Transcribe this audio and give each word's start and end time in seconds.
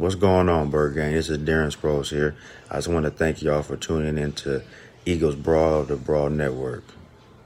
What's 0.00 0.14
going 0.14 0.48
on, 0.48 0.70
Bird 0.70 0.94
Gang? 0.94 1.12
This 1.12 1.28
is 1.28 1.36
Darren 1.36 1.76
Sproles 1.76 2.08
here. 2.08 2.34
I 2.70 2.76
just 2.76 2.88
want 2.88 3.04
to 3.04 3.10
thank 3.10 3.42
y'all 3.42 3.60
for 3.60 3.76
tuning 3.76 4.16
in 4.16 4.32
to 4.32 4.62
Eagles 5.04 5.34
Brawl, 5.34 5.82
the 5.82 5.96
Brawl 5.96 6.30
Network. 6.30 6.84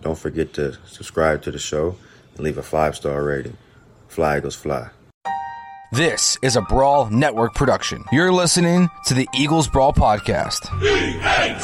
Don't 0.03 0.17
forget 0.17 0.53
to 0.53 0.79
subscribe 0.87 1.43
to 1.43 1.51
the 1.51 1.59
show 1.59 1.97
and 2.37 2.45
leave 2.45 2.57
a 2.57 2.63
five 2.63 2.95
star 2.95 3.25
rating. 3.25 3.57
Fly 4.07 4.39
Eagles 4.39 4.55
Fly. 4.55 4.91
This 5.91 6.39
is 6.43 6.55
a 6.55 6.63
Brawl 6.63 7.11
Network 7.11 7.57
production. 7.57 8.05
You're 8.13 8.31
listening 8.31 8.89
to 9.07 9.15
the 9.15 9.29
Eagles 9.35 9.67
Brawl 9.67 9.93
Podcast. 9.93 10.71
E-A-G-L-E-S 10.81 11.59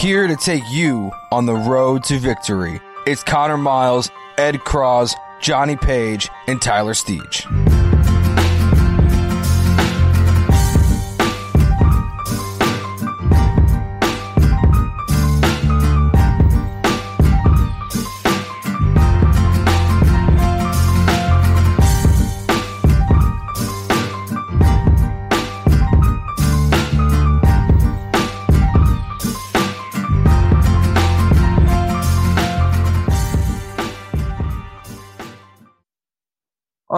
Here 0.00 0.26
to 0.26 0.34
take 0.34 0.64
you 0.68 1.12
on 1.30 1.46
the 1.46 1.54
road 1.54 2.02
to 2.04 2.18
victory. 2.18 2.80
It's 3.06 3.22
Connor 3.22 3.56
Miles, 3.56 4.10
Ed 4.36 4.64
Cross, 4.64 5.14
Johnny 5.40 5.76
Page, 5.76 6.28
and 6.48 6.60
Tyler 6.60 6.94
Steege. 6.94 7.65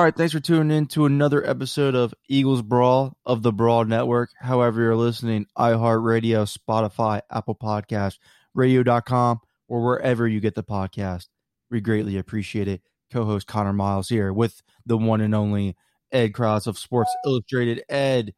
Right, 0.08 0.16
thanks 0.16 0.32
for 0.32 0.40
tuning 0.40 0.74
in 0.74 0.86
to 0.86 1.04
another 1.04 1.46
episode 1.46 1.94
of 1.94 2.14
Eagles 2.30 2.62
Brawl 2.62 3.14
of 3.26 3.42
the 3.42 3.52
Brawl 3.52 3.84
Network. 3.84 4.30
However, 4.40 4.80
you're 4.80 4.96
listening, 4.96 5.44
iHeartRadio, 5.58 6.48
Spotify, 6.48 7.20
Apple 7.30 7.54
Podcast, 7.54 8.16
radio.com, 8.54 9.40
or 9.68 9.84
wherever 9.84 10.26
you 10.26 10.40
get 10.40 10.54
the 10.54 10.64
podcast. 10.64 11.26
We 11.70 11.82
greatly 11.82 12.16
appreciate 12.16 12.68
it. 12.68 12.80
Co 13.12 13.26
host 13.26 13.46
Connor 13.46 13.74
Miles 13.74 14.08
here 14.08 14.32
with 14.32 14.62
the 14.86 14.96
one 14.96 15.20
and 15.20 15.34
only 15.34 15.76
Ed 16.10 16.32
Cross 16.32 16.66
of 16.66 16.78
Sports 16.78 17.14
Illustrated. 17.26 17.82
Ed, 17.90 18.32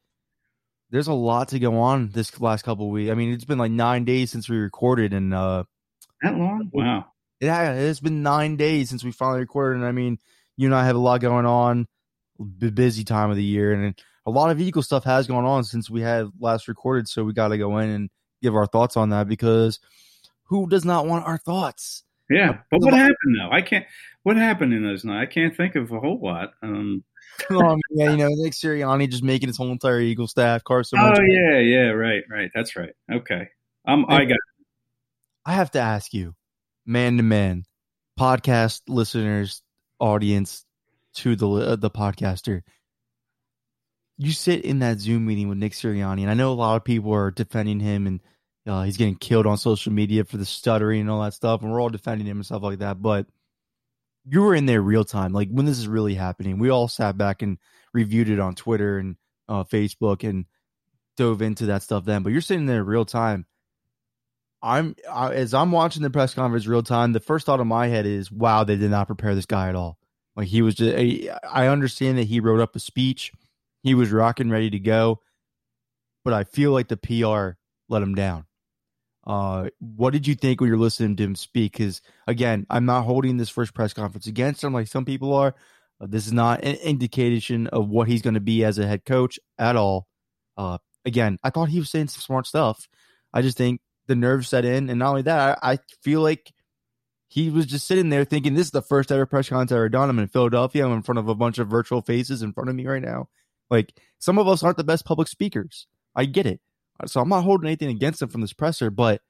there's 0.90 1.06
a 1.06 1.12
lot 1.12 1.50
to 1.50 1.60
go 1.60 1.78
on 1.78 2.10
this 2.10 2.40
last 2.40 2.62
couple 2.64 2.90
weeks. 2.90 3.12
I 3.12 3.14
mean, 3.14 3.32
it's 3.32 3.44
been 3.44 3.58
like 3.58 3.70
nine 3.70 4.04
days 4.04 4.32
since 4.32 4.48
we 4.48 4.56
recorded, 4.56 5.12
and 5.12 5.32
uh, 5.32 5.62
that 6.20 6.36
long? 6.36 6.68
Wow. 6.72 7.04
Yeah, 7.40 7.74
it's 7.74 8.00
been 8.00 8.24
nine 8.24 8.56
days 8.56 8.90
since 8.90 9.04
we 9.04 9.12
finally 9.12 9.38
recorded, 9.38 9.76
and 9.76 9.86
I 9.86 9.92
mean, 9.92 10.18
you 10.60 10.66
and 10.66 10.74
I 10.74 10.84
have 10.84 10.94
a 10.94 10.98
lot 10.98 11.22
going 11.22 11.46
on, 11.46 11.88
busy 12.74 13.02
time 13.02 13.30
of 13.30 13.36
the 13.36 13.42
year, 13.42 13.72
and 13.72 13.98
a 14.26 14.30
lot 14.30 14.50
of 14.50 14.60
Eagle 14.60 14.82
stuff 14.82 15.04
has 15.04 15.26
gone 15.26 15.46
on 15.46 15.64
since 15.64 15.88
we 15.88 16.02
had 16.02 16.28
last 16.38 16.68
recorded. 16.68 17.08
So 17.08 17.24
we 17.24 17.32
got 17.32 17.48
to 17.48 17.56
go 17.56 17.78
in 17.78 17.88
and 17.88 18.10
give 18.42 18.54
our 18.54 18.66
thoughts 18.66 18.98
on 18.98 19.08
that 19.08 19.26
because 19.26 19.80
who 20.44 20.68
does 20.68 20.84
not 20.84 21.06
want 21.06 21.26
our 21.26 21.38
thoughts? 21.38 22.04
Yeah, 22.28 22.58
but 22.70 22.82
what 22.82 22.92
happened 22.92 23.38
though? 23.38 23.50
I 23.50 23.62
can't. 23.62 23.86
What 24.22 24.36
happened 24.36 24.74
in 24.74 24.84
those 24.84 25.02
nights? 25.02 25.30
I 25.30 25.32
can't 25.32 25.56
think 25.56 25.76
of 25.76 25.90
a 25.92 25.98
whole 25.98 26.20
lot. 26.22 26.50
Um, 26.62 27.04
oh, 27.50 27.78
yeah, 27.92 28.10
you 28.10 28.18
know, 28.18 28.28
Nick 28.28 28.52
Sirianni 28.52 29.10
just 29.10 29.22
making 29.22 29.48
his 29.48 29.56
whole 29.56 29.72
entire 29.72 30.00
Eagle 30.00 30.28
staff. 30.28 30.62
Carson. 30.62 30.98
Oh 31.00 31.22
yeah, 31.22 31.58
yeah, 31.58 31.88
right, 31.88 32.22
right. 32.28 32.50
That's 32.54 32.76
right. 32.76 32.92
Okay, 33.10 33.48
um, 33.88 34.04
I 34.10 34.26
got. 34.26 34.38
I 35.46 35.54
have 35.54 35.70
to 35.70 35.80
ask 35.80 36.12
you, 36.12 36.34
man 36.84 37.16
to 37.16 37.22
man, 37.22 37.64
podcast 38.18 38.82
listeners, 38.88 39.62
audience 40.00 40.64
to 41.14 41.36
the 41.36 41.48
uh, 41.48 41.76
the 41.76 41.90
podcaster. 41.90 42.62
You 44.18 44.32
sit 44.32 44.64
in 44.64 44.80
that 44.80 45.00
Zoom 45.00 45.26
meeting 45.26 45.48
with 45.48 45.58
Nick 45.58 45.72
Sirianni, 45.72 46.22
and 46.22 46.30
I 46.30 46.34
know 46.34 46.52
a 46.52 46.54
lot 46.54 46.76
of 46.76 46.84
people 46.84 47.12
are 47.14 47.30
defending 47.30 47.80
him, 47.80 48.06
and 48.06 48.20
uh, 48.66 48.82
he's 48.82 48.96
getting 48.96 49.16
killed 49.16 49.46
on 49.46 49.56
social 49.56 49.92
media 49.92 50.24
for 50.24 50.36
the 50.36 50.44
stuttering 50.44 51.02
and 51.02 51.10
all 51.10 51.22
that 51.22 51.34
stuff, 51.34 51.62
and 51.62 51.72
we're 51.72 51.80
all 51.80 51.88
defending 51.88 52.26
him 52.26 52.38
and 52.38 52.46
stuff 52.46 52.62
like 52.62 52.80
that. 52.80 53.00
But 53.00 53.26
you 54.26 54.42
were 54.42 54.54
in 54.54 54.66
there 54.66 54.82
real 54.82 55.04
time, 55.04 55.32
like 55.32 55.48
when 55.50 55.66
this 55.66 55.78
is 55.78 55.88
really 55.88 56.14
happening. 56.14 56.58
We 56.58 56.70
all 56.70 56.88
sat 56.88 57.16
back 57.16 57.42
and 57.42 57.58
reviewed 57.94 58.28
it 58.28 58.40
on 58.40 58.54
Twitter 58.54 58.98
and 58.98 59.16
uh, 59.48 59.64
Facebook 59.64 60.28
and 60.28 60.44
dove 61.16 61.42
into 61.42 61.66
that 61.66 61.82
stuff 61.82 62.04
then. 62.04 62.22
But 62.22 62.32
you're 62.32 62.40
sitting 62.40 62.66
there 62.66 62.84
real 62.84 63.04
time. 63.04 63.46
I'm 64.62 64.94
I, 65.10 65.32
as 65.32 65.54
I'm 65.54 65.72
watching 65.72 66.02
the 66.02 66.10
press 66.10 66.34
conference 66.34 66.66
real 66.66 66.82
time. 66.82 67.12
The 67.12 67.20
first 67.20 67.46
thought 67.46 67.60
in 67.60 67.68
my 67.68 67.88
head 67.88 68.06
is, 68.06 68.30
"Wow, 68.30 68.64
they 68.64 68.76
did 68.76 68.90
not 68.90 69.06
prepare 69.06 69.34
this 69.34 69.46
guy 69.46 69.68
at 69.68 69.74
all." 69.74 69.98
Like 70.36 70.48
he 70.48 70.62
was 70.62 70.74
just, 70.76 70.96
I 71.50 71.66
understand 71.66 72.18
that 72.18 72.24
he 72.26 72.40
wrote 72.40 72.60
up 72.60 72.76
a 72.76 72.80
speech, 72.80 73.32
he 73.82 73.94
was 73.94 74.10
rocking, 74.10 74.50
ready 74.50 74.70
to 74.70 74.78
go, 74.78 75.20
but 76.24 76.32
I 76.32 76.44
feel 76.44 76.72
like 76.72 76.88
the 76.88 76.96
PR 76.96 77.58
let 77.88 78.02
him 78.02 78.14
down. 78.14 78.46
Uh, 79.26 79.68
what 79.78 80.12
did 80.12 80.26
you 80.26 80.34
think 80.34 80.60
when 80.60 80.68
you're 80.68 80.78
listening 80.78 81.16
to 81.16 81.24
him 81.24 81.34
speak? 81.34 81.72
Because 81.72 82.00
again, 82.26 82.66
I'm 82.70 82.86
not 82.86 83.02
holding 83.02 83.36
this 83.36 83.50
first 83.50 83.74
press 83.74 83.92
conference 83.92 84.26
against 84.26 84.64
him 84.64 84.72
like 84.72 84.88
some 84.88 85.04
people 85.04 85.34
are. 85.34 85.54
Uh, 86.00 86.06
this 86.08 86.26
is 86.26 86.32
not 86.32 86.64
an 86.64 86.76
indication 86.76 87.66
of 87.66 87.88
what 87.88 88.08
he's 88.08 88.22
going 88.22 88.34
to 88.34 88.40
be 88.40 88.64
as 88.64 88.78
a 88.78 88.86
head 88.86 89.04
coach 89.04 89.38
at 89.58 89.76
all. 89.76 90.06
Uh, 90.56 90.78
again, 91.04 91.38
I 91.42 91.50
thought 91.50 91.68
he 91.68 91.78
was 91.78 91.90
saying 91.90 92.08
some 92.08 92.22
smart 92.22 92.46
stuff. 92.46 92.88
I 93.32 93.42
just 93.42 93.58
think 93.58 93.80
the 94.10 94.16
nerves 94.16 94.48
set 94.48 94.64
in, 94.64 94.90
and 94.90 94.98
not 94.98 95.10
only 95.10 95.22
that, 95.22 95.58
I, 95.62 95.72
I 95.72 95.78
feel 96.02 96.20
like 96.20 96.52
he 97.28 97.48
was 97.48 97.64
just 97.64 97.86
sitting 97.86 98.08
there 98.08 98.24
thinking, 98.24 98.54
this 98.54 98.66
is 98.66 98.72
the 98.72 98.82
first 98.82 99.12
ever 99.12 99.24
press 99.24 99.48
conference 99.48 99.70
I've 99.70 99.76
ever 99.76 99.88
done. 99.88 100.10
I'm 100.10 100.18
in 100.18 100.26
Philadelphia. 100.26 100.84
I'm 100.84 100.92
in 100.92 101.02
front 101.02 101.20
of 101.20 101.28
a 101.28 101.34
bunch 101.34 101.58
of 101.58 101.68
virtual 101.68 102.02
faces 102.02 102.42
in 102.42 102.52
front 102.52 102.68
of 102.68 102.74
me 102.74 102.84
right 102.86 103.00
now. 103.00 103.28
Like 103.70 103.94
some 104.18 104.36
of 104.36 104.48
us 104.48 104.64
aren't 104.64 104.78
the 104.78 104.84
best 104.84 105.04
public 105.04 105.28
speakers. 105.28 105.86
I 106.16 106.24
get 106.24 106.46
it. 106.46 106.60
So 107.06 107.20
I'm 107.20 107.28
not 107.28 107.44
holding 107.44 107.68
anything 107.68 107.90
against 107.90 108.20
him 108.20 108.30
from 108.30 108.40
this 108.40 108.52
presser, 108.52 108.90
but 108.90 109.22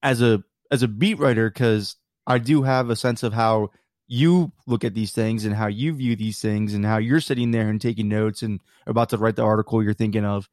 as 0.00 0.22
a 0.22 0.44
as 0.70 0.84
a 0.84 0.88
beat 0.88 1.18
writer, 1.18 1.50
because 1.50 1.96
I 2.24 2.38
do 2.38 2.62
have 2.62 2.88
a 2.88 2.94
sense 2.94 3.24
of 3.24 3.32
how 3.32 3.70
you 4.06 4.52
look 4.68 4.84
at 4.84 4.94
these 4.94 5.10
things 5.10 5.44
and 5.44 5.54
how 5.54 5.66
you 5.66 5.92
view 5.92 6.14
these 6.14 6.40
things 6.40 6.72
and 6.72 6.86
how 6.86 6.98
you're 6.98 7.20
sitting 7.20 7.50
there 7.50 7.68
and 7.68 7.80
taking 7.80 8.08
notes 8.08 8.42
and 8.42 8.60
about 8.86 9.08
to 9.08 9.18
write 9.18 9.34
the 9.34 9.42
article 9.42 9.82
you're 9.82 9.92
thinking 9.92 10.24
of. 10.24 10.48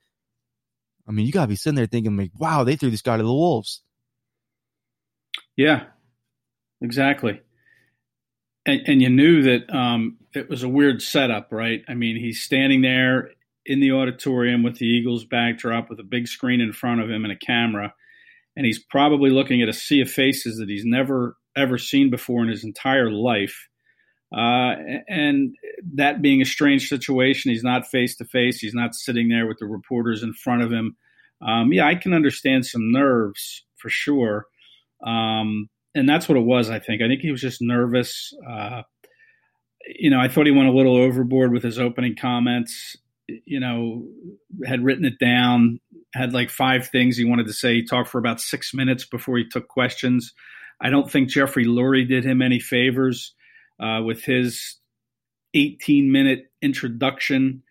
I 1.08 1.12
mean, 1.12 1.26
you 1.26 1.32
gotta 1.32 1.48
be 1.48 1.56
sitting 1.56 1.76
there 1.76 1.86
thinking 1.86 2.18
like, 2.18 2.32
wow, 2.38 2.64
they 2.64 2.76
threw 2.76 2.90
this 2.90 3.02
guy 3.02 3.18
to 3.18 3.24
the 3.24 3.30
wolves. 3.30 3.82
Yeah, 5.56 5.86
exactly. 6.82 7.42
And, 8.66 8.82
and 8.86 9.02
you 9.02 9.10
knew 9.10 9.44
that 9.44 9.74
um, 9.74 10.18
it 10.36 10.50
was 10.50 10.64
a 10.64 10.70
weird 10.70 11.02
setup, 11.02 11.52
right? 11.52 11.84
I 11.88 11.94
mean, 11.94 12.18
he's 12.18 12.42
standing 12.42 12.82
there 12.82 13.32
in 13.66 13.80
the 13.80 13.92
auditorium 13.92 14.64
with 14.64 14.78
the 14.78 14.86
Eagles 14.86 15.26
backdrop 15.26 15.90
with 15.90 16.00
a 16.00 16.04
big 16.04 16.28
screen 16.28 16.62
in 16.62 16.74
front 16.74 17.02
of 17.02 17.10
him 17.10 17.24
and 17.24 17.32
a 17.32 17.38
camera, 17.38 17.94
and 18.56 18.66
he's 18.66 18.80
probably 18.80 19.30
looking 19.30 19.62
at 19.62 19.70
a 19.70 19.74
sea 19.74 20.02
of 20.02 20.10
faces 20.10 20.58
that 20.58 20.70
he's 20.70 20.86
never 20.86 21.38
ever 21.56 21.78
seen 21.78 22.10
before 22.10 22.44
in 22.44 22.50
his 22.50 22.64
entire 22.64 23.10
life. 23.12 23.68
Uh, 24.36 24.76
and 25.08 25.56
that 25.94 26.22
being 26.22 26.42
a 26.42 26.46
strange 26.46 26.90
situation, 26.90 27.52
he's 27.52 27.64
not 27.64 27.88
face 27.88 28.16
to 28.18 28.26
face. 28.26 28.60
He's 28.60 28.74
not 28.74 28.94
sitting 28.94 29.30
there 29.30 29.48
with 29.48 29.58
the 29.60 29.66
reporters 29.66 30.22
in 30.24 30.34
front 30.34 30.64
of 30.64 30.72
him. 30.72 30.98
Um, 31.42 31.72
yeah, 31.72 31.88
I 31.88 31.96
can 31.96 32.14
understand 32.14 32.66
some 32.66 32.92
nerves 32.92 33.64
for 33.78 33.90
sure. 33.90 34.48
Um, 35.06 35.70
and 35.96 36.10
that's 36.10 36.28
what 36.28 36.38
it 36.38 36.46
was. 36.46 36.70
I 36.70 36.80
think. 36.80 37.02
I 37.02 37.08
think 37.08 37.22
he 37.22 37.32
was 37.32 37.42
just 37.42 37.62
nervous. 37.62 38.34
Uh, 38.48 38.84
you 39.88 40.10
know, 40.10 40.20
I 40.20 40.28
thought 40.28 40.46
he 40.46 40.52
went 40.52 40.70
a 40.70 40.74
little 40.74 40.98
overboard 40.98 41.54
with 41.54 41.64
his 41.64 41.80
opening 41.80 42.16
comments. 42.20 42.98
You 43.46 43.60
know, 43.60 44.06
had 44.66 44.84
written 44.84 45.06
it 45.06 45.20
down, 45.20 45.80
had 46.14 46.34
like 46.34 46.50
five 46.50 46.88
things 46.88 47.18
he 47.18 47.26
wanted 47.26 47.48
to 47.48 47.54
say. 47.54 47.76
He 47.76 47.86
talked 47.86 48.10
for 48.10 48.20
about 48.20 48.42
six 48.42 48.74
minutes 48.74 49.06
before 49.06 49.38
he 49.38 49.48
took 49.48 49.68
questions. 49.68 50.34
I 50.82 50.90
don't 50.90 51.12
think 51.12 51.30
Jeffrey 51.30 51.66
Lurie 51.66 52.08
did 52.08 52.24
him 52.24 52.42
any 52.42 52.60
favors 52.60 53.34
uh, 53.80 54.02
with 54.04 54.24
his 54.24 54.78
18 55.54 56.12
minute 56.12 56.52
introduction. 56.62 57.64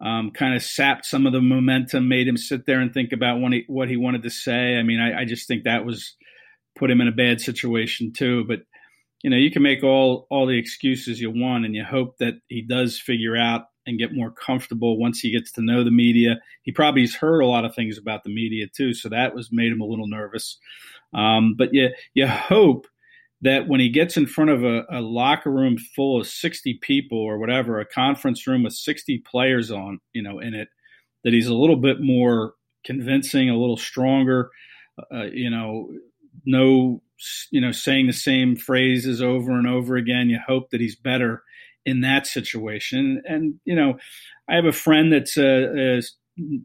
Um, 0.00 0.32
kind 0.32 0.54
of 0.54 0.62
sapped 0.62 1.06
some 1.06 1.26
of 1.26 1.32
the 1.32 1.40
momentum, 1.40 2.08
made 2.08 2.28
him 2.28 2.36
sit 2.36 2.66
there 2.66 2.80
and 2.80 2.92
think 2.92 3.12
about 3.12 3.38
what 3.38 3.52
he, 3.52 3.64
what 3.68 3.88
he 3.88 3.96
wanted 3.96 4.24
to 4.24 4.30
say. 4.30 4.76
I 4.76 4.82
mean, 4.82 5.00
I, 5.00 5.20
I 5.20 5.24
just 5.24 5.48
think 5.48 5.64
that 5.64 5.86
was 5.86 6.14
put 6.76 6.90
him 6.90 7.00
in 7.00 7.08
a 7.08 7.12
bad 7.12 7.40
situation 7.40 8.12
too. 8.12 8.44
But 8.44 8.60
you 9.22 9.30
know, 9.30 9.36
you 9.36 9.50
can 9.50 9.62
make 9.62 9.82
all 9.82 10.26
all 10.30 10.46
the 10.46 10.58
excuses 10.58 11.20
you 11.20 11.30
want, 11.30 11.64
and 11.64 11.74
you 11.74 11.84
hope 11.84 12.18
that 12.18 12.34
he 12.48 12.60
does 12.60 12.98
figure 12.98 13.36
out 13.36 13.62
and 13.86 13.98
get 13.98 14.14
more 14.14 14.30
comfortable 14.30 14.98
once 14.98 15.20
he 15.20 15.32
gets 15.32 15.52
to 15.52 15.62
know 15.62 15.84
the 15.84 15.90
media. 15.90 16.40
He 16.62 16.72
probably 16.72 17.02
has 17.02 17.14
heard 17.14 17.40
a 17.40 17.46
lot 17.46 17.64
of 17.64 17.74
things 17.74 17.98
about 17.98 18.24
the 18.24 18.34
media 18.34 18.66
too, 18.66 18.92
so 18.92 19.08
that 19.08 19.34
was 19.34 19.50
made 19.50 19.72
him 19.72 19.80
a 19.80 19.86
little 19.86 20.08
nervous. 20.08 20.58
Um, 21.14 21.54
but 21.56 21.72
you 21.72 21.90
you 22.12 22.26
hope 22.26 22.86
that 23.44 23.68
when 23.68 23.78
he 23.78 23.90
gets 23.90 24.16
in 24.16 24.26
front 24.26 24.50
of 24.50 24.64
a, 24.64 24.84
a, 24.90 25.00
locker 25.02 25.50
room 25.50 25.76
full 25.76 26.18
of 26.18 26.26
60 26.26 26.78
people 26.80 27.18
or 27.18 27.38
whatever, 27.38 27.78
a 27.78 27.84
conference 27.84 28.46
room 28.46 28.62
with 28.62 28.72
60 28.72 29.18
players 29.18 29.70
on, 29.70 30.00
you 30.14 30.22
know, 30.22 30.38
in 30.38 30.54
it, 30.54 30.68
that 31.24 31.34
he's 31.34 31.46
a 31.46 31.54
little 31.54 31.76
bit 31.76 32.00
more 32.00 32.54
convincing, 32.84 33.50
a 33.50 33.56
little 33.56 33.76
stronger, 33.76 34.50
uh, 35.12 35.24
you 35.24 35.50
know, 35.50 35.90
no, 36.46 37.02
you 37.50 37.60
know, 37.60 37.70
saying 37.70 38.06
the 38.06 38.14
same 38.14 38.56
phrases 38.56 39.20
over 39.20 39.52
and 39.52 39.66
over 39.66 39.96
again. 39.96 40.30
You 40.30 40.38
hope 40.44 40.70
that 40.70 40.80
he's 40.80 40.96
better 40.96 41.42
in 41.84 42.00
that 42.00 42.26
situation. 42.26 43.22
And, 43.28 43.60
you 43.66 43.76
know, 43.76 43.98
I 44.48 44.54
have 44.54 44.64
a 44.64 44.72
friend 44.72 45.12
that's 45.12 45.36
a, 45.36 45.98
a, 45.98 46.02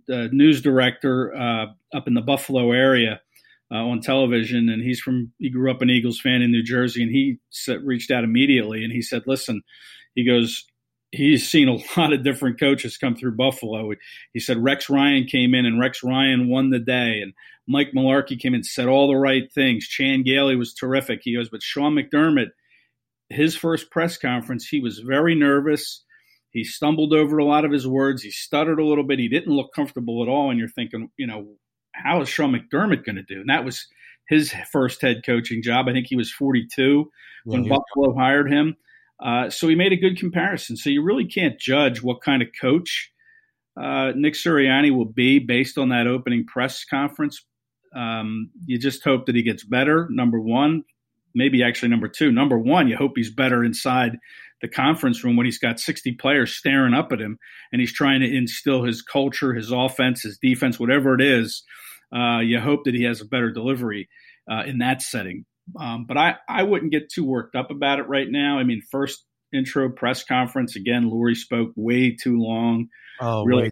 a 0.07 0.27
news 0.29 0.61
director 0.61 1.35
uh, 1.35 1.65
up 1.93 2.07
in 2.07 2.13
the 2.13 2.21
Buffalo 2.21 2.71
area 2.71 3.19
uh, 3.71 3.77
on 3.77 4.01
television, 4.01 4.69
and 4.69 4.81
he's 4.81 4.99
from 4.99 5.31
he 5.37 5.49
grew 5.49 5.71
up 5.71 5.81
an 5.81 5.89
Eagles 5.89 6.19
fan 6.19 6.41
in 6.41 6.51
New 6.51 6.63
Jersey, 6.63 7.03
and 7.03 7.11
he 7.11 7.39
set, 7.49 7.83
reached 7.83 8.11
out 8.11 8.23
immediately 8.23 8.83
and 8.83 8.93
he 8.93 9.01
said, 9.01 9.23
"Listen," 9.25 9.61
he 10.15 10.25
goes. 10.25 10.65
He's 11.11 11.49
seen 11.49 11.67
a 11.67 11.79
lot 11.99 12.13
of 12.13 12.23
different 12.23 12.59
coaches 12.59 12.97
come 12.97 13.15
through 13.15 13.35
Buffalo. 13.35 13.91
He 14.31 14.39
said 14.39 14.63
Rex 14.63 14.91
Ryan 14.91 15.25
came 15.25 15.55
in 15.55 15.65
and 15.65 15.79
Rex 15.79 16.03
Ryan 16.03 16.47
won 16.49 16.69
the 16.69 16.77
day, 16.77 17.21
and 17.21 17.33
Mike 17.67 17.91
Mularkey 17.95 18.39
came 18.39 18.53
in 18.53 18.59
and 18.59 18.65
said 18.65 18.87
all 18.87 19.07
the 19.07 19.15
right 19.15 19.51
things. 19.53 19.87
Chan 19.87 20.23
Gailey 20.23 20.55
was 20.55 20.73
terrific. 20.73 21.21
He 21.23 21.35
goes, 21.35 21.49
but 21.49 21.61
Sean 21.61 21.95
McDermott, 21.95 22.49
his 23.29 23.55
first 23.55 23.91
press 23.91 24.17
conference, 24.17 24.67
he 24.67 24.79
was 24.79 24.99
very 24.99 25.35
nervous. 25.35 26.03
He 26.49 26.63
stumbled 26.63 27.13
over 27.13 27.37
a 27.37 27.45
lot 27.45 27.65
of 27.65 27.71
his 27.71 27.87
words. 27.87 28.23
He 28.23 28.31
stuttered 28.31 28.79
a 28.79 28.85
little 28.85 29.03
bit. 29.03 29.19
He 29.19 29.29
didn't 29.29 29.53
look 29.53 29.71
comfortable 29.75 30.23
at 30.23 30.29
all. 30.29 30.49
And 30.49 30.57
you're 30.57 30.67
thinking, 30.67 31.11
you 31.15 31.27
know, 31.27 31.57
how 32.03 32.21
is 32.21 32.29
Sean 32.29 32.53
McDermott 32.53 33.05
going 33.05 33.15
to 33.15 33.23
do? 33.23 33.41
And 33.41 33.49
that 33.49 33.65
was 33.65 33.87
his 34.27 34.53
first 34.71 35.01
head 35.01 35.21
coaching 35.25 35.61
job. 35.61 35.87
I 35.87 35.93
think 35.93 36.07
he 36.07 36.15
was 36.15 36.31
42 36.31 37.09
when 37.45 37.63
yeah. 37.63 37.69
Buffalo 37.69 38.15
hired 38.17 38.51
him. 38.51 38.75
Uh, 39.19 39.49
so 39.49 39.67
he 39.67 39.75
made 39.75 39.91
a 39.91 39.97
good 39.97 40.17
comparison. 40.17 40.77
So 40.77 40.89
you 40.89 41.03
really 41.03 41.25
can't 41.25 41.59
judge 41.59 42.01
what 42.01 42.21
kind 42.21 42.41
of 42.41 42.49
coach 42.59 43.11
uh, 43.79 44.11
Nick 44.15 44.33
Sirianni 44.33 44.95
will 44.95 45.05
be 45.05 45.39
based 45.39 45.77
on 45.77 45.89
that 45.89 46.07
opening 46.07 46.45
press 46.45 46.83
conference. 46.83 47.45
Um, 47.95 48.49
you 48.65 48.77
just 48.77 49.03
hope 49.03 49.25
that 49.25 49.35
he 49.35 49.41
gets 49.41 49.63
better. 49.63 50.07
Number 50.11 50.39
one, 50.39 50.83
maybe 51.33 51.63
actually 51.63 51.89
number 51.89 52.07
two. 52.07 52.31
Number 52.31 52.57
one, 52.57 52.87
you 52.87 52.97
hope 52.97 53.13
he's 53.15 53.33
better 53.33 53.63
inside 53.63 54.17
the 54.61 54.67
conference 54.67 55.23
room 55.23 55.37
when 55.37 55.45
he's 55.45 55.59
got 55.59 55.79
60 55.79 56.11
players 56.13 56.53
staring 56.53 56.93
up 56.93 57.11
at 57.13 57.21
him 57.21 57.39
and 57.71 57.79
he's 57.79 57.93
trying 57.93 58.19
to 58.19 58.35
instill 58.35 58.83
his 58.83 59.01
culture, 59.01 59.53
his 59.53 59.71
offense, 59.71 60.23
his 60.23 60.37
defense, 60.37 60.79
whatever 60.79 61.15
it 61.15 61.21
is. 61.21 61.63
Uh, 62.15 62.39
you 62.39 62.59
hope 62.59 62.85
that 62.85 62.95
he 62.95 63.03
has 63.03 63.21
a 63.21 63.25
better 63.25 63.51
delivery 63.51 64.09
uh, 64.49 64.63
in 64.65 64.79
that 64.79 65.01
setting. 65.01 65.45
Um, 65.79 66.05
but 66.07 66.17
I, 66.17 66.35
I 66.47 66.63
wouldn't 66.63 66.91
get 66.91 67.11
too 67.11 67.25
worked 67.25 67.55
up 67.55 67.69
about 67.71 67.99
it 67.99 68.07
right 68.07 68.27
now. 68.29 68.57
I 68.57 68.63
mean, 68.63 68.81
first 68.91 69.23
intro 69.53 69.89
press 69.89 70.23
conference 70.23 70.75
again, 70.75 71.09
Lurie 71.09 71.35
spoke 71.35 71.71
way 71.75 72.15
too 72.15 72.39
long. 72.39 72.87
Oh, 73.21 73.43
really? 73.43 73.71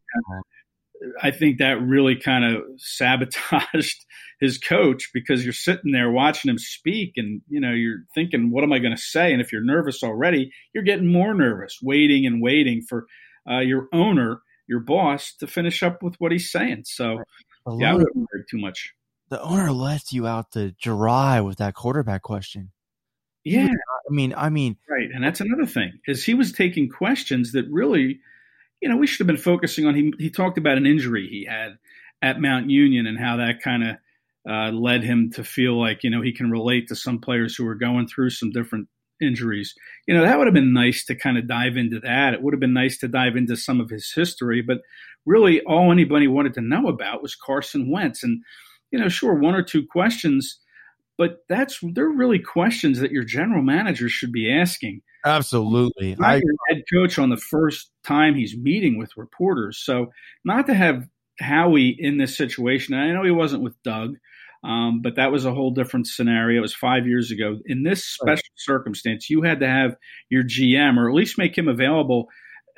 I 1.21 1.31
think 1.31 1.59
that 1.59 1.81
really 1.81 2.15
kind 2.15 2.43
of 2.43 2.63
sabotaged 2.77 4.05
his 4.39 4.57
coach 4.57 5.09
because 5.13 5.43
you're 5.43 5.53
sitting 5.53 5.91
there 5.91 6.11
watching 6.11 6.49
him 6.49 6.57
speak 6.57 7.13
and 7.17 7.41
you 7.47 7.59
know 7.59 7.71
you're 7.71 8.03
thinking 8.13 8.51
what 8.51 8.63
am 8.63 8.73
I 8.73 8.79
going 8.79 8.95
to 8.95 9.01
say 9.01 9.31
and 9.31 9.41
if 9.41 9.51
you're 9.51 9.63
nervous 9.63 10.03
already 10.03 10.51
you're 10.73 10.83
getting 10.83 11.11
more 11.11 11.33
nervous 11.33 11.79
waiting 11.81 12.25
and 12.25 12.41
waiting 12.41 12.83
for 12.87 13.07
uh, 13.49 13.59
your 13.59 13.87
owner 13.91 14.41
your 14.67 14.79
boss 14.79 15.33
to 15.39 15.47
finish 15.47 15.81
up 15.81 16.03
with 16.03 16.15
what 16.19 16.31
he's 16.31 16.51
saying 16.51 16.83
so 16.85 17.23
yeah 17.79 17.91
I 17.91 17.95
wouldn't 17.95 18.27
too 18.49 18.57
much 18.57 18.93
the 19.29 19.41
owner 19.41 19.71
left 19.71 20.11
you 20.11 20.25
out 20.27 20.51
to 20.51 20.71
dry 20.71 21.41
with 21.41 21.57
that 21.57 21.73
quarterback 21.73 22.21
question 22.21 22.71
yeah 23.43 23.67
I 23.67 24.13
mean 24.13 24.33
I 24.35 24.49
mean 24.49 24.77
right 24.89 25.09
and 25.13 25.23
that's 25.23 25.41
another 25.41 25.65
thing 25.65 25.99
is 26.07 26.23
he 26.23 26.33
was 26.33 26.51
taking 26.51 26.89
questions 26.89 27.51
that 27.53 27.65
really 27.69 28.19
you 28.81 28.89
know, 28.89 28.97
we 28.97 29.07
should 29.07 29.19
have 29.19 29.27
been 29.27 29.37
focusing 29.37 29.85
on. 29.85 29.95
He 29.95 30.13
he 30.19 30.29
talked 30.29 30.57
about 30.57 30.77
an 30.77 30.85
injury 30.85 31.27
he 31.27 31.45
had 31.45 31.77
at 32.21 32.39
Mount 32.39 32.69
Union 32.69 33.07
and 33.07 33.17
how 33.17 33.37
that 33.37 33.61
kind 33.61 33.83
of 33.83 33.97
uh, 34.49 34.71
led 34.71 35.03
him 35.03 35.31
to 35.31 35.43
feel 35.43 35.79
like 35.79 36.03
you 36.03 36.09
know 36.09 36.21
he 36.21 36.33
can 36.33 36.51
relate 36.51 36.87
to 36.87 36.95
some 36.95 37.19
players 37.19 37.55
who 37.55 37.67
are 37.67 37.75
going 37.75 38.07
through 38.07 38.29
some 38.29 38.51
different 38.51 38.87
injuries. 39.21 39.73
You 40.07 40.15
know, 40.15 40.23
that 40.23 40.37
would 40.37 40.47
have 40.47 40.53
been 40.53 40.73
nice 40.73 41.05
to 41.05 41.15
kind 41.15 41.37
of 41.37 41.47
dive 41.47 41.77
into 41.77 41.99
that. 42.01 42.33
It 42.33 42.41
would 42.41 42.53
have 42.53 42.59
been 42.59 42.73
nice 42.73 42.97
to 42.99 43.07
dive 43.07 43.35
into 43.35 43.55
some 43.55 43.79
of 43.79 43.89
his 43.89 44.11
history, 44.13 44.61
but 44.61 44.79
really 45.25 45.61
all 45.61 45.91
anybody 45.91 46.27
wanted 46.27 46.53
to 46.55 46.61
know 46.61 46.87
about 46.87 47.21
was 47.21 47.35
Carson 47.35 47.91
Wentz. 47.91 48.23
And, 48.23 48.43
you 48.91 48.99
know, 48.99 49.09
sure, 49.09 49.35
one 49.35 49.55
or 49.55 49.63
two 49.63 49.85
questions, 49.85 50.59
but 51.17 51.39
that's 51.49 51.79
they're 51.93 52.09
really 52.09 52.39
questions 52.39 52.99
that 52.99 53.11
your 53.11 53.23
general 53.23 53.63
manager 53.63 54.09
should 54.09 54.31
be 54.31 54.51
asking. 54.51 55.01
Absolutely. 55.25 56.15
Not 56.15 56.29
I, 56.29 56.41
head 56.69 56.83
coach 56.93 57.19
on 57.19 57.29
the 57.29 57.37
first 57.37 57.91
time 58.05 58.35
he's 58.35 58.55
meeting 58.55 58.97
with 58.97 59.17
reporters. 59.17 59.77
So 59.77 60.07
not 60.45 60.67
to 60.67 60.73
have 60.73 61.07
Howie 61.39 61.95
in 61.97 62.17
this 62.17 62.37
situation. 62.37 62.93
I 62.93 63.11
know 63.11 63.23
he 63.23 63.31
wasn't 63.31 63.63
with 63.63 63.81
Doug, 63.83 64.15
um, 64.63 65.01
but 65.01 65.15
that 65.15 65.31
was 65.31 65.45
a 65.45 65.53
whole 65.53 65.71
different 65.71 66.07
scenario. 66.07 66.59
It 66.59 66.61
was 66.61 66.73
five 66.73 67.07
years 67.07 67.31
ago. 67.31 67.57
In 67.65 67.83
this 67.83 68.05
special 68.05 68.33
right. 68.33 68.41
circumstance, 68.57 69.29
you 69.29 69.41
had 69.41 69.59
to 69.59 69.67
have 69.67 69.95
your 70.29 70.43
GM 70.43 70.97
or 70.97 71.09
at 71.09 71.15
least 71.15 71.37
make 71.37 71.57
him 71.57 71.67
available 71.67 72.27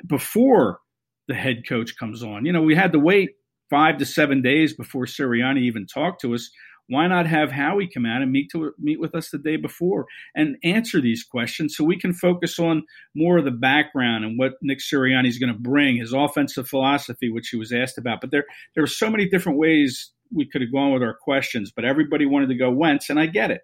before 0.06 0.80
the 1.28 1.34
head 1.34 1.62
coach 1.68 1.96
comes 1.98 2.22
on. 2.22 2.44
You 2.44 2.52
know, 2.52 2.62
we 2.62 2.74
had 2.74 2.92
to 2.92 2.98
wait 2.98 3.30
five 3.70 3.98
to 3.98 4.06
seven 4.06 4.42
days 4.42 4.74
before 4.74 5.06
Sirianni 5.06 5.60
even 5.62 5.86
talked 5.86 6.20
to 6.22 6.34
us 6.34 6.50
why 6.90 7.06
not 7.06 7.26
have 7.26 7.52
Howie 7.52 7.86
come 7.86 8.04
out 8.04 8.20
and 8.20 8.32
meet 8.32 8.50
to 8.50 8.72
meet 8.76 8.98
with 8.98 9.14
us 9.14 9.30
the 9.30 9.38
day 9.38 9.56
before 9.56 10.06
and 10.34 10.56
answer 10.64 11.00
these 11.00 11.22
questions 11.22 11.76
so 11.76 11.84
we 11.84 11.96
can 11.96 12.12
focus 12.12 12.58
on 12.58 12.82
more 13.14 13.38
of 13.38 13.44
the 13.44 13.52
background 13.52 14.24
and 14.24 14.36
what 14.36 14.54
Nick 14.60 14.80
Sirianni 14.80 15.28
is 15.28 15.38
going 15.38 15.52
to 15.52 15.58
bring, 15.58 15.98
his 15.98 16.12
offensive 16.12 16.68
philosophy, 16.68 17.30
which 17.30 17.48
he 17.50 17.56
was 17.56 17.72
asked 17.72 17.96
about. 17.96 18.20
But 18.20 18.32
there 18.32 18.44
there 18.74 18.82
are 18.82 18.88
so 18.88 19.08
many 19.08 19.28
different 19.28 19.58
ways 19.58 20.10
we 20.32 20.46
could 20.46 20.62
have 20.62 20.72
gone 20.72 20.92
with 20.92 21.02
our 21.02 21.14
questions, 21.14 21.72
but 21.74 21.84
everybody 21.84 22.26
wanted 22.26 22.48
to 22.48 22.54
go 22.54 22.70
Wentz, 22.70 23.10
and 23.10 23.18
I 23.18 23.26
get 23.26 23.50
it. 23.50 23.62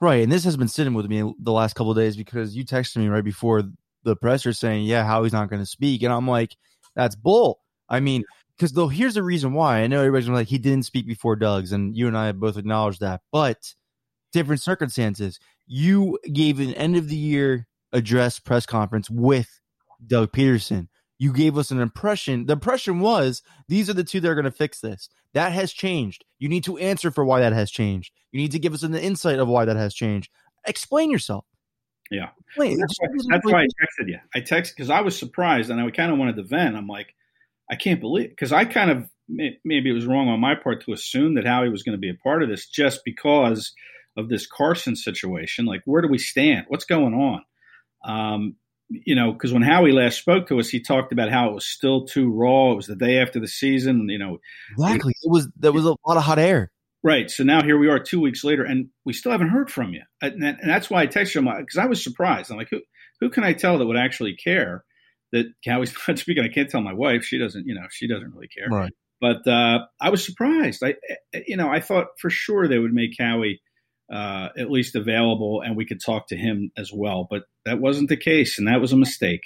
Right, 0.00 0.22
and 0.22 0.30
this 0.30 0.44
has 0.44 0.56
been 0.56 0.68
sitting 0.68 0.94
with 0.94 1.06
me 1.06 1.32
the 1.38 1.52
last 1.52 1.74
couple 1.74 1.94
days 1.94 2.16
because 2.16 2.54
you 2.54 2.64
texted 2.64 2.98
me 2.98 3.08
right 3.08 3.24
before 3.24 3.62
the 4.02 4.16
presser 4.16 4.52
saying, 4.52 4.84
"Yeah, 4.84 5.04
how 5.04 5.22
he's 5.22 5.32
not 5.32 5.48
going 5.48 5.62
to 5.62 5.66
speak," 5.66 6.02
and 6.02 6.12
I'm 6.12 6.28
like, 6.28 6.56
"That's 6.94 7.16
bull." 7.16 7.60
I 7.88 8.00
mean, 8.00 8.24
because 8.56 8.72
though 8.72 8.88
here's 8.88 9.14
the 9.14 9.22
reason 9.22 9.52
why 9.52 9.80
I 9.80 9.86
know 9.86 10.00
everybody's 10.00 10.28
like 10.28 10.48
he 10.48 10.58
didn't 10.58 10.84
speak 10.84 11.06
before 11.06 11.36
Doug's, 11.36 11.72
and 11.72 11.96
you 11.96 12.08
and 12.08 12.16
I 12.16 12.26
have 12.26 12.40
both 12.40 12.56
acknowledged 12.56 13.00
that, 13.00 13.22
but 13.32 13.74
different 14.32 14.60
circumstances. 14.60 15.38
You 15.66 16.18
gave 16.32 16.60
an 16.60 16.74
end 16.74 16.96
of 16.96 17.08
the 17.08 17.16
year 17.16 17.66
address 17.92 18.38
press 18.38 18.66
conference 18.66 19.08
with 19.10 19.60
Doug 20.06 20.32
Pederson. 20.32 20.88
You 21.18 21.32
gave 21.32 21.56
us 21.56 21.70
an 21.70 21.80
impression. 21.80 22.46
The 22.46 22.54
impression 22.54 23.00
was 23.00 23.42
these 23.68 23.88
are 23.88 23.94
the 23.94 24.04
two 24.04 24.20
that 24.20 24.28
are 24.28 24.34
going 24.34 24.44
to 24.44 24.50
fix 24.50 24.80
this. 24.80 25.08
That 25.32 25.52
has 25.52 25.72
changed. 25.72 26.24
You 26.38 26.48
need 26.48 26.64
to 26.64 26.78
answer 26.78 27.10
for 27.10 27.24
why 27.24 27.40
that 27.40 27.52
has 27.52 27.70
changed. 27.70 28.12
You 28.32 28.40
need 28.40 28.52
to 28.52 28.58
give 28.58 28.74
us 28.74 28.82
an 28.82 28.94
insight 28.94 29.38
of 29.38 29.48
why 29.48 29.64
that 29.64 29.76
has 29.76 29.94
changed. 29.94 30.30
Explain 30.66 31.10
yourself. 31.10 31.44
Yeah, 32.10 32.28
Explain. 32.46 32.78
that's, 32.78 32.94
why, 32.98 33.08
that's 33.30 33.46
why 33.46 33.62
I 33.62 33.64
texted 33.64 34.08
you. 34.08 34.18
I 34.34 34.40
texted 34.40 34.76
because 34.76 34.90
I 34.90 35.00
was 35.00 35.18
surprised 35.18 35.70
and 35.70 35.80
I 35.80 35.90
kind 35.90 36.12
of 36.12 36.18
wanted 36.18 36.36
to 36.36 36.44
vent. 36.44 36.76
I'm 36.76 36.86
like, 36.86 37.14
I 37.70 37.74
can't 37.74 38.00
believe 38.00 38.30
because 38.30 38.52
I 38.52 38.64
kind 38.64 38.90
of 38.90 39.08
maybe 39.28 39.90
it 39.90 39.94
was 39.94 40.06
wrong 40.06 40.28
on 40.28 40.38
my 40.38 40.54
part 40.54 40.84
to 40.84 40.92
assume 40.92 41.34
that 41.34 41.46
Howie 41.46 41.68
was 41.68 41.82
going 41.82 41.96
to 41.96 42.00
be 42.00 42.10
a 42.10 42.14
part 42.14 42.42
of 42.42 42.48
this 42.48 42.68
just 42.68 43.00
because 43.04 43.74
of 44.16 44.28
this 44.28 44.46
Carson 44.46 44.94
situation. 44.94 45.66
Like, 45.66 45.82
where 45.84 46.00
do 46.00 46.08
we 46.08 46.18
stand? 46.18 46.66
What's 46.68 46.84
going 46.84 47.14
on? 47.14 47.42
Um, 48.04 48.56
you 48.88 49.14
know, 49.14 49.32
because 49.32 49.52
when 49.52 49.62
Howie 49.62 49.92
last 49.92 50.18
spoke 50.18 50.48
to 50.48 50.60
us, 50.60 50.68
he 50.68 50.80
talked 50.80 51.12
about 51.12 51.30
how 51.30 51.48
it 51.48 51.54
was 51.54 51.66
still 51.66 52.04
too 52.04 52.30
raw. 52.30 52.72
It 52.72 52.76
was 52.76 52.86
the 52.86 52.96
day 52.96 53.18
after 53.18 53.40
the 53.40 53.48
season. 53.48 54.08
You 54.08 54.18
know, 54.18 54.38
exactly. 54.72 55.14
It 55.22 55.30
was 55.30 55.48
there 55.56 55.72
was 55.72 55.84
a 55.84 55.96
lot 56.06 56.16
of 56.16 56.22
hot 56.22 56.38
air. 56.38 56.70
Right. 57.02 57.30
So 57.30 57.44
now 57.44 57.62
here 57.62 57.78
we 57.78 57.88
are, 57.88 58.00
two 58.00 58.20
weeks 58.20 58.42
later, 58.42 58.64
and 58.64 58.88
we 59.04 59.12
still 59.12 59.30
haven't 59.30 59.50
heard 59.50 59.70
from 59.70 59.92
you. 59.92 60.02
And, 60.20 60.58
that's 60.64 60.90
why 60.90 61.02
I 61.02 61.06
texted 61.06 61.36
him 61.36 61.44
because 61.44 61.78
I 61.78 61.86
was 61.86 62.02
surprised. 62.02 62.50
I'm 62.50 62.56
like, 62.56 62.70
who 62.70 62.80
who 63.20 63.30
can 63.30 63.44
I 63.44 63.52
tell 63.52 63.78
that 63.78 63.86
would 63.86 63.96
actually 63.96 64.34
care? 64.34 64.84
that 65.32 65.46
Howie's 65.64 65.94
not 66.08 66.18
speaking. 66.18 66.44
I 66.44 66.48
can't 66.48 66.70
tell 66.70 66.80
my 66.80 66.92
wife; 66.92 67.24
she 67.24 67.38
doesn't. 67.38 67.66
You 67.66 67.74
know, 67.74 67.86
she 67.90 68.08
doesn't 68.08 68.32
really 68.32 68.48
care. 68.48 68.68
Right. 68.68 68.92
But 69.20 69.46
uh, 69.46 69.86
I 70.00 70.10
was 70.10 70.24
surprised. 70.24 70.82
I, 70.84 70.94
you 71.46 71.56
know, 71.56 71.70
I 71.70 71.80
thought 71.80 72.08
for 72.20 72.28
sure 72.28 72.68
they 72.68 72.78
would 72.78 72.92
make 72.92 73.12
Howie 73.18 73.60
uh, 74.10 74.50
at 74.56 74.70
least 74.70 74.94
available, 74.94 75.62
and 75.62 75.76
we 75.76 75.84
could 75.84 76.00
talk 76.00 76.28
to 76.28 76.36
him 76.36 76.70
as 76.76 76.92
well. 76.92 77.26
But 77.28 77.44
that 77.64 77.80
wasn't 77.80 78.08
the 78.08 78.16
case, 78.16 78.58
and 78.58 78.68
that 78.68 78.80
was 78.80 78.92
a 78.92 78.96
mistake. 78.96 79.40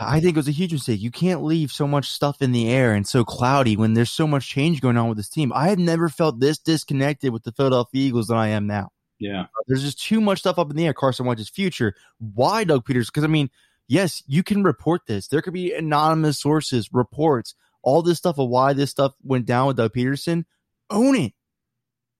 I 0.00 0.20
think 0.20 0.36
it 0.36 0.36
was 0.36 0.48
a 0.48 0.52
huge 0.52 0.72
mistake. 0.72 1.00
You 1.00 1.10
can't 1.10 1.42
leave 1.42 1.70
so 1.70 1.86
much 1.86 2.08
stuff 2.08 2.40
in 2.40 2.52
the 2.52 2.70
air 2.70 2.94
and 2.94 3.06
so 3.06 3.24
cloudy 3.24 3.76
when 3.76 3.94
there's 3.94 4.10
so 4.10 4.26
much 4.26 4.48
change 4.48 4.80
going 4.80 4.96
on 4.96 5.08
with 5.08 5.18
this 5.18 5.28
team. 5.28 5.52
I 5.54 5.68
have 5.68 5.78
never 5.78 6.08
felt 6.08 6.40
this 6.40 6.58
disconnected 6.58 7.32
with 7.32 7.44
the 7.44 7.52
Philadelphia 7.52 8.08
Eagles 8.08 8.28
than 8.28 8.38
I 8.38 8.48
am 8.48 8.66
now. 8.66 8.90
Yeah, 9.18 9.46
there's 9.66 9.82
just 9.82 10.00
too 10.00 10.20
much 10.20 10.38
stuff 10.38 10.58
up 10.58 10.70
in 10.70 10.76
the 10.76 10.86
air. 10.86 10.94
Carson 10.94 11.26
Wentz's 11.26 11.48
future. 11.48 11.94
Why 12.18 12.64
Doug 12.64 12.84
Peters? 12.84 13.10
Because 13.10 13.24
I 13.24 13.28
mean, 13.28 13.50
yes, 13.88 14.22
you 14.26 14.42
can 14.42 14.62
report 14.62 15.02
this. 15.06 15.28
There 15.28 15.42
could 15.42 15.54
be 15.54 15.74
anonymous 15.74 16.40
sources, 16.40 16.88
reports, 16.92 17.54
all 17.82 18.00
this 18.02 18.18
stuff 18.18 18.38
of 18.38 18.48
why 18.48 18.72
this 18.72 18.90
stuff 18.90 19.14
went 19.22 19.44
down 19.44 19.66
with 19.66 19.76
Doug 19.76 19.92
Pederson. 19.92 20.44
Own 20.88 21.16
it. 21.16 21.32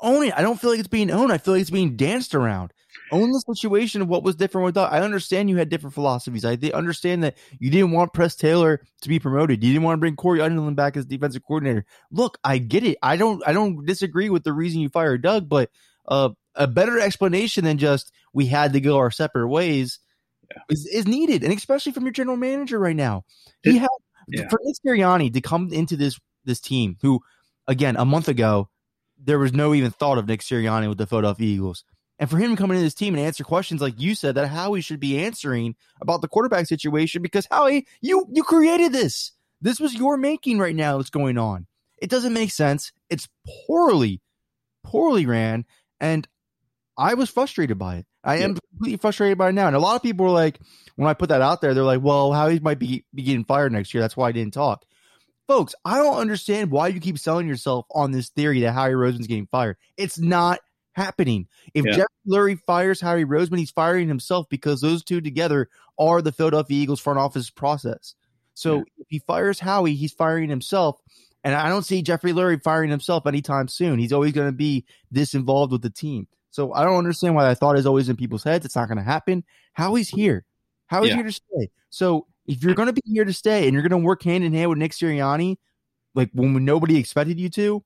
Own 0.01 0.27
it. 0.27 0.35
I 0.37 0.43
don't 0.43 0.61
feel 0.61 0.71
like 0.71 0.79
it's 0.79 0.89
being 0.89 1.11
owned. 1.11 1.33
I 1.33 1.39
feel 1.39 1.55
like 1.55 1.61
it's 1.61 1.71
being 1.71 1.97
danced 1.97 2.35
around. 2.35 2.73
Own 3.11 3.33
the 3.33 3.41
situation 3.55 4.03
of 4.03 4.09
what 4.09 4.23
was 4.23 4.37
different 4.37 4.67
with 4.67 4.75
Doug. 4.75 4.93
I 4.93 5.01
understand 5.01 5.49
you 5.49 5.57
had 5.57 5.71
different 5.71 5.95
philosophies. 5.95 6.45
I 6.45 6.59
understand 6.75 7.25
that 7.25 7.37
you 7.59 7.71
didn't 7.71 7.93
want 7.93 8.13
Press 8.13 8.37
Taylor 8.37 8.83
to 9.01 9.09
be 9.09 9.19
promoted. 9.19 9.65
You 9.65 9.73
didn't 9.73 9.85
want 9.85 9.97
to 9.97 10.01
bring 10.01 10.17
Cory 10.17 10.41
Undlin 10.41 10.77
back 10.77 10.97
as 10.97 11.07
defensive 11.07 11.43
coordinator. 11.43 11.85
Look, 12.11 12.39
I 12.45 12.59
get 12.59 12.85
it. 12.85 12.99
I 13.03 13.17
don't 13.17 13.43
I 13.47 13.53
don't 13.53 13.85
disagree 13.87 14.31
with 14.31 14.45
the 14.45 14.53
reason 14.53 14.81
you 14.81 14.89
fired 14.89 15.23
Doug, 15.23 15.49
but 15.49 15.71
uh, 16.07 16.31
a 16.55 16.67
better 16.67 16.99
explanation 16.99 17.65
than 17.65 17.79
just 17.79 18.13
we 18.33 18.47
had 18.47 18.73
to 18.75 18.81
go 18.81 18.99
our 18.99 19.11
separate 19.11 19.49
ways 19.49 20.01
yeah. 20.51 20.63
is, 20.69 20.87
is 20.87 21.07
needed, 21.07 21.43
and 21.43 21.53
especially 21.53 21.93
from 21.93 22.05
your 22.05 22.13
general 22.13 22.37
manager 22.37 22.79
right 22.79 22.97
now. 22.97 23.25
He 23.63 23.77
it, 23.77 23.81
had 23.81 23.89
yeah. 24.29 24.49
for 24.49 24.61
Nick 24.63 24.77
Sirianni 24.85 25.33
to 25.33 25.41
come 25.41 25.73
into 25.73 25.97
this 25.97 26.19
this 26.45 26.61
team, 26.61 26.97
who 27.01 27.21
again 27.67 27.97
a 27.97 28.05
month 28.05 28.29
ago 28.29 28.69
there 29.23 29.39
was 29.39 29.53
no 29.53 29.75
even 29.75 29.91
thought 29.91 30.19
of 30.19 30.27
Nick 30.27 30.41
Sirianni 30.41 30.89
with 30.89 30.99
the 30.99 31.07
Philadelphia 31.07 31.47
Eagles. 31.47 31.85
And 32.19 32.29
for 32.29 32.37
him 32.37 32.57
coming 32.57 32.77
into 32.77 32.87
this 32.87 32.95
team 32.95 33.15
and 33.15 33.25
answer 33.25 33.45
questions 33.45 33.81
like 33.81 34.01
you 34.01 34.15
said 34.15 34.35
that 34.35 34.49
Howie 34.49 34.81
should 34.81 35.01
be 35.01 35.19
answering 35.19 35.77
about 36.01 36.21
the 36.21 36.29
quarterback 36.29 36.67
situation 36.67 37.23
because 37.23 37.47
Howie, 37.51 37.87
you 38.01 38.27
you 38.33 38.43
created 38.43 38.93
this. 38.93 39.33
This 39.61 39.81
was 39.81 39.95
your 39.95 40.17
making 40.17 40.59
right 40.59 40.75
now 40.75 40.97
that's 40.97 41.11
going 41.11 41.39
on. 41.39 41.67
It 42.01 42.11
doesn't 42.11 42.33
make 42.33 42.51
sense. 42.51 42.93
It's 43.11 43.29
poorly, 43.67 44.21
poorly 44.85 45.27
ran. 45.27 45.65
And 46.01 46.27
I 46.97 47.15
was 47.15 47.31
frustrated 47.31 47.79
by 47.79 47.97
it. 47.97 48.07
I 48.25 48.39
yeah. 48.39 48.45
am 48.45 48.55
completely 48.57 48.99
frustrated 48.99 49.39
by 49.39 49.51
it 49.51 49.53
now. 49.53 49.67
And 49.67 49.77
a 49.77 49.81
lot 49.81 49.97
of 49.97 50.03
people 50.03 50.27
were 50.27 50.33
like, 50.33 50.59
when 50.97 51.09
I 51.09 51.15
put 51.15 51.29
that 51.29 51.43
out 51.43 51.61
there, 51.61 51.75
they're 51.75 51.85
like, 51.85 52.03
well, 52.03 52.33
Howie 52.33 52.61
might 52.61 52.79
be, 52.79 53.05
be 53.15 53.23
getting 53.23 53.45
fired 53.45 53.73
next 53.73 53.95
year. 53.95 54.01
That's 54.01 54.17
why 54.17 54.29
I 54.29 54.33
didn't 54.33 54.55
talk. 54.55 54.85
Folks, 55.49 55.75
I 55.85 55.97
don't 55.97 56.19
understand 56.19 56.71
why 56.71 56.89
you 56.89 57.01
keep 57.01 57.19
selling 57.19 57.49
yourself 57.49 57.87
on 57.91 58.13
this 58.13 58.29
theory 58.29 58.61
that 58.61 58.73
Howie 58.73 58.93
Roseman's 58.93 59.27
getting 59.27 59.47
fired. 59.47 59.79
It's 59.97 60.19
not 60.19 60.61
happening. 60.93 61.49
If 61.73 61.87
yeah. 61.87 61.97
Jeff 61.97 62.07
Lurie 62.29 62.61
fires 62.67 63.01
Howie 63.01 63.25
Roseman, 63.25 63.59
he's 63.59 63.71
firing 63.71 64.09
himself 64.09 64.47
because 64.51 64.83
those 64.83 65.03
two 65.03 65.23
together 65.23 65.71
are 65.99 66.21
the 66.21 66.33
Philadelphia 66.33 66.77
Eagles 66.83 67.01
front 67.01 67.19
office 67.19 67.49
process. 67.49 68.15
So 68.53 68.77
yeah. 68.77 68.83
if 68.99 69.07
he 69.09 69.19
fires 69.21 69.59
Howie, 69.59 69.95
he's 69.95 70.13
firing 70.13 70.51
himself. 70.51 71.01
And 71.45 71.55
I 71.55 71.71
don't 71.71 71.85
see 71.85 72.03
Jeffrey 72.03 72.33
Lurie 72.33 72.63
firing 72.63 72.91
himself 72.91 73.27
anytime 73.27 73.69
soon. 73.69 73.99
He's 73.99 74.13
always 74.13 74.33
going 74.33 74.49
to 74.49 74.57
be 74.57 74.85
this 75.11 75.33
involved 75.33 75.73
with 75.73 75.81
the 75.81 75.91
team. 75.91 76.27
So 76.51 76.75
I 76.75 76.85
don't 76.85 76.99
understand 76.99 77.35
why 77.35 77.45
that 77.49 77.59
thought 77.59 77.79
is 77.79 77.87
always 77.87 78.09
in 78.09 78.17
people's 78.17 78.45
heads. 78.45 78.67
It's 78.67 78.77
not 78.77 78.89
going 78.89 78.99
to 78.99 79.05
happen. 79.05 79.45
Howie's 79.73 80.09
here. 80.11 80.45
Howie's 80.89 81.11
yeah. 81.11 81.17
here 81.17 81.25
to 81.25 81.33
stay. 81.33 81.71
So 81.89 82.27
if 82.49 82.65
you're 82.65 82.75
going 82.75 82.87
to 82.87 82.95
be 82.95 83.03
here 83.05 83.25
to 83.25 83.33
stay 83.33 83.65
and 83.65 83.75
you're 83.75 83.87
going 83.87 84.01
to 84.01 84.05
work 84.05 84.23
hand 84.23 84.43
in 84.43 84.55
hand 84.55 84.71
with 84.71 84.79
Nick 84.79 84.93
Sirianni, 84.93 85.57
like 86.15 86.31
when 86.33 86.65
nobody 86.65 86.97
expected 86.97 87.39
you 87.39 87.51
to, 87.51 87.85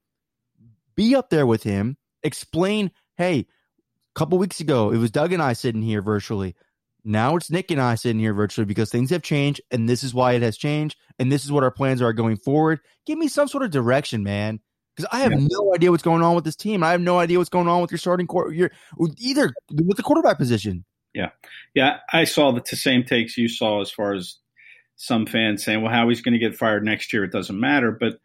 be 0.95 1.15
up 1.15 1.31
there 1.31 1.47
with 1.47 1.65
him. 1.65 1.97
Explain, 2.23 2.93
hey, 3.17 3.41
a 3.41 4.19
couple 4.19 4.39
weeks 4.39 4.61
ago 4.61 4.91
it 4.91 4.99
was 4.99 5.11
Doug 5.11 5.33
and 5.33 5.43
I 5.43 5.53
sitting 5.53 5.83
here 5.83 6.01
virtually. 6.01 6.55
Now 7.05 7.35
it's 7.35 7.51
Nick 7.51 7.73
and 7.73 7.81
I 7.81 7.97
sitting 7.97 8.21
here 8.21 8.33
virtually 8.33 8.65
because 8.65 8.91
things 8.91 9.11
have 9.11 9.23
changed 9.23 9.61
and 9.73 9.89
this 9.89 10.05
is 10.05 10.15
why 10.15 10.35
it 10.35 10.43
has 10.43 10.57
changed 10.57 10.97
and 11.19 11.33
this 11.33 11.45
is 11.45 11.51
what 11.51 11.65
our 11.65 11.73
plans 11.73 12.01
are 12.01 12.13
going 12.13 12.37
forward. 12.37 12.79
Give 13.05 13.19
me 13.19 13.27
some 13.27 13.49
sort 13.49 13.65
of 13.65 13.73
direction, 13.73 14.23
man. 14.23 14.61
Because 14.95 15.09
I 15.11 15.21
have 15.21 15.33
yeah. 15.33 15.49
no 15.51 15.75
idea 15.75 15.91
what's 15.91 16.03
going 16.03 16.23
on 16.23 16.37
with 16.37 16.45
this 16.45 16.55
team. 16.55 16.85
I 16.85 16.93
have 16.93 17.01
no 17.01 17.19
idea 17.19 17.39
what's 17.39 17.51
going 17.51 17.67
on 17.67 17.81
with 17.81 17.91
your 17.91 17.99
starting 17.99 18.27
court, 18.27 18.55
your 18.55 18.71
either 19.17 19.53
with 19.71 19.97
the 19.97 20.03
quarterback 20.03 20.37
position. 20.37 20.85
Yeah, 21.15 21.31
yeah. 21.75 21.99
I 22.13 22.25
saw 22.25 22.53
the 22.53 22.77
same 22.77 23.03
takes 23.03 23.39
you 23.39 23.49
saw 23.49 23.81
as 23.81 23.91
far 23.91 24.13
as 24.13 24.37
some 25.03 25.27
fans 25.27 25.65
saying, 25.65 25.83
"Well, 25.83 25.93
how 25.93 26.09
he's 26.09 26.21
going 26.21 26.35
to 26.35 26.39
get 26.39 26.57
fired 26.57 26.85
next 26.85 27.13
year? 27.13 27.25
It 27.25 27.33
doesn't 27.33 27.59
matter." 27.59 27.91
But 27.91 28.19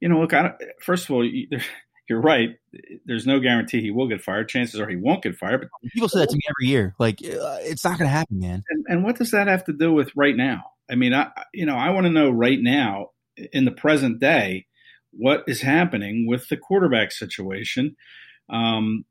you 0.00 0.08
know, 0.08 0.18
look. 0.18 0.32
I, 0.32 0.52
first 0.80 1.04
of 1.04 1.10
all, 1.10 1.24
you're 2.08 2.20
right. 2.20 2.56
There's 3.04 3.26
no 3.26 3.38
guarantee 3.38 3.82
he 3.82 3.90
will 3.90 4.08
get 4.08 4.22
fired. 4.22 4.48
Chances 4.48 4.80
are 4.80 4.88
he 4.88 4.96
won't 4.96 5.22
get 5.22 5.36
fired. 5.36 5.60
But 5.60 5.92
people 5.92 6.08
say 6.08 6.20
that 6.20 6.30
to 6.30 6.34
me 6.34 6.40
every 6.48 6.70
year. 6.70 6.94
Like 6.98 7.20
uh, 7.22 7.58
it's 7.60 7.84
not 7.84 7.98
going 7.98 8.08
to 8.08 8.16
happen, 8.16 8.38
man. 8.40 8.64
And, 8.70 8.84
and, 8.88 9.04
what 9.04 9.18
does 9.18 9.30
that 9.32 9.46
have 9.46 9.64
to 9.64 9.74
do 9.74 9.92
with 9.92 10.10
right 10.16 10.34
now? 10.34 10.62
I 10.90 10.94
mean, 10.94 11.12
I 11.12 11.30
you 11.52 11.66
know 11.66 11.76
I 11.76 11.90
want 11.90 12.06
to 12.06 12.12
know 12.12 12.30
right 12.30 12.58
now 12.60 13.10
in 13.52 13.66
the 13.66 13.70
present 13.70 14.18
day 14.18 14.66
what 15.10 15.44
is 15.46 15.60
happening 15.60 16.26
with 16.26 16.48
the 16.48 16.56
quarterback 16.56 17.12
situation. 17.12 17.94
Um, 18.48 19.04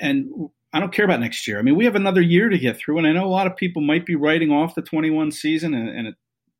and 0.00 0.30
I 0.72 0.80
don't 0.80 0.94
care 0.94 1.04
about 1.04 1.20
next 1.20 1.46
year. 1.46 1.58
I 1.58 1.62
mean, 1.62 1.76
we 1.76 1.84
have 1.84 1.94
another 1.94 2.22
year 2.22 2.48
to 2.48 2.58
get 2.58 2.78
through, 2.78 2.98
and 2.98 3.06
I 3.06 3.12
know 3.12 3.26
a 3.26 3.28
lot 3.28 3.46
of 3.46 3.56
people 3.56 3.82
might 3.82 4.06
be 4.06 4.16
writing 4.16 4.50
off 4.50 4.74
the 4.74 4.82
21 4.82 5.30
season, 5.32 5.74
and, 5.74 5.88
and 5.90 6.08
it 6.08 6.14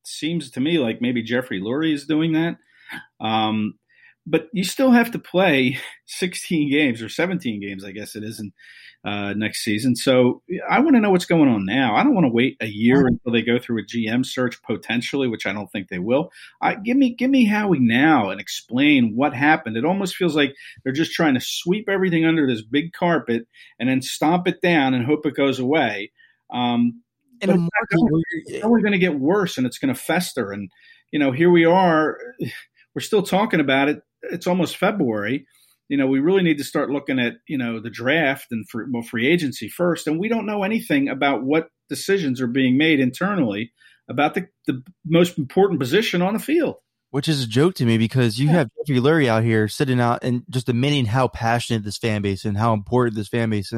seems 0.08 0.50
to 0.52 0.60
me 0.60 0.78
like 0.78 1.00
maybe 1.00 1.22
Jeffrey 1.22 1.60
Lurie 1.60 1.94
is 1.94 2.06
doing 2.06 2.32
that. 2.32 2.56
Um, 3.20 3.74
but 4.26 4.48
you 4.52 4.64
still 4.64 4.90
have 4.90 5.10
to 5.12 5.18
play 5.18 5.78
16 6.06 6.70
games 6.70 7.02
or 7.02 7.08
17 7.08 7.60
games, 7.60 7.84
I 7.84 7.92
guess 7.92 8.14
it 8.14 8.24
is, 8.24 8.40
in 8.40 8.52
uh, 9.04 9.32
next 9.34 9.62
season. 9.62 9.96
So 9.96 10.42
I 10.68 10.80
want 10.80 10.96
to 10.96 11.00
know 11.00 11.10
what's 11.10 11.24
going 11.24 11.48
on 11.48 11.64
now. 11.64 11.94
I 11.94 12.02
don't 12.02 12.14
want 12.14 12.26
to 12.26 12.32
wait 12.32 12.56
a 12.60 12.66
year 12.66 13.06
until 13.06 13.32
they 13.32 13.42
go 13.42 13.58
through 13.58 13.80
a 13.80 13.86
GM 13.86 14.26
search 14.26 14.60
potentially, 14.62 15.28
which 15.28 15.46
I 15.46 15.52
don't 15.52 15.70
think 15.70 15.88
they 15.88 15.98
will. 15.98 16.30
Give 16.84 16.96
me 16.96 17.14
give 17.14 17.30
me 17.30 17.46
Howie 17.46 17.78
now 17.78 18.30
and 18.30 18.40
explain 18.40 19.14
what 19.14 19.34
happened. 19.34 19.76
It 19.76 19.84
almost 19.84 20.16
feels 20.16 20.34
like 20.34 20.54
they're 20.82 20.92
just 20.92 21.12
trying 21.12 21.34
to 21.34 21.40
sweep 21.40 21.88
everything 21.88 22.24
under 22.24 22.46
this 22.46 22.62
big 22.62 22.92
carpet 22.92 23.46
and 23.78 23.88
then 23.88 24.02
stomp 24.02 24.48
it 24.48 24.60
down 24.60 24.94
and 24.94 25.06
hope 25.06 25.24
it 25.26 25.36
goes 25.36 25.58
away. 25.58 26.10
Um, 26.52 27.02
and 27.42 27.68
it's 28.50 28.64
only 28.64 28.82
going 28.82 28.92
to 28.92 28.98
get 28.98 29.18
worse 29.18 29.58
and 29.58 29.66
it's 29.66 29.78
going 29.78 29.94
to 29.94 30.00
fester. 30.00 30.52
And 30.52 30.70
you 31.12 31.18
know, 31.18 31.32
here 31.32 31.50
we 31.50 31.64
are. 31.64 32.18
We're 32.94 33.02
still 33.02 33.22
talking 33.22 33.60
about 33.60 33.88
it 33.88 34.02
it's 34.22 34.46
almost 34.46 34.76
February. 34.76 35.46
You 35.88 35.96
know, 35.96 36.06
we 36.06 36.20
really 36.20 36.42
need 36.42 36.58
to 36.58 36.64
start 36.64 36.90
looking 36.90 37.18
at 37.18 37.34
you 37.46 37.56
know 37.56 37.80
the 37.80 37.90
draft 37.90 38.46
and 38.50 38.68
for, 38.68 38.86
well, 38.90 39.02
free 39.02 39.26
agency 39.26 39.68
first, 39.68 40.06
and 40.06 40.18
we 40.18 40.28
don't 40.28 40.46
know 40.46 40.62
anything 40.62 41.08
about 41.08 41.42
what 41.42 41.68
decisions 41.88 42.40
are 42.40 42.46
being 42.46 42.76
made 42.76 43.00
internally 43.00 43.72
about 44.10 44.34
the, 44.34 44.48
the 44.66 44.82
most 45.06 45.38
important 45.38 45.80
position 45.80 46.22
on 46.22 46.34
the 46.34 46.40
field. 46.40 46.76
Which 47.10 47.28
is 47.28 47.42
a 47.42 47.46
joke 47.46 47.74
to 47.76 47.86
me 47.86 47.96
because 47.96 48.38
you 48.38 48.46
yeah. 48.48 48.52
have 48.52 48.70
Jeffrey 48.86 49.00
Lurie 49.00 49.28
out 49.28 49.42
here 49.42 49.66
sitting 49.66 49.98
out 49.98 50.22
and 50.22 50.42
just 50.50 50.68
admitting 50.68 51.06
how 51.06 51.28
passionate 51.28 51.84
this 51.84 51.96
fan 51.96 52.20
base 52.20 52.44
and 52.44 52.56
how 52.56 52.74
important 52.74 53.16
this 53.16 53.28
fan 53.28 53.48
base 53.48 53.72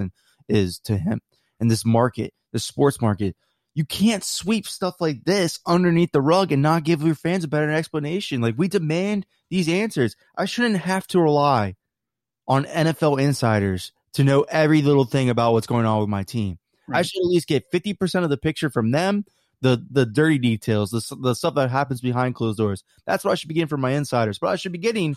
is 0.49 0.81
to 0.81 0.97
him 0.97 1.21
and 1.61 1.71
this 1.71 1.85
market, 1.85 2.33
the 2.52 2.59
sports 2.59 3.00
market. 3.00 3.37
You 3.75 3.85
can't 3.85 4.25
sweep 4.25 4.67
stuff 4.67 4.97
like 5.00 5.25
this 5.25 5.61
underneath 5.67 6.12
the 6.12 6.21
rug 6.21 6.53
and 6.53 6.62
not 6.62 6.85
give 6.85 7.03
your 7.03 7.15
fans 7.15 7.45
a 7.45 7.49
better 7.49 7.71
explanation. 7.71 8.41
Like 8.41 8.57
we 8.59 8.69
demand 8.69 9.27
these 9.49 9.69
answers. 9.69 10.17
I 10.37 10.45
shouldn't 10.45 10.79
have 10.79 11.07
to 11.09 11.21
rely 11.21 11.77
on 12.49 12.65
NFL 12.65 13.21
insiders 13.21 13.93
to 14.15 14.25
know 14.25 14.43
every 14.43 14.83
little 14.83 15.05
thing 15.05 15.31
about 15.31 15.53
what's 15.53 15.69
going 15.69 15.87
on 15.87 16.00
with 16.00 16.09
my 16.09 16.25
team. 16.25 16.59
Right. 16.89 16.99
I 16.99 17.03
should 17.03 17.23
at 17.23 17.29
least 17.29 17.47
get 17.47 17.71
50% 17.71 18.25
of 18.25 18.31
the 18.31 18.37
picture 18.37 18.71
from 18.71 18.91
them, 18.91 19.25
the 19.61 19.85
the 19.89 20.05
dirty 20.05 20.39
details, 20.39 20.91
the, 20.91 21.17
the 21.21 21.35
stuff 21.35 21.55
that 21.55 21.71
happens 21.71 22.00
behind 22.00 22.35
closed 22.35 22.59
doors. 22.59 22.83
That's 23.07 23.25
what 23.25 23.31
I 23.31 23.35
should 23.37 23.49
be 23.49 23.55
getting 23.55 23.69
from 23.69 23.81
my 23.81 23.93
insiders. 23.93 24.39
But 24.39 24.49
I 24.49 24.57
should 24.57 24.73
be 24.73 24.79
getting 24.79 25.17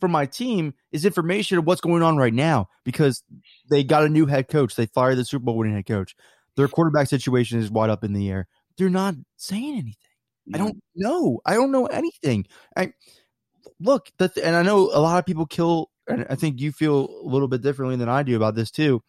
from 0.00 0.10
my 0.10 0.26
team 0.26 0.74
is 0.90 1.04
information 1.04 1.58
of 1.58 1.64
what's 1.64 1.80
going 1.80 2.02
on 2.02 2.16
right 2.16 2.34
now 2.34 2.68
because 2.84 3.22
they 3.70 3.84
got 3.84 4.02
a 4.02 4.08
new 4.08 4.26
head 4.26 4.48
coach. 4.48 4.74
They 4.74 4.86
fired 4.86 5.14
the 5.14 5.24
Super 5.24 5.44
Bowl 5.44 5.56
winning 5.56 5.76
head 5.76 5.86
coach. 5.86 6.16
Their 6.56 6.68
quarterback 6.68 7.08
situation 7.08 7.58
is 7.58 7.70
wide 7.70 7.90
up 7.90 8.04
in 8.04 8.12
the 8.12 8.30
air. 8.30 8.46
They're 8.76 8.90
not 8.90 9.14
saying 9.36 9.72
anything. 9.72 9.94
I 10.54 10.58
don't 10.58 10.82
know. 10.94 11.40
I 11.46 11.54
don't 11.54 11.70
know 11.70 11.86
anything. 11.86 12.46
I 12.76 12.92
look, 13.80 14.10
and 14.20 14.56
I 14.56 14.62
know 14.62 14.90
a 14.92 15.00
lot 15.00 15.18
of 15.18 15.26
people 15.26 15.46
kill, 15.46 15.90
and 16.08 16.26
I 16.28 16.34
think 16.34 16.60
you 16.60 16.72
feel 16.72 17.08
a 17.22 17.28
little 17.28 17.48
bit 17.48 17.62
differently 17.62 17.96
than 17.96 18.08
I 18.08 18.22
do 18.22 18.36
about 18.36 18.54
this 18.54 18.70
too, 18.70 19.02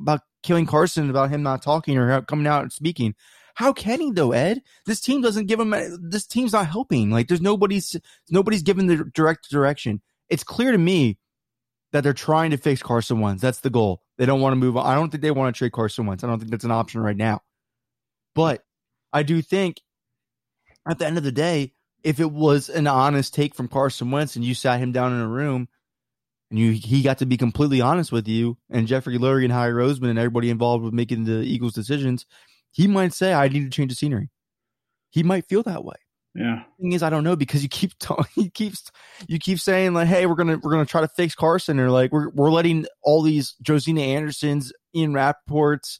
about 0.00 0.20
killing 0.42 0.66
Carson, 0.66 1.10
about 1.10 1.30
him 1.30 1.42
not 1.42 1.62
talking 1.62 1.98
or 1.98 2.22
coming 2.22 2.46
out 2.46 2.62
and 2.62 2.72
speaking. 2.72 3.14
How 3.54 3.72
can 3.72 4.00
he 4.00 4.12
though, 4.12 4.32
Ed? 4.32 4.62
This 4.86 5.00
team 5.00 5.20
doesn't 5.20 5.46
give 5.46 5.60
him. 5.60 5.74
This 6.00 6.26
team's 6.26 6.52
not 6.52 6.68
helping. 6.68 7.10
Like, 7.10 7.28
there's 7.28 7.40
nobody's 7.40 7.96
nobody's 8.30 8.62
given 8.62 8.86
the 8.86 9.10
direct 9.14 9.50
direction. 9.50 10.00
It's 10.28 10.44
clear 10.44 10.72
to 10.72 10.78
me 10.78 11.18
that 11.96 12.02
they're 12.02 12.12
trying 12.12 12.50
to 12.50 12.58
fix 12.58 12.82
Carson 12.82 13.20
Wentz. 13.20 13.40
That's 13.40 13.60
the 13.60 13.70
goal. 13.70 14.02
They 14.18 14.26
don't 14.26 14.42
want 14.42 14.52
to 14.52 14.56
move 14.56 14.76
on. 14.76 14.84
I 14.84 14.94
don't 14.94 15.08
think 15.08 15.22
they 15.22 15.30
want 15.30 15.54
to 15.54 15.58
trade 15.58 15.72
Carson 15.72 16.04
Wentz. 16.04 16.22
I 16.22 16.26
don't 16.26 16.38
think 16.38 16.50
that's 16.50 16.64
an 16.64 16.70
option 16.70 17.00
right 17.00 17.16
now. 17.16 17.40
But 18.34 18.62
I 19.14 19.22
do 19.22 19.40
think 19.40 19.80
at 20.86 20.98
the 20.98 21.06
end 21.06 21.16
of 21.16 21.24
the 21.24 21.32
day, 21.32 21.72
if 22.04 22.20
it 22.20 22.30
was 22.30 22.68
an 22.68 22.86
honest 22.86 23.32
take 23.32 23.54
from 23.54 23.68
Carson 23.68 24.10
Wentz 24.10 24.36
and 24.36 24.44
you 24.44 24.54
sat 24.54 24.78
him 24.78 24.92
down 24.92 25.14
in 25.14 25.20
a 25.20 25.26
room 25.26 25.68
and 26.50 26.58
you 26.58 26.72
he 26.72 27.00
got 27.00 27.16
to 27.18 27.26
be 27.26 27.38
completely 27.38 27.80
honest 27.80 28.12
with 28.12 28.28
you 28.28 28.58
and 28.68 28.86
Jeffrey 28.86 29.16
Lurie 29.16 29.44
and 29.44 29.52
Howie 29.52 29.70
Roseman 29.70 30.10
and 30.10 30.18
everybody 30.18 30.50
involved 30.50 30.84
with 30.84 30.92
making 30.92 31.24
the 31.24 31.38
Eagles 31.38 31.72
decisions, 31.72 32.26
he 32.72 32.86
might 32.86 33.14
say, 33.14 33.32
I 33.32 33.48
need 33.48 33.64
to 33.64 33.70
change 33.70 33.90
the 33.90 33.96
scenery. 33.96 34.28
He 35.08 35.22
might 35.22 35.48
feel 35.48 35.62
that 35.62 35.82
way. 35.82 35.96
Yeah. 36.36 36.64
thing 36.78 36.92
is, 36.92 37.02
I 37.02 37.10
don't 37.10 37.24
know 37.24 37.34
because 37.34 37.62
you 37.62 37.68
keep 37.68 37.92
talking, 37.98 38.26
you 38.44 38.50
keeps 38.50 38.90
you 39.26 39.38
keep 39.38 39.58
saying 39.58 39.94
like, 39.94 40.08
"Hey, 40.08 40.26
we're 40.26 40.34
gonna 40.34 40.58
we're 40.62 40.72
gonna 40.72 40.84
try 40.84 41.00
to 41.00 41.08
fix 41.08 41.34
Carson," 41.34 41.80
or 41.80 41.90
like 41.90 42.12
we're 42.12 42.28
we're 42.30 42.50
letting 42.50 42.86
all 43.02 43.22
these 43.22 43.54
Josina 43.62 44.02
Andersons, 44.02 44.72
Ian 44.94 45.12
Rapoports, 45.12 45.98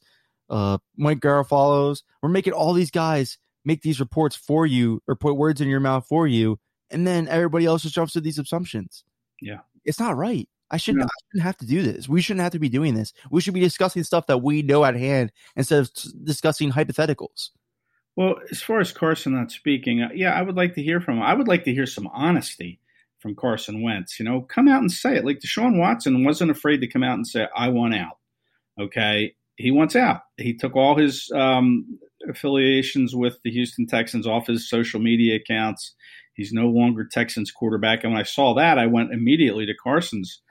uh, 0.51 0.79
Mike 0.97 1.21
Garafolo's, 1.21 2.03
we're 2.23 2.29
making 2.29 2.53
all 2.53 2.73
these 2.73 2.91
guys 2.91 3.39
make 3.65 3.83
these 3.83 3.99
reports 3.99 4.37
for 4.37 4.67
you 4.67 5.03
or 5.09 5.17
put 5.17 5.37
words 5.37 5.61
in 5.61 5.69
your 5.69 5.81
mouth 5.81 6.07
for 6.07 6.27
you, 6.27 6.59
and 6.91 7.07
then 7.07 7.29
everybody 7.29 7.65
else 7.65 7.83
just 7.83 7.95
jumps 7.95 8.13
to 8.13 8.21
these 8.21 8.39
assumptions. 8.39 9.05
Yeah, 9.41 9.61
it's 9.85 10.01
not 10.01 10.17
right. 10.17 10.49
I 10.71 10.79
shouldn't, 10.79 11.03
yeah. 11.03 11.07
I 11.07 11.19
shouldn't 11.31 11.45
have 11.45 11.57
to 11.59 11.67
do 11.67 11.83
this. 11.83 12.09
We 12.09 12.21
shouldn't 12.21 12.43
have 12.43 12.53
to 12.53 12.59
be 12.59 12.69
doing 12.69 12.95
this. 12.95 13.13
We 13.31 13.41
should 13.41 13.55
be 13.55 13.61
discussing 13.61 14.03
stuff 14.03 14.27
that 14.27 14.43
we 14.43 14.63
know 14.63 14.85
at 14.85 14.97
hand 14.97 15.31
instead 15.55 15.79
of 15.81 15.91
discussing 16.25 16.73
hypotheticals. 16.73 17.51
Well, 18.17 18.37
as 18.51 18.63
far 18.63 18.81
as 18.81 18.93
Carson 18.93 19.35
not 19.35 19.51
speaking, 19.51 20.01
uh, 20.03 20.09
yeah, 20.15 20.33
I 20.33 20.43
would 20.43 20.57
like 20.57 20.75
to 20.75 20.83
hear 20.83 21.01
from 21.01 21.19
him. 21.19 21.23
I 21.23 21.35
would 21.35 21.49
like 21.49 21.65
to 21.65 21.75
hear 21.75 21.87
some 21.87 22.09
honesty 22.09 22.81
from 23.19 23.37
Carson 23.37 23.83
Wentz. 23.83 24.19
You 24.19 24.25
know, 24.25 24.41
come 24.41 24.69
out 24.69 24.81
and 24.81 24.91
say 24.91 25.17
it. 25.17 25.25
Like 25.25 25.41
Deshaun 25.41 25.79
Watson 25.79 26.25
wasn't 26.25 26.51
afraid 26.51 26.81
to 26.81 26.89
come 26.89 27.03
out 27.03 27.15
and 27.15 27.27
say, 27.27 27.47
"I 27.55 27.69
want 27.69 27.95
out." 27.95 28.19
Okay, 28.81 29.35
he 29.57 29.71
wants 29.71 29.97
out. 29.97 30.23
He 30.39 30.55
took 30.55 30.77
all 30.77 30.97
his 30.97 31.31
um, 31.35 31.99
affiliations 32.29 33.15
with 33.15 33.39
the 33.45 33.51
Houston 33.51 33.87
Texans 33.87 34.27
off 34.27 34.47
his 34.47 34.69
social 34.69 35.01
media 35.01 35.37
accounts. 35.37 35.95
He's 36.35 36.53
no 36.53 36.69
longer 36.69 37.05
Texans 37.05 37.51
quarterback. 37.51 38.05
And 38.05 38.13
when 38.13 38.21
I 38.21 38.25
saw 38.25 38.55
that, 38.55 38.79
I 38.79 38.87
went 38.87 39.13
immediately 39.13 39.65
to 39.67 39.75
Carson's 39.83 40.43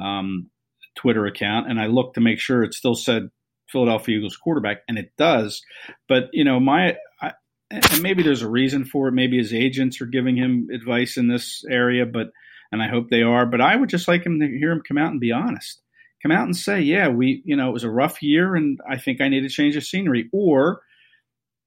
um, 0.00 0.50
Twitter 0.94 1.26
account 1.26 1.68
and 1.68 1.80
I 1.80 1.86
looked 1.86 2.14
to 2.14 2.20
make 2.20 2.38
sure 2.38 2.62
it 2.62 2.74
still 2.74 2.94
said 2.94 3.28
Philadelphia 3.74 4.18
Eagles 4.18 4.36
quarterback, 4.36 4.78
and 4.88 4.96
it 4.96 5.10
does. 5.18 5.60
But 6.08 6.30
you 6.32 6.44
know, 6.44 6.60
my 6.60 6.96
I, 7.20 7.32
and 7.70 8.02
maybe 8.02 8.22
there's 8.22 8.42
a 8.42 8.48
reason 8.48 8.84
for 8.84 9.08
it. 9.08 9.12
Maybe 9.12 9.36
his 9.36 9.52
agents 9.52 10.00
are 10.00 10.06
giving 10.06 10.36
him 10.36 10.68
advice 10.72 11.16
in 11.16 11.26
this 11.26 11.64
area, 11.68 12.06
but 12.06 12.28
and 12.70 12.80
I 12.80 12.88
hope 12.88 13.10
they 13.10 13.22
are. 13.22 13.46
But 13.46 13.60
I 13.60 13.74
would 13.74 13.88
just 13.88 14.06
like 14.06 14.24
him 14.24 14.38
to 14.40 14.46
hear 14.46 14.70
him 14.70 14.82
come 14.86 14.98
out 14.98 15.10
and 15.10 15.20
be 15.20 15.32
honest. 15.32 15.80
Come 16.22 16.32
out 16.32 16.44
and 16.44 16.56
say, 16.56 16.80
yeah, 16.80 17.08
we, 17.08 17.42
you 17.44 17.56
know, 17.56 17.68
it 17.68 17.72
was 17.72 17.84
a 17.84 17.90
rough 17.90 18.22
year, 18.22 18.54
and 18.54 18.78
I 18.88 18.96
think 18.96 19.20
I 19.20 19.28
need 19.28 19.42
to 19.42 19.50
change 19.50 19.74
the 19.74 19.82
scenery, 19.82 20.30
or 20.32 20.80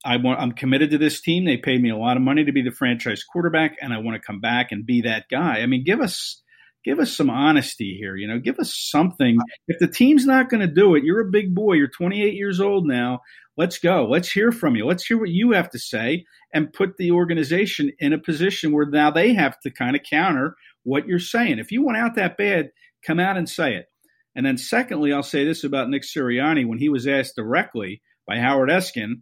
I 0.04 0.18
want, 0.18 0.40
I'm 0.40 0.54
committed 0.54 0.92
to 0.92 0.98
this 0.98 1.22
team. 1.22 1.46
They 1.46 1.58
paid 1.58 1.82
me 1.82 1.92
a 1.92 1.98
lot 1.98 2.18
of 2.18 2.24
money 2.24 2.46
to 2.46 2.52
be 2.52 2.64
the 2.64 2.72
franchise 2.72 3.24
quarterback, 3.24 3.78
and 3.82 3.94
I 3.94 4.00
want 4.00 4.16
to 4.16 4.26
come 4.26 4.40
back 4.40 4.72
and 4.72 4.86
be 4.86 5.02
that 5.02 5.26
guy. 5.30 5.60
I 5.60 5.68
mean, 5.68 5.84
give 5.84 6.02
us 6.02 6.42
give 6.84 7.00
us 7.00 7.16
some 7.16 7.30
honesty 7.30 7.98
here. 8.00 8.16
You 8.16 8.28
know, 8.28 8.40
give 8.40 8.60
us 8.60 8.76
something. 8.76 9.38
If 9.68 9.80
the 9.80 9.88
team's 9.88 10.26
not 10.26 10.50
going 10.50 10.62
to 10.62 10.74
do 10.74 10.96
it, 10.96 11.04
you're 11.04 11.28
a 11.28 11.32
big 11.32 11.54
boy. 11.54 11.74
You're 11.74 11.88
28 11.88 12.34
years 12.34 12.60
old 12.60 12.88
now. 12.88 13.20
Let's 13.58 13.80
go. 13.80 14.08
Let's 14.10 14.32
hear 14.32 14.52
from 14.52 14.76
you. 14.76 14.86
Let's 14.86 15.06
hear 15.06 15.18
what 15.18 15.30
you 15.30 15.52
have 15.52 15.70
to 15.72 15.80
say 15.80 16.26
and 16.54 16.72
put 16.72 16.98
the 16.98 17.12
organization 17.12 17.92
in 18.00 18.14
a 18.14 18.20
position 18.20 18.72
where 18.72 18.86
now 18.86 19.12
they 19.12 19.34
have 19.34 19.60
to 19.62 19.72
kind 19.72 19.96
of 19.96 20.04
counter 20.08 20.56
what 20.84 21.08
you're 21.08 21.20
saying. 21.20 21.60
If 21.60 21.72
you 21.72 21.84
want 21.84 21.98
out 21.98 22.16
that 22.16 22.38
bad, 22.38 22.70
come 23.06 23.20
out 23.20 23.38
and 23.38 23.50
say 23.50 23.76
it. 23.76 23.88
And 24.36 24.46
then, 24.46 24.58
secondly, 24.58 25.12
I'll 25.12 25.24
say 25.24 25.44
this 25.46 25.64
about 25.64 25.90
Nick 25.90 26.04
Sirianni 26.04 26.68
when 26.68 26.78
he 26.78 26.90
was 26.90 27.08
asked 27.08 27.36
directly 27.36 28.04
by 28.28 28.38
Howard 28.38 28.70
Eskin 28.70 29.22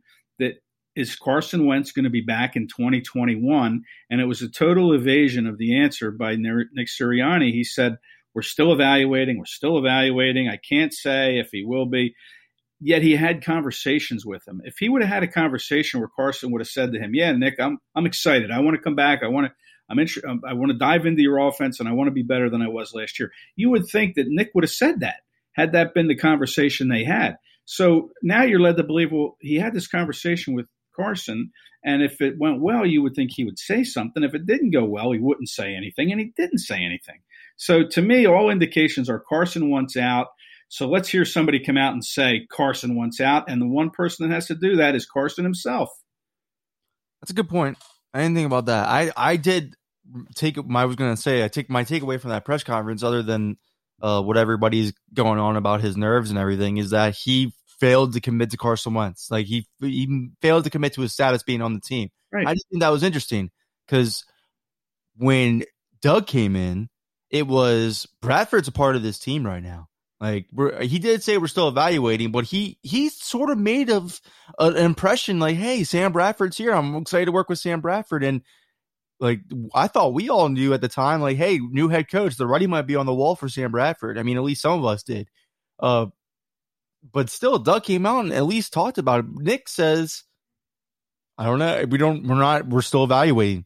is 0.95 1.15
Carson 1.15 1.65
Wentz 1.65 1.91
going 1.91 2.05
to 2.05 2.09
be 2.09 2.21
back 2.21 2.55
in 2.55 2.67
2021? 2.67 3.83
And 4.09 4.21
it 4.21 4.25
was 4.25 4.41
a 4.41 4.49
total 4.49 4.93
evasion 4.93 5.47
of 5.47 5.57
the 5.57 5.81
answer 5.81 6.11
by 6.11 6.35
Nick 6.35 6.87
Sirianni. 6.87 7.51
He 7.51 7.63
said, 7.63 7.97
We're 8.33 8.41
still 8.41 8.71
evaluating. 8.71 9.37
We're 9.37 9.45
still 9.45 9.77
evaluating. 9.77 10.47
I 10.47 10.57
can't 10.57 10.93
say 10.93 11.37
if 11.39 11.49
he 11.51 11.63
will 11.65 11.85
be. 11.85 12.15
Yet 12.79 13.01
he 13.01 13.15
had 13.15 13.43
conversations 13.43 14.25
with 14.25 14.47
him. 14.47 14.61
If 14.65 14.77
he 14.79 14.89
would 14.89 15.01
have 15.01 15.11
had 15.11 15.23
a 15.23 15.27
conversation 15.27 15.99
where 15.99 16.09
Carson 16.13 16.51
would 16.51 16.61
have 16.61 16.67
said 16.67 16.91
to 16.91 16.99
him, 16.99 17.15
"Yeah, 17.15 17.31
Nick, 17.31 17.55
I'm 17.59 17.79
I'm 17.95 18.05
excited. 18.05 18.51
I 18.51 18.59
want 18.59 18.75
to 18.75 18.81
come 18.81 18.95
back. 18.95 19.21
I 19.23 19.27
want 19.27 19.47
to 19.47 19.53
I'm 19.89 19.97
inter- 19.97 20.27
um, 20.27 20.41
I 20.45 20.53
want 20.53 20.71
to 20.71 20.77
dive 20.77 21.05
into 21.05 21.21
your 21.21 21.37
offense 21.37 21.79
and 21.79 21.87
I 21.87 21.93
want 21.93 22.07
to 22.07 22.13
be 22.13 22.23
better 22.23 22.49
than 22.49 22.61
I 22.61 22.67
was 22.67 22.93
last 22.93 23.17
year." 23.17 23.31
You 23.55 23.69
would 23.71 23.87
think 23.87 24.15
that 24.15 24.27
Nick 24.27 24.51
would 24.53 24.65
have 24.65 24.71
said 24.71 24.99
that 24.99 25.21
had 25.53 25.71
that 25.71 25.93
been 25.93 26.07
the 26.07 26.17
conversation 26.17 26.89
they 26.89 27.05
had. 27.05 27.37
So 27.65 28.11
now 28.21 28.43
you're 28.43 28.59
led 28.59 28.77
to 28.77 28.83
believe, 28.83 29.11
well, 29.11 29.37
he 29.39 29.55
had 29.55 29.73
this 29.73 29.87
conversation 29.87 30.53
with 30.53 30.67
Carson. 30.95 31.51
And 31.83 32.01
if 32.01 32.21
it 32.21 32.35
went 32.39 32.61
well, 32.61 32.85
you 32.85 33.01
would 33.03 33.15
think 33.15 33.31
he 33.33 33.45
would 33.45 33.59
say 33.59 33.83
something. 33.83 34.23
If 34.23 34.33
it 34.33 34.47
didn't 34.47 34.71
go 34.71 34.85
well, 34.85 35.11
he 35.11 35.19
wouldn't 35.19 35.49
say 35.49 35.75
anything. 35.75 36.11
And 36.11 36.19
he 36.19 36.33
didn't 36.35 36.59
say 36.59 36.77
anything. 36.77 37.21
So 37.57 37.87
to 37.87 38.01
me, 38.01 38.25
all 38.25 38.49
indications 38.49 39.09
are 39.09 39.19
Carson 39.19 39.69
wants 39.69 39.95
out. 39.95 40.27
So 40.67 40.87
let's 40.87 41.09
hear 41.09 41.25
somebody 41.25 41.59
come 41.63 41.77
out 41.77 41.93
and 41.93 42.03
say 42.03 42.47
Carson 42.51 42.95
wants 42.95 43.21
out. 43.21 43.49
And 43.49 43.61
the 43.61 43.67
one 43.67 43.91
person 43.91 44.27
that 44.27 44.33
has 44.33 44.47
to 44.47 44.55
do 44.55 44.77
that 44.77 44.95
is 44.95 45.05
Carson 45.05 45.43
himself. 45.43 45.89
That's 47.21 47.31
a 47.31 47.35
good 47.35 47.49
point. 47.49 47.77
I 48.13 48.21
didn't 48.21 48.35
think 48.35 48.47
about 48.47 48.65
that. 48.65 48.87
I, 48.87 49.11
I 49.15 49.35
did 49.35 49.75
take 50.35 50.57
I 50.57 50.85
was 50.85 50.95
to 50.95 51.17
say 51.17 51.43
I 51.43 51.47
take 51.47 51.69
my 51.69 51.83
takeaway 51.83 52.19
from 52.19 52.31
that 52.31 52.45
press 52.45 52.63
conference, 52.63 53.03
other 53.03 53.23
than 53.23 53.57
uh, 54.01 54.21
what 54.21 54.37
everybody's 54.37 54.93
going 55.13 55.39
on 55.39 55.55
about 55.55 55.81
his 55.81 55.97
nerves 55.97 56.29
and 56.29 56.39
everything, 56.39 56.77
is 56.77 56.91
that 56.91 57.15
he 57.15 57.53
failed 57.79 58.13
to 58.13 58.21
commit 58.21 58.51
to 58.51 58.57
Carson 58.57 58.93
Wentz. 58.93 59.29
Like 59.29 59.45
he 59.45 59.67
he 59.79 60.29
failed 60.41 60.63
to 60.65 60.69
commit 60.69 60.93
to 60.93 61.01
his 61.01 61.13
status 61.13 61.43
being 61.43 61.61
on 61.61 61.73
the 61.73 61.81
team. 61.81 62.09
Right. 62.31 62.47
I 62.47 62.53
just 62.53 62.67
think 62.69 62.81
that 62.81 62.89
was 62.89 63.03
interesting 63.03 63.51
because 63.85 64.25
when 65.17 65.63
Doug 66.01 66.27
came 66.27 66.55
in, 66.55 66.89
it 67.29 67.47
was 67.47 68.07
Bradford's 68.21 68.67
a 68.67 68.71
part 68.71 68.95
of 68.95 69.03
this 69.03 69.19
team 69.19 69.45
right 69.45 69.63
now. 69.63 69.87
Like 70.21 70.47
he 70.81 70.99
did 70.99 71.23
say 71.23 71.37
we're 71.37 71.47
still 71.47 71.67
evaluating, 71.67 72.31
but 72.31 72.45
he 72.45 72.77
he 72.81 73.09
sort 73.09 73.49
of 73.49 73.57
made 73.57 73.89
of 73.89 74.21
an 74.57 74.77
impression 74.77 75.39
like, 75.39 75.57
hey, 75.57 75.83
Sam 75.83 76.13
Bradford's 76.13 76.57
here. 76.57 76.73
I'm 76.73 76.95
excited 76.95 77.25
to 77.25 77.31
work 77.31 77.49
with 77.49 77.59
Sam 77.59 77.81
Bradford. 77.81 78.23
And 78.23 78.41
like 79.19 79.41
I 79.73 79.87
thought 79.87 80.13
we 80.13 80.29
all 80.29 80.49
knew 80.49 80.73
at 80.73 80.81
the 80.81 80.87
time, 80.87 81.21
like, 81.21 81.37
hey, 81.37 81.59
new 81.59 81.89
head 81.89 82.09
coach, 82.09 82.37
the 82.37 82.47
writing 82.47 82.69
might 82.69 82.87
be 82.87 82.95
on 82.95 83.05
the 83.05 83.13
wall 83.13 83.35
for 83.35 83.49
Sam 83.49 83.71
Bradford. 83.71 84.17
I 84.17 84.23
mean, 84.23 84.37
at 84.37 84.43
least 84.43 84.61
some 84.61 84.79
of 84.79 84.85
us 84.85 85.03
did. 85.03 85.29
Uh, 85.79 86.07
but 87.11 87.29
still, 87.29 87.59
Doug 87.59 87.83
came 87.83 88.05
out 88.05 88.25
and 88.25 88.33
at 88.33 88.45
least 88.45 88.73
talked 88.73 88.97
about 88.97 89.21
it. 89.21 89.25
Nick 89.35 89.69
says, 89.69 90.23
I 91.37 91.45
don't 91.45 91.59
know. 91.59 91.85
We 91.89 91.97
don't, 91.97 92.27
we're 92.27 92.35
not, 92.35 92.67
we're 92.67 92.81
still 92.81 93.03
evaluating. 93.03 93.65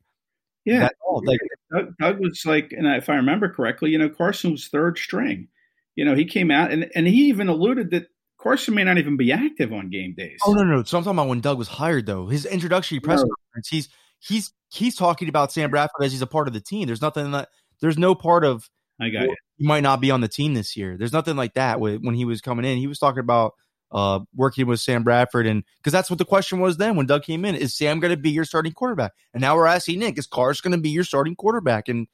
Yeah. 0.66 0.90
Like, 1.24 1.40
Doug, 1.74 1.94
Doug, 2.00 2.20
was 2.20 2.46
like, 2.46 2.72
and 2.72 2.88
if 2.88 3.10
I 3.10 3.16
remember 3.16 3.50
correctly, 3.50 3.92
you 3.92 3.98
know, 3.98 4.10
Carson 4.10 4.52
was 4.52 4.68
third 4.68 4.98
string. 4.98 5.48
You 5.96 6.06
know, 6.06 6.16
he 6.16 6.26
came 6.26 6.52
out 6.52 6.72
and, 6.72 6.90
and 6.96 7.08
he 7.08 7.28
even 7.30 7.48
alluded 7.48 7.92
that 7.92 8.08
Carson 8.40 8.76
may 8.76 8.84
not 8.84 8.98
even 8.98 9.18
be 9.18 9.32
active 9.32 9.74
on 9.74 9.90
game 9.90 10.14
days. 10.18 10.40
Oh, 10.46 10.54
no, 10.54 10.64
no. 10.64 10.84
So 10.84 10.98
I'm 10.98 11.04
talking 11.04 11.18
about 11.18 11.28
when 11.28 11.42
Doug 11.42 11.58
was 11.58 11.68
hired, 11.68 12.06
though. 12.06 12.28
His 12.28 12.46
introductory 12.46 13.00
press 13.00 13.22
no. 13.22 13.28
conference, 13.28 13.68
he's, 13.70 13.90
he's, 14.20 14.54
he's 14.70 14.96
talking 14.96 15.30
about 15.30 15.52
Sam 15.52 15.70
Bradford 15.70 16.04
as 16.04 16.12
he's 16.12 16.22
a 16.22 16.28
part 16.28 16.48
of 16.48 16.54
the 16.54 16.62
team. 16.62 16.88
There's 16.88 17.02
nothing 17.02 17.32
that, 17.32 17.50
there's 17.82 17.98
no 17.98 18.16
part 18.16 18.44
of, 18.44 18.70
I 19.02 19.10
got 19.10 19.24
you 19.24 19.36
he 19.60 19.68
might 19.68 19.84
not 19.84 20.00
be 20.00 20.10
on 20.10 20.22
the 20.22 20.28
team 20.30 20.54
this 20.54 20.78
year. 20.78 20.96
There's 20.98 21.12
nothing 21.12 21.36
like 21.36 21.54
that 21.56 21.82
when 21.82 22.16
he 22.16 22.24
was 22.24 22.40
coming 22.40 22.64
in. 22.64 22.78
He 22.78 22.88
was 22.88 22.98
talking 22.98 23.20
about 23.20 23.56
uh, 23.92 24.22
working 24.34 24.68
with 24.68 24.80
Sam 24.80 25.04
Bradford, 25.04 25.46
and 25.46 25.66
because 25.78 25.92
that's 25.92 26.10
what 26.10 26.18
the 26.18 26.26
question 26.26 26.60
was 26.60 26.78
then 26.78 26.96
when 26.96 27.08
Doug 27.08 27.24
came 27.24 27.44
in: 27.44 27.56
Is 27.56 27.76
Sam 27.76 28.00
going 28.00 28.12
to 28.12 28.18
be 28.18 28.32
your 28.32 28.46
starting 28.46 28.72
quarterback? 28.72 29.12
And 29.34 29.42
now 29.42 29.58
we're 29.58 29.66
asking 29.66 30.00
Nick: 30.00 30.18
Is 30.18 30.28
Carson 30.28 30.72
going 30.72 30.80
to 30.80 30.82
be 30.82 30.92
your 30.92 31.04
starting 31.04 31.36
quarterback? 31.36 31.90
And 31.90 32.08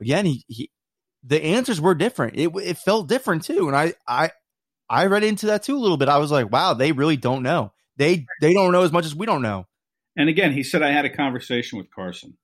again, 0.00 0.26
he, 0.26 0.44
he 0.48 0.70
the 1.22 1.42
answers 1.42 1.80
were 1.80 1.94
different. 1.94 2.36
It 2.36 2.50
it 2.56 2.76
felt 2.76 3.08
different 3.08 3.44
too, 3.44 3.68
and 3.68 3.76
I 3.76 3.94
I 4.08 4.32
I 4.88 5.06
read 5.06 5.22
into 5.22 5.46
that 5.46 5.62
too 5.62 5.76
a 5.76 5.78
little 5.78 5.96
bit. 5.96 6.08
I 6.08 6.18
was 6.18 6.32
like, 6.32 6.50
wow, 6.50 6.74
they 6.74 6.90
really 6.90 7.16
don't 7.16 7.44
know. 7.44 7.72
They 7.96 8.26
they 8.40 8.52
don't 8.52 8.72
know 8.72 8.82
as 8.82 8.92
much 8.92 9.04
as 9.04 9.14
we 9.14 9.26
don't 9.26 9.42
know. 9.42 9.66
And 10.16 10.28
again, 10.28 10.52
he 10.52 10.64
said 10.64 10.82
I 10.82 10.90
had 10.90 11.04
a 11.04 11.14
conversation 11.14 11.78
with 11.78 11.90
Carson. 11.94 12.36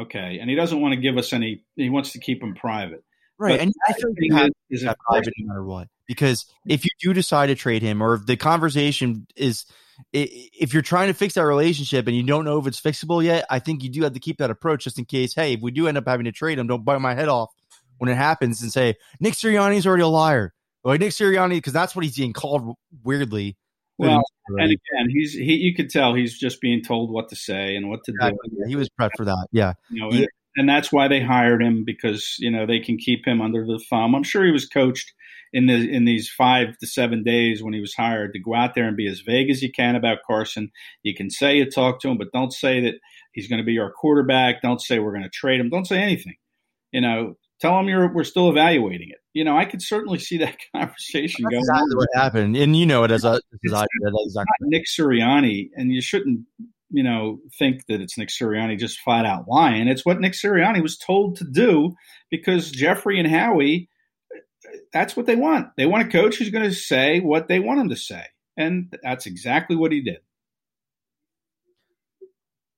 Okay, 0.00 0.38
and 0.40 0.50
he 0.50 0.56
doesn't 0.56 0.80
want 0.80 0.94
to 0.94 1.00
give 1.00 1.16
us 1.16 1.32
any. 1.32 1.64
He 1.76 1.90
wants 1.90 2.12
to 2.12 2.18
keep 2.18 2.40
them 2.40 2.54
private. 2.54 3.04
Right. 3.38 3.52
But 3.52 3.60
and 3.60 3.72
I 3.88 3.92
think 3.92 4.16
you 4.18 4.34
have 4.34 4.50
is 4.70 4.82
that 4.82 4.98
private 4.98 5.32
no 5.38 5.48
matter 5.48 5.64
what. 5.64 5.88
Because 6.06 6.46
if 6.66 6.84
you 6.84 6.90
do 7.00 7.12
decide 7.12 7.46
to 7.46 7.54
trade 7.54 7.82
him 7.82 8.02
or 8.02 8.14
if 8.14 8.26
the 8.26 8.36
conversation 8.36 9.26
is 9.36 9.64
if 10.12 10.72
you're 10.72 10.82
trying 10.82 11.08
to 11.08 11.14
fix 11.14 11.34
that 11.34 11.44
relationship 11.44 12.06
and 12.06 12.16
you 12.16 12.22
don't 12.22 12.44
know 12.44 12.58
if 12.58 12.66
it's 12.66 12.80
fixable 12.80 13.22
yet, 13.22 13.44
I 13.50 13.58
think 13.58 13.82
you 13.82 13.90
do 13.90 14.02
have 14.02 14.12
to 14.14 14.20
keep 14.20 14.38
that 14.38 14.50
approach 14.50 14.84
just 14.84 14.98
in 14.98 15.04
case, 15.04 15.34
hey, 15.34 15.54
if 15.54 15.60
we 15.60 15.70
do 15.70 15.88
end 15.88 15.98
up 15.98 16.06
having 16.06 16.24
to 16.24 16.32
trade 16.32 16.58
him, 16.58 16.66
don't 16.66 16.84
bite 16.84 17.00
my 17.00 17.14
head 17.14 17.28
off 17.28 17.50
when 17.98 18.08
it 18.08 18.16
happens 18.16 18.62
and 18.62 18.72
say, 18.72 18.94
Nick 19.20 19.34
Sirianni's 19.34 19.86
already 19.86 20.04
a 20.04 20.08
liar. 20.08 20.54
Like 20.84 21.00
Nick 21.00 21.10
Sirianni, 21.10 21.56
because 21.56 21.72
that's 21.72 21.94
what 21.94 22.04
he's 22.04 22.16
being 22.16 22.32
called 22.32 22.76
weirdly. 23.02 23.56
Well, 23.98 24.22
and 24.46 24.70
again, 24.70 25.10
he's 25.10 25.32
he. 25.32 25.56
You 25.56 25.74
could 25.74 25.90
tell 25.90 26.14
he's 26.14 26.38
just 26.38 26.60
being 26.60 26.84
told 26.84 27.10
what 27.10 27.30
to 27.30 27.36
say 27.36 27.74
and 27.74 27.90
what 27.90 28.04
to 28.04 28.12
do. 28.12 28.18
Yeah, 28.52 28.68
he 28.68 28.76
was 28.76 28.88
prepped 28.88 29.16
for 29.16 29.24
that. 29.24 29.48
Yeah, 29.50 29.72
you 29.90 30.00
know, 30.00 30.10
he, 30.10 30.28
and 30.58 30.68
that's 30.68 30.92
why 30.92 31.08
they 31.08 31.20
hired 31.20 31.62
him 31.62 31.84
because 31.84 32.36
you 32.38 32.50
know 32.50 32.66
they 32.66 32.80
can 32.80 32.96
keep 32.96 33.26
him 33.26 33.40
under 33.40 33.64
the 33.64 33.78
thumb. 33.90 34.14
I'm 34.14 34.22
sure 34.22 34.44
he 34.44 34.50
was 34.50 34.66
coached 34.66 35.12
in 35.52 35.66
the 35.66 35.74
in 35.74 36.04
these 36.04 36.28
five 36.28 36.76
to 36.78 36.86
seven 36.86 37.22
days 37.22 37.62
when 37.62 37.72
he 37.72 37.80
was 37.80 37.94
hired 37.94 38.32
to 38.32 38.38
go 38.38 38.54
out 38.54 38.74
there 38.74 38.86
and 38.86 38.96
be 38.96 39.08
as 39.08 39.20
vague 39.20 39.50
as 39.50 39.62
you 39.62 39.72
can 39.72 39.96
about 39.96 40.18
Carson. 40.26 40.70
You 41.02 41.14
can 41.14 41.30
say 41.30 41.56
you 41.56 41.70
talk 41.70 42.00
to 42.00 42.08
him, 42.08 42.18
but 42.18 42.32
don't 42.32 42.52
say 42.52 42.80
that 42.82 42.94
he's 43.32 43.48
going 43.48 43.60
to 43.60 43.66
be 43.66 43.78
our 43.78 43.90
quarterback. 43.90 44.62
Don't 44.62 44.80
say 44.80 44.98
we're 44.98 45.12
going 45.12 45.22
to 45.22 45.30
trade 45.30 45.60
him. 45.60 45.70
Don't 45.70 45.86
say 45.86 45.98
anything. 45.98 46.36
You 46.92 47.00
know, 47.00 47.36
tell 47.60 47.78
him 47.78 47.88
you're 47.88 48.12
we're 48.12 48.24
still 48.24 48.50
evaluating 48.50 49.10
it. 49.10 49.18
You 49.34 49.44
know, 49.44 49.56
I 49.56 49.64
could 49.64 49.82
certainly 49.82 50.18
see 50.18 50.38
that 50.38 50.56
conversation 50.74 51.44
That's 51.44 51.52
going. 51.52 51.60
Exactly 51.60 51.96
what 51.96 52.08
happened, 52.14 52.56
and 52.56 52.76
you 52.76 52.86
know 52.86 53.04
it 53.04 53.10
as 53.10 53.24
a 53.24 53.32
as 53.32 53.42
exactly. 53.62 53.88
Nick 54.62 54.86
Sirianni, 54.86 55.70
and 55.76 55.92
you 55.92 56.00
shouldn't 56.00 56.40
you 56.90 57.02
know, 57.02 57.38
think 57.58 57.86
that 57.86 58.00
it's 58.00 58.16
Nick 58.16 58.28
Sirianni 58.28 58.78
just 58.78 59.00
flat 59.00 59.26
out 59.26 59.46
lying. 59.48 59.88
It's 59.88 60.06
what 60.06 60.20
Nick 60.20 60.32
Sirianni 60.32 60.82
was 60.82 60.96
told 60.96 61.36
to 61.36 61.44
do 61.44 61.94
because 62.30 62.70
Jeffrey 62.70 63.18
and 63.18 63.28
Howie, 63.28 63.88
that's 64.92 65.16
what 65.16 65.26
they 65.26 65.36
want. 65.36 65.68
They 65.76 65.86
want 65.86 66.08
a 66.08 66.10
coach 66.10 66.36
who's 66.36 66.50
going 66.50 66.68
to 66.68 66.74
say 66.74 67.20
what 67.20 67.48
they 67.48 67.58
want 67.58 67.80
him 67.80 67.88
to 67.90 67.96
say. 67.96 68.24
And 68.56 68.94
that's 69.02 69.26
exactly 69.26 69.76
what 69.76 69.92
he 69.92 70.00
did. 70.00 70.18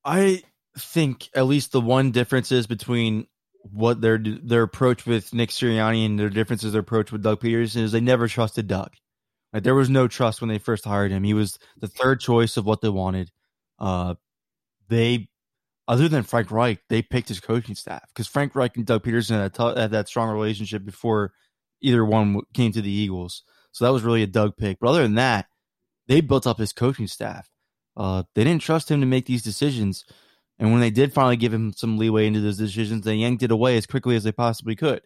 I 0.05 0.43
think 0.79 1.29
at 1.35 1.47
least 1.47 1.73
the 1.73 1.81
one 1.81 2.11
difference 2.11 2.53
is 2.53 2.67
between 2.67 3.27
what 3.63 4.01
their 4.01 4.19
their 4.19 4.63
approach 4.63 5.07
with 5.07 5.35
Nick 5.35 5.51
Sirianni 5.51 6.07
and 6.07 6.19
their 6.19 6.31
differences 6.31 6.73
their 6.73 6.81
approach 6.81 7.13
with 7.13 7.23
Doug 7.23 7.41
Pederson 7.41 7.83
is 7.83 7.93
they 7.93 8.01
never 8.01 8.27
trusted 8.27 8.67
Doug. 8.67 8.93
Like 9.53 9.63
there 9.63 9.75
was 9.75 9.91
no 9.91 10.09
trust 10.09 10.41
when 10.41 10.49
they 10.49 10.59
first 10.59 10.85
hired 10.85 11.11
him. 11.11 11.25
He 11.25 11.35
was 11.35 11.59
the 11.79 11.89
third 11.89 12.21
choice 12.21 12.57
of 12.57 12.65
what 12.65 12.81
they 12.81 12.89
wanted. 12.89 13.31
Uh, 13.81 14.15
they, 14.89 15.29
other 15.89 16.09
than 16.09 16.23
Frank 16.23 16.51
Reich, 16.51 16.81
they 16.89 17.03
picked 17.03 17.29
his 17.29 17.41
coaching 17.41 17.75
staff 17.75 18.05
because 18.09 18.27
Frank 18.27 18.55
Reich 18.55 18.77
and 18.77 18.87
Doug 18.87 19.03
Pederson 19.03 19.41
had, 19.41 19.55
t- 19.55 19.81
had 19.81 19.91
that 19.93 20.09
strong 20.09 20.31
relationship 20.31 20.85
before 20.85 21.33
either 21.81 22.05
one 22.05 22.43
came 22.53 22.73
to 22.73 22.83
the 22.83 22.91
Eagles. 22.91 23.43
So 23.73 23.85
that 23.85 23.93
was 23.93 24.03
really 24.03 24.23
a 24.23 24.27
Doug 24.27 24.57
pick. 24.57 24.79
But 24.81 24.89
other 24.91 25.03
than 25.03 25.15
that, 25.15 25.47
they 26.09 26.21
built 26.21 26.47
up 26.47 26.59
his 26.59 26.73
coaching 26.73 27.07
staff. 27.07 27.49
uh, 27.97 28.23
they 28.35 28.45
didn't 28.45 28.63
trust 28.63 28.91
him 28.91 29.01
to 29.01 29.07
make 29.07 29.27
these 29.27 29.43
decisions. 29.43 30.05
And 30.59 30.73
when 30.73 30.81
they 30.81 30.91
did 30.91 31.13
finally 31.13 31.37
give 31.37 31.53
him 31.53 31.73
some 31.75 31.99
leeway 31.99 32.27
into 32.27 32.41
those 32.41 32.59
decisions, 32.59 33.05
they 33.05 33.15
yanked 33.15 33.43
it 33.43 33.51
away 33.51 33.77
as 33.77 33.87
quickly 33.87 34.17
as 34.17 34.25
they 34.25 34.33
possibly 34.33 34.77
could. 34.77 35.03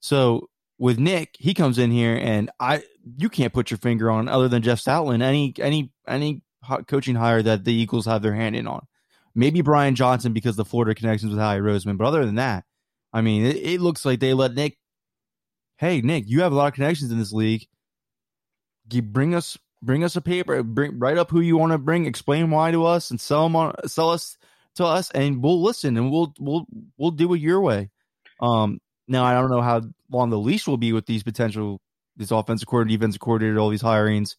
So 0.00 0.48
with 0.78 0.98
Nick, 0.98 1.36
he 1.38 1.54
comes 1.54 1.78
in 1.78 1.90
here, 1.90 2.16
and 2.16 2.50
I 2.58 2.82
you 3.18 3.28
can't 3.28 3.52
put 3.52 3.70
your 3.70 3.78
finger 3.78 4.10
on 4.10 4.28
other 4.28 4.48
than 4.48 4.62
Jeff 4.62 4.80
Stoutland 4.80 5.22
any 5.22 5.54
any 5.58 5.92
any 6.06 6.42
coaching 6.86 7.14
hire 7.14 7.42
that 7.42 7.64
the 7.64 7.72
Eagles 7.72 8.06
have 8.06 8.22
their 8.22 8.34
hand 8.34 8.56
in 8.56 8.66
on. 8.66 8.86
Maybe 9.34 9.62
Brian 9.62 9.94
Johnson 9.94 10.32
because 10.32 10.56
the 10.56 10.64
Florida 10.64 10.94
connections 10.94 11.30
with 11.30 11.40
Howie 11.40 11.60
Roseman, 11.60 11.96
but 11.96 12.06
other 12.06 12.26
than 12.26 12.34
that, 12.36 12.64
I 13.12 13.20
mean, 13.22 13.44
it, 13.44 13.56
it 13.56 13.80
looks 13.80 14.04
like 14.04 14.20
they 14.20 14.34
let 14.34 14.54
Nick. 14.54 14.78
Hey, 15.78 16.00
Nick, 16.00 16.24
you 16.28 16.42
have 16.42 16.52
a 16.52 16.54
lot 16.54 16.68
of 16.68 16.74
connections 16.74 17.10
in 17.10 17.18
this 17.18 17.32
league. 17.32 17.66
You 18.90 19.02
bring 19.02 19.34
us 19.34 19.58
bring 19.82 20.04
us 20.04 20.16
a 20.16 20.20
paper, 20.20 20.62
bring 20.62 20.98
write 20.98 21.18
up 21.18 21.30
who 21.30 21.40
you 21.40 21.56
want 21.56 21.72
to 21.72 21.78
bring, 21.78 22.06
explain 22.06 22.50
why 22.50 22.70
to 22.70 22.84
us, 22.84 23.10
and 23.10 23.20
sell 23.20 23.44
them 23.44 23.56
on 23.56 23.74
sell 23.86 24.10
us 24.10 24.36
to 24.76 24.84
us, 24.84 25.10
and 25.10 25.42
we'll 25.42 25.62
listen 25.62 25.96
and 25.96 26.10
we'll 26.10 26.32
we'll 26.38 26.66
we'll 26.96 27.10
do 27.10 27.32
it 27.34 27.40
your 27.40 27.60
way. 27.60 27.90
Um, 28.40 28.80
now 29.08 29.24
I 29.24 29.34
don't 29.34 29.50
know 29.50 29.62
how 29.62 29.82
long 30.10 30.30
the 30.30 30.38
leash 30.38 30.66
will 30.66 30.76
be 30.76 30.92
with 30.92 31.06
these 31.06 31.22
potential 31.22 31.80
this 32.16 32.30
offensive 32.30 32.68
coordinator, 32.68 32.98
defensive 32.98 33.20
coordinator, 33.20 33.58
all 33.58 33.70
these 33.70 33.82
hirings, 33.82 34.36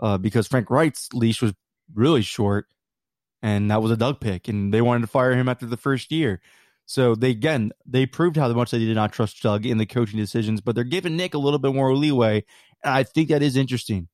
uh, 0.00 0.18
because 0.18 0.46
Frank 0.46 0.70
Reich's 0.70 1.08
leash 1.12 1.42
was 1.42 1.52
really 1.94 2.22
short, 2.22 2.66
and 3.42 3.70
that 3.70 3.82
was 3.82 3.90
a 3.90 3.96
Doug 3.96 4.20
pick, 4.20 4.48
and 4.48 4.72
they 4.72 4.82
wanted 4.82 5.02
to 5.02 5.06
fire 5.06 5.32
him 5.32 5.48
after 5.48 5.66
the 5.66 5.76
first 5.76 6.10
year. 6.10 6.40
So 6.86 7.14
they 7.14 7.30
again 7.30 7.72
they 7.84 8.06
proved 8.06 8.36
how 8.36 8.52
much 8.52 8.70
they 8.70 8.78
did 8.78 8.94
not 8.94 9.12
trust 9.12 9.42
Doug 9.42 9.66
in 9.66 9.78
the 9.78 9.86
coaching 9.86 10.18
decisions, 10.18 10.60
but 10.60 10.74
they're 10.74 10.84
giving 10.84 11.16
Nick 11.16 11.34
a 11.34 11.38
little 11.38 11.58
bit 11.58 11.74
more 11.74 11.94
leeway, 11.94 12.44
and 12.84 12.94
I 12.94 13.02
think 13.02 13.28
that 13.28 13.42
is 13.42 13.56
interesting. 13.56 14.08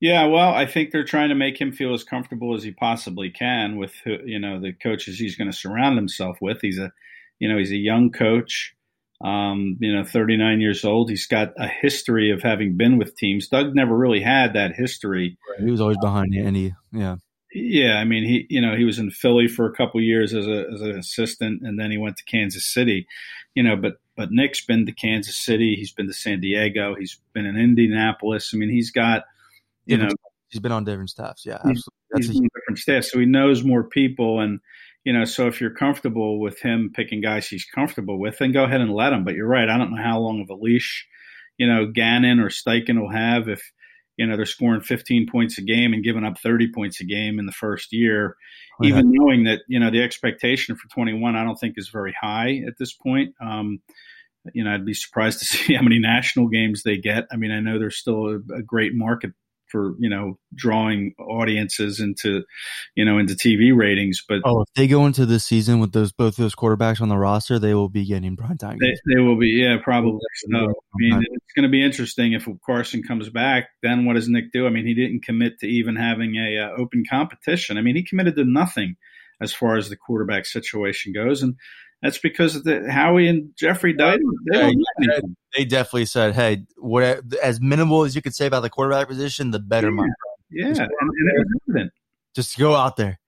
Yeah, 0.00 0.26
well, 0.26 0.52
I 0.52 0.66
think 0.66 0.90
they're 0.90 1.04
trying 1.04 1.28
to 1.28 1.36
make 1.36 1.60
him 1.60 1.70
feel 1.70 1.94
as 1.94 2.02
comfortable 2.02 2.56
as 2.56 2.64
he 2.64 2.72
possibly 2.72 3.30
can 3.30 3.76
with 3.76 3.94
you 4.04 4.40
know 4.40 4.60
the 4.60 4.72
coaches 4.72 5.18
he's 5.18 5.36
going 5.36 5.50
to 5.50 5.56
surround 5.56 5.96
himself 5.96 6.38
with. 6.40 6.60
He's 6.60 6.78
a 6.78 6.92
you 7.38 7.48
know 7.48 7.56
he's 7.56 7.70
a 7.70 7.76
young 7.76 8.10
coach, 8.10 8.74
um, 9.22 9.76
you 9.80 9.94
know, 9.94 10.04
39 10.04 10.60
years 10.60 10.84
old. 10.84 11.08
He's 11.08 11.26
got 11.26 11.52
a 11.56 11.68
history 11.68 12.30
of 12.30 12.42
having 12.42 12.76
been 12.76 12.98
with 12.98 13.16
teams. 13.16 13.48
Doug 13.48 13.74
never 13.74 13.96
really 13.96 14.20
had 14.20 14.54
that 14.54 14.74
history. 14.74 15.38
He 15.58 15.70
was 15.70 15.80
always 15.80 15.98
behind 15.98 16.34
Andy. 16.34 16.74
Yeah. 16.92 17.16
Yeah, 17.54 17.96
I 17.98 18.04
mean, 18.04 18.24
he 18.24 18.46
you 18.48 18.62
know 18.62 18.74
he 18.74 18.86
was 18.86 18.98
in 18.98 19.10
Philly 19.10 19.46
for 19.46 19.66
a 19.66 19.74
couple 19.74 20.00
years 20.00 20.32
as 20.32 20.46
a 20.46 20.64
as 20.72 20.80
an 20.80 20.98
assistant, 20.98 21.60
and 21.62 21.78
then 21.78 21.90
he 21.90 21.98
went 21.98 22.16
to 22.16 22.24
Kansas 22.24 22.64
City. 22.64 23.06
You 23.54 23.62
know, 23.62 23.76
but 23.76 23.96
but 24.16 24.30
Nick's 24.30 24.64
been 24.64 24.86
to 24.86 24.92
Kansas 24.92 25.36
City. 25.36 25.74
He's 25.76 25.92
been 25.92 26.06
to 26.06 26.14
San 26.14 26.40
Diego. 26.40 26.94
He's 26.98 27.20
been 27.34 27.44
in 27.44 27.58
Indianapolis. 27.58 28.52
I 28.54 28.56
mean, 28.56 28.70
he's 28.70 28.90
got 28.90 29.24
you 29.84 29.98
know 29.98 30.08
he's 30.48 30.60
been 30.60 30.72
on 30.72 30.84
different 30.84 31.10
staffs. 31.10 31.44
Yeah, 31.44 31.56
absolutely. 31.56 31.82
He's, 32.16 32.28
he's 32.28 32.40
different 32.40 32.78
staffs, 32.78 33.12
so 33.12 33.18
he 33.18 33.26
knows 33.26 33.62
more 33.62 33.84
people. 33.84 34.40
And 34.40 34.60
you 35.04 35.12
know, 35.12 35.24
so 35.24 35.46
if 35.46 35.60
you're 35.60 35.70
comfortable 35.70 36.40
with 36.40 36.60
him 36.60 36.90
picking 36.94 37.20
guys 37.20 37.48
he's 37.48 37.64
comfortable 37.64 38.18
with, 38.18 38.38
then 38.38 38.52
go 38.52 38.64
ahead 38.64 38.80
and 38.80 38.92
let 38.92 39.12
him. 39.12 39.24
But 39.24 39.34
you're 39.34 39.48
right. 39.48 39.68
I 39.68 39.76
don't 39.78 39.94
know 39.94 40.02
how 40.02 40.20
long 40.20 40.40
of 40.40 40.50
a 40.50 40.54
leash 40.54 41.06
you 41.58 41.66
know 41.66 41.86
Gannon 41.86 42.40
or 42.40 42.48
Steichen 42.48 43.00
will 43.00 43.12
have 43.12 43.48
if 43.48 43.62
you 44.16 44.26
know 44.26 44.36
they're 44.36 44.46
scoring 44.46 44.80
15 44.80 45.28
points 45.30 45.58
a 45.58 45.62
game 45.62 45.92
and 45.92 46.04
giving 46.04 46.24
up 46.24 46.38
30 46.38 46.72
points 46.72 47.00
a 47.00 47.04
game 47.04 47.38
in 47.38 47.46
the 47.46 47.52
first 47.52 47.92
year 47.92 48.36
oh, 48.80 48.86
even 48.86 49.10
knowing 49.10 49.44
that 49.44 49.60
you 49.68 49.78
know 49.78 49.90
the 49.90 50.02
expectation 50.02 50.76
for 50.76 50.88
21 50.88 51.36
i 51.36 51.44
don't 51.44 51.56
think 51.56 51.74
is 51.76 51.88
very 51.88 52.14
high 52.20 52.62
at 52.66 52.74
this 52.78 52.92
point 52.92 53.34
um, 53.40 53.80
you 54.52 54.62
know 54.62 54.74
i'd 54.74 54.84
be 54.84 54.94
surprised 54.94 55.38
to 55.38 55.44
see 55.46 55.74
how 55.74 55.82
many 55.82 55.98
national 55.98 56.48
games 56.48 56.82
they 56.82 56.98
get 56.98 57.24
i 57.32 57.36
mean 57.36 57.50
i 57.50 57.60
know 57.60 57.78
there's 57.78 57.96
still 57.96 58.26
a, 58.26 58.36
a 58.54 58.62
great 58.62 58.92
market 58.94 59.30
for 59.72 59.94
you 59.98 60.10
know 60.10 60.38
drawing 60.54 61.14
audiences 61.18 61.98
into 61.98 62.44
you 62.94 63.04
know 63.04 63.18
into 63.18 63.34
TV 63.34 63.74
ratings. 63.74 64.22
But 64.28 64.42
oh, 64.44 64.62
if 64.62 64.68
they 64.74 64.86
go 64.86 65.06
into 65.06 65.26
the 65.26 65.40
season 65.40 65.80
with 65.80 65.92
those 65.92 66.12
both 66.12 66.36
those 66.36 66.54
quarterbacks 66.54 67.00
on 67.00 67.08
the 67.08 67.16
roster, 67.16 67.58
they 67.58 67.74
will 67.74 67.88
be 67.88 68.04
getting 68.04 68.36
prime 68.36 68.58
time. 68.58 68.78
They, 68.78 68.94
they, 69.12 69.20
will 69.20 69.38
be, 69.38 69.48
yeah, 69.48 69.78
probably. 69.82 70.20
So, 70.50 70.58
I 70.58 70.96
mean, 70.96 71.22
it's 71.32 71.52
going 71.56 71.64
to 71.64 71.70
be 71.70 71.82
interesting 71.82 72.32
if 72.32 72.46
Carson 72.64 73.02
comes 73.02 73.28
back. 73.30 73.68
Then 73.82 74.04
what 74.04 74.14
does 74.14 74.28
Nick 74.28 74.52
do? 74.52 74.66
I 74.66 74.70
mean, 74.70 74.86
he 74.86 74.94
didn't 74.94 75.24
commit 75.24 75.58
to 75.60 75.66
even 75.66 75.96
having 75.96 76.36
a 76.36 76.58
uh, 76.58 76.70
open 76.80 77.04
competition. 77.08 77.78
I 77.78 77.82
mean, 77.82 77.96
he 77.96 78.04
committed 78.04 78.36
to 78.36 78.44
nothing 78.44 78.96
as 79.40 79.52
far 79.52 79.76
as 79.76 79.88
the 79.88 79.96
quarterback 79.96 80.46
situation 80.46 81.12
goes, 81.12 81.42
and 81.42 81.56
that's 82.02 82.18
because 82.18 82.56
of 82.56 82.64
the 82.64 82.90
Howie 82.90 83.28
and 83.28 83.50
Jeffrey 83.56 83.92
died. 83.92 84.18
They, 84.50 84.74
yeah, 85.00 85.20
they, 85.56 85.64
definitely 85.64 86.06
said, 86.06 86.34
"Hey, 86.34 86.64
what 86.76 87.22
as 87.42 87.60
minimal 87.60 88.04
as 88.04 88.16
you 88.16 88.22
could 88.22 88.34
say 88.34 88.46
about 88.46 88.62
the 88.62 88.70
quarterback 88.70 89.08
position, 89.08 89.52
the 89.52 89.60
better." 89.60 89.90
Yeah, 90.50 90.66
yeah. 90.66 90.66
And, 90.66 90.78
and 90.78 90.80
it 90.80 91.38
was 91.38 91.60
evident. 91.68 91.92
Just 92.34 92.58
go 92.58 92.74
out 92.74 92.96
there. 92.96 93.20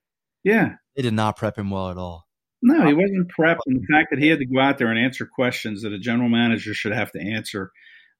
Yeah, 0.43 0.75
they 0.95 1.01
did 1.01 1.13
not 1.13 1.37
prep 1.37 1.57
him 1.57 1.69
well 1.69 1.89
at 1.89 1.97
all. 1.97 2.27
No, 2.61 2.85
he 2.85 2.93
wasn't 2.93 3.31
prepped, 3.31 3.59
and 3.65 3.81
the 3.81 3.87
fact 3.93 4.09
that 4.09 4.19
he 4.19 4.27
had 4.27 4.39
to 4.39 4.45
go 4.45 4.59
out 4.59 4.77
there 4.77 4.87
and 4.87 4.99
answer 4.99 5.25
questions 5.25 5.83
that 5.83 5.93
a 5.93 5.99
general 5.99 6.29
manager 6.29 6.73
should 6.73 6.93
have 6.93 7.11
to 7.11 7.19
answer, 7.19 7.71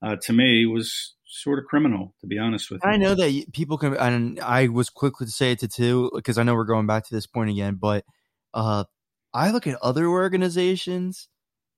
uh, 0.01 0.15
to 0.21 0.33
me, 0.33 0.65
was 0.65 1.15
sort 1.25 1.59
of 1.59 1.65
criminal, 1.65 2.13
to 2.21 2.27
be 2.27 2.37
honest 2.37 2.71
with 2.71 2.81
you. 2.83 2.89
I 2.89 2.97
know 2.97 3.15
that 3.15 3.45
people 3.53 3.77
can, 3.77 3.95
and 3.97 4.39
I 4.39 4.67
was 4.67 4.89
quickly 4.89 5.25
to 5.25 5.31
say 5.31 5.51
it 5.51 5.59
to 5.59 5.67
two 5.67 6.11
because 6.13 6.37
I 6.37 6.43
know 6.43 6.53
we're 6.53 6.63
going 6.63 6.87
back 6.87 7.05
to 7.07 7.15
this 7.15 7.25
point 7.25 7.49
again, 7.49 7.77
but 7.81 8.05
uh, 8.53 8.85
I 9.35 9.51
look 9.51 9.67
at 9.67 9.77
other 9.81 10.07
organizations 10.07 11.27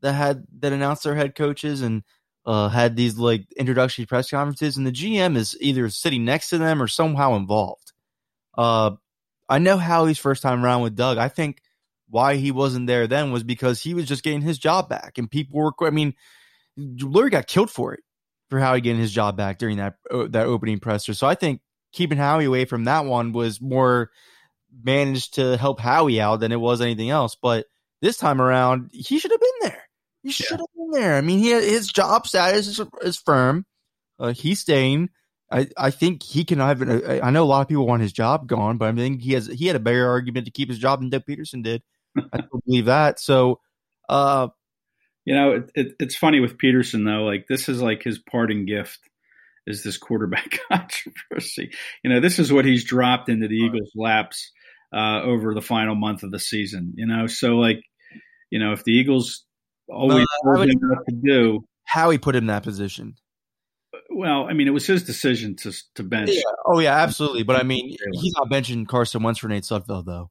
that 0.02 0.14
had 0.14 0.46
that 0.60 0.74
announced 0.74 1.04
their 1.04 1.16
head 1.16 1.34
coaches 1.34 1.82
and 1.82 2.04
uh, 2.46 2.70
had 2.70 2.96
these 2.96 3.18
like 3.18 3.52
introductory 3.58 4.06
press 4.06 4.30
conferences, 4.30 4.78
and 4.78 4.86
the 4.86 4.92
GM 4.92 5.36
is 5.36 5.58
either 5.60 5.90
sitting 5.90 6.24
next 6.24 6.50
to 6.50 6.60
them 6.60 6.82
or 6.82 6.88
somehow 6.88 7.36
involved. 7.36 7.94
Uh, 8.56 8.92
I 9.50 9.58
know 9.58 9.78
Howie's 9.78 10.20
first 10.20 10.44
time 10.44 10.64
around 10.64 10.84
with 10.84 10.96
Doug. 10.96 11.18
I 11.18 11.30
think 11.30 11.62
why 12.10 12.36
he 12.36 12.52
wasn't 12.52 12.88
there 12.88 13.08
then 13.08 13.32
was 13.32 13.44
because 13.44 13.82
he 13.82 13.96
was 13.96 14.06
just 14.06 14.24
getting 14.24 14.42
his 14.42 14.60
job 14.60 14.88
back, 14.88 15.18
and 15.18 15.30
people 15.30 15.60
were. 15.60 15.72
I 15.82 15.90
mean, 15.90 16.14
Lurie 16.78 17.32
got 17.32 17.48
killed 17.48 17.72
for 17.72 17.96
it 17.96 18.02
for 18.52 18.60
Howie 18.60 18.82
getting 18.82 19.02
his 19.02 19.12
job 19.12 19.36
back 19.36 19.58
during 19.58 19.78
that 19.78 19.96
uh, 20.12 20.28
that 20.30 20.46
opening 20.46 20.80
presser. 20.80 21.16
So 21.16 21.26
I 21.26 21.34
think 21.34 21.62
keeping 21.92 22.20
Howie 22.20 22.46
away 22.46 22.66
from 22.66 22.84
that 22.84 23.06
one 23.06 23.32
was 23.32 23.60
more 23.60 24.12
managed 24.84 25.36
to 25.36 25.58
help 25.58 25.80
Howie 25.80 26.22
out 26.22 26.40
than 26.40 26.52
it 26.52 26.60
was 26.60 26.82
anything 26.82 27.10
else. 27.10 27.36
But 27.42 27.66
this 28.02 28.18
time 28.18 28.42
around, 28.42 28.90
he 28.94 29.20
should 29.20 29.32
have 29.32 29.40
been 29.40 29.70
there. 29.70 29.84
He 30.24 30.32
should 30.32 30.52
yeah. 30.52 30.58
have 30.58 30.68
been 30.76 31.02
there. 31.02 31.16
I 31.16 31.22
mean, 31.22 31.40
he 31.40 31.52
his 31.52 31.88
job 31.88 32.28
status 32.28 32.68
is, 32.68 32.82
is 33.02 33.18
firm. 33.18 33.66
Uh, 34.20 34.34
he's 34.34 34.60
staying. 34.60 35.10
I, 35.50 35.70
I 35.78 35.92
think 35.92 36.24
he 36.24 36.44
can 36.44 36.60
have. 36.60 36.82
An, 36.82 37.22
I 37.24 37.30
know 37.30 37.44
a 37.44 37.46
lot 37.46 37.62
of 37.62 37.70
people 37.70 37.88
want 37.88 38.02
his 38.02 38.12
job 38.12 38.48
gone, 38.48 38.78
but 38.78 38.94
I 38.94 38.96
think 38.98 39.22
he 39.22 39.34
has. 39.34 39.48
He 39.48 39.68
had 39.68 39.76
a 39.76 39.80
better 39.80 40.10
argument 40.10 40.46
to 40.46 40.52
keep 40.52 40.70
his 40.70 40.80
job 40.80 41.00
than 41.00 41.10
Doug 41.10 41.24
Pederson 41.26 41.64
did. 41.64 41.82
I 42.34 42.38
don't 42.38 42.66
believe 42.66 42.86
that. 42.86 43.20
So, 43.20 43.62
uh, 44.10 44.50
you 45.24 45.36
know, 45.36 45.52
it, 45.52 45.72
it, 45.76 45.88
it's 46.00 46.16
funny 46.16 46.40
with 46.40 46.58
Pederson 46.58 47.06
though. 47.06 47.24
Like 47.24 47.46
this 47.48 47.70
is 47.70 47.82
like 47.82 48.04
his 48.04 48.20
parting 48.20 48.66
gift 48.66 49.00
is 49.66 49.84
this 49.84 49.98
quarterback 49.98 50.60
controversy. 50.72 51.72
You 52.04 52.10
know, 52.10 52.20
this 52.20 52.40
is 52.40 52.52
what 52.52 52.66
he's 52.66 52.84
dropped 52.84 53.30
into 53.30 53.48
the 53.48 53.56
Eagles' 53.56 53.92
laps 53.96 54.52
uh, 54.94 55.22
over 55.22 55.54
the 55.54 55.62
final 55.62 55.96
month 55.96 56.24
of 56.24 56.32
the 56.32 56.40
season. 56.40 56.94
You 56.96 57.08
know, 57.08 57.28
so 57.28 57.58
like, 57.58 57.82
you 58.50 58.60
know, 58.60 58.72
if 58.74 58.84
the 58.84 58.94
Eagles 58.94 59.46
always 59.90 60.24
uh, 60.24 60.26
what 60.44 60.66
to 60.66 61.16
do, 61.24 61.66
how 61.86 62.10
he 62.10 62.18
put 62.18 62.36
him 62.36 62.44
in 62.44 62.48
that 62.48 62.64
position. 62.64 63.16
Well, 64.10 64.48
I 64.50 64.54
mean, 64.54 64.68
it 64.68 64.72
was 64.72 64.86
his 64.86 65.04
decision 65.04 65.56
to 65.58 65.74
to 65.96 66.04
bench. 66.04 66.32
Yeah. 66.34 66.42
Oh 66.66 66.80
yeah, 66.80 66.96
absolutely. 66.96 67.44
But 67.44 67.58
I 67.58 67.64
mean, 67.64 67.96
he's 68.14 68.34
not 68.34 68.50
benching 68.50 68.88
Carson 68.88 69.24
Wentz 69.24 69.40
for 69.40 69.48
Nate 69.48 69.64
Sudfeld 69.64 70.06
though. 70.06 70.30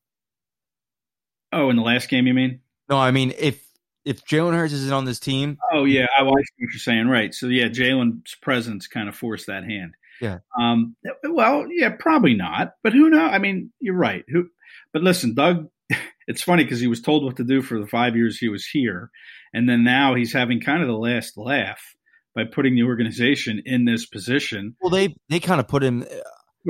Oh, 1.53 1.71
in 1.71 1.77
the 1.77 1.83
last 1.83 2.09
game, 2.09 2.27
you 2.27 2.35
mean? 2.35 2.61
No, 2.89 2.99
I 2.99 3.11
mean 3.11 3.33
if 3.39 3.65
if 4.05 4.25
Jalen 4.25 4.55
Hurts 4.55 4.73
isn't 4.73 4.93
on 4.93 5.05
this 5.05 5.19
team. 5.19 5.59
Oh 5.73 5.85
yeah, 5.85 6.07
I, 6.17 6.23
I 6.23 6.25
see 6.25 6.31
what 6.31 6.73
you're 6.73 6.79
saying. 6.79 7.09
Right. 7.09 7.35
So 7.35 7.49
yeah, 7.49 7.69
Jalen's 7.69 8.35
presence 8.41 8.87
kind 8.87 9.09
of 9.09 9.17
forced 9.17 9.47
that 9.47 9.65
hand. 9.65 9.95
Yeah. 10.21 10.39
Um, 10.59 10.97
well, 11.25 11.67
yeah, 11.71 11.91
probably 11.99 12.35
not. 12.35 12.75
But 12.83 12.93
who 12.93 13.11
knows? 13.11 13.31
I 13.33 13.39
mean, 13.39 13.73
you're 13.81 13.97
right. 13.97 14.25
Who? 14.29 14.49
But 14.93 15.03
listen, 15.03 15.35
Doug. 15.35 15.69
It's 16.29 16.43
funny 16.43 16.65
because 16.65 16.81
he 16.81 16.89
was 16.89 17.01
told 17.01 17.23
what 17.23 17.37
to 17.37 17.45
do 17.45 17.63
for 17.63 17.79
the 17.79 17.87
five 17.87 18.17
years 18.17 18.37
he 18.37 18.49
was 18.49 18.67
here, 18.67 19.13
and 19.55 19.69
then 19.69 19.85
now 19.85 20.17
he's 20.17 20.33
having 20.33 20.61
kind 20.61 20.83
of 20.83 20.89
the 20.89 20.97
last 20.97 21.39
laugh 21.39 21.95
by 22.37 22.45
putting 22.45 22.75
the 22.75 22.83
organization 22.83 23.63
in 23.65 23.85
this 23.87 24.07
position. 24.07 24.77
Well, 24.81 24.91
they 24.91 25.17
they 25.29 25.41
kind 25.41 25.59
of 25.59 25.67
put 25.67 25.83
him. 25.83 26.05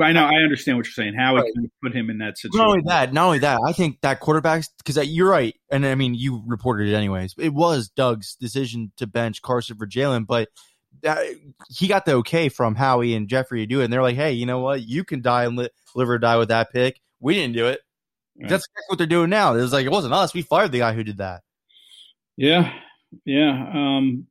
I 0.01 0.13
know. 0.13 0.25
I 0.25 0.43
understand 0.43 0.77
what 0.77 0.85
you're 0.85 0.93
saying. 0.93 1.15
How 1.15 1.35
right. 1.35 1.51
he 1.59 1.69
put 1.83 1.95
him 1.95 2.09
in 2.09 2.19
that 2.19 2.37
situation. 2.37 2.59
Not 2.59 2.69
only 2.69 2.83
that, 2.85 3.13
not 3.13 3.25
only 3.25 3.39
that. 3.39 3.59
I 3.65 3.73
think 3.73 3.99
that 4.01 4.21
quarterbacks 4.21 4.69
because 4.77 5.05
you're 5.07 5.29
right, 5.29 5.55
and 5.71 5.85
I 5.85 5.95
mean 5.95 6.13
you 6.13 6.43
reported 6.47 6.87
it 6.87 6.95
anyways. 6.95 7.35
It 7.37 7.53
was 7.53 7.89
Doug's 7.89 8.35
decision 8.35 8.91
to 8.97 9.07
bench 9.07 9.41
Carson 9.41 9.77
for 9.77 9.87
Jalen, 9.87 10.25
but 10.25 10.49
that, 11.01 11.25
he 11.69 11.87
got 11.87 12.05
the 12.05 12.13
okay 12.15 12.49
from 12.49 12.75
Howie 12.75 13.13
and 13.13 13.27
Jeffrey 13.27 13.61
to 13.61 13.65
do 13.65 13.81
it. 13.81 13.85
And 13.85 13.93
they're 13.93 14.01
like, 14.01 14.15
hey, 14.15 14.33
you 14.33 14.45
know 14.45 14.59
what? 14.59 14.81
You 14.81 15.03
can 15.03 15.21
die 15.21 15.45
and 15.45 15.57
li- 15.57 15.69
live 15.95 16.09
or 16.09 16.17
die 16.17 16.37
with 16.37 16.49
that 16.49 16.71
pick. 16.71 16.99
We 17.19 17.33
didn't 17.33 17.55
do 17.55 17.67
it. 17.67 17.81
Right. 18.39 18.49
That's 18.49 18.67
what 18.87 18.97
they're 18.97 19.07
doing 19.07 19.29
now. 19.29 19.53
It 19.55 19.61
was 19.61 19.73
like, 19.73 19.85
it 19.85 19.91
wasn't 19.91 20.13
us. 20.13 20.33
We 20.33 20.43
fired 20.43 20.71
the 20.71 20.79
guy 20.79 20.93
who 20.93 21.03
did 21.03 21.17
that. 21.17 21.41
Yeah. 22.35 22.71
Yeah. 23.25 23.69
Um, 23.73 24.27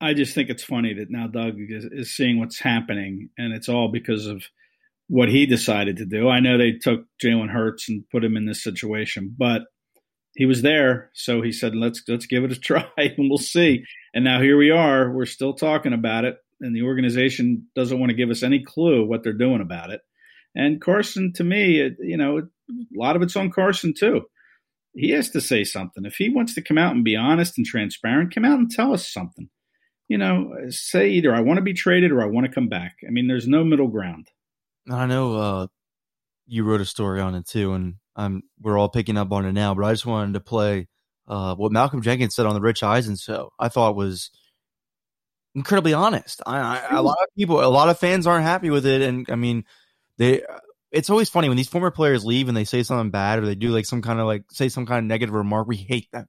I 0.00 0.14
just 0.14 0.34
think 0.34 0.48
it's 0.48 0.64
funny 0.64 0.94
that 0.94 1.10
now 1.10 1.26
Doug 1.26 1.54
is, 1.58 1.84
is 1.84 2.14
seeing 2.14 2.38
what's 2.38 2.60
happening, 2.60 3.30
and 3.36 3.52
it's 3.52 3.68
all 3.68 3.88
because 3.88 4.26
of 4.26 4.44
what 5.08 5.28
he 5.28 5.46
decided 5.46 5.96
to 5.96 6.06
do. 6.06 6.28
I 6.28 6.40
know 6.40 6.56
they 6.56 6.72
took 6.72 7.04
Jalen 7.22 7.50
Hurts 7.50 7.88
and 7.88 8.08
put 8.10 8.24
him 8.24 8.36
in 8.36 8.46
this 8.46 8.62
situation, 8.62 9.34
but 9.36 9.62
he 10.36 10.46
was 10.46 10.62
there, 10.62 11.10
so 11.14 11.42
he 11.42 11.50
said, 11.50 11.74
"Let's 11.74 12.02
let's 12.06 12.26
give 12.26 12.44
it 12.44 12.52
a 12.52 12.60
try, 12.60 12.86
and 12.96 13.28
we'll 13.28 13.38
see." 13.38 13.84
And 14.18 14.24
now 14.24 14.40
here 14.40 14.56
we 14.56 14.72
are. 14.72 15.12
We're 15.12 15.26
still 15.26 15.52
talking 15.52 15.92
about 15.92 16.24
it, 16.24 16.38
and 16.60 16.74
the 16.74 16.82
organization 16.82 17.68
doesn't 17.76 18.00
want 18.00 18.10
to 18.10 18.16
give 18.16 18.30
us 18.30 18.42
any 18.42 18.60
clue 18.60 19.06
what 19.06 19.22
they're 19.22 19.32
doing 19.32 19.60
about 19.60 19.90
it. 19.90 20.00
And 20.56 20.80
Carson, 20.80 21.32
to 21.36 21.44
me, 21.44 21.78
it, 21.78 21.98
you 22.00 22.16
know, 22.16 22.38
a 22.38 22.42
lot 22.96 23.14
of 23.14 23.22
it's 23.22 23.36
on 23.36 23.52
Carson 23.52 23.94
too. 23.96 24.22
He 24.92 25.10
has 25.10 25.30
to 25.30 25.40
say 25.40 25.62
something. 25.62 26.04
If 26.04 26.16
he 26.16 26.30
wants 26.30 26.52
to 26.54 26.62
come 26.62 26.78
out 26.78 26.96
and 26.96 27.04
be 27.04 27.14
honest 27.14 27.58
and 27.58 27.64
transparent, 27.64 28.34
come 28.34 28.44
out 28.44 28.58
and 28.58 28.68
tell 28.68 28.92
us 28.92 29.08
something. 29.08 29.50
You 30.08 30.18
know, 30.18 30.52
say 30.68 31.10
either 31.10 31.32
I 31.32 31.38
want 31.38 31.58
to 31.58 31.62
be 31.62 31.72
traded 31.72 32.10
or 32.10 32.20
I 32.20 32.26
want 32.26 32.44
to 32.44 32.52
come 32.52 32.68
back. 32.68 32.96
I 33.06 33.12
mean, 33.12 33.28
there's 33.28 33.46
no 33.46 33.62
middle 33.62 33.86
ground. 33.86 34.26
I 34.90 35.06
know 35.06 35.36
uh, 35.36 35.66
you 36.44 36.64
wrote 36.64 36.80
a 36.80 36.84
story 36.84 37.20
on 37.20 37.36
it 37.36 37.46
too, 37.46 37.72
and 37.72 37.94
I'm 38.16 38.42
we're 38.60 38.78
all 38.78 38.88
picking 38.88 39.16
up 39.16 39.30
on 39.30 39.44
it 39.44 39.52
now. 39.52 39.76
But 39.76 39.84
I 39.84 39.92
just 39.92 40.06
wanted 40.06 40.32
to 40.32 40.40
play 40.40 40.88
uh, 41.28 41.54
what 41.54 41.72
Malcolm 41.72 42.02
Jenkins 42.02 42.34
said 42.34 42.46
on 42.46 42.54
the 42.54 42.60
Rich 42.60 42.82
Eisen 42.82 43.16
show. 43.16 43.52
I 43.58 43.68
thought 43.68 43.94
was 43.94 44.30
incredibly 45.54 45.92
honest. 45.92 46.42
I, 46.46 46.58
I, 46.58 46.96
a 46.96 47.02
lot 47.02 47.18
of 47.20 47.28
people, 47.36 47.62
a 47.62 47.68
lot 47.68 47.90
of 47.90 47.98
fans 47.98 48.26
aren't 48.26 48.44
happy 48.44 48.70
with 48.70 48.86
it, 48.86 49.02
and 49.02 49.26
I 49.30 49.36
mean, 49.36 49.64
they. 50.16 50.42
It's 50.90 51.10
always 51.10 51.28
funny 51.28 51.48
when 51.48 51.58
these 51.58 51.68
former 51.68 51.90
players 51.90 52.24
leave 52.24 52.48
and 52.48 52.56
they 52.56 52.64
say 52.64 52.82
something 52.82 53.10
bad 53.10 53.38
or 53.38 53.44
they 53.44 53.54
do 53.54 53.68
like 53.68 53.84
some 53.84 54.00
kind 54.00 54.18
of 54.18 54.26
like 54.26 54.44
say 54.50 54.70
some 54.70 54.86
kind 54.86 55.00
of 55.00 55.04
negative 55.04 55.34
remark. 55.34 55.68
We 55.68 55.76
hate 55.76 56.10
them. 56.12 56.26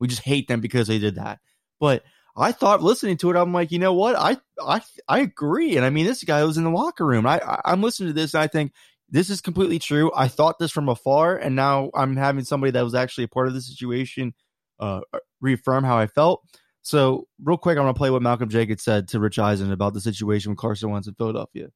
We 0.00 0.08
just 0.08 0.22
hate 0.22 0.48
them 0.48 0.60
because 0.60 0.88
they 0.88 0.98
did 0.98 1.14
that. 1.14 1.38
But 1.78 2.02
I 2.36 2.50
thought 2.50 2.82
listening 2.82 3.18
to 3.18 3.30
it, 3.30 3.36
I'm 3.36 3.52
like, 3.52 3.70
you 3.70 3.78
know 3.78 3.92
what? 3.92 4.16
I 4.16 4.36
I 4.60 4.80
I 5.06 5.20
agree. 5.20 5.76
And 5.76 5.86
I 5.86 5.90
mean, 5.90 6.06
this 6.06 6.24
guy 6.24 6.42
was 6.42 6.56
in 6.58 6.64
the 6.64 6.70
locker 6.70 7.06
room. 7.06 7.24
I, 7.24 7.38
I 7.38 7.72
am 7.72 7.82
listening 7.82 8.08
to 8.08 8.12
this 8.12 8.34
and 8.34 8.42
I 8.42 8.48
think 8.48 8.72
this 9.10 9.30
is 9.30 9.40
completely 9.40 9.78
true. 9.78 10.10
I 10.14 10.28
thought 10.28 10.58
this 10.58 10.70
from 10.70 10.88
afar, 10.88 11.36
and 11.36 11.56
now 11.56 11.90
I'm 11.94 12.16
having 12.16 12.44
somebody 12.44 12.70
that 12.72 12.84
was 12.84 12.94
actually 12.94 13.24
a 13.24 13.28
part 13.28 13.48
of 13.48 13.54
the 13.54 13.60
situation 13.60 14.34
uh, 14.80 15.00
reaffirm 15.40 15.84
how 15.84 15.98
I 15.98 16.06
felt. 16.06 16.42
So, 16.82 17.26
real 17.42 17.58
quick, 17.58 17.76
I'm 17.76 17.84
going 17.84 17.94
to 17.94 17.98
play 17.98 18.10
what 18.10 18.22
Malcolm 18.22 18.48
Jenkins 18.48 18.82
said 18.82 19.08
to 19.08 19.20
Rich 19.20 19.38
Eisen 19.38 19.70
about 19.70 19.92
the 19.92 20.00
situation 20.00 20.50
with 20.50 20.58
Carson 20.58 20.90
Wentz 20.90 21.06
in 21.06 21.14
Philadelphia. 21.14 21.68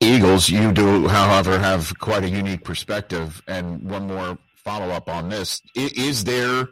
Eagles, 0.00 0.48
you 0.48 0.72
do, 0.72 1.08
however, 1.08 1.58
have 1.58 1.98
quite 1.98 2.24
a 2.24 2.28
unique 2.28 2.64
perspective. 2.64 3.42
And 3.48 3.90
one 3.90 4.06
more 4.06 4.38
follow 4.56 4.90
up 4.90 5.08
on 5.08 5.30
this: 5.30 5.62
is 5.74 6.24
there 6.24 6.68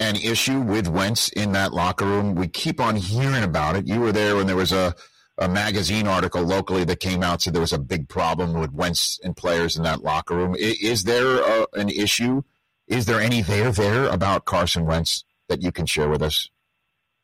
an 0.00 0.16
issue 0.16 0.60
with 0.60 0.88
Wentz 0.88 1.28
in 1.30 1.52
that 1.52 1.72
locker 1.72 2.06
room? 2.06 2.34
We 2.34 2.48
keep 2.48 2.80
on 2.80 2.96
hearing 2.96 3.42
about 3.42 3.76
it. 3.76 3.86
You 3.86 4.00
were 4.00 4.12
there 4.12 4.36
when 4.36 4.46
there 4.46 4.56
was 4.56 4.72
a, 4.72 4.94
a 5.38 5.48
magazine 5.48 6.06
article 6.06 6.42
locally 6.42 6.84
that 6.84 7.00
came 7.00 7.22
out 7.22 7.42
said 7.42 7.52
there 7.52 7.60
was 7.60 7.72
a 7.72 7.78
big 7.78 8.08
problem 8.08 8.54
with 8.54 8.72
Wentz 8.72 9.20
and 9.22 9.36
players 9.36 9.76
in 9.76 9.82
that 9.82 10.02
locker 10.02 10.34
room. 10.34 10.54
Is, 10.54 10.78
is 10.80 11.04
there 11.04 11.40
a, 11.40 11.66
an 11.74 11.88
issue? 11.88 12.42
Is 12.88 13.06
there 13.06 13.20
any 13.20 13.42
there 13.42 13.70
there 13.70 14.08
about 14.08 14.44
Carson 14.44 14.86
Wentz 14.86 15.24
that 15.48 15.62
you 15.62 15.72
can 15.72 15.86
share 15.86 16.08
with 16.08 16.22
us, 16.22 16.48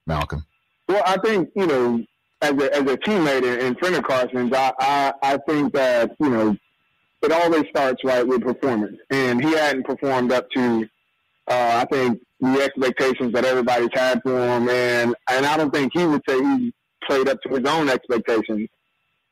Malcolm? 0.07 0.44
Well, 0.88 1.03
I 1.07 1.16
think 1.18 1.51
you 1.55 1.66
know, 1.66 2.05
as 2.42 2.51
a, 2.51 2.75
as 2.75 2.83
a 2.83 2.96
teammate 2.98 3.61
and 3.61 3.79
friend 3.79 3.94
of 3.94 4.05
Carson's, 4.05 4.53
I, 4.53 4.72
I 4.79 5.12
I 5.22 5.38
think 5.48 5.72
that 5.72 6.14
you 6.20 6.29
know, 6.29 6.57
it 7.22 7.33
always 7.33 7.64
starts 7.70 8.03
right 8.05 8.27
with 8.27 8.42
performance, 8.42 8.98
and 9.11 9.42
he 9.42 9.53
hadn't 9.53 9.87
performed 9.87 10.33
up 10.33 10.51
to, 10.51 10.83
uh, 11.48 11.83
I 11.83 11.87
think, 11.90 12.20
the 12.40 12.61
expectations 12.61 13.33
that 13.33 13.44
everybody's 13.44 13.90
had 13.94 14.20
for 14.22 14.37
him, 14.37 14.68
and 14.68 15.14
and 15.31 15.46
I 15.46 15.57
don't 15.57 15.72
think 15.72 15.92
he 15.94 16.05
would 16.05 16.22
say 16.29 16.42
he 16.42 16.75
played 17.07 17.29
up 17.29 17.41
to 17.43 17.49
his 17.55 17.65
own 17.69 17.88
expectations. 17.88 18.69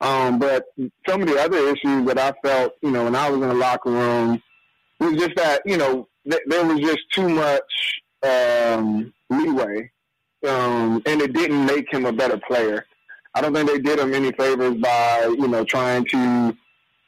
Um, 0.01 0.39
but 0.39 0.65
some 1.07 1.23
of 1.23 1.29
the 1.29 1.39
other 1.39 1.59
issues 1.59 2.07
that 2.07 2.19
I 2.19 2.33
felt, 2.43 2.73
you 2.83 2.91
know, 2.91 3.05
when 3.05 3.15
I 3.15 3.29
was 3.29 3.43
in 3.43 3.49
the 3.49 3.55
locker 3.55 3.91
room, 3.91 4.43
was 4.99 5.15
just 5.15 5.37
that, 5.37 5.63
you 5.67 5.77
know, 5.77 6.09
th- 6.29 6.43
there 6.47 6.65
was 6.65 6.81
just 6.81 7.01
too 7.13 7.29
much 7.29 8.01
um, 8.23 9.13
leeway, 9.29 9.91
um, 10.47 11.03
and 11.07 11.21
it 11.21 11.33
didn't 11.33 11.67
make 11.67 11.93
him 11.93 12.07
a 12.07 12.13
better 12.13 12.39
player. 12.49 12.87
I 13.35 13.41
don't 13.41 13.55
think 13.55 13.69
they 13.69 13.79
did 13.79 13.99
him 13.99 14.15
any 14.15 14.33
favors 14.33 14.75
by, 14.77 15.35
you 15.39 15.49
know, 15.49 15.65
trying 15.65 16.05
to 16.07 16.57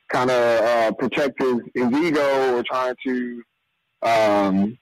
kind 0.08 0.30
of 0.30 0.64
uh, 0.64 0.92
protect 0.92 1.40
his, 1.42 1.56
his 1.74 1.86
ego 1.92 2.56
or 2.56 2.62
trying 2.62 2.94
to, 3.06 3.42
um, 4.02 4.78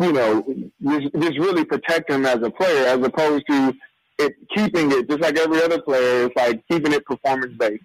you 0.00 0.12
know, 0.12 0.44
just, 0.82 1.14
just 1.14 1.38
really 1.38 1.64
protect 1.64 2.10
him 2.10 2.26
as 2.26 2.42
a 2.42 2.50
player, 2.50 2.86
as 2.86 2.98
opposed 3.04 3.44
to 3.48 3.72
it 4.18 4.34
keeping 4.54 4.92
it 4.92 5.08
just 5.08 5.20
like 5.20 5.38
every 5.38 5.62
other 5.62 5.80
player. 5.80 6.26
It's 6.26 6.36
like 6.36 6.62
keeping 6.70 6.92
it 6.92 7.04
performance 7.04 7.54
based 7.58 7.84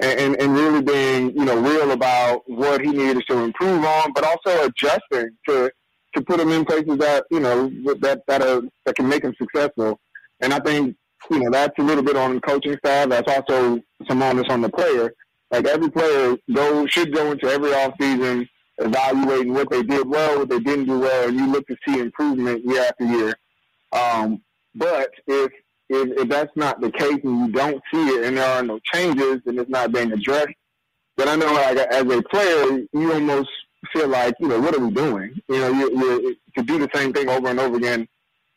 and, 0.00 0.18
and, 0.18 0.40
and 0.40 0.54
really 0.54 0.82
being 0.82 1.36
you 1.36 1.44
know 1.44 1.60
real 1.60 1.92
about 1.92 2.42
what 2.46 2.80
he 2.80 2.90
needed 2.90 3.22
to 3.28 3.38
improve 3.38 3.84
on, 3.84 4.12
but 4.14 4.24
also 4.24 4.66
adjusting 4.66 5.30
to 5.48 5.70
to 6.14 6.22
put 6.22 6.40
him 6.40 6.50
in 6.50 6.64
places 6.64 6.98
that 6.98 7.24
you 7.30 7.40
know 7.40 7.68
that 8.00 8.22
that 8.26 8.42
are 8.42 8.62
that 8.84 8.96
can 8.96 9.08
make 9.08 9.24
him 9.24 9.34
successful. 9.38 9.98
And 10.40 10.52
I 10.52 10.58
think 10.60 10.96
you 11.30 11.38
know 11.38 11.50
that's 11.50 11.78
a 11.78 11.82
little 11.82 12.04
bit 12.04 12.16
on 12.16 12.40
coaching 12.40 12.76
staff. 12.78 13.08
That's 13.08 13.30
also 13.32 13.80
some 14.08 14.22
onus 14.22 14.48
on 14.48 14.62
the 14.62 14.70
player. 14.70 15.12
Like 15.50 15.66
every 15.66 15.90
player 15.90 16.36
go 16.52 16.86
should 16.86 17.14
go 17.14 17.32
into 17.32 17.48
every 17.48 17.74
off 17.74 17.94
season 18.00 18.48
evaluating 18.80 19.52
what 19.52 19.70
they 19.70 19.82
did 19.82 20.08
well, 20.08 20.38
what 20.38 20.48
they 20.48 20.60
didn't 20.60 20.86
do 20.86 20.98
well, 20.98 21.28
and 21.28 21.38
you 21.38 21.46
look 21.50 21.66
to 21.66 21.76
see 21.86 21.98
improvement 21.98 22.64
year 22.64 22.82
after 22.82 23.04
year. 23.04 23.34
Um, 23.92 24.42
but 24.74 25.10
if, 25.26 25.52
if 25.90 26.22
if 26.22 26.28
that's 26.28 26.56
not 26.56 26.80
the 26.80 26.90
case 26.90 27.18
and 27.24 27.46
you 27.46 27.52
don't 27.52 27.82
see 27.92 28.08
it 28.08 28.24
and 28.24 28.36
there 28.36 28.48
are 28.48 28.62
no 28.62 28.78
changes 28.92 29.40
and 29.46 29.58
it's 29.58 29.70
not 29.70 29.92
being 29.92 30.12
addressed, 30.12 30.54
then 31.16 31.28
I 31.28 31.36
know 31.36 31.52
like 31.52 31.76
as 31.78 32.02
a 32.02 32.22
player, 32.22 32.80
you 32.92 33.12
almost 33.12 33.50
feel 33.92 34.08
like 34.08 34.34
you 34.40 34.48
know 34.48 34.60
what 34.60 34.74
are 34.74 34.80
we 34.80 34.90
doing? 34.90 35.40
You 35.48 35.58
know, 35.58 35.68
you, 35.70 35.90
you 35.98 36.36
to 36.56 36.62
do 36.62 36.78
the 36.78 36.88
same 36.94 37.12
thing 37.12 37.28
over 37.28 37.48
and 37.48 37.60
over 37.60 37.76
again, 37.76 38.08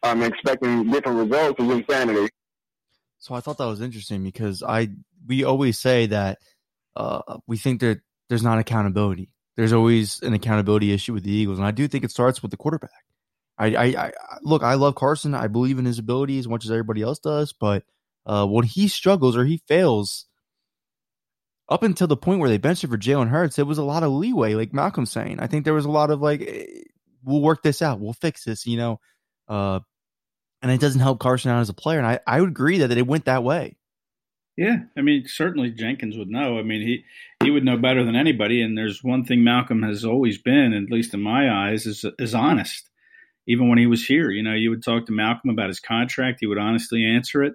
um, 0.03 0.23
expecting 0.23 0.89
different 0.91 1.29
results 1.29 1.61
is 1.61 1.69
insanity. 1.69 2.29
So 3.19 3.35
I 3.35 3.41
thought 3.41 3.57
that 3.57 3.65
was 3.65 3.81
interesting 3.81 4.23
because 4.23 4.63
I 4.63 4.89
we 5.27 5.43
always 5.43 5.77
say 5.79 6.07
that 6.07 6.39
uh, 6.95 7.39
we 7.47 7.57
think 7.57 7.81
that 7.81 8.01
there's 8.29 8.43
not 8.43 8.59
accountability 8.59 9.29
there's 9.55 9.73
always 9.73 10.21
an 10.21 10.33
accountability 10.33 10.91
issue 10.93 11.13
with 11.13 11.23
the 11.23 11.31
Eagles, 11.31 11.57
and 11.57 11.67
I 11.67 11.71
do 11.71 11.87
think 11.87 12.03
it 12.03 12.11
starts 12.11 12.41
with 12.41 12.51
the 12.51 12.57
quarterback. 12.57 12.91
I, 13.57 13.67
I, 13.75 13.85
I 13.85 14.11
look, 14.41 14.63
I 14.63 14.73
love 14.75 14.95
Carson. 14.95 15.35
I 15.35 15.47
believe 15.47 15.79
in 15.79 15.85
his 15.85 15.99
ability 15.99 16.39
as 16.39 16.47
much 16.47 16.65
as 16.65 16.71
everybody 16.71 17.01
else 17.01 17.19
does, 17.19 17.53
but 17.53 17.83
uh, 18.25 18.45
when 18.45 18.65
he 18.65 18.87
struggles 18.87 19.37
or 19.37 19.45
he 19.45 19.61
fails, 19.67 20.25
up 21.69 21.83
until 21.83 22.07
the 22.07 22.17
point 22.17 22.39
where 22.39 22.49
they 22.49 22.57
benched 22.57 22.83
him 22.83 22.89
for 22.89 22.97
Jalen 22.97 23.29
Hurts, 23.29 23.57
it 23.57 23.67
was 23.67 23.77
a 23.77 23.83
lot 23.83 24.03
of 24.03 24.11
leeway, 24.11 24.53
like 24.53 24.73
Malcolm's 24.73 25.11
saying. 25.11 25.39
I 25.39 25.47
think 25.47 25.65
there 25.65 25.73
was 25.73 25.85
a 25.85 25.91
lot 25.91 26.11
of 26.11 26.21
like, 26.21 26.41
eh, 26.41 26.65
we'll 27.23 27.41
work 27.41 27.63
this 27.63 27.81
out, 27.81 27.99
we'll 27.99 28.13
fix 28.13 28.43
this, 28.43 28.65
you 28.65 28.77
know. 28.77 28.99
Uh, 29.47 29.79
and 30.61 30.71
it 30.71 30.79
doesn't 30.79 31.01
help 31.01 31.19
Carson 31.19 31.51
out 31.51 31.61
as 31.61 31.69
a 31.69 31.73
player. 31.73 31.97
And 31.97 32.07
I, 32.07 32.19
I 32.25 32.39
would 32.39 32.49
agree 32.49 32.79
that, 32.79 32.87
that 32.87 32.97
it 32.97 33.07
went 33.07 33.25
that 33.25 33.43
way. 33.43 33.77
Yeah, 34.55 34.77
I 34.95 35.01
mean, 35.01 35.25
certainly 35.27 35.71
Jenkins 35.71 36.15
would 36.15 36.29
know. 36.29 36.59
I 36.59 36.63
mean, 36.63 36.81
he 36.81 37.05
he 37.43 37.49
would 37.49 37.65
know 37.65 37.77
better 37.77 38.03
than 38.03 38.15
anybody. 38.15 38.61
And 38.61 38.77
there's 38.77 39.03
one 39.03 39.25
thing 39.25 39.43
Malcolm 39.43 39.81
has 39.81 40.05
always 40.05 40.37
been, 40.37 40.73
at 40.73 40.91
least 40.91 41.13
in 41.13 41.21
my 41.21 41.49
eyes, 41.49 41.87
is 41.87 42.05
is 42.19 42.35
honest. 42.35 42.89
Even 43.47 43.69
when 43.69 43.77
he 43.77 43.87
was 43.87 44.05
here, 44.05 44.31
you 44.31 44.43
know, 44.43 44.53
you 44.53 44.69
would 44.69 44.83
talk 44.83 45.05
to 45.05 45.11
Malcolm 45.11 45.49
about 45.49 45.67
his 45.67 45.79
contract. 45.79 46.37
He 46.39 46.47
would 46.47 46.57
honestly 46.57 47.05
answer 47.05 47.43
it. 47.43 47.53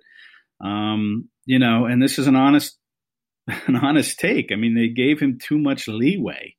Um, 0.62 1.29
you 1.46 1.59
know, 1.59 1.87
and 1.87 2.03
this 2.03 2.18
is 2.18 2.27
an 2.27 2.37
honest 2.37 2.77
an 3.66 3.77
honest 3.77 4.18
take. 4.18 4.53
I 4.53 4.57
mean, 4.57 4.74
they 4.74 4.88
gave 4.88 5.20
him 5.20 5.38
too 5.40 5.59
much 5.59 5.88
leeway. 5.88 6.55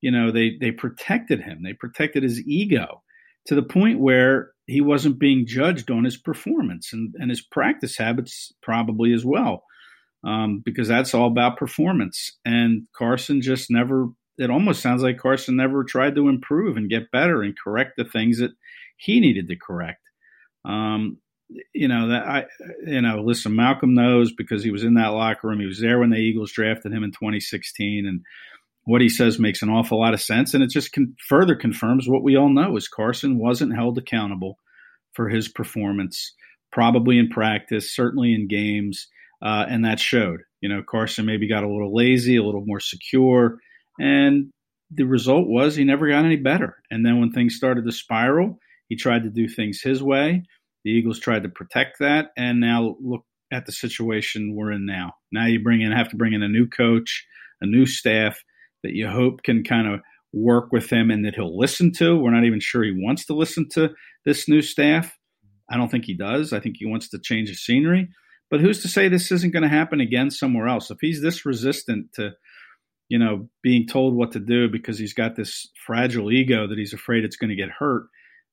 You 0.00 0.10
know, 0.10 0.32
they 0.32 0.52
they 0.60 0.72
protected 0.72 1.40
him. 1.40 1.62
They 1.62 1.72
protected 1.72 2.22
his 2.22 2.40
ego 2.46 3.02
to 3.46 3.54
the 3.54 3.62
point 3.62 4.00
where 4.00 4.52
he 4.66 4.80
wasn't 4.80 5.18
being 5.18 5.46
judged 5.46 5.90
on 5.90 6.04
his 6.04 6.16
performance 6.16 6.92
and, 6.92 7.14
and 7.18 7.30
his 7.30 7.42
practice 7.42 7.96
habits 7.98 8.52
probably 8.62 9.12
as 9.12 9.24
well 9.24 9.64
um, 10.24 10.62
because 10.64 10.88
that's 10.88 11.14
all 11.14 11.26
about 11.26 11.58
performance. 11.58 12.32
And 12.44 12.86
Carson 12.96 13.42
just 13.42 13.70
never, 13.70 14.08
it 14.38 14.50
almost 14.50 14.82
sounds 14.82 15.02
like 15.02 15.18
Carson 15.18 15.56
never 15.56 15.84
tried 15.84 16.14
to 16.14 16.28
improve 16.28 16.76
and 16.76 16.90
get 16.90 17.10
better 17.10 17.42
and 17.42 17.54
correct 17.62 17.92
the 17.96 18.04
things 18.04 18.38
that 18.38 18.52
he 18.96 19.20
needed 19.20 19.48
to 19.48 19.56
correct. 19.56 20.00
Um, 20.64 21.18
you 21.74 21.88
know 21.88 22.08
that 22.08 22.26
I, 22.26 22.44
you 22.86 23.02
know, 23.02 23.22
listen, 23.22 23.54
Malcolm 23.54 23.94
knows 23.94 24.32
because 24.32 24.64
he 24.64 24.70
was 24.70 24.82
in 24.82 24.94
that 24.94 25.08
locker 25.08 25.48
room. 25.48 25.60
He 25.60 25.66
was 25.66 25.80
there 25.80 25.98
when 25.98 26.10
the 26.10 26.16
Eagles 26.16 26.52
drafted 26.52 26.92
him 26.92 27.04
in 27.04 27.10
2016, 27.10 28.06
and 28.06 28.22
what 28.84 29.02
he 29.02 29.08
says 29.08 29.38
makes 29.38 29.62
an 29.62 29.68
awful 29.68 30.00
lot 30.00 30.14
of 30.14 30.20
sense. 30.20 30.54
And 30.54 30.62
it 30.64 30.70
just 30.70 30.92
con- 30.92 31.14
further 31.28 31.54
confirms 31.54 32.08
what 32.08 32.24
we 32.24 32.36
all 32.36 32.48
know: 32.48 32.76
is 32.76 32.88
Carson 32.88 33.38
wasn't 33.38 33.76
held 33.76 33.98
accountable 33.98 34.58
for 35.12 35.28
his 35.28 35.48
performance, 35.48 36.34
probably 36.72 37.18
in 37.18 37.28
practice, 37.28 37.94
certainly 37.94 38.34
in 38.34 38.48
games 38.48 39.06
uh, 39.44 39.66
and 39.68 39.84
that 39.84 40.00
showed. 40.00 40.40
You 40.60 40.70
know, 40.70 40.82
Carson 40.82 41.26
maybe 41.26 41.48
got 41.48 41.62
a 41.62 41.70
little 41.70 41.94
lazy, 41.94 42.36
a 42.36 42.42
little 42.42 42.64
more 42.66 42.80
secure, 42.80 43.58
and 44.00 44.50
the 44.90 45.04
result 45.04 45.46
was 45.46 45.76
he 45.76 45.84
never 45.84 46.08
got 46.08 46.24
any 46.24 46.36
better. 46.36 46.76
And 46.90 47.04
then 47.04 47.20
when 47.20 47.30
things 47.30 47.56
started 47.56 47.84
to 47.84 47.92
spiral, 47.92 48.58
he 48.94 48.96
tried 48.96 49.24
to 49.24 49.28
do 49.28 49.48
things 49.48 49.80
his 49.82 50.00
way. 50.00 50.44
The 50.84 50.92
Eagles 50.92 51.18
tried 51.18 51.42
to 51.42 51.48
protect 51.48 51.98
that, 51.98 52.28
and 52.36 52.60
now 52.60 52.96
look 53.02 53.24
at 53.52 53.66
the 53.66 53.72
situation 53.72 54.54
we're 54.54 54.70
in 54.70 54.86
now. 54.86 55.14
Now 55.32 55.46
you 55.46 55.60
bring 55.60 55.80
in 55.80 55.90
have 55.90 56.10
to 56.10 56.16
bring 56.16 56.32
in 56.32 56.44
a 56.44 56.48
new 56.48 56.68
coach, 56.68 57.26
a 57.60 57.66
new 57.66 57.86
staff 57.86 58.38
that 58.84 58.92
you 58.92 59.08
hope 59.08 59.42
can 59.42 59.64
kind 59.64 59.88
of 59.88 60.00
work 60.32 60.70
with 60.70 60.90
him 60.90 61.10
and 61.10 61.24
that 61.24 61.34
he'll 61.34 61.58
listen 61.58 61.90
to. 61.94 62.16
We're 62.16 62.30
not 62.30 62.44
even 62.44 62.60
sure 62.60 62.84
he 62.84 62.94
wants 62.94 63.26
to 63.26 63.34
listen 63.34 63.68
to 63.70 63.90
this 64.24 64.48
new 64.48 64.62
staff. 64.62 65.16
I 65.68 65.76
don't 65.76 65.90
think 65.90 66.04
he 66.04 66.14
does. 66.14 66.52
I 66.52 66.60
think 66.60 66.76
he 66.78 66.86
wants 66.86 67.08
to 67.08 67.18
change 67.18 67.48
the 67.48 67.56
scenery. 67.56 68.10
But 68.48 68.60
who's 68.60 68.80
to 68.82 68.88
say 68.88 69.08
this 69.08 69.32
isn't 69.32 69.52
going 69.52 69.64
to 69.64 69.68
happen 69.68 70.00
again 70.00 70.30
somewhere 70.30 70.68
else? 70.68 70.90
If 70.92 70.98
he's 71.00 71.20
this 71.20 71.44
resistant 71.44 72.12
to, 72.14 72.34
you 73.08 73.18
know, 73.18 73.48
being 73.60 73.88
told 73.88 74.14
what 74.14 74.32
to 74.32 74.40
do 74.40 74.68
because 74.68 75.00
he's 75.00 75.14
got 75.14 75.34
this 75.34 75.68
fragile 75.84 76.30
ego 76.30 76.68
that 76.68 76.78
he's 76.78 76.92
afraid 76.92 77.24
it's 77.24 77.36
going 77.36 77.50
to 77.50 77.56
get 77.56 77.70
hurt, 77.70 78.04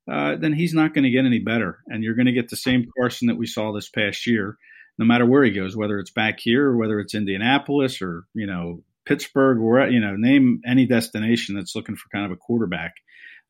uh, 0.09 0.35
then 0.35 0.53
he's 0.53 0.73
not 0.73 0.93
going 0.93 1.03
to 1.03 1.09
get 1.09 1.25
any 1.25 1.39
better. 1.39 1.79
And 1.87 2.03
you're 2.03 2.15
going 2.15 2.25
to 2.27 2.31
get 2.31 2.49
the 2.49 2.57
same 2.57 2.89
Carson 2.97 3.27
that 3.27 3.37
we 3.37 3.47
saw 3.47 3.71
this 3.71 3.89
past 3.89 4.25
year, 4.27 4.57
no 4.97 5.05
matter 5.05 5.25
where 5.25 5.43
he 5.43 5.51
goes, 5.51 5.75
whether 5.75 5.99
it's 5.99 6.11
back 6.11 6.39
here 6.39 6.67
or 6.67 6.77
whether 6.77 6.99
it's 6.99 7.15
Indianapolis 7.15 8.01
or, 8.01 8.23
you 8.33 8.47
know, 8.47 8.83
Pittsburgh, 9.05 9.59
or, 9.59 9.87
you 9.87 9.99
know, 9.99 10.15
name 10.15 10.61
any 10.65 10.85
destination 10.85 11.55
that's 11.55 11.75
looking 11.75 11.95
for 11.95 12.09
kind 12.09 12.25
of 12.25 12.31
a 12.31 12.37
quarterback. 12.37 12.93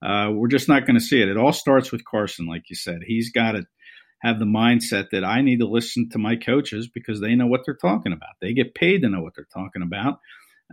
Uh, 0.01 0.31
we're 0.33 0.47
just 0.47 0.67
not 0.67 0.85
going 0.85 0.97
to 0.97 1.05
see 1.05 1.21
it. 1.21 1.29
It 1.29 1.37
all 1.37 1.53
starts 1.53 1.91
with 1.91 2.05
Carson, 2.05 2.47
like 2.47 2.69
you 2.69 2.75
said. 2.75 3.01
He's 3.05 3.31
got 3.31 3.51
to 3.51 3.65
have 4.21 4.39
the 4.39 4.45
mindset 4.45 5.09
that 5.11 5.23
I 5.23 5.41
need 5.41 5.59
to 5.59 5.67
listen 5.67 6.09
to 6.09 6.19
my 6.19 6.35
coaches 6.35 6.87
because 6.87 7.19
they 7.19 7.35
know 7.35 7.47
what 7.47 7.61
they're 7.65 7.75
talking 7.75 8.13
about. 8.13 8.35
They 8.39 8.53
get 8.53 8.75
paid 8.75 9.01
to 9.01 9.09
know 9.09 9.21
what 9.21 9.33
they're 9.35 9.47
talking 9.53 9.81
about. 9.81 10.19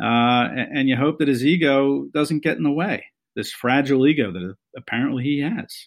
Uh, 0.00 0.48
and, 0.50 0.78
and 0.78 0.88
you 0.88 0.96
hope 0.96 1.18
that 1.18 1.28
his 1.28 1.44
ego 1.44 2.06
doesn't 2.12 2.42
get 2.42 2.56
in 2.56 2.62
the 2.62 2.70
way, 2.70 3.06
this 3.38 3.52
fragile 3.52 4.04
ego 4.04 4.32
that 4.32 4.54
apparently 4.76 5.22
he 5.22 5.40
has. 5.40 5.86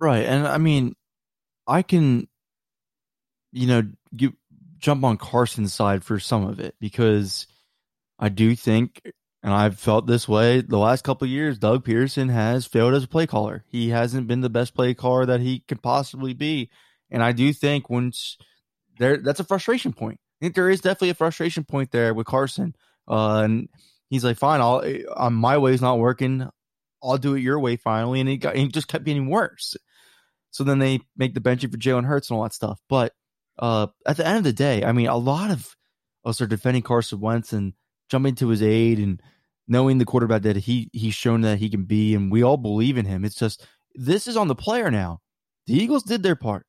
Right. 0.00 0.26
And 0.26 0.48
I 0.48 0.58
mean, 0.58 0.96
I 1.68 1.82
can, 1.82 2.26
you 3.52 3.68
know, 3.68 4.30
jump 4.78 5.04
on 5.04 5.16
Carson's 5.16 5.72
side 5.72 6.02
for 6.02 6.18
some 6.18 6.44
of 6.44 6.58
it 6.58 6.74
because 6.80 7.46
I 8.18 8.30
do 8.30 8.56
think 8.56 9.00
and 9.44 9.54
I've 9.54 9.78
felt 9.78 10.08
this 10.08 10.28
way 10.28 10.60
the 10.60 10.76
last 10.76 11.04
couple 11.04 11.28
years. 11.28 11.56
Doug 11.56 11.84
Pederson 11.84 12.30
has 12.30 12.66
failed 12.66 12.94
as 12.94 13.04
a 13.04 13.08
play 13.08 13.28
caller. 13.28 13.64
He 13.68 13.90
hasn't 13.90 14.26
been 14.26 14.40
the 14.40 14.50
best 14.50 14.74
play 14.74 14.92
caller 14.92 15.24
that 15.26 15.40
he 15.40 15.60
could 15.60 15.82
possibly 15.82 16.34
be. 16.34 16.68
And 17.10 17.22
I 17.22 17.30
do 17.30 17.52
think 17.52 17.88
once 17.88 18.38
there, 18.98 19.18
that's 19.18 19.40
a 19.40 19.44
frustration 19.44 19.92
point. 19.92 20.18
I 20.40 20.46
think 20.46 20.56
there 20.56 20.70
is 20.70 20.80
definitely 20.80 21.10
a 21.10 21.14
frustration 21.14 21.62
point 21.62 21.92
there 21.92 22.12
with 22.12 22.26
Carson. 22.26 22.74
Uh, 23.06 23.42
and 23.44 23.68
he's 24.10 24.24
like, 24.24 24.36
fine, 24.36 24.60
I'll, 24.60 24.82
uh, 25.16 25.30
my 25.30 25.58
way's 25.58 25.80
not 25.80 25.98
working. 25.98 26.48
I'll 27.02 27.18
do 27.18 27.34
it 27.34 27.40
your 27.40 27.58
way 27.58 27.76
finally. 27.76 28.20
And 28.20 28.28
he 28.28 28.36
got, 28.36 28.56
he 28.56 28.68
just 28.68 28.88
kept 28.88 29.04
getting 29.04 29.28
worse. 29.28 29.76
So 30.50 30.64
then 30.64 30.78
they 30.78 31.00
make 31.16 31.34
the 31.34 31.40
benching 31.40 31.70
for 31.70 31.78
Jalen 31.78 32.04
Hurts 32.04 32.30
and 32.30 32.36
all 32.36 32.42
that 32.44 32.52
stuff. 32.52 32.80
But 32.88 33.12
uh, 33.58 33.88
at 34.06 34.16
the 34.16 34.26
end 34.26 34.38
of 34.38 34.44
the 34.44 34.52
day, 34.52 34.84
I 34.84 34.92
mean, 34.92 35.08
a 35.08 35.16
lot 35.16 35.50
of 35.50 35.76
us 36.24 36.40
are 36.40 36.46
defending 36.46 36.82
Carson 36.82 37.20
Wentz 37.20 37.52
and 37.52 37.72
jumping 38.08 38.34
to 38.36 38.48
his 38.48 38.62
aid 38.62 38.98
and 38.98 39.20
knowing 39.66 39.98
the 39.98 40.04
quarterback 40.04 40.42
that 40.42 40.56
he 40.56 40.90
he's 40.92 41.14
shown 41.14 41.40
that 41.42 41.58
he 41.58 41.70
can 41.70 41.84
be, 41.84 42.14
and 42.14 42.30
we 42.30 42.42
all 42.42 42.56
believe 42.56 42.98
in 42.98 43.06
him. 43.06 43.24
It's 43.24 43.34
just 43.34 43.66
this 43.94 44.26
is 44.26 44.36
on 44.36 44.48
the 44.48 44.54
player 44.54 44.90
now. 44.90 45.20
The 45.66 45.74
Eagles 45.74 46.02
did 46.02 46.22
their 46.22 46.36
part. 46.36 46.66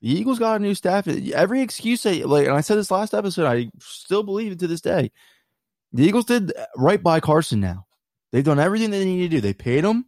The 0.00 0.08
Eagles 0.08 0.38
got 0.38 0.56
a 0.56 0.58
new 0.62 0.74
staff. 0.74 1.06
Every 1.06 1.60
excuse 1.60 2.02
they 2.02 2.22
like, 2.24 2.46
and 2.46 2.56
I 2.56 2.62
said 2.62 2.78
this 2.78 2.90
last 2.90 3.12
episode, 3.12 3.46
I 3.46 3.70
still 3.78 4.22
believe 4.22 4.52
it 4.52 4.58
to 4.60 4.66
this 4.66 4.80
day. 4.80 5.12
The 5.92 6.04
Eagles 6.04 6.24
did 6.24 6.52
right 6.76 7.02
by 7.02 7.20
Carson. 7.20 7.60
Now 7.60 7.86
they've 8.32 8.44
done 8.44 8.58
everything 8.58 8.90
they 8.90 9.04
need 9.04 9.22
to 9.22 9.28
do. 9.28 9.40
They 9.40 9.54
paid 9.54 9.84
him. 9.84 10.06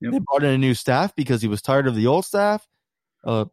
Yep. 0.00 0.12
They 0.12 0.18
brought 0.18 0.44
in 0.44 0.50
a 0.50 0.58
new 0.58 0.74
staff 0.74 1.14
because 1.14 1.42
he 1.42 1.48
was 1.48 1.62
tired 1.62 1.86
of 1.86 1.94
the 1.94 2.06
old 2.06 2.24
staff. 2.24 2.66
Uh, 3.24 3.46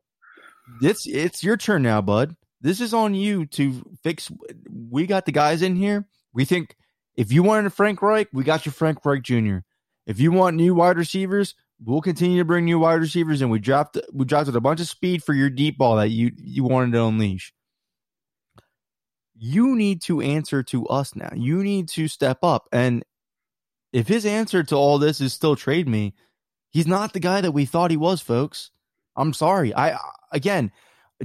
it's 0.82 1.08
it's 1.08 1.43
your 1.43 1.58
turn 1.58 1.84
now, 1.84 2.01
bud. 2.01 2.36
This 2.62 2.82
is 2.82 2.93
on 2.93 3.13
you 3.13 3.45
to 3.47 3.84
fix. 4.01 4.32
We 4.71 5.06
got 5.06 5.25
the 5.25 5.32
guys 5.32 5.62
in 5.62 5.75
here. 5.75 6.08
We 6.34 6.45
think 6.45 6.75
if 7.15 7.32
you 7.32 7.43
wanted 7.43 7.71
Frank 7.73 8.01
Reich, 8.01 8.30
we 8.34 8.43
got 8.43 8.65
you 8.65 8.71
Frank 8.71 9.06
Reich 9.06 9.23
Jr. 9.23 9.58
If 10.06 10.19
you 10.19 10.32
want 10.32 10.56
new 10.56 10.73
wide 10.73 10.97
receivers, 10.97 11.56
we'll 11.84 12.01
continue 12.01 12.39
to 12.39 12.45
bring 12.45 12.65
new 12.65 12.80
wide 12.80 13.01
receivers, 13.01 13.41
and 13.41 13.51
we 13.51 13.60
dropped 13.60 13.97
we 14.13 14.25
dropped 14.25 14.49
a 14.49 14.62
bunch 14.62 14.80
of 14.80 14.88
speed 14.88 15.23
for 15.23 15.34
your 15.34 15.49
deep 15.49 15.77
ball 15.77 15.97
that 15.97 16.10
you 16.10 16.32
you 16.38 16.63
wanted 16.63 16.93
to 16.93 17.03
unleash. 17.03 17.53
You 19.39 19.75
need 19.75 20.01
to 20.03 20.21
answer 20.21 20.63
to 20.63 20.88
us 20.88 21.15
now. 21.15 21.30
You 21.36 21.63
need 21.63 21.89
to 21.89 22.08
step 22.08 22.39
up. 22.41 22.67
And 22.71 23.03
if 23.93 24.08
his 24.08 24.26
answer 24.26 24.63
to 24.63 24.76
all 24.76 24.97
this 25.00 25.21
is 25.21 25.34
still 25.34 25.56
trade 25.56 25.88
me, 25.88 26.13
he's 26.69 26.88
not 26.88 27.13
the 27.13 27.19
guy 27.19 27.41
that 27.41 27.52
we 27.52 27.65
thought 27.65 27.91
he 27.91 27.97
was, 27.97 28.21
folks. 28.21 28.71
I'm 29.15 29.34
sorry. 29.34 29.73
I 29.76 29.97
again, 30.32 30.71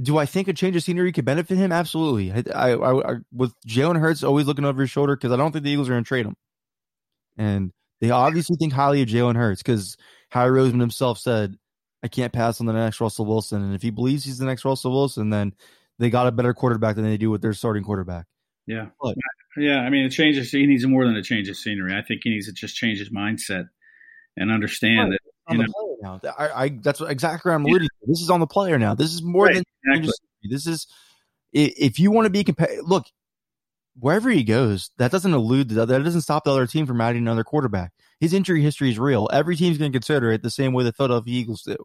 do 0.01 0.17
I 0.17 0.25
think 0.25 0.47
a 0.47 0.53
change 0.53 0.75
of 0.75 0.83
scenery 0.83 1.11
could 1.11 1.25
benefit 1.25 1.57
him? 1.57 1.71
Absolutely. 1.71 2.31
I, 2.31 2.71
I, 2.71 3.13
I 3.13 3.15
with 3.31 3.53
Jalen 3.67 3.99
Hurts 3.99 4.23
always 4.23 4.47
looking 4.47 4.65
over 4.65 4.81
his 4.81 4.89
shoulder 4.89 5.15
because 5.15 5.31
I 5.31 5.37
don't 5.37 5.51
think 5.51 5.63
the 5.63 5.71
Eagles 5.71 5.89
are 5.89 5.93
going 5.93 6.03
to 6.03 6.07
trade 6.07 6.25
him, 6.25 6.35
and 7.37 7.71
they 8.01 8.09
obviously 8.09 8.55
think 8.57 8.73
highly 8.73 9.01
of 9.01 9.09
Jalen 9.09 9.35
Hurts 9.35 9.61
because 9.61 9.97
Howie 10.29 10.49
Roseman 10.49 10.79
himself 10.79 11.19
said, 11.19 11.57
"I 12.01 12.07
can't 12.07 12.33
pass 12.33 12.59
on 12.59 12.65
the 12.65 12.73
next 12.73 12.99
Russell 12.99 13.25
Wilson," 13.25 13.61
and 13.61 13.75
if 13.75 13.81
he 13.81 13.91
believes 13.91 14.25
he's 14.25 14.39
the 14.39 14.45
next 14.45 14.65
Russell 14.65 14.91
Wilson, 14.91 15.29
then 15.29 15.53
they 15.99 16.09
got 16.09 16.27
a 16.27 16.31
better 16.31 16.53
quarterback 16.53 16.95
than 16.95 17.05
they 17.05 17.17
do 17.17 17.29
with 17.29 17.41
their 17.41 17.53
starting 17.53 17.83
quarterback. 17.83 18.25
Yeah, 18.65 18.87
but, 18.99 19.15
yeah. 19.57 19.79
I 19.79 19.89
mean, 19.89 20.05
it 20.05 20.09
changes. 20.09 20.51
He 20.51 20.65
needs 20.65 20.85
more 20.85 21.05
than 21.05 21.15
a 21.15 21.23
change 21.23 21.49
of 21.49 21.57
scenery. 21.57 21.95
I 21.95 22.01
think 22.01 22.21
he 22.23 22.29
needs 22.29 22.47
to 22.47 22.53
just 22.53 22.75
change 22.75 22.99
his 22.99 23.09
mindset 23.09 23.69
and 24.37 24.51
understand 24.51 25.11
right. 25.11 25.19
that 25.23 25.51
on 25.51 25.57
the 25.57 25.63
know, 25.63 25.71
player 25.73 25.95
now. 26.01 26.33
I, 26.37 26.63
I 26.63 26.69
that's 26.81 27.01
exactly 27.01 27.49
what 27.49 27.55
I'm 27.55 27.65
alluding 27.65 27.87
to. 27.87 28.07
This 28.07 28.21
is 28.21 28.29
on 28.29 28.39
the 28.39 28.47
player 28.47 28.79
now. 28.79 28.95
This 28.95 29.13
is 29.13 29.21
more 29.21 29.45
right, 29.45 29.55
than 29.55 29.63
exactly. 29.93 30.13
this 30.43 30.67
is 30.67 30.87
if 31.51 31.99
you 31.99 32.11
want 32.11 32.25
to 32.25 32.29
be 32.29 32.43
competitive. 32.43 32.85
Look, 32.85 33.05
wherever 33.99 34.29
he 34.29 34.43
goes, 34.43 34.91
that 34.97 35.11
doesn't 35.11 35.33
elude 35.33 35.69
the, 35.69 35.85
that 35.85 36.03
doesn't 36.03 36.21
stop 36.21 36.45
the 36.45 36.51
other 36.51 36.67
team 36.67 36.85
from 36.85 37.01
adding 37.01 37.21
another 37.21 37.43
quarterback. 37.43 37.91
His 38.19 38.33
injury 38.33 38.61
history 38.61 38.89
is 38.89 38.97
real. 38.97 39.29
Every 39.33 39.55
team's 39.55 39.77
going 39.77 39.91
to 39.91 39.95
consider 39.95 40.31
it 40.31 40.41
the 40.41 40.49
same 40.49 40.73
way 40.73 40.83
the 40.83 40.93
Philadelphia 40.93 41.39
Eagles 41.39 41.63
do. 41.63 41.75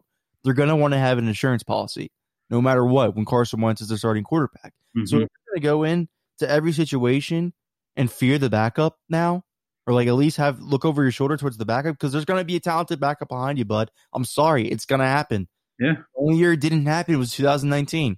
They're 0.43 0.53
going 0.53 0.69
to 0.69 0.75
want 0.75 0.93
to 0.93 0.99
have 0.99 1.17
an 1.17 1.27
insurance 1.27 1.63
policy, 1.63 2.11
no 2.49 2.61
matter 2.61 2.85
what. 2.85 3.15
When 3.15 3.25
Carson 3.25 3.61
Wentz 3.61 3.81
is 3.81 3.89
their 3.89 3.97
starting 3.97 4.23
quarterback, 4.23 4.73
mm-hmm. 4.97 5.05
so 5.05 5.17
if 5.17 5.21
you're 5.21 5.53
going 5.53 5.55
to 5.55 5.59
go 5.59 5.83
in 5.83 6.07
to 6.39 6.49
every 6.49 6.71
situation 6.71 7.53
and 7.99 8.09
fear 8.09 8.37
the 8.37 8.49
backup 8.49 8.97
now, 9.09 9.43
or 9.85 9.93
like 9.93 10.07
at 10.07 10.13
least 10.13 10.37
have 10.37 10.59
look 10.61 10.85
over 10.85 11.03
your 11.03 11.11
shoulder 11.11 11.35
towards 11.35 11.57
the 11.57 11.65
backup 11.65 11.95
because 11.95 12.13
there's 12.13 12.23
going 12.23 12.39
to 12.39 12.45
be 12.45 12.55
a 12.55 12.59
talented 12.59 12.97
backup 12.97 13.27
behind 13.27 13.59
you, 13.59 13.65
bud. 13.65 13.91
I'm 14.13 14.23
sorry, 14.23 14.69
it's 14.69 14.85
going 14.85 15.01
to 15.01 15.05
happen. 15.05 15.49
Yeah. 15.77 15.95
The 16.15 16.21
only 16.21 16.37
year 16.37 16.53
it 16.53 16.61
didn't 16.61 16.85
happen 16.85 17.19
was 17.19 17.33
2019, 17.33 18.17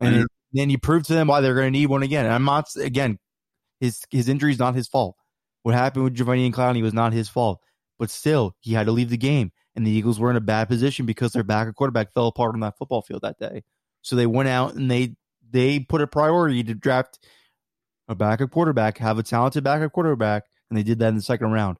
and 0.00 0.16
it, 0.16 0.26
then 0.52 0.70
you 0.70 0.78
proved 0.78 1.04
to 1.06 1.12
them 1.12 1.28
why 1.28 1.42
they're 1.42 1.54
going 1.54 1.66
to 1.66 1.78
need 1.78 1.86
one 1.86 2.02
again. 2.02 2.24
And 2.24 2.34
I'm 2.34 2.44
not 2.44 2.64
again, 2.76 3.18
his 3.78 4.02
his 4.10 4.28
injury 4.28 4.52
is 4.52 4.58
not 4.58 4.74
his 4.74 4.88
fault. 4.88 5.16
What 5.64 5.74
happened 5.74 6.04
with 6.04 6.16
Jadeveon 6.16 6.46
and 6.46 6.54
Clowney 6.54 6.82
was 6.82 6.94
not 6.94 7.12
his 7.12 7.28
fault, 7.28 7.60
but 7.98 8.08
still 8.08 8.56
he 8.60 8.72
had 8.72 8.86
to 8.86 8.92
leave 8.92 9.10
the 9.10 9.18
game, 9.18 9.52
and 9.76 9.86
the 9.86 9.90
Eagles 9.90 10.18
were 10.18 10.30
in 10.30 10.36
a 10.36 10.40
bad 10.40 10.66
position 10.66 11.04
because 11.04 11.32
their 11.32 11.44
backup 11.44 11.74
quarterback 11.74 12.14
fell 12.14 12.28
apart 12.28 12.54
on 12.54 12.60
that 12.60 12.78
football 12.78 13.02
field 13.02 13.20
that 13.20 13.38
day. 13.38 13.64
So 14.00 14.16
they 14.16 14.26
went 14.26 14.48
out 14.48 14.76
and 14.76 14.90
they 14.90 15.14
they 15.50 15.80
put 15.80 16.00
a 16.00 16.06
priority 16.06 16.64
to 16.64 16.74
draft 16.74 17.18
a 18.08 18.14
backup 18.14 18.50
quarterback, 18.50 18.98
have 18.98 19.18
a 19.18 19.22
talented 19.22 19.64
backup 19.64 19.92
quarterback 19.92 20.44
and 20.70 20.78
they 20.78 20.82
did 20.82 20.98
that 20.98 21.08
in 21.08 21.16
the 21.16 21.22
second 21.22 21.52
round. 21.52 21.78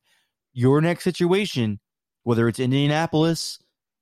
Your 0.53 0.81
next 0.81 1.05
situation, 1.05 1.81
whether 2.23 2.49
it's 2.49 2.59
Indianapolis, 2.59 3.59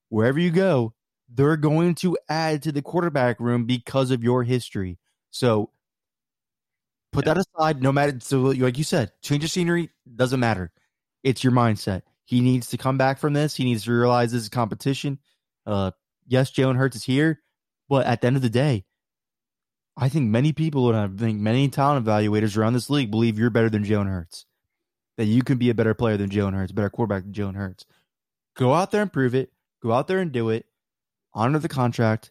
wherever 0.09 0.39
you 0.39 0.51
go, 0.51 0.95
they're 1.29 1.57
going 1.57 1.95
to 1.97 2.17
add 2.29 2.63
to 2.63 2.73
the 2.73 2.83
quarterback 2.83 3.41
room 3.41 3.65
because 3.65 4.11
of 4.11 4.23
your 4.23 4.45
history. 4.45 4.99
So 5.31 5.71
put 7.13 7.27
yeah. 7.27 7.35
that 7.35 7.47
aside. 7.57 7.83
No 7.83 7.93
matter, 7.93 8.19
so 8.21 8.41
like 8.43 8.79
you 8.79 8.85
said, 8.85 9.13
change 9.23 9.45
of 9.45 9.51
scenery 9.51 9.91
doesn't 10.15 10.41
matter. 10.41 10.71
It's 11.25 11.43
your 11.43 11.53
mindset. 11.53 12.03
He 12.25 12.41
needs 12.41 12.69
to 12.69 12.77
come 12.77 12.99
back 12.99 13.19
from 13.19 13.33
this. 13.33 13.55
He 13.55 13.65
needs 13.65 13.85
to 13.85 13.93
realize 13.93 14.33
this 14.33 14.43
is 14.43 14.49
competition. 14.49 15.19
Uh, 15.65 15.91
yes, 16.27 16.51
Jalen 16.51 16.77
Hurts 16.77 16.97
is 16.97 17.05
here, 17.05 17.41
but 17.89 18.07
at 18.07 18.21
the 18.21 18.29
end 18.29 18.37
of 18.37 18.43
the 18.43 18.51
day, 18.51 18.85
I 19.97 20.09
think 20.09 20.29
many 20.31 20.53
people 20.53 20.89
and 20.93 20.99
I 20.99 21.09
think 21.17 21.41
many 21.41 21.69
talent 21.69 22.05
evaluators 22.05 22.57
around 22.57 22.75
this 22.75 22.91
league 22.91 23.11
believe 23.11 23.39
you're 23.39 23.51
better 23.51 23.71
than 23.71 23.85
Jalen 23.85 24.09
Hurts 24.09 24.45
that 25.17 25.25
you 25.25 25.43
can 25.43 25.59
be 25.59 25.71
a 25.71 25.75
better 25.75 25.95
player 25.95 26.17
than 26.17 26.31
Jalen 26.31 26.55
Hurts, 26.55 26.73
better 26.73 26.91
quarterback 26.91 27.25
than 27.25 27.33
Jalen 27.33 27.57
Hurts. 27.57 27.87
Go 28.57 28.75
out 28.75 28.91
there 28.91 29.03
and 29.03 29.13
prove 29.13 29.35
it. 29.35 29.51
Go 29.83 29.93
out 29.93 30.09
there 30.09 30.19
and 30.19 30.33
do 30.33 30.51
it. 30.51 30.67
Honor 31.35 31.59
the 31.59 31.69
contract. 31.69 32.31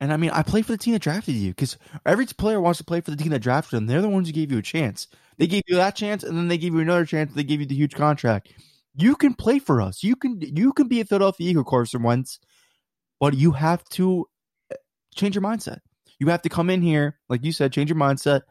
And 0.00 0.12
I 0.12 0.16
mean, 0.18 0.30
I 0.30 0.42
play 0.42 0.62
for 0.62 0.72
the 0.72 0.78
team 0.78 0.92
that 0.92 1.02
drafted 1.02 1.34
you 1.34 1.50
because 1.50 1.78
every 2.04 2.26
player 2.26 2.60
wants 2.60 2.78
to 2.78 2.84
play 2.84 3.00
for 3.00 3.10
the 3.10 3.16
team 3.16 3.30
that 3.30 3.40
drafted 3.40 3.76
them. 3.76 3.86
They're 3.86 4.02
the 4.02 4.08
ones 4.08 4.28
who 4.28 4.34
gave 4.34 4.52
you 4.52 4.58
a 4.58 4.62
chance. 4.62 5.08
They 5.38 5.46
gave 5.46 5.62
you 5.66 5.76
that 5.76 5.96
chance, 5.96 6.22
and 6.22 6.36
then 6.36 6.48
they 6.48 6.58
gave 6.58 6.74
you 6.74 6.80
another 6.80 7.06
chance. 7.06 7.32
They 7.32 7.44
gave 7.44 7.60
you 7.60 7.66
the 7.66 7.74
huge 7.74 7.94
contract. 7.94 8.52
You 8.94 9.16
can 9.16 9.34
play 9.34 9.58
for 9.58 9.80
us. 9.80 10.02
You 10.02 10.16
can 10.16 10.38
you 10.40 10.72
can 10.72 10.88
be 10.88 11.00
a 11.00 11.04
Philadelphia 11.04 11.50
Eagle 11.50 11.64
Carson 11.64 12.02
Wentz, 12.02 12.40
but 13.20 13.34
you 13.34 13.52
have 13.52 13.84
to 13.90 14.26
uh, 14.70 14.76
change 15.14 15.34
your 15.34 15.42
mindset. 15.42 15.80
You 16.18 16.28
have 16.28 16.42
to 16.42 16.48
come 16.48 16.70
in 16.70 16.82
here, 16.82 17.18
like 17.28 17.44
you 17.44 17.52
said, 17.52 17.72
change 17.72 17.90
your 17.90 17.98
mindset, 17.98 18.42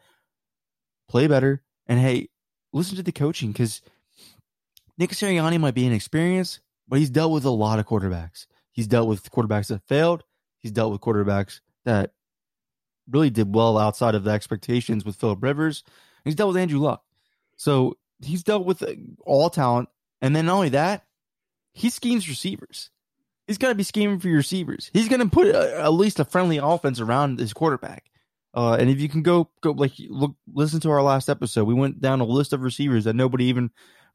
play 1.08 1.26
better, 1.26 1.62
and 1.86 1.98
hey, 1.98 2.28
listen 2.72 2.96
to 2.96 3.02
the 3.02 3.12
coaching 3.12 3.52
because 3.52 3.82
Nick 4.98 5.10
Sirianni 5.10 5.58
might 5.60 5.74
be 5.74 5.86
inexperienced, 5.86 6.60
but 6.88 6.98
he's 6.98 7.10
dealt 7.10 7.32
with 7.32 7.44
a 7.44 7.50
lot 7.50 7.78
of 7.78 7.86
quarterbacks. 7.86 8.46
He's 8.70 8.86
dealt 8.86 9.08
with 9.08 9.30
quarterbacks 9.30 9.68
that 9.68 9.82
failed. 9.88 10.24
He's 10.58 10.72
dealt 10.72 10.92
with 10.92 11.00
quarterbacks 11.00 11.60
that 11.84 12.12
really 13.10 13.30
did 13.30 13.54
well 13.54 13.78
outside 13.78 14.14
of 14.14 14.24
the 14.24 14.30
expectations 14.30 15.04
with 15.04 15.16
Philip 15.16 15.42
Rivers. 15.42 15.84
He's 16.24 16.34
dealt 16.34 16.48
with 16.48 16.60
Andrew 16.60 16.80
Luck. 16.80 17.02
So 17.56 17.96
he's 18.20 18.42
dealt 18.42 18.66
with 18.66 18.82
uh, 18.82 18.94
all 19.24 19.50
talent. 19.50 19.88
And 20.20 20.34
then 20.34 20.46
not 20.46 20.54
only 20.54 20.68
that, 20.70 21.04
he 21.72 21.90
schemes 21.90 22.28
receivers. 22.28 22.90
He's 23.46 23.58
got 23.58 23.68
to 23.68 23.74
be 23.74 23.84
scheming 23.84 24.18
for 24.18 24.28
your 24.28 24.38
receivers. 24.38 24.90
He's 24.92 25.08
going 25.08 25.20
to 25.20 25.28
put 25.28 25.46
a, 25.46 25.80
at 25.80 25.92
least 25.92 26.18
a 26.18 26.24
friendly 26.24 26.58
offense 26.58 27.00
around 27.00 27.38
his 27.38 27.52
quarterback. 27.52 28.04
Uh, 28.54 28.74
and 28.74 28.88
if 28.88 29.00
you 29.00 29.08
can 29.08 29.22
go 29.22 29.50
go 29.60 29.72
like 29.72 29.92
look 30.08 30.34
listen 30.52 30.80
to 30.80 30.90
our 30.90 31.02
last 31.02 31.28
episode, 31.28 31.64
we 31.64 31.74
went 31.74 32.00
down 32.00 32.20
a 32.20 32.24
list 32.24 32.52
of 32.52 32.62
receivers 32.62 33.04
that 33.04 33.14
nobody 33.14 33.44
even 33.44 33.70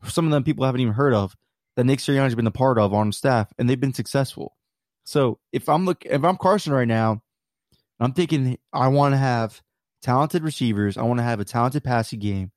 some 0.08 0.26
of 0.26 0.32
them 0.32 0.44
people 0.44 0.66
haven't 0.66 0.82
even 0.82 0.94
heard 0.94 1.14
of 1.14 1.36
that 1.76 1.86
Nick 1.86 2.00
Sirianni's 2.00 2.36
been 2.36 2.48
a 2.48 2.52
part 2.52 2.78
of 2.78 2.94
on 2.94 3.12
staff, 3.12 3.54
and 3.58 3.70
they've 3.70 3.80
been 3.80 3.94
successful. 3.94 4.58
So 5.06 5.40
if 5.52 5.70
I'm 5.70 5.86
look 5.86 6.06
if 6.06 6.24
I'm 6.24 6.38
Carson 6.38 6.74
right 6.74 6.88
now, 6.88 7.22
I'm 8.00 8.14
thinking 8.14 8.58
I 8.74 8.88
want 8.88 9.14
to 9.14 9.18
have 9.18 9.62
talented 10.02 10.44
receivers. 10.44 10.98
I 10.98 11.04
want 11.04 11.20
to 11.20 11.24
have 11.24 11.40
a 11.40 11.46
talented 11.46 11.84
passing 11.84 12.20
game. 12.20 12.52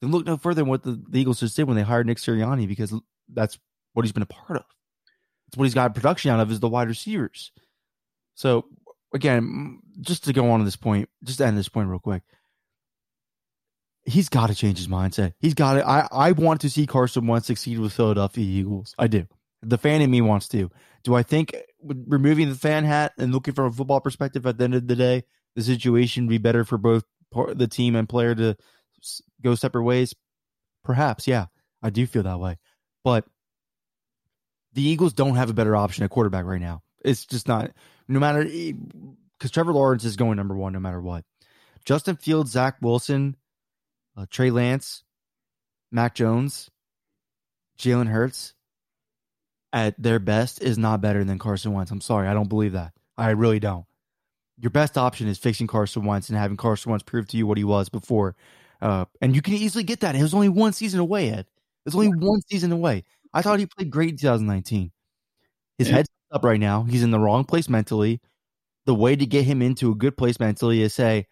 Then 0.00 0.10
look 0.10 0.26
no 0.26 0.36
further 0.36 0.62
than 0.62 0.68
what 0.68 0.82
the, 0.82 1.02
the 1.08 1.20
Eagles 1.20 1.40
just 1.40 1.56
did 1.56 1.66
when 1.66 1.76
they 1.76 1.82
hired 1.82 2.06
Nick 2.06 2.18
Sirianni 2.18 2.68
because 2.68 2.94
that's 3.32 3.58
what 3.94 4.04
he's 4.04 4.12
been 4.12 4.22
a 4.22 4.26
part 4.26 4.58
of. 4.58 4.64
It's 5.48 5.56
what 5.56 5.64
he's 5.64 5.74
got 5.74 5.94
production 5.94 6.30
out 6.30 6.40
of 6.40 6.52
is 6.52 6.60
the 6.60 6.68
wide 6.68 6.88
receivers. 6.88 7.52
So 8.34 8.66
again, 9.12 9.80
just 10.00 10.24
to 10.24 10.32
go 10.32 10.50
on 10.50 10.60
to 10.60 10.64
this 10.64 10.76
point, 10.76 11.08
just 11.24 11.38
to 11.38 11.46
end 11.46 11.58
this 11.58 11.68
point 11.68 11.88
real 11.88 11.98
quick. 11.98 12.22
He's 14.04 14.28
got 14.28 14.46
to 14.46 14.54
change 14.54 14.78
his 14.78 14.88
mindset. 14.88 15.34
He's 15.38 15.54
got 15.54 15.74
to. 15.74 15.86
I, 15.86 16.08
I 16.10 16.32
want 16.32 16.62
to 16.62 16.70
see 16.70 16.86
Carson 16.86 17.26
Wentz 17.26 17.46
succeed 17.46 17.78
with 17.78 17.92
Philadelphia 17.92 18.44
Eagles. 18.44 18.94
I 18.98 19.06
do. 19.06 19.26
The 19.62 19.76
fan 19.76 20.00
in 20.00 20.10
me 20.10 20.20
wants 20.20 20.48
to. 20.48 20.70
Do 21.02 21.14
I 21.14 21.22
think 21.22 21.54
removing 21.82 22.48
the 22.48 22.54
fan 22.54 22.84
hat 22.84 23.12
and 23.18 23.32
looking 23.32 23.54
from 23.54 23.66
a 23.66 23.72
football 23.72 24.00
perspective 24.00 24.46
at 24.46 24.56
the 24.56 24.64
end 24.64 24.74
of 24.74 24.86
the 24.86 24.96
day, 24.96 25.24
the 25.56 25.62
situation 25.62 26.24
would 26.24 26.30
be 26.30 26.38
better 26.38 26.64
for 26.64 26.78
both 26.78 27.04
the 27.32 27.66
team 27.66 27.96
and 27.96 28.08
player 28.08 28.34
to 28.34 28.56
go 29.42 29.54
separate 29.54 29.84
ways? 29.84 30.14
Perhaps, 30.84 31.26
yeah. 31.26 31.46
I 31.82 31.90
do 31.90 32.06
feel 32.06 32.22
that 32.22 32.40
way. 32.40 32.58
But 33.04 33.24
the 34.72 34.82
Eagles 34.82 35.12
don't 35.12 35.36
have 35.36 35.50
a 35.50 35.54
better 35.54 35.76
option 35.76 36.04
at 36.04 36.10
quarterback 36.10 36.44
right 36.44 36.60
now. 36.60 36.82
It's 37.04 37.26
just 37.26 37.48
not 37.48 37.70
no 38.06 38.20
matter 38.20 38.44
because 38.44 39.50
Trevor 39.50 39.72
Lawrence 39.72 40.04
is 40.04 40.16
going 40.16 40.36
number 40.36 40.56
one 40.56 40.72
no 40.72 40.80
matter 40.80 41.00
what. 41.00 41.24
Justin 41.84 42.16
Fields, 42.16 42.50
Zach 42.50 42.76
Wilson, 42.82 43.36
uh, 44.16 44.26
Trey 44.30 44.50
Lance, 44.50 45.04
Mac 45.90 46.14
Jones, 46.14 46.70
Jalen 47.78 48.08
Hurts 48.08 48.54
at 49.72 50.00
their 50.00 50.18
best 50.18 50.62
is 50.62 50.78
not 50.78 51.00
better 51.00 51.24
than 51.24 51.38
Carson 51.38 51.72
Wentz. 51.72 51.90
I'm 51.90 52.00
sorry, 52.00 52.28
I 52.28 52.34
don't 52.34 52.48
believe 52.48 52.72
that. 52.72 52.92
I 53.16 53.30
really 53.30 53.60
don't. 53.60 53.86
Your 54.60 54.70
best 54.70 54.98
option 54.98 55.28
is 55.28 55.38
fixing 55.38 55.66
Carson 55.66 56.04
Wentz 56.04 56.28
and 56.28 56.38
having 56.38 56.56
Carson 56.56 56.90
Wentz 56.90 57.04
prove 57.04 57.28
to 57.28 57.36
you 57.36 57.46
what 57.46 57.58
he 57.58 57.64
was 57.64 57.88
before. 57.88 58.34
Uh, 58.80 59.04
and 59.20 59.34
you 59.34 59.42
can 59.42 59.54
easily 59.54 59.84
get 59.84 60.00
that. 60.00 60.16
It 60.16 60.22
was 60.22 60.34
only 60.34 60.48
one 60.48 60.72
season 60.72 61.00
away, 61.00 61.30
Ed. 61.30 61.40
It 61.40 61.46
was 61.84 61.94
only 61.94 62.08
one 62.08 62.40
season 62.42 62.72
away. 62.72 63.04
I 63.32 63.42
thought 63.42 63.58
he 63.58 63.66
played 63.66 63.90
great 63.90 64.10
in 64.10 64.16
2019. 64.16 64.92
His 65.78 65.88
yeah. 65.88 65.96
head's 65.96 66.08
up 66.32 66.44
right 66.44 66.60
now. 66.60 66.82
He's 66.84 67.02
in 67.02 67.10
the 67.10 67.18
wrong 67.18 67.44
place 67.44 67.68
mentally. 67.68 68.20
The 68.86 68.94
way 68.94 69.16
to 69.16 69.26
get 69.26 69.44
him 69.44 69.62
into 69.62 69.90
a 69.90 69.94
good 69.94 70.16
place 70.16 70.40
mentally 70.40 70.82
is 70.82 70.94
say, 70.94 71.26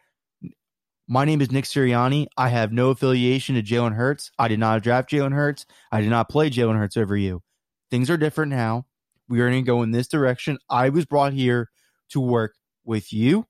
my 1.08 1.24
name 1.24 1.40
is 1.40 1.52
Nick 1.52 1.64
Sirianni. 1.64 2.26
I 2.36 2.48
have 2.48 2.72
no 2.72 2.90
affiliation 2.90 3.54
to 3.54 3.62
Jalen 3.62 3.94
Hurts. 3.94 4.32
I 4.38 4.48
did 4.48 4.58
not 4.58 4.82
draft 4.82 5.10
Jalen 5.10 5.32
Hurts. 5.32 5.64
I 5.92 6.00
did 6.00 6.10
not 6.10 6.28
play 6.28 6.50
Jalen 6.50 6.76
Hurts 6.76 6.96
over 6.96 7.16
you. 7.16 7.42
Things 7.90 8.10
are 8.10 8.16
different 8.16 8.50
now. 8.50 8.86
We 9.28 9.40
are 9.40 9.48
going 9.48 9.64
to 9.64 9.66
go 9.66 9.82
in 9.82 9.92
this 9.92 10.08
direction. 10.08 10.58
I 10.68 10.88
was 10.88 11.04
brought 11.04 11.32
here 11.32 11.70
to 12.10 12.20
work 12.20 12.54
with 12.84 13.12
you. 13.12 13.46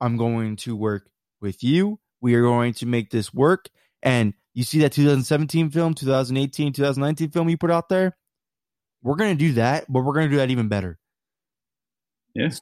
I'm 0.00 0.16
going 0.16 0.56
to 0.56 0.76
work 0.76 1.10
with 1.40 1.62
you. 1.62 1.98
We 2.20 2.34
are 2.34 2.42
going 2.42 2.74
to 2.74 2.86
make 2.86 3.10
this 3.10 3.34
work. 3.34 3.68
And 4.02 4.34
you 4.60 4.64
see 4.64 4.80
that 4.80 4.92
2017 4.92 5.70
film, 5.70 5.94
2018, 5.94 6.74
2019 6.74 7.30
film 7.30 7.48
you 7.48 7.56
put 7.56 7.70
out 7.70 7.88
there? 7.88 8.14
We're 9.02 9.16
going 9.16 9.36
to 9.36 9.44
do 9.44 9.54
that, 9.54 9.90
but 9.90 10.02
we're 10.02 10.12
going 10.12 10.26
to 10.26 10.30
do 10.30 10.36
that 10.36 10.50
even 10.50 10.68
better. 10.68 10.98
Yes. 12.34 12.60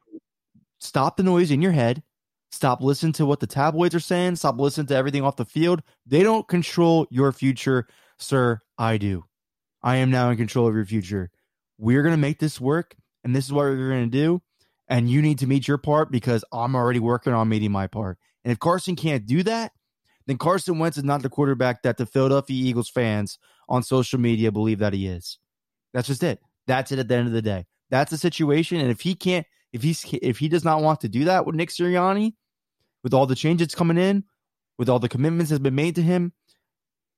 Stop 0.78 1.16
the 1.16 1.24
noise 1.24 1.50
in 1.50 1.60
your 1.60 1.72
head. 1.72 2.04
Stop 2.52 2.80
listening 2.82 3.14
to 3.14 3.26
what 3.26 3.40
the 3.40 3.48
tabloids 3.48 3.96
are 3.96 4.00
saying. 4.00 4.36
Stop 4.36 4.60
listening 4.60 4.86
to 4.86 4.94
everything 4.94 5.24
off 5.24 5.34
the 5.34 5.44
field. 5.44 5.82
They 6.06 6.22
don't 6.22 6.46
control 6.46 7.08
your 7.10 7.32
future, 7.32 7.88
sir. 8.16 8.60
I 8.78 8.96
do. 8.96 9.24
I 9.82 9.96
am 9.96 10.12
now 10.12 10.30
in 10.30 10.36
control 10.36 10.68
of 10.68 10.76
your 10.76 10.86
future. 10.86 11.32
We're 11.78 12.02
going 12.02 12.14
to 12.14 12.16
make 12.16 12.38
this 12.38 12.60
work, 12.60 12.94
and 13.24 13.34
this 13.34 13.44
is 13.44 13.52
what 13.52 13.64
we're 13.64 13.90
going 13.90 14.08
to 14.08 14.16
do. 14.16 14.40
And 14.86 15.10
you 15.10 15.20
need 15.20 15.40
to 15.40 15.48
meet 15.48 15.66
your 15.66 15.78
part 15.78 16.12
because 16.12 16.44
I'm 16.52 16.76
already 16.76 17.00
working 17.00 17.32
on 17.32 17.48
meeting 17.48 17.72
my 17.72 17.88
part. 17.88 18.18
And 18.44 18.52
if 18.52 18.60
Carson 18.60 18.94
can't 18.94 19.26
do 19.26 19.42
that, 19.42 19.72
then 20.28 20.36
Carson 20.36 20.78
Wentz 20.78 20.98
is 20.98 21.04
not 21.04 21.22
the 21.22 21.30
quarterback 21.30 21.82
that 21.82 21.96
the 21.96 22.04
Philadelphia 22.04 22.62
Eagles 22.68 22.90
fans 22.90 23.38
on 23.66 23.82
social 23.82 24.20
media 24.20 24.52
believe 24.52 24.78
that 24.80 24.92
he 24.92 25.06
is. 25.06 25.38
That's 25.94 26.06
just 26.06 26.22
it. 26.22 26.38
That's 26.66 26.92
it 26.92 26.98
at 26.98 27.08
the 27.08 27.16
end 27.16 27.28
of 27.28 27.32
the 27.32 27.40
day. 27.40 27.64
That's 27.88 28.10
the 28.10 28.18
situation. 28.18 28.78
And 28.78 28.90
if 28.90 29.00
he 29.00 29.14
can't, 29.14 29.46
if 29.72 29.82
he's 29.82 30.04
if 30.20 30.38
he 30.38 30.48
does 30.48 30.64
not 30.64 30.82
want 30.82 31.00
to 31.00 31.08
do 31.08 31.24
that 31.24 31.46
with 31.46 31.54
Nick 31.54 31.70
Sirianni, 31.70 32.34
with 33.02 33.14
all 33.14 33.24
the 33.24 33.34
changes 33.34 33.74
coming 33.74 33.96
in, 33.96 34.22
with 34.76 34.90
all 34.90 34.98
the 34.98 35.08
commitments 35.08 35.48
that's 35.48 35.62
been 35.62 35.74
made 35.74 35.94
to 35.94 36.02
him, 36.02 36.34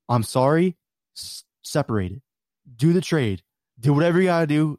I'm 0.08 0.22
sorry. 0.22 0.76
S- 1.16 1.42
separate 1.62 2.12
it. 2.12 2.22
Do 2.76 2.92
the 2.92 3.00
trade. 3.00 3.42
Do 3.80 3.92
whatever 3.92 4.20
you 4.20 4.26
gotta 4.26 4.46
do. 4.46 4.78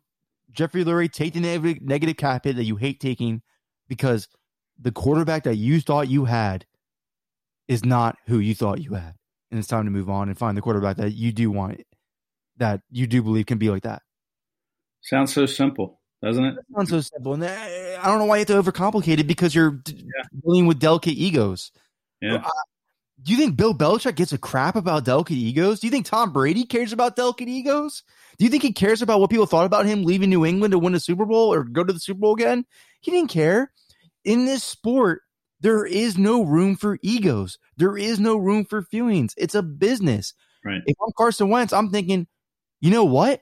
Jeffrey 0.54 0.86
Lurie, 0.86 1.12
take 1.12 1.34
the 1.34 1.42
negative, 1.42 1.82
negative 1.82 2.16
cap 2.16 2.46
hit 2.46 2.56
that 2.56 2.64
you 2.64 2.78
hate 2.78 3.02
taking 3.02 3.42
because 3.90 4.30
the 4.80 4.92
quarterback 4.94 5.44
that 5.44 5.56
you 5.56 5.82
thought 5.82 6.08
you 6.08 6.24
had 6.24 6.66
is 7.72 7.86
not 7.86 8.18
who 8.28 8.40
you 8.40 8.54
thought 8.54 8.82
you 8.82 8.94
had. 8.96 9.16
And 9.50 9.58
it's 9.58 9.68
time 9.68 9.86
to 9.86 9.92
move 9.92 10.10
on 10.10 10.28
and 10.28 10.38
find 10.38 10.58
the 10.58 10.62
quarterback 10.62 10.98
that 10.98 11.14
you 11.14 11.32
do 11.32 11.50
want 11.50 11.82
that 12.58 12.82
you 12.92 13.08
do 13.08 13.24
believe 13.24 13.46
can 13.46 13.60
be 13.60 13.70
like 13.70 13.84
that. 13.84 14.02
Sounds 15.00 15.34
so 15.34 15.46
simple, 15.46 16.02
doesn't 16.22 16.44
it? 16.44 16.56
it 16.58 16.66
sounds 16.76 16.90
so 16.90 17.00
simple. 17.00 17.34
And 17.34 17.44
eh, 17.44 17.98
I 17.98 18.08
don't 18.08 18.20
know 18.20 18.26
why 18.26 18.36
you 18.36 18.46
have 18.46 18.48
to 18.48 18.62
overcomplicate 18.62 19.20
it 19.20 19.24
because 19.24 19.56
you're 19.56 19.82
yeah. 19.88 20.04
dealing 20.44 20.66
with 20.66 20.80
delicate 20.80 21.14
egos. 21.14 21.72
Yeah. 22.22 22.46
Do 23.24 23.32
you 23.32 23.38
think 23.38 23.56
Bill 23.56 23.74
Belichick 23.74 24.16
gives 24.16 24.34
a 24.34 24.38
crap 24.38 24.76
about 24.76 25.06
delicate 25.06 25.38
egos? 25.38 25.80
Do 25.80 25.88
you 25.88 25.92
think 25.92 26.06
Tom 26.06 26.34
Brady 26.34 26.66
cares 26.66 26.92
about 26.92 27.16
delicate 27.16 27.48
egos? 27.48 28.04
Do 28.38 28.44
you 28.44 28.52
think 28.52 28.64
he 28.64 28.74
cares 28.74 29.02
about 29.02 29.22
what 29.22 29.30
people 29.30 29.46
thought 29.46 29.66
about 29.66 29.86
him 29.86 30.04
leaving 30.04 30.30
New 30.30 30.46
England 30.46 30.74
to 30.74 30.80
win 30.80 30.96
a 30.96 31.00
Super 31.00 31.26
Bowl 31.26 31.54
or 31.54 31.64
go 31.64 31.86
to 31.86 31.94
the 31.94 32.00
Super 32.00 32.20
Bowl 32.20 32.34
again? 32.34 32.66
He 33.00 33.12
didn't 33.12 33.30
care. 33.30 33.72
In 34.26 34.46
this 34.46 34.64
sport, 34.64 35.22
there 35.62 35.86
is 35.86 36.18
no 36.18 36.44
room 36.44 36.76
for 36.76 36.98
egos. 37.02 37.58
There 37.78 37.98
is 37.98 38.20
no 38.20 38.36
room 38.36 38.66
for 38.66 38.82
feelings. 38.82 39.34
It's 39.38 39.56
a 39.56 39.64
business. 39.64 40.34
Right. 40.66 40.82
If 40.86 40.98
I'm 41.02 41.14
Carson 41.18 41.50
Wentz, 41.50 41.72
I'm 41.72 41.90
thinking, 41.90 42.28
you 42.82 42.92
know 42.92 43.06
what? 43.06 43.42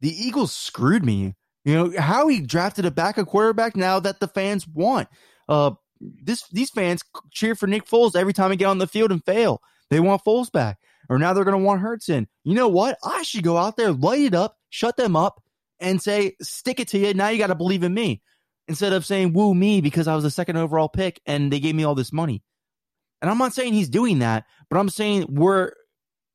The 0.00 0.10
Eagles 0.10 0.52
screwed 0.52 1.04
me. 1.04 1.34
You 1.64 1.74
know 1.74 2.00
how 2.00 2.28
he 2.28 2.40
drafted 2.40 2.86
a 2.86 2.90
backup 2.90 3.26
quarterback 3.26 3.76
now 3.76 4.00
that 4.00 4.20
the 4.20 4.28
fans 4.28 4.66
want. 4.66 5.08
Uh, 5.48 5.72
this 6.00 6.48
these 6.48 6.70
fans 6.70 7.02
cheer 7.30 7.54
for 7.54 7.66
Nick 7.66 7.84
Foles 7.84 8.16
every 8.16 8.32
time 8.32 8.50
he 8.50 8.56
get 8.56 8.66
on 8.66 8.78
the 8.78 8.86
field 8.86 9.12
and 9.12 9.22
fail. 9.22 9.60
They 9.90 10.00
want 10.00 10.24
Foles 10.24 10.50
back, 10.50 10.78
or 11.10 11.18
now 11.18 11.34
they're 11.34 11.44
going 11.44 11.58
to 11.58 11.64
want 11.64 11.82
Hurts 11.82 12.08
in. 12.08 12.26
You 12.44 12.54
know 12.54 12.68
what? 12.68 12.96
I 13.04 13.22
should 13.22 13.44
go 13.44 13.58
out 13.58 13.76
there, 13.76 13.92
light 13.92 14.22
it 14.22 14.34
up, 14.34 14.56
shut 14.70 14.96
them 14.96 15.16
up, 15.16 15.42
and 15.78 16.00
say, 16.00 16.36
"Stick 16.40 16.80
it 16.80 16.88
to 16.88 16.98
you." 16.98 17.12
Now 17.12 17.28
you 17.28 17.36
got 17.36 17.48
to 17.48 17.54
believe 17.54 17.82
in 17.82 17.92
me 17.92 18.22
instead 18.70 18.92
of 18.92 19.04
saying 19.04 19.32
"woo 19.32 19.52
me" 19.52 19.80
because 19.80 20.06
I 20.06 20.14
was 20.14 20.22
the 20.22 20.30
second 20.30 20.56
overall 20.56 20.88
pick 20.88 21.20
and 21.26 21.52
they 21.52 21.58
gave 21.58 21.74
me 21.74 21.84
all 21.84 21.96
this 21.96 22.12
money. 22.12 22.42
And 23.20 23.28
I'm 23.30 23.36
not 23.36 23.52
saying 23.52 23.74
he's 23.74 23.88
doing 23.88 24.20
that, 24.20 24.44
but 24.70 24.78
I'm 24.78 24.88
saying 24.88 25.26
we're 25.28 25.72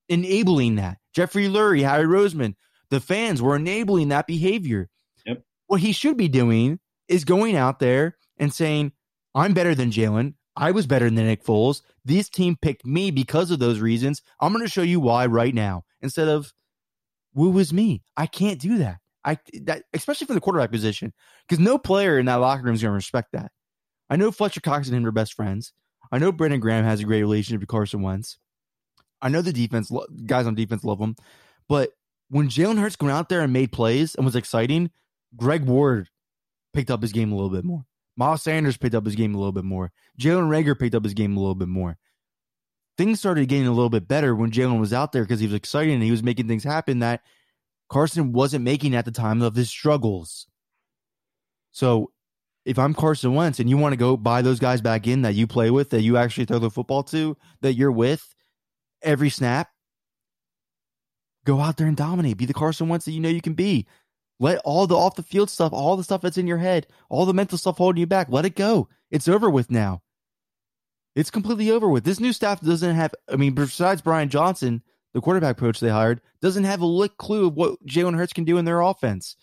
enabling 0.10 0.76
that. 0.76 0.98
Jeffrey 1.14 1.48
Lurie, 1.48 1.84
Howie 1.84 2.04
Roseman, 2.04 2.56
the 2.90 3.00
fans 3.00 3.42
were 3.42 3.56
enabling 3.56 4.10
that 4.10 4.28
behavior. 4.28 4.90
Yep. 5.26 5.44
What 5.68 5.80
he 5.80 5.94
should 5.94 6.18
be 6.18 6.28
doing 6.28 6.80
is 7.08 7.24
going 7.24 7.56
out 7.56 7.80
there 7.80 8.18
and 8.38 8.54
saying, 8.54 8.92
I'm 9.34 9.54
better 9.54 9.74
than 9.74 9.92
Jalen. 9.92 10.34
I 10.58 10.72
was 10.72 10.88
better 10.88 11.06
than 11.06 11.16
Nick 11.16 11.44
Foles. 11.44 11.82
This 12.04 12.30
team 12.30 12.58
picked 12.62 12.86
me 12.86 13.12
because 13.12 13.50
of 13.50 13.60
those 13.60 13.80
reasons. 13.80 14.22
I'm 14.40 14.54
going 14.54 14.64
to 14.66 14.72
show 14.72 14.82
you 14.82 15.00
why 15.00 15.26
right 15.26 15.54
now. 15.54 15.84
Instead 16.02 16.28
of, 16.28 16.54
woo 17.34 17.50
was 17.50 17.74
me? 17.74 18.04
I 18.16 18.28
can't 18.28 18.60
do 18.60 18.78
that. 18.78 18.98
I 19.26 19.40
that 19.64 19.84
especially 19.94 20.28
for 20.28 20.34
the 20.34 20.40
quarterback 20.40 20.72
position 20.72 21.12
because 21.48 21.60
no 21.64 21.78
player 21.78 22.20
in 22.20 22.28
that 22.28 22.36
locker 22.36 22.64
room 22.64 22.76
is 22.76 22.82
going 22.82 22.92
to 22.92 22.96
respect 22.96 23.32
that. 23.34 23.52
I 24.10 24.16
know 24.18 24.32
Fletcher 24.32 24.62
Cox 24.62 24.88
and 24.88 24.96
him 24.96 25.06
are 25.06 25.12
best 25.12 25.34
friends. 25.34 25.74
I 26.12 26.20
know 26.20 26.32
Brandon 26.32 26.60
Graham 26.60 26.86
has 26.86 27.00
a 27.00 27.06
great 27.06 27.22
relationship 27.22 27.62
with 27.62 27.70
Carson 27.70 28.04
Wentz. 28.04 28.38
I 29.22 29.30
know 29.30 29.42
the 29.42 29.52
defense 29.52 29.92
guys 30.26 30.46
on 30.46 30.54
defense 30.54 30.84
love 30.84 31.00
him, 31.00 31.16
but 31.68 31.90
when 32.30 32.50
Jalen 32.50 32.80
Hurts 32.80 32.98
went 33.00 33.12
out 33.12 33.30
there 33.30 33.42
and 33.42 33.52
made 33.52 33.72
plays 33.72 34.14
and 34.16 34.26
was 34.26 34.36
exciting, 34.36 34.92
Greg 35.36 35.64
Ward 35.64 36.10
picked 36.74 36.92
up 36.92 37.02
his 37.02 37.12
game 37.12 37.32
a 37.32 37.36
little 37.36 37.50
bit 37.50 37.66
more. 37.66 37.86
Miles 38.18 38.44
Sanders 38.44 38.78
picked 38.78 38.96
up 38.96 39.06
his 39.06 39.16
game 39.16 39.34
a 39.34 39.38
little 39.38 39.52
bit 39.52 39.64
more. 39.64 39.92
Jalen 40.20 40.50
Reagor 40.50 40.78
picked 40.78 40.96
up 40.96 41.04
his 41.04 41.14
game 41.14 41.36
a 41.36 41.40
little 41.40 41.56
bit 41.56 41.68
more. 41.68 41.98
Things 42.98 43.20
started 43.20 43.50
getting 43.50 43.68
a 43.68 43.74
little 43.74 43.90
bit 43.90 44.08
better 44.08 44.34
when 44.36 44.52
Jalen 44.52 44.80
was 44.80 44.94
out 44.94 45.12
there 45.12 45.24
because 45.24 45.40
he 45.40 45.48
was 45.48 45.56
exciting 45.56 45.96
and 45.96 46.04
he 46.04 46.12
was 46.12 46.24
making 46.24 46.48
things 46.48 46.64
happen 46.64 47.00
that 47.00 47.22
Carson 47.90 48.32
wasn't 48.32 48.64
making 48.64 48.96
at 48.96 49.06
the 49.06 49.12
time 49.12 49.42
of 49.42 49.56
his 49.56 49.70
struggles. 49.70 50.48
So 51.72 52.12
if 52.66 52.80
I'm 52.80 52.94
Carson 52.94 53.36
Wentz 53.36 53.60
and 53.60 53.70
you 53.70 53.78
want 53.78 53.94
to 53.94 53.98
go 53.98 54.18
buy 54.18 54.42
those 54.42 54.60
guys 54.60 54.82
back 54.82 55.08
in 55.08 55.22
that 55.22 55.36
you 55.36 55.46
play 55.46 55.70
with, 55.70 55.92
that 55.92 56.02
you 56.02 56.18
actually 56.18 56.46
throw 56.46 56.60
the 56.60 56.72
football 56.72 57.04
to, 57.04 57.38
that 57.62 57.74
you're 57.74 57.92
with 57.92 58.34
every 59.02 59.30
snap, 59.30 59.70
go 61.46 61.60
out 61.60 61.78
there 61.78 61.88
and 61.88 61.98
dominate. 61.98 62.38
Be 62.38 62.46
the 62.46 62.54
Carson 62.54 62.90
Wentz 62.90 63.06
that 63.06 63.12
you 63.12 63.20
know 63.20 63.30
you 63.30 63.42
can 63.42 63.54
be. 63.54 63.86
Let 64.40 64.58
all 64.66 64.88
the 64.88 64.98
off 64.98 65.16
the 65.16 65.24
field 65.24 65.50
stuff, 65.50 65.72
all 65.72 65.96
the 65.96 66.04
stuff 66.04 66.22
that's 66.22 66.38
in 66.38 66.48
your 66.48 66.58
head, 66.58 66.88
all 67.08 67.26
the 67.26 67.34
mental 67.34 67.58
stuff 67.58 67.78
holding 67.78 68.00
you 68.00 68.08
back, 68.08 68.28
let 68.30 68.46
it 68.46 68.56
go. 68.56 68.90
It's 69.12 69.28
over 69.28 69.50
with 69.50 69.72
now. 69.72 70.02
It's 71.16 71.32
completely 71.32 71.72
over 71.72 71.88
with. 71.88 72.04
This 72.04 72.20
new 72.20 72.34
staff 72.34 72.60
doesn't 72.60 72.96
have, 72.96 73.14
I 73.32 73.38
mean, 73.38 73.54
besides 73.54 74.02
Brian 74.02 74.28
Johnson, 74.28 74.82
the 75.16 75.22
quarterback 75.22 75.56
coach 75.56 75.80
they 75.80 75.90
hired, 75.90 76.20
doesn't 76.42 76.66
have 76.66 76.82
a 76.82 76.86
lick 76.86 77.16
clue 77.16 77.48
of 77.48 77.54
what 77.56 77.84
Jalen 77.88 78.18
Hurts 78.18 78.34
can 78.34 78.44
do 78.44 78.58
in 78.58 78.66
their 78.66 78.82
offense. 78.82 79.38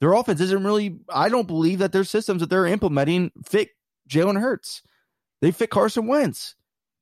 Their 0.00 0.12
offense 0.12 0.40
isn't 0.40 0.64
really, 0.64 1.00
I 1.12 1.28
don't 1.28 1.48
believe 1.48 1.80
that 1.80 1.90
their 1.90 2.04
systems 2.04 2.40
that 2.40 2.48
they're 2.48 2.64
implementing 2.64 3.32
fit 3.44 3.70
Jalen 4.08 4.40
Hurts. 4.40 4.82
They 5.42 5.50
fit 5.50 5.70
Carson 5.70 6.06
Wentz. 6.06 6.54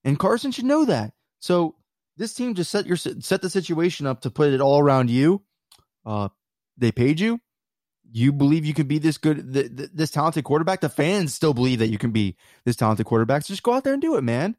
And 0.04 0.18
Carson 0.18 0.52
should 0.52 0.64
know 0.64 0.86
that. 0.86 1.12
So 1.40 1.76
this 2.16 2.32
team 2.32 2.54
just 2.54 2.70
set 2.70 2.86
your 2.86 2.96
set 2.96 3.42
the 3.42 3.50
situation 3.50 4.06
up 4.06 4.22
to 4.22 4.30
put 4.30 4.54
it 4.54 4.60
all 4.62 4.80
around 4.80 5.10
you. 5.10 5.42
Uh, 6.06 6.30
they 6.78 6.92
paid 6.92 7.20
you. 7.20 7.40
You 8.10 8.32
believe 8.32 8.64
you 8.64 8.72
can 8.72 8.86
be 8.86 8.98
this 8.98 9.18
good, 9.18 9.52
th- 9.52 9.76
th- 9.76 9.90
this 9.92 10.10
talented 10.10 10.44
quarterback. 10.44 10.80
The 10.80 10.88
fans 10.88 11.34
still 11.34 11.52
believe 11.52 11.80
that 11.80 11.88
you 11.88 11.98
can 11.98 12.10
be 12.10 12.36
this 12.64 12.76
talented 12.76 13.04
quarterback. 13.04 13.42
So 13.42 13.52
just 13.52 13.62
go 13.62 13.74
out 13.74 13.84
there 13.84 13.92
and 13.92 14.00
do 14.00 14.16
it, 14.16 14.24
man. 14.24 14.56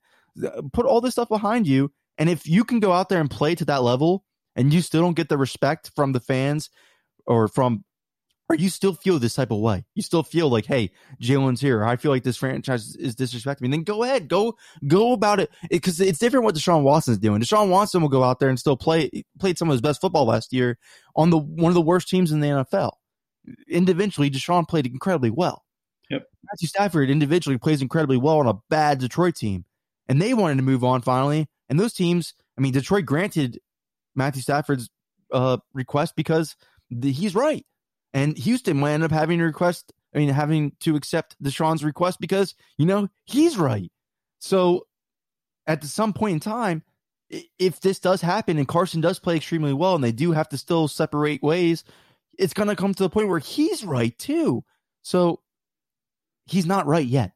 Put 0.71 0.85
all 0.85 1.01
this 1.01 1.13
stuff 1.13 1.29
behind 1.29 1.65
you. 1.65 1.91
And 2.17 2.29
if 2.29 2.47
you 2.47 2.63
can 2.63 2.79
go 2.79 2.91
out 2.91 3.09
there 3.09 3.19
and 3.19 3.29
play 3.29 3.55
to 3.55 3.65
that 3.65 3.83
level 3.83 4.23
and 4.55 4.73
you 4.73 4.81
still 4.81 5.01
don't 5.01 5.15
get 5.15 5.29
the 5.29 5.37
respect 5.37 5.91
from 5.95 6.13
the 6.13 6.19
fans 6.19 6.69
or 7.25 7.47
from 7.47 7.83
or 8.47 8.55
you 8.55 8.69
still 8.69 8.93
feel 8.93 9.17
this 9.17 9.33
type 9.33 9.49
of 9.49 9.59
way, 9.59 9.85
you 9.95 10.03
still 10.03 10.21
feel 10.21 10.49
like, 10.49 10.67
hey, 10.67 10.91
Jalen's 11.19 11.61
here. 11.61 11.83
I 11.83 11.95
feel 11.95 12.11
like 12.11 12.23
this 12.23 12.37
franchise 12.37 12.95
is 12.95 13.15
disrespecting 13.15 13.61
me. 13.61 13.69
Then 13.69 13.83
go 13.83 14.03
ahead, 14.03 14.27
go 14.27 14.55
go 14.87 15.13
about 15.13 15.39
it 15.39 15.49
because 15.69 15.99
it's 15.99 16.19
different 16.19 16.45
what 16.45 16.55
Deshaun 16.55 16.83
Watson's 16.83 17.17
doing. 17.17 17.41
Deshaun 17.41 17.69
Watson 17.69 18.01
will 18.01 18.09
go 18.09 18.23
out 18.23 18.39
there 18.39 18.49
and 18.49 18.59
still 18.59 18.77
play 18.77 19.09
played 19.39 19.57
some 19.57 19.69
of 19.69 19.73
his 19.73 19.81
best 19.81 19.99
football 19.99 20.25
last 20.25 20.53
year 20.53 20.77
on 21.15 21.31
the 21.31 21.39
one 21.39 21.69
of 21.69 21.75
the 21.75 21.81
worst 21.81 22.07
teams 22.07 22.31
in 22.31 22.39
the 22.39 22.47
NFL. 22.47 22.93
Individually, 23.67 24.29
Deshaun 24.29 24.67
played 24.67 24.85
incredibly 24.85 25.31
well. 25.31 25.63
Yep. 26.09 26.23
Matthew 26.43 26.67
Stafford 26.67 27.09
individually 27.09 27.57
plays 27.57 27.81
incredibly 27.81 28.17
well 28.17 28.39
on 28.39 28.47
a 28.47 28.59
bad 28.69 28.99
Detroit 28.99 29.35
team, 29.35 29.65
and 30.07 30.21
they 30.21 30.33
wanted 30.33 30.57
to 30.57 30.63
move 30.63 30.83
on 30.83 31.01
finally. 31.01 31.47
And 31.69 31.79
those 31.79 31.93
teams, 31.93 32.33
I 32.57 32.61
mean, 32.61 32.73
Detroit 32.73 33.05
granted 33.05 33.59
Matthew 34.15 34.41
Stafford's 34.41 34.89
uh, 35.31 35.57
request 35.73 36.15
because 36.15 36.55
the, 36.89 37.11
he's 37.11 37.35
right 37.35 37.65
and 38.13 38.37
Houston 38.37 38.79
might 38.79 38.93
end 38.93 39.03
up 39.03 39.11
having 39.11 39.39
to 39.39 39.45
request, 39.45 39.91
I 40.13 40.19
mean, 40.19 40.29
having 40.29 40.71
to 40.81 40.95
accept 40.95 41.35
Deshaun's 41.43 41.83
request 41.83 42.19
because, 42.21 42.55
you 42.77 42.85
know, 42.85 43.09
he's 43.25 43.57
right. 43.57 43.91
So 44.39 44.87
at 45.67 45.83
some 45.83 46.13
point 46.13 46.33
in 46.33 46.39
time, 46.39 46.83
if 47.59 47.81
this 47.81 47.99
does 47.99 48.21
happen 48.21 48.57
and 48.57 48.67
Carson 48.67 49.01
does 49.01 49.19
play 49.19 49.35
extremely 49.35 49.73
well 49.73 49.95
and 49.95 50.03
they 50.03 50.11
do 50.11 50.31
have 50.31 50.47
to 50.49 50.57
still 50.57 50.87
separate 50.87 51.43
ways, 51.43 51.83
it's 52.37 52.53
going 52.53 52.69
to 52.69 52.75
come 52.75 52.93
to 52.93 53.03
the 53.03 53.09
point 53.09 53.27
where 53.27 53.39
he's 53.39 53.83
right 53.83 54.17
too. 54.17 54.63
So 55.01 55.41
he's 56.45 56.65
not 56.65 56.85
right 56.85 57.05
yet 57.05 57.33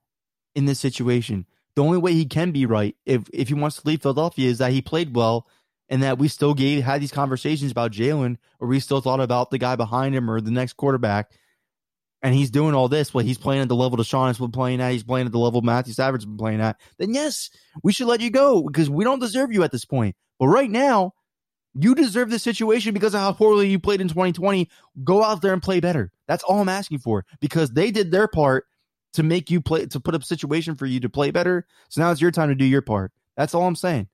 in 0.56 0.66
this 0.66 0.80
situation. 0.80 1.46
The 1.76 1.84
only 1.84 1.98
way 1.98 2.14
he 2.14 2.26
can 2.26 2.52
be 2.52 2.66
right 2.66 2.96
if, 3.06 3.24
if 3.32 3.48
he 3.48 3.54
wants 3.54 3.78
to 3.78 3.88
leave 3.88 4.02
Philadelphia 4.02 4.50
is 4.50 4.58
that 4.58 4.72
he 4.72 4.82
played 4.82 5.16
well 5.16 5.48
and 5.88 6.04
that 6.04 6.20
we 6.20 6.28
still 6.28 6.54
gave 6.54 6.84
had 6.84 7.02
these 7.02 7.12
conversations 7.12 7.72
about 7.72 7.92
Jalen, 7.92 8.38
or 8.60 8.68
we 8.68 8.80
still 8.80 9.02
thought 9.02 9.20
about 9.20 9.50
the 9.50 9.58
guy 9.58 9.76
behind 9.76 10.14
him 10.16 10.30
or 10.30 10.40
the 10.40 10.52
next 10.52 10.74
quarterback, 10.74 11.32
and 12.22 12.36
he's 12.36 12.52
doing 12.52 12.76
all 12.76 12.90
this, 12.90 13.14
what 13.14 13.26
he's 13.26 13.38
playing 13.38 13.62
at 13.62 13.70
the 13.70 13.76
level 13.76 13.98
Deshaun 13.98 14.28
has 14.28 14.38
been 14.38 14.52
playing 14.52 14.82
at, 14.82 14.92
he's 14.92 15.04
playing 15.04 15.26
at 15.26 15.32
the 15.32 15.40
level 15.40 15.62
Matthew 15.62 15.94
Stafford's 15.94 16.26
been 16.26 16.38
playing 16.38 16.62
at, 16.62 16.80
then 16.98 17.14
yes, 17.14 17.50
we 17.82 17.94
should 17.94 18.08
let 18.08 18.22
you 18.22 18.30
go 18.30 18.64
because 18.64 18.90
we 18.90 19.04
don't 19.04 19.20
deserve 19.20 19.52
you 19.52 19.64
at 19.64 19.72
this 19.72 19.86
point. 19.86 20.16
But 20.38 20.48
right 20.48 20.70
now, 20.70 21.14
you 21.76 21.96
deserve 21.96 22.30
this 22.30 22.44
situation 22.44 22.94
because 22.94 23.14
of 23.14 23.22
how 23.22 23.32
poorly 23.32 23.70
you 23.70 23.80
played 23.80 24.02
in 24.02 24.08
2020. 24.08 24.70
Go 25.04 25.24
out 25.24 25.42
there 25.42 25.54
and 25.54 25.62
play 25.62 25.80
better. 25.80 26.12
That's 26.28 26.44
all 26.44 26.62
I'm 26.62 26.70
asking 26.70 27.00
for 27.00 27.26
because 27.40 27.72
they 27.72 27.92
did 27.92 28.12
their 28.12 28.28
part 28.28 28.66
to 29.14 29.24
make 29.24 29.49
you 29.49 29.62
play, 29.62 29.86
to 29.88 29.99
put 29.99 30.16
up 30.16 30.22
a 30.22 30.26
situation 30.26 30.76
for 30.76 30.86
you 30.86 30.99
to 30.99 31.10
play 31.10 31.32
better. 31.32 31.66
So 31.89 32.01
now 32.01 32.12
it's 32.12 32.22
your 32.22 32.32
time 32.32 32.49
to 32.49 32.55
do 32.55 32.66
your 32.66 32.82
part. 32.82 33.12
That's 33.36 33.55
all 33.55 33.66
I'm 33.66 33.76
saying. 33.76 34.07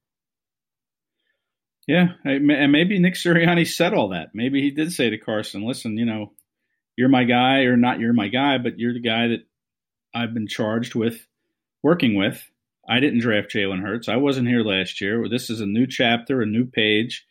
Yeah, 1.87 2.13
and 2.23 2.71
maybe 2.71 2.97
Nick 2.97 3.13
Sirianni 3.13 3.67
said 3.67 3.93
all 3.93 4.09
that. 4.09 4.29
Maybe 4.33 4.61
he 4.61 4.71
did 4.71 4.91
say 4.91 5.11
to 5.11 5.19
Carson, 5.19 5.63
"Listen, 5.63 5.97
you 5.97 6.05
know, 6.05 6.33
you're 6.95 7.09
my 7.09 7.25
guy, 7.25 7.65
or 7.65 7.77
not 7.77 7.99
you're 7.99 8.13
my 8.13 8.27
guy, 8.27 8.57
but 8.57 8.79
you're 8.79 8.93
the 8.93 8.99
guy 8.99 9.27
that 9.27 9.45
I've 10.13 10.33
been 10.33 10.47
charged 10.47 10.95
with 10.95 11.27
working 11.83 12.15
with. 12.15 12.49
I 12.87 12.99
didn't 12.99 13.19
draft 13.19 13.53
Jalen 13.53 13.81
Hurts. 13.81 14.09
I 14.09 14.15
wasn't 14.15 14.47
here 14.47 14.61
last 14.61 14.99
year. 14.99 15.27
This 15.29 15.51
is 15.51 15.61
a 15.61 15.67
new 15.67 15.85
chapter, 15.85 16.41
a 16.41 16.47
new 16.47 16.65
page, 16.65 17.27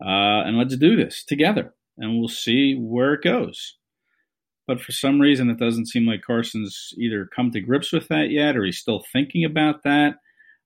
uh, 0.00 0.44
and 0.44 0.56
let's 0.56 0.76
do 0.76 0.94
this 0.94 1.24
together, 1.24 1.74
and 1.98 2.16
we'll 2.18 2.28
see 2.28 2.76
where 2.76 3.14
it 3.14 3.22
goes." 3.22 3.76
But 4.66 4.80
for 4.80 4.92
some 4.92 5.20
reason, 5.20 5.48
it 5.48 5.58
doesn't 5.58 5.86
seem 5.86 6.06
like 6.06 6.22
Carson's 6.22 6.92
either 6.98 7.26
come 7.34 7.52
to 7.52 7.60
grips 7.60 7.92
with 7.92 8.08
that 8.08 8.30
yet, 8.30 8.56
or 8.56 8.64
he's 8.64 8.78
still 8.78 9.04
thinking 9.12 9.44
about 9.44 9.84
that. 9.84 10.16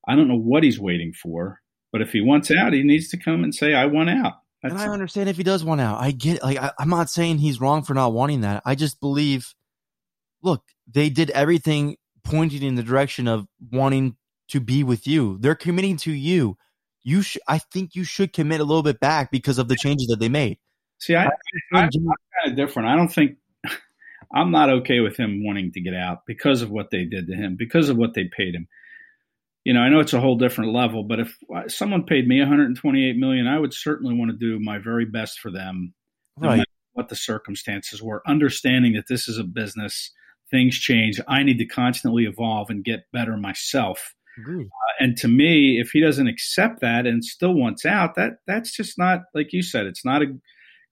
I 0.08 0.16
don't 0.16 0.28
know 0.28 0.38
what 0.38 0.62
he's 0.62 0.80
waiting 0.80 1.12
for. 1.12 1.60
But 1.92 2.02
if 2.02 2.12
he 2.12 2.20
wants 2.20 2.50
out, 2.50 2.72
he 2.72 2.82
needs 2.82 3.08
to 3.08 3.16
come 3.16 3.44
and 3.44 3.54
say, 3.54 3.74
"I 3.74 3.86
want 3.86 4.10
out." 4.10 4.34
That's 4.62 4.74
and 4.74 4.82
I 4.82 4.88
understand 4.92 5.28
if 5.28 5.36
he 5.36 5.42
does 5.42 5.64
want 5.64 5.80
out. 5.80 6.00
I 6.00 6.12
get 6.12 6.42
like 6.42 6.58
I, 6.58 6.72
I'm 6.78 6.88
not 6.88 7.10
saying 7.10 7.38
he's 7.38 7.60
wrong 7.60 7.82
for 7.82 7.94
not 7.94 8.12
wanting 8.12 8.42
that. 8.42 8.62
I 8.64 8.74
just 8.74 9.00
believe, 9.00 9.54
look, 10.42 10.62
they 10.86 11.10
did 11.10 11.30
everything 11.30 11.96
pointing 12.22 12.62
in 12.62 12.74
the 12.74 12.82
direction 12.82 13.26
of 13.26 13.46
wanting 13.72 14.16
to 14.48 14.60
be 14.60 14.84
with 14.84 15.06
you. 15.06 15.38
They're 15.40 15.54
committing 15.54 15.96
to 15.98 16.12
you. 16.12 16.56
You 17.02 17.22
should. 17.22 17.42
I 17.48 17.58
think 17.58 17.94
you 17.94 18.04
should 18.04 18.32
commit 18.32 18.60
a 18.60 18.64
little 18.64 18.82
bit 18.82 19.00
back 19.00 19.30
because 19.30 19.58
of 19.58 19.68
the 19.68 19.76
changes 19.76 20.08
that 20.08 20.20
they 20.20 20.28
made. 20.28 20.58
See, 20.98 21.14
I, 21.14 21.24
I, 21.24 21.30
I'm 21.72 21.90
kind 21.90 22.12
of 22.44 22.56
different. 22.56 22.88
I 22.88 22.94
don't 22.94 23.08
think 23.08 23.38
I'm 24.32 24.50
not 24.50 24.70
okay 24.70 25.00
with 25.00 25.16
him 25.16 25.44
wanting 25.44 25.72
to 25.72 25.80
get 25.80 25.94
out 25.94 26.20
because 26.26 26.62
of 26.62 26.70
what 26.70 26.90
they 26.90 27.04
did 27.04 27.26
to 27.28 27.34
him, 27.34 27.56
because 27.58 27.88
of 27.88 27.96
what 27.96 28.14
they 28.14 28.24
paid 28.36 28.54
him 28.54 28.68
you 29.64 29.74
know, 29.74 29.80
I 29.80 29.88
know 29.88 30.00
it's 30.00 30.14
a 30.14 30.20
whole 30.20 30.36
different 30.38 30.72
level, 30.72 31.04
but 31.04 31.20
if 31.20 31.36
someone 31.68 32.04
paid 32.04 32.26
me 32.26 32.38
128 32.38 33.16
million, 33.16 33.46
I 33.46 33.58
would 33.58 33.74
certainly 33.74 34.14
want 34.14 34.30
to 34.30 34.36
do 34.36 34.58
my 34.58 34.78
very 34.78 35.04
best 35.04 35.38
for 35.38 35.50
them, 35.50 35.92
right. 36.38 36.58
no 36.58 36.64
what 36.94 37.08
the 37.08 37.16
circumstances 37.16 38.02
were. 38.02 38.22
Understanding 38.26 38.94
that 38.94 39.06
this 39.08 39.28
is 39.28 39.38
a 39.38 39.44
business, 39.44 40.10
things 40.50 40.76
change. 40.78 41.20
I 41.28 41.42
need 41.42 41.58
to 41.58 41.66
constantly 41.66 42.24
evolve 42.24 42.70
and 42.70 42.82
get 42.82 43.10
better 43.12 43.36
myself. 43.36 44.14
Uh, 44.62 45.04
and 45.04 45.16
to 45.18 45.28
me, 45.28 45.78
if 45.78 45.90
he 45.90 46.00
doesn't 46.00 46.26
accept 46.26 46.80
that 46.80 47.06
and 47.06 47.24
still 47.24 47.54
wants 47.54 47.84
out, 47.84 48.16
that 48.16 48.38
that's 48.46 48.74
just 48.74 48.98
not 48.98 49.20
like 49.34 49.52
you 49.52 49.62
said. 49.62 49.86
It's 49.86 50.04
not 50.04 50.22
a 50.22 50.26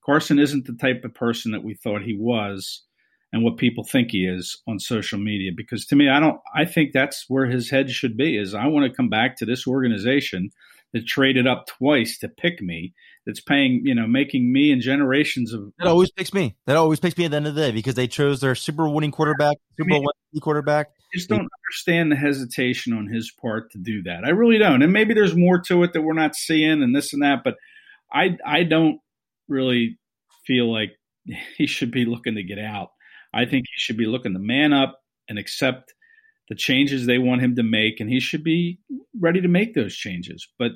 Carson 0.05 0.39
isn't 0.39 0.65
the 0.65 0.73
type 0.73 1.03
of 1.03 1.13
person 1.13 1.51
that 1.51 1.63
we 1.63 1.73
thought 1.73 2.01
he 2.01 2.15
was 2.17 2.83
and 3.31 3.43
what 3.43 3.57
people 3.57 3.83
think 3.83 4.11
he 4.11 4.25
is 4.25 4.61
on 4.67 4.79
social 4.79 5.19
media. 5.19 5.51
Because 5.55 5.85
to 5.87 5.95
me 5.95 6.09
i 6.09 6.19
don't 6.19 6.39
i 6.55 6.65
think 6.65 6.91
that's 6.93 7.25
where 7.27 7.45
his 7.45 7.69
head 7.69 7.89
should 7.89 8.17
be 8.17 8.37
is 8.37 8.53
i 8.53 8.67
want 8.67 8.89
to 8.89 8.95
come 8.95 9.09
back 9.09 9.37
to 9.37 9.45
this 9.45 9.67
organization 9.67 10.49
that 10.93 11.05
traded 11.05 11.45
up 11.45 11.67
twice 11.67 12.17
to 12.17 12.27
pick 12.27 12.61
me 12.61 12.93
that's 13.25 13.41
paying 13.41 13.81
you 13.83 13.93
know 13.93 14.07
making 14.07 14.51
me 14.51 14.71
and 14.71 14.81
generations 14.81 15.53
of 15.53 15.71
that 15.77 15.87
always 15.87 16.11
picks 16.11 16.33
me. 16.33 16.55
That 16.65 16.77
always 16.77 16.99
picks 16.99 17.17
me 17.17 17.25
at 17.25 17.31
the 17.31 17.37
end 17.37 17.47
of 17.47 17.55
the 17.55 17.61
day 17.61 17.71
because 17.71 17.95
they 17.95 18.07
chose 18.07 18.41
their 18.41 18.55
super 18.55 18.89
winning 18.89 19.11
quarterback 19.11 19.57
super 19.77 19.93
I 19.93 19.99
mean, 19.99 20.07
quarterback. 20.41 20.87
I 20.87 21.17
just 21.17 21.29
don't 21.29 21.47
understand 21.65 22.11
the 22.11 22.15
hesitation 22.15 22.93
on 22.93 23.07
his 23.07 23.31
part 23.31 23.71
to 23.71 23.77
do 23.79 24.03
that. 24.03 24.23
I 24.23 24.29
really 24.29 24.59
don't. 24.59 24.83
And 24.83 24.93
maybe 24.93 25.15
there's 25.15 25.35
more 25.35 25.59
to 25.61 25.83
it 25.83 25.93
that 25.93 26.01
we're 26.01 26.13
not 26.13 26.35
seeing 26.35 26.83
and 26.83 26.95
this 26.95 27.13
and 27.13 27.23
that 27.23 27.43
but 27.43 27.55
i 28.11 28.37
i 28.45 28.63
don't 28.63 28.99
really 29.47 29.97
feel 30.45 30.71
like 30.71 30.91
he 31.57 31.67
should 31.67 31.91
be 31.91 32.05
looking 32.05 32.35
to 32.35 32.43
get 32.43 32.59
out 32.59 32.89
I 33.33 33.45
think 33.45 33.65
he 33.67 33.77
should 33.77 33.97
be 33.97 34.05
looking 34.05 34.33
the 34.33 34.39
man 34.39 34.73
up 34.73 34.99
and 35.27 35.37
accept 35.37 35.93
the 36.49 36.55
changes 36.55 37.05
they 37.05 37.19
want 37.19 37.41
him 37.41 37.55
to 37.55 37.63
make, 37.63 37.99
and 37.99 38.09
he 38.09 38.19
should 38.19 38.43
be 38.43 38.79
ready 39.19 39.41
to 39.41 39.47
make 39.47 39.75
those 39.75 39.95
changes. 39.95 40.47
But 40.57 40.71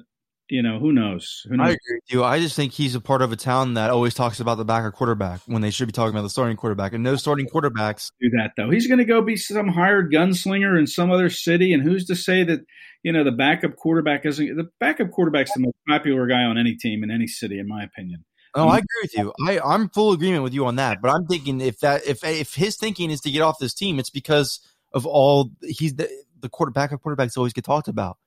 you 0.49 0.61
know, 0.61 0.77
who 0.77 0.91
knows? 0.91 1.41
Who 1.49 1.57
knows? 1.57 1.67
I 1.67 1.69
agree 1.69 1.95
with 1.95 2.13
you. 2.13 2.23
I 2.23 2.39
just 2.39 2.55
think 2.55 2.73
he's 2.73 2.95
a 2.95 3.01
part 3.01 3.21
of 3.21 3.31
a 3.31 3.35
town 3.35 3.75
that 3.75 3.89
always 3.89 4.13
talks 4.13 4.39
about 4.39 4.57
the 4.57 4.65
backup 4.65 4.93
quarterback 4.93 5.41
when 5.47 5.61
they 5.61 5.71
should 5.71 5.87
be 5.87 5.93
talking 5.93 6.13
about 6.13 6.23
the 6.23 6.29
starting 6.29 6.57
quarterback. 6.57 6.93
And 6.93 7.03
no 7.03 7.15
starting 7.15 7.47
quarterbacks 7.47 8.11
do 8.21 8.29
that 8.31 8.51
though. 8.55 8.69
He's 8.69 8.85
going 8.85 8.99
to 8.99 9.05
go 9.05 9.21
be 9.21 9.37
some 9.37 9.69
hired 9.69 10.11
gunslinger 10.11 10.77
in 10.77 10.85
some 10.85 11.11
other 11.11 11.29
city, 11.29 11.73
and 11.73 11.81
who's 11.81 12.05
to 12.05 12.15
say 12.15 12.43
that 12.43 12.59
you 13.01 13.11
know 13.11 13.23
the 13.23 13.31
backup 13.31 13.77
quarterback 13.77 14.25
isn't 14.25 14.55
the 14.55 14.69
backup 14.79 15.11
quarterback's 15.11 15.53
the 15.53 15.61
most 15.61 15.75
popular 15.87 16.27
guy 16.27 16.43
on 16.43 16.57
any 16.57 16.75
team 16.75 17.03
in 17.03 17.09
any 17.09 17.27
city, 17.27 17.57
in 17.57 17.67
my 17.67 17.83
opinion. 17.83 18.25
Oh, 18.55 18.67
I 18.67 18.77
agree 18.77 19.01
with 19.01 19.17
you. 19.17 19.33
I, 19.47 19.59
I'm 19.59 19.89
full 19.89 20.11
agreement 20.13 20.43
with 20.43 20.53
you 20.53 20.65
on 20.65 20.75
that. 20.75 21.01
But 21.01 21.09
I'm 21.09 21.25
thinking 21.25 21.59
if 21.59 21.79
that 21.79 22.05
if 22.05 22.23
if 22.23 22.53
his 22.53 22.77
thinking 22.77 23.09
is 23.09 23.21
to 23.21 23.31
get 23.31 23.41
off 23.41 23.57
this 23.59 23.73
team, 23.73 23.99
it's 23.99 24.11
because 24.11 24.59
of 24.93 25.05
all 25.05 25.51
he's 25.61 25.95
the 25.95 26.09
the 26.39 26.49
quarterback 26.49 26.91
of 26.91 27.01
quarterbacks 27.01 27.37
always 27.37 27.53
get 27.53 27.63
talked 27.63 27.87
about 27.87 28.17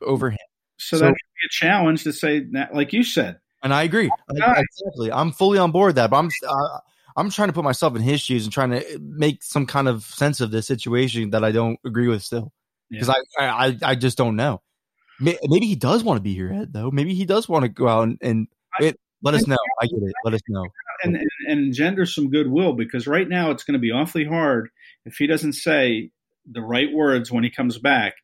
over 0.00 0.30
him. 0.30 0.38
So, 0.78 0.98
so 0.98 1.04
that 1.04 1.10
could 1.10 1.14
be 1.14 1.46
a 1.46 1.50
challenge 1.50 2.04
to 2.04 2.12
say 2.12 2.40
that, 2.52 2.74
like 2.74 2.92
you 2.92 3.02
said. 3.02 3.38
And 3.62 3.72
I 3.72 3.82
agree. 3.84 4.10
I, 4.28 4.60
exactly. 4.60 5.12
I'm 5.12 5.32
fully 5.32 5.58
on 5.58 5.70
board 5.70 5.94
that. 5.96 6.10
But 6.10 6.18
I'm 6.18 6.30
uh, 6.48 6.78
I'm 7.16 7.30
trying 7.30 7.48
to 7.48 7.52
put 7.52 7.64
myself 7.64 7.96
in 7.96 8.02
his 8.02 8.20
shoes 8.20 8.44
and 8.44 8.52
trying 8.52 8.70
to 8.70 8.98
make 9.00 9.42
some 9.42 9.66
kind 9.66 9.88
of 9.88 10.04
sense 10.04 10.40
of 10.40 10.50
this 10.50 10.66
situation 10.66 11.30
that 11.30 11.44
I 11.44 11.52
don't 11.52 11.78
agree 11.84 12.08
with 12.08 12.22
still 12.22 12.52
because 12.90 13.08
I, 13.08 13.16
I 13.38 13.78
I 13.82 13.94
just 13.94 14.18
don't 14.18 14.36
know. 14.36 14.62
Maybe 15.20 15.66
he 15.66 15.76
does 15.76 16.02
want 16.02 16.18
to 16.18 16.22
be 16.22 16.34
here, 16.34 16.52
Ed. 16.52 16.72
Though 16.72 16.90
maybe 16.90 17.14
he 17.14 17.24
does 17.24 17.48
want 17.48 17.62
to 17.62 17.68
go 17.68 17.86
out 17.86 18.02
and, 18.04 18.18
and 18.20 18.48
it, 18.80 18.98
let 19.22 19.34
us 19.34 19.46
know. 19.46 19.56
I 19.80 19.86
get 19.86 20.02
it. 20.02 20.12
Let 20.24 20.34
us 20.34 20.40
know 20.48 20.64
and, 21.02 21.16
and, 21.16 21.30
and 21.48 21.60
engender 21.60 22.06
some 22.06 22.30
goodwill 22.30 22.72
because 22.72 23.06
right 23.06 23.28
now 23.28 23.50
it's 23.50 23.64
going 23.64 23.74
to 23.74 23.80
be 23.80 23.90
awfully 23.90 24.24
hard 24.24 24.70
if 25.04 25.16
he 25.16 25.26
doesn't 25.26 25.54
say 25.54 26.10
the 26.50 26.62
right 26.62 26.92
words 26.92 27.30
when 27.30 27.44
he 27.44 27.50
comes 27.50 27.78
back 27.78 28.14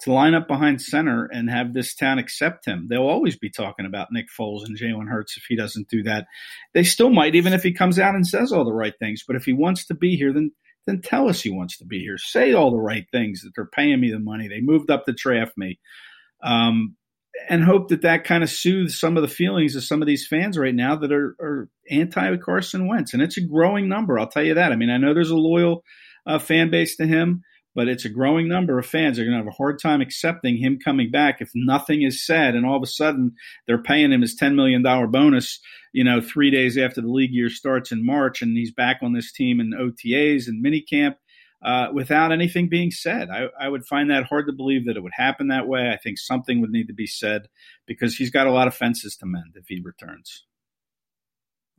to 0.00 0.12
line 0.12 0.34
up 0.34 0.48
behind 0.48 0.80
center 0.80 1.26
and 1.26 1.50
have 1.50 1.74
this 1.74 1.94
town 1.94 2.18
accept 2.18 2.64
him. 2.64 2.86
They'll 2.88 3.02
always 3.02 3.36
be 3.36 3.50
talking 3.50 3.84
about 3.84 4.08
Nick 4.10 4.26
Foles 4.38 4.64
and 4.64 4.78
Jalen 4.78 5.08
Hurts 5.08 5.36
if 5.36 5.44
he 5.46 5.56
doesn't 5.56 5.88
do 5.88 6.02
that. 6.04 6.26
They 6.72 6.84
still 6.84 7.10
might, 7.10 7.34
even 7.34 7.52
if 7.52 7.62
he 7.62 7.72
comes 7.72 7.98
out 7.98 8.14
and 8.14 8.26
says 8.26 8.50
all 8.52 8.64
the 8.64 8.72
right 8.72 8.94
things. 8.98 9.24
But 9.26 9.36
if 9.36 9.44
he 9.44 9.52
wants 9.52 9.86
to 9.86 9.94
be 9.94 10.16
here, 10.16 10.32
then 10.32 10.52
then 10.86 11.02
tell 11.02 11.28
us 11.28 11.42
he 11.42 11.50
wants 11.50 11.76
to 11.76 11.84
be 11.84 12.00
here. 12.00 12.16
Say 12.16 12.54
all 12.54 12.70
the 12.70 12.78
right 12.78 13.04
things 13.12 13.42
that 13.42 13.50
they're 13.54 13.66
paying 13.66 14.00
me 14.00 14.10
the 14.10 14.18
money. 14.18 14.48
They 14.48 14.62
moved 14.62 14.90
up 14.90 15.04
to 15.04 15.12
draft 15.12 15.52
me. 15.58 15.78
Um, 16.42 16.96
and 17.48 17.64
hope 17.64 17.88
that 17.88 18.02
that 18.02 18.24
kind 18.24 18.42
of 18.42 18.50
soothes 18.50 18.98
some 18.98 19.16
of 19.16 19.22
the 19.22 19.28
feelings 19.28 19.76
of 19.76 19.84
some 19.84 20.02
of 20.02 20.06
these 20.06 20.26
fans 20.26 20.58
right 20.58 20.74
now 20.74 20.96
that 20.96 21.12
are, 21.12 21.36
are 21.40 21.68
anti 21.90 22.36
Carson 22.36 22.86
Wentz. 22.86 23.12
And 23.12 23.22
it's 23.22 23.36
a 23.36 23.42
growing 23.42 23.88
number, 23.88 24.18
I'll 24.18 24.28
tell 24.28 24.44
you 24.44 24.54
that. 24.54 24.72
I 24.72 24.76
mean, 24.76 24.90
I 24.90 24.96
know 24.96 25.14
there's 25.14 25.30
a 25.30 25.36
loyal 25.36 25.84
uh, 26.26 26.38
fan 26.38 26.70
base 26.70 26.96
to 26.96 27.06
him, 27.06 27.42
but 27.74 27.88
it's 27.88 28.04
a 28.04 28.10
growing 28.10 28.48
number 28.48 28.78
of 28.78 28.86
fans 28.86 29.18
are 29.18 29.24
going 29.24 29.32
to 29.32 29.38
have 29.38 29.46
a 29.46 29.56
hard 29.56 29.78
time 29.80 30.00
accepting 30.00 30.56
him 30.56 30.78
coming 30.84 31.10
back 31.10 31.40
if 31.40 31.50
nothing 31.54 32.02
is 32.02 32.24
said. 32.24 32.54
And 32.54 32.66
all 32.66 32.76
of 32.76 32.82
a 32.82 32.86
sudden, 32.86 33.32
they're 33.66 33.82
paying 33.82 34.12
him 34.12 34.22
his 34.22 34.38
$10 34.38 34.54
million 34.54 34.82
bonus, 35.10 35.60
you 35.92 36.04
know, 36.04 36.20
three 36.20 36.50
days 36.50 36.76
after 36.76 37.00
the 37.00 37.10
league 37.10 37.32
year 37.32 37.48
starts 37.48 37.92
in 37.92 38.04
March, 38.04 38.42
and 38.42 38.56
he's 38.56 38.72
back 38.72 38.98
on 39.02 39.12
this 39.12 39.32
team 39.32 39.60
in 39.60 39.72
OTAs 39.72 40.46
and 40.46 40.64
minicamp 40.64 41.14
uh, 41.62 41.88
without 41.92 42.32
anything 42.32 42.68
being 42.68 42.90
said. 42.90 43.28
I, 43.30 43.48
I, 43.58 43.68
would 43.68 43.86
find 43.86 44.10
that 44.10 44.24
hard 44.24 44.46
to 44.46 44.52
believe 44.52 44.86
that 44.86 44.96
it 44.96 45.02
would 45.02 45.12
happen 45.14 45.48
that 45.48 45.68
way. 45.68 45.90
I 45.90 45.98
think 45.98 46.18
something 46.18 46.60
would 46.60 46.70
need 46.70 46.86
to 46.86 46.94
be 46.94 47.06
said 47.06 47.48
because 47.86 48.16
he's 48.16 48.30
got 48.30 48.46
a 48.46 48.52
lot 48.52 48.66
of 48.66 48.74
fences 48.74 49.16
to 49.16 49.26
mend 49.26 49.56
if 49.56 49.66
he 49.68 49.80
returns. 49.82 50.46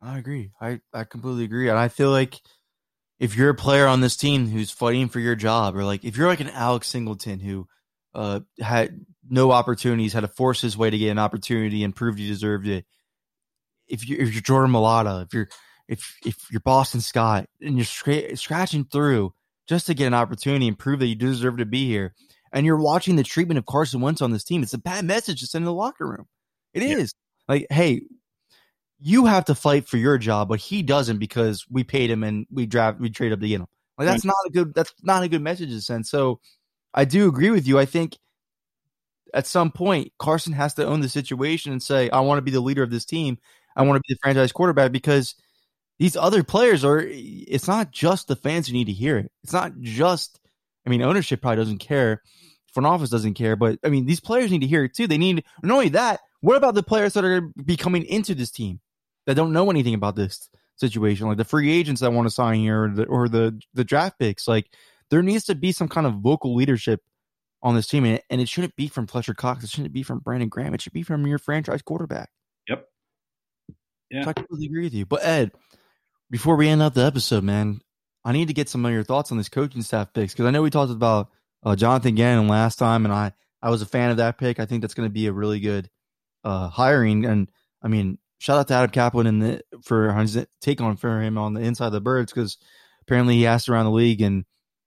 I 0.01 0.17
agree. 0.17 0.51
I, 0.59 0.81
I 0.93 1.03
completely 1.03 1.45
agree. 1.45 1.69
And 1.69 1.77
I 1.77 1.87
feel 1.87 2.11
like 2.11 2.39
if 3.19 3.35
you're 3.35 3.49
a 3.49 3.55
player 3.55 3.87
on 3.87 4.01
this 4.01 4.17
team 4.17 4.47
who's 4.47 4.71
fighting 4.71 5.09
for 5.09 5.19
your 5.19 5.35
job, 5.35 5.75
or 5.75 5.83
like 5.83 6.03
if 6.03 6.17
you're 6.17 6.27
like 6.27 6.39
an 6.39 6.49
Alex 6.49 6.87
Singleton 6.87 7.39
who 7.39 7.67
uh, 8.13 8.41
had 8.59 9.05
no 9.29 9.51
opportunities, 9.51 10.13
had 10.13 10.21
to 10.21 10.27
force 10.27 10.61
his 10.61 10.77
way 10.77 10.89
to 10.89 10.97
get 10.97 11.09
an 11.09 11.19
opportunity 11.19 11.83
and 11.83 11.95
proved 11.95 12.19
he 12.19 12.27
deserved 12.27 12.67
it. 12.67 12.85
If 13.87 14.07
you 14.07 14.17
if 14.19 14.33
you're 14.33 14.41
Jordan 14.41 14.71
Mailata, 14.71 15.25
if 15.25 15.33
you're 15.33 15.49
if 15.87 16.17
if 16.25 16.37
you're 16.51 16.61
Boston 16.61 17.01
Scott 17.01 17.47
and 17.61 17.77
you're 17.77 17.85
scra- 17.85 18.37
scratching 18.37 18.85
through 18.85 19.33
just 19.71 19.87
to 19.87 19.93
get 19.93 20.07
an 20.07 20.13
opportunity 20.13 20.67
and 20.67 20.77
prove 20.77 20.99
that 20.99 21.07
you 21.07 21.15
deserve 21.15 21.55
to 21.57 21.65
be 21.65 21.87
here. 21.87 22.13
And 22.51 22.65
you're 22.65 22.75
watching 22.75 23.15
the 23.15 23.23
treatment 23.23 23.57
of 23.57 23.65
Carson 23.65 24.01
Wentz 24.01 24.21
on 24.21 24.31
this 24.31 24.43
team. 24.43 24.63
It's 24.63 24.73
a 24.73 24.77
bad 24.77 25.05
message 25.05 25.39
to 25.39 25.47
send 25.47 25.61
in 25.61 25.67
the 25.67 25.73
locker 25.73 26.05
room. 26.05 26.27
It 26.73 26.83
yeah. 26.83 26.97
is 26.97 27.15
like, 27.47 27.67
hey, 27.69 28.01
you 28.99 29.27
have 29.27 29.45
to 29.45 29.55
fight 29.55 29.87
for 29.87 29.95
your 29.95 30.17
job, 30.17 30.49
but 30.49 30.59
he 30.59 30.83
doesn't 30.83 31.19
because 31.19 31.65
we 31.71 31.85
paid 31.85 32.11
him 32.11 32.21
and 32.21 32.45
we 32.51 32.65
draft 32.65 32.99
we 32.99 33.09
trade 33.09 33.31
up 33.31 33.39
to 33.39 33.47
get 33.47 33.61
him. 33.61 33.67
Like 33.97 34.09
that's 34.09 34.25
right. 34.25 34.33
not 34.33 34.47
a 34.47 34.49
good 34.51 34.75
that's 34.75 34.93
not 35.01 35.23
a 35.23 35.29
good 35.29 35.41
message 35.41 35.69
to 35.69 35.79
send. 35.79 36.05
So 36.05 36.41
I 36.93 37.05
do 37.05 37.29
agree 37.29 37.49
with 37.49 37.65
you. 37.65 37.79
I 37.79 37.85
think 37.85 38.17
at 39.33 39.47
some 39.47 39.71
point 39.71 40.11
Carson 40.19 40.51
has 40.51 40.73
to 40.73 40.85
own 40.85 40.99
the 40.99 41.07
situation 41.07 41.71
and 41.71 41.81
say, 41.81 42.09
I 42.09 42.19
want 42.19 42.39
to 42.39 42.43
be 42.43 42.51
the 42.51 42.59
leader 42.59 42.83
of 42.83 42.89
this 42.89 43.05
team. 43.05 43.37
I 43.73 43.83
want 43.83 43.95
to 43.95 44.03
be 44.05 44.15
the 44.15 44.19
franchise 44.21 44.51
quarterback 44.51 44.91
because 44.91 45.35
these 46.01 46.17
other 46.17 46.43
players 46.43 46.83
are 46.83 46.99
it's 47.05 47.67
not 47.67 47.91
just 47.91 48.27
the 48.27 48.35
fans 48.35 48.65
who 48.65 48.73
need 48.73 48.87
to 48.87 48.91
hear 48.91 49.19
it. 49.19 49.31
It's 49.43 49.53
not 49.53 49.79
just 49.81 50.39
I 50.83 50.89
mean 50.89 51.03
ownership 51.03 51.43
probably 51.43 51.57
doesn't 51.57 51.77
care. 51.77 52.23
Front 52.73 52.87
office 52.87 53.11
doesn't 53.11 53.35
care, 53.35 53.55
but 53.55 53.77
I 53.85 53.89
mean 53.89 54.07
these 54.07 54.19
players 54.19 54.49
need 54.49 54.61
to 54.61 54.67
hear 54.67 54.83
it 54.83 54.95
too. 54.95 55.05
They 55.05 55.19
need 55.19 55.43
not 55.61 55.75
only 55.75 55.89
that, 55.89 56.21
what 56.39 56.57
about 56.57 56.73
the 56.73 56.81
players 56.81 57.13
that 57.13 57.23
are 57.23 57.41
be 57.63 57.77
coming 57.77 58.03
into 58.05 58.33
this 58.33 58.49
team 58.49 58.79
that 59.27 59.35
don't 59.35 59.53
know 59.53 59.69
anything 59.69 59.93
about 59.93 60.15
this 60.15 60.49
situation, 60.75 61.27
like 61.27 61.37
the 61.37 61.45
free 61.45 61.71
agents 61.71 62.01
that 62.01 62.11
want 62.11 62.25
to 62.25 62.33
sign 62.33 62.61
here 62.61 62.85
or 62.85 62.89
the, 62.89 63.05
or 63.05 63.29
the 63.29 63.61
the 63.75 63.83
draft 63.83 64.17
picks? 64.17 64.47
Like 64.47 64.73
there 65.11 65.21
needs 65.21 65.43
to 65.45 65.55
be 65.55 65.71
some 65.71 65.87
kind 65.87 66.07
of 66.07 66.15
vocal 66.15 66.55
leadership 66.55 67.01
on 67.61 67.75
this 67.75 67.85
team, 67.85 68.05
and 68.05 68.15
it, 68.15 68.23
and 68.31 68.41
it 68.41 68.49
shouldn't 68.49 68.75
be 68.75 68.87
from 68.87 69.05
Fletcher 69.05 69.35
Cox. 69.35 69.63
It 69.63 69.69
shouldn't 69.69 69.93
be 69.93 70.01
from 70.01 70.17
Brandon 70.17 70.49
Graham. 70.49 70.73
It 70.73 70.81
should 70.81 70.93
be 70.93 71.03
from 71.03 71.27
your 71.27 71.37
franchise 71.37 71.83
quarterback. 71.83 72.31
Yep. 72.67 72.87
Yeah, 74.09 74.23
so 74.23 74.29
I 74.31 74.33
completely 74.33 74.65
agree 74.65 74.85
with 74.85 74.95
you. 74.95 75.05
But 75.05 75.23
Ed, 75.23 75.51
before 76.31 76.55
we 76.55 76.69
end 76.69 76.81
up 76.81 76.93
the 76.93 77.05
episode, 77.05 77.43
man, 77.43 77.81
I 78.23 78.31
need 78.31 78.47
to 78.47 78.53
get 78.53 78.69
some 78.69 78.85
of 78.85 78.91
your 78.91 79.03
thoughts 79.03 79.31
on 79.31 79.37
this 79.37 79.49
coaching 79.49 79.81
staff 79.81 80.13
picks 80.13 80.33
because 80.33 80.45
I 80.45 80.51
know 80.51 80.61
we 80.61 80.69
talked 80.69 80.91
about 80.91 81.29
uh, 81.63 81.75
Jonathan 81.75 82.15
Gannon 82.15 82.47
last 82.47 82.77
time, 82.77 83.05
and 83.05 83.13
I 83.13 83.33
I 83.61 83.69
was 83.69 83.81
a 83.81 83.85
fan 83.85 84.09
of 84.09 84.17
that 84.17 84.37
pick. 84.37 84.59
I 84.59 84.65
think 84.65 84.81
that's 84.81 84.93
going 84.93 85.07
to 85.07 85.13
be 85.13 85.27
a 85.27 85.33
really 85.33 85.59
good 85.59 85.89
uh, 86.43 86.69
hiring, 86.69 87.25
and 87.25 87.49
I 87.83 87.89
mean, 87.89 88.17
shout 88.39 88.57
out 88.57 88.67
to 88.69 88.73
Adam 88.73 88.91
Caplan 88.91 89.27
and 89.27 89.41
the, 89.41 89.61
for 89.83 90.13
his 90.13 90.43
take 90.61 90.81
on 90.81 90.95
for 90.95 91.21
him 91.21 91.37
on 91.37 91.53
the 91.53 91.61
inside 91.61 91.87
of 91.87 91.93
the 91.93 92.01
birds 92.01 92.31
because 92.31 92.57
apparently 93.01 93.35
he 93.35 93.45
asked 93.45 93.67
around 93.67 93.85
the 93.85 93.91
league, 93.91 94.21
and 94.21 94.45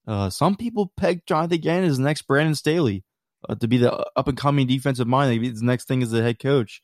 uh, 0.09 0.31
some 0.31 0.57
people 0.57 0.93
pegged 0.97 1.29
Jonathan 1.29 1.61
Gannon 1.61 1.91
as 1.91 1.99
the 1.99 2.05
next 2.05 2.23
Brandon 2.23 2.55
Staley 2.55 3.05
uh, 3.49 3.55
to 3.57 3.69
be 3.69 3.77
the 3.77 3.93
up 4.17 4.29
and 4.29 4.39
coming 4.39 4.67
defensive 4.67 5.07
mind. 5.07 5.45
His 5.45 5.63
next 5.63 5.89
thing 5.89 6.01
is 6.01 6.11
the 6.11 6.23
head 6.23 6.39
coach. 6.39 6.81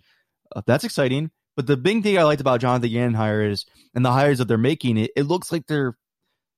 Uh, 0.55 0.63
that's 0.67 0.85
exciting. 0.85 1.31
But 1.61 1.67
the 1.67 1.77
big 1.77 2.03
thing 2.03 2.17
I 2.17 2.23
liked 2.23 2.41
about 2.41 2.63
Jonathan 2.63 2.91
Gannon 2.91 3.13
hire 3.13 3.43
is, 3.43 3.67
and 3.95 4.03
the 4.03 4.11
hires 4.11 4.39
that 4.39 4.49
they're 4.49 4.57
making, 4.57 4.97
it, 4.97 5.11
it 5.15 5.25
looks 5.25 5.53
like 5.53 5.67
they're 5.67 5.95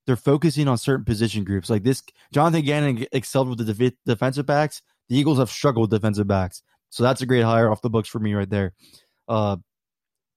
they're 0.06 0.14
focusing 0.14 0.68
on 0.68 0.78
certain 0.78 1.04
position 1.04 1.42
groups. 1.42 1.68
Like 1.68 1.82
this, 1.82 2.04
Jonathan 2.32 2.64
Gannon 2.64 3.04
excelled 3.10 3.48
with 3.48 3.58
the 3.58 3.74
def- 3.74 3.96
defensive 4.06 4.46
backs. 4.46 4.80
The 5.08 5.16
Eagles 5.16 5.38
have 5.38 5.50
struggled 5.50 5.90
with 5.90 6.00
defensive 6.00 6.28
backs, 6.28 6.62
so 6.90 7.02
that's 7.02 7.20
a 7.20 7.26
great 7.26 7.42
hire 7.42 7.68
off 7.68 7.82
the 7.82 7.90
books 7.90 8.08
for 8.08 8.20
me 8.20 8.32
right 8.32 8.48
there. 8.48 8.74
Uh, 9.26 9.56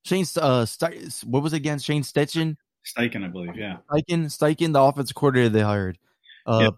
Shane, 0.04 0.26
uh, 0.38 0.66
St- 0.66 1.14
what 1.26 1.44
was 1.44 1.54
it 1.54 1.58
again? 1.58 1.78
Shane 1.78 2.02
Steichen, 2.02 2.56
Steichen, 2.84 3.24
I 3.24 3.28
believe, 3.28 3.56
yeah. 3.56 3.78
Steichen, 3.92 4.26
Steichen, 4.26 4.74
the 4.74 4.82
offensive 4.82 5.16
coordinator 5.16 5.50
they 5.50 5.62
hired. 5.62 6.00
Uh, 6.48 6.60
yep. 6.64 6.74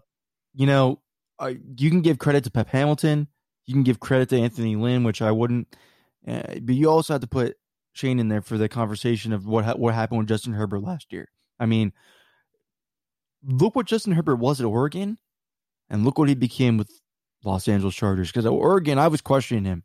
you 0.54 0.66
know, 0.66 1.00
uh, 1.38 1.54
you 1.78 1.88
can 1.88 2.02
give 2.02 2.18
credit 2.18 2.44
to 2.44 2.50
Pep 2.50 2.68
Hamilton. 2.68 3.28
You 3.64 3.72
can 3.72 3.82
give 3.82 3.98
credit 3.98 4.28
to 4.28 4.38
Anthony 4.38 4.76
Lynn, 4.76 5.04
which 5.04 5.22
I 5.22 5.30
wouldn't. 5.30 5.74
Uh, 6.26 6.42
but 6.60 6.74
you 6.74 6.90
also 6.90 7.14
have 7.14 7.22
to 7.22 7.26
put 7.26 7.56
Shane 7.98 8.20
in 8.20 8.28
there 8.28 8.42
for 8.42 8.56
the 8.56 8.68
conversation 8.68 9.32
of 9.32 9.46
what 9.46 9.64
ha- 9.64 9.74
what 9.74 9.94
happened 9.94 10.18
with 10.18 10.28
Justin 10.28 10.52
Herbert 10.52 10.82
last 10.82 11.12
year. 11.12 11.28
I 11.58 11.66
mean, 11.66 11.92
look 13.44 13.74
what 13.74 13.86
Justin 13.86 14.12
Herbert 14.12 14.36
was 14.36 14.60
at 14.60 14.66
Oregon, 14.66 15.18
and 15.90 16.04
look 16.04 16.18
what 16.18 16.28
he 16.28 16.34
became 16.34 16.76
with 16.76 16.90
Los 17.44 17.66
Angeles 17.66 17.94
Chargers. 17.94 18.28
Because 18.28 18.46
at 18.46 18.52
Oregon, 18.52 18.98
I 18.98 19.08
was 19.08 19.20
questioning 19.20 19.64
him 19.64 19.84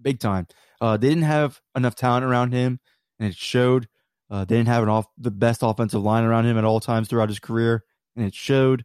big 0.00 0.20
time. 0.20 0.46
Uh, 0.80 0.96
they 0.96 1.08
didn't 1.08 1.24
have 1.24 1.60
enough 1.76 1.94
talent 1.94 2.24
around 2.24 2.52
him, 2.52 2.80
and 3.18 3.28
it 3.28 3.36
showed. 3.36 3.88
Uh, 4.30 4.44
they 4.44 4.56
didn't 4.56 4.68
have 4.68 4.84
an 4.84 4.88
off 4.88 5.06
the 5.18 5.30
best 5.30 5.60
offensive 5.64 6.02
line 6.02 6.22
around 6.22 6.46
him 6.46 6.56
at 6.56 6.64
all 6.64 6.78
times 6.78 7.08
throughout 7.08 7.28
his 7.28 7.40
career, 7.40 7.82
and 8.14 8.24
it 8.24 8.34
showed. 8.34 8.84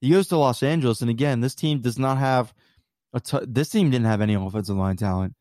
He 0.00 0.10
goes 0.10 0.28
to 0.28 0.38
Los 0.38 0.62
Angeles, 0.62 1.02
and 1.02 1.10
again, 1.10 1.40
this 1.40 1.54
team 1.54 1.80
does 1.82 1.98
not 1.98 2.16
have 2.16 2.54
a. 3.12 3.20
T- 3.20 3.46
this 3.46 3.68
team 3.68 3.90
didn't 3.90 4.06
have 4.06 4.22
any 4.22 4.34
offensive 4.34 4.76
line 4.76 4.96
talent 4.96 5.34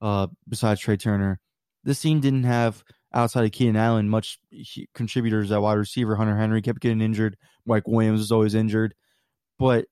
uh, 0.00 0.28
besides 0.48 0.80
Trai 0.80 0.98
Turner 0.98 1.40
this 1.84 2.00
team 2.00 2.20
didn't 2.20 2.44
have 2.44 2.84
outside 3.14 3.44
of 3.44 3.52
Keenan 3.52 3.76
Allen 3.76 4.08
much 4.08 4.38
contributors 4.94 5.52
at 5.52 5.62
wide 5.62 5.74
receiver. 5.74 6.16
Hunter 6.16 6.36
Henry 6.36 6.62
kept 6.62 6.80
getting 6.80 7.00
injured. 7.00 7.36
Mike 7.66 7.86
Williams 7.86 8.20
was 8.20 8.32
always 8.32 8.54
injured, 8.54 8.94
but 9.58 9.86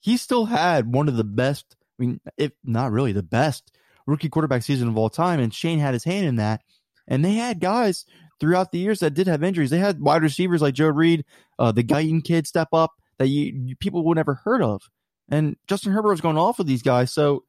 he 0.00 0.16
still 0.16 0.46
had 0.46 0.92
one 0.92 1.08
of 1.08 1.16
the 1.16 1.24
best. 1.24 1.76
I 1.98 2.02
mean, 2.02 2.20
if 2.36 2.52
not 2.64 2.92
really 2.92 3.12
the 3.12 3.22
best 3.22 3.70
rookie 4.06 4.28
quarterback 4.28 4.62
season 4.62 4.88
of 4.88 4.96
all 4.96 5.10
time, 5.10 5.40
and 5.40 5.54
Shane 5.54 5.78
had 5.78 5.94
his 5.94 6.04
hand 6.04 6.26
in 6.26 6.36
that. 6.36 6.62
And 7.06 7.24
they 7.24 7.34
had 7.34 7.60
guys 7.60 8.04
throughout 8.40 8.72
the 8.72 8.78
years 8.78 9.00
that 9.00 9.14
did 9.14 9.26
have 9.26 9.42
injuries. 9.42 9.70
They 9.70 9.78
had 9.78 10.00
wide 10.00 10.22
receivers 10.22 10.62
like 10.62 10.74
Joe 10.74 10.88
Reed, 10.88 11.24
uh, 11.58 11.72
the 11.72 11.84
Guyton 11.84 12.24
kid 12.24 12.46
step 12.46 12.68
up 12.72 12.92
that 13.18 13.28
you, 13.28 13.52
you, 13.66 13.76
people 13.76 14.04
would 14.04 14.16
never 14.16 14.34
heard 14.34 14.62
of, 14.62 14.82
and 15.28 15.56
Justin 15.68 15.92
Herbert 15.92 16.10
was 16.10 16.20
going 16.20 16.38
off 16.38 16.58
with 16.58 16.66
these 16.66 16.82
guys. 16.82 17.12
So 17.12 17.44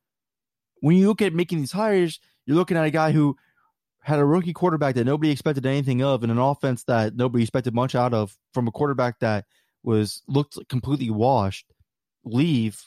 when 0.82 0.98
you 0.98 1.08
look 1.08 1.22
at 1.22 1.34
making 1.34 1.60
these 1.60 1.72
hires, 1.72 2.20
you're 2.46 2.58
looking 2.58 2.78
at 2.78 2.86
a 2.86 2.92
guy 2.92 3.12
who 3.12 3.36
had 4.06 4.20
a 4.20 4.26
rookie 4.26 4.54
quarterback 4.54 4.94
that 4.94 5.04
nobody 5.04 5.32
expected 5.32 5.66
anything 5.66 6.04
of 6.04 6.22
and 6.22 6.32
an 6.32 6.38
offense 6.38 6.84
that 6.84 7.16
nobody 7.16 7.44
expected 7.44 7.74
much 7.74 7.96
out 7.96 8.14
of 8.14 8.38
from 8.54 8.68
a 8.68 8.72
quarterback 8.72 9.18
that 9.20 9.46
was 9.82 10.22
looked 10.28 10.60
completely 10.70 11.10
washed 11.10 11.66
leave 12.24 12.80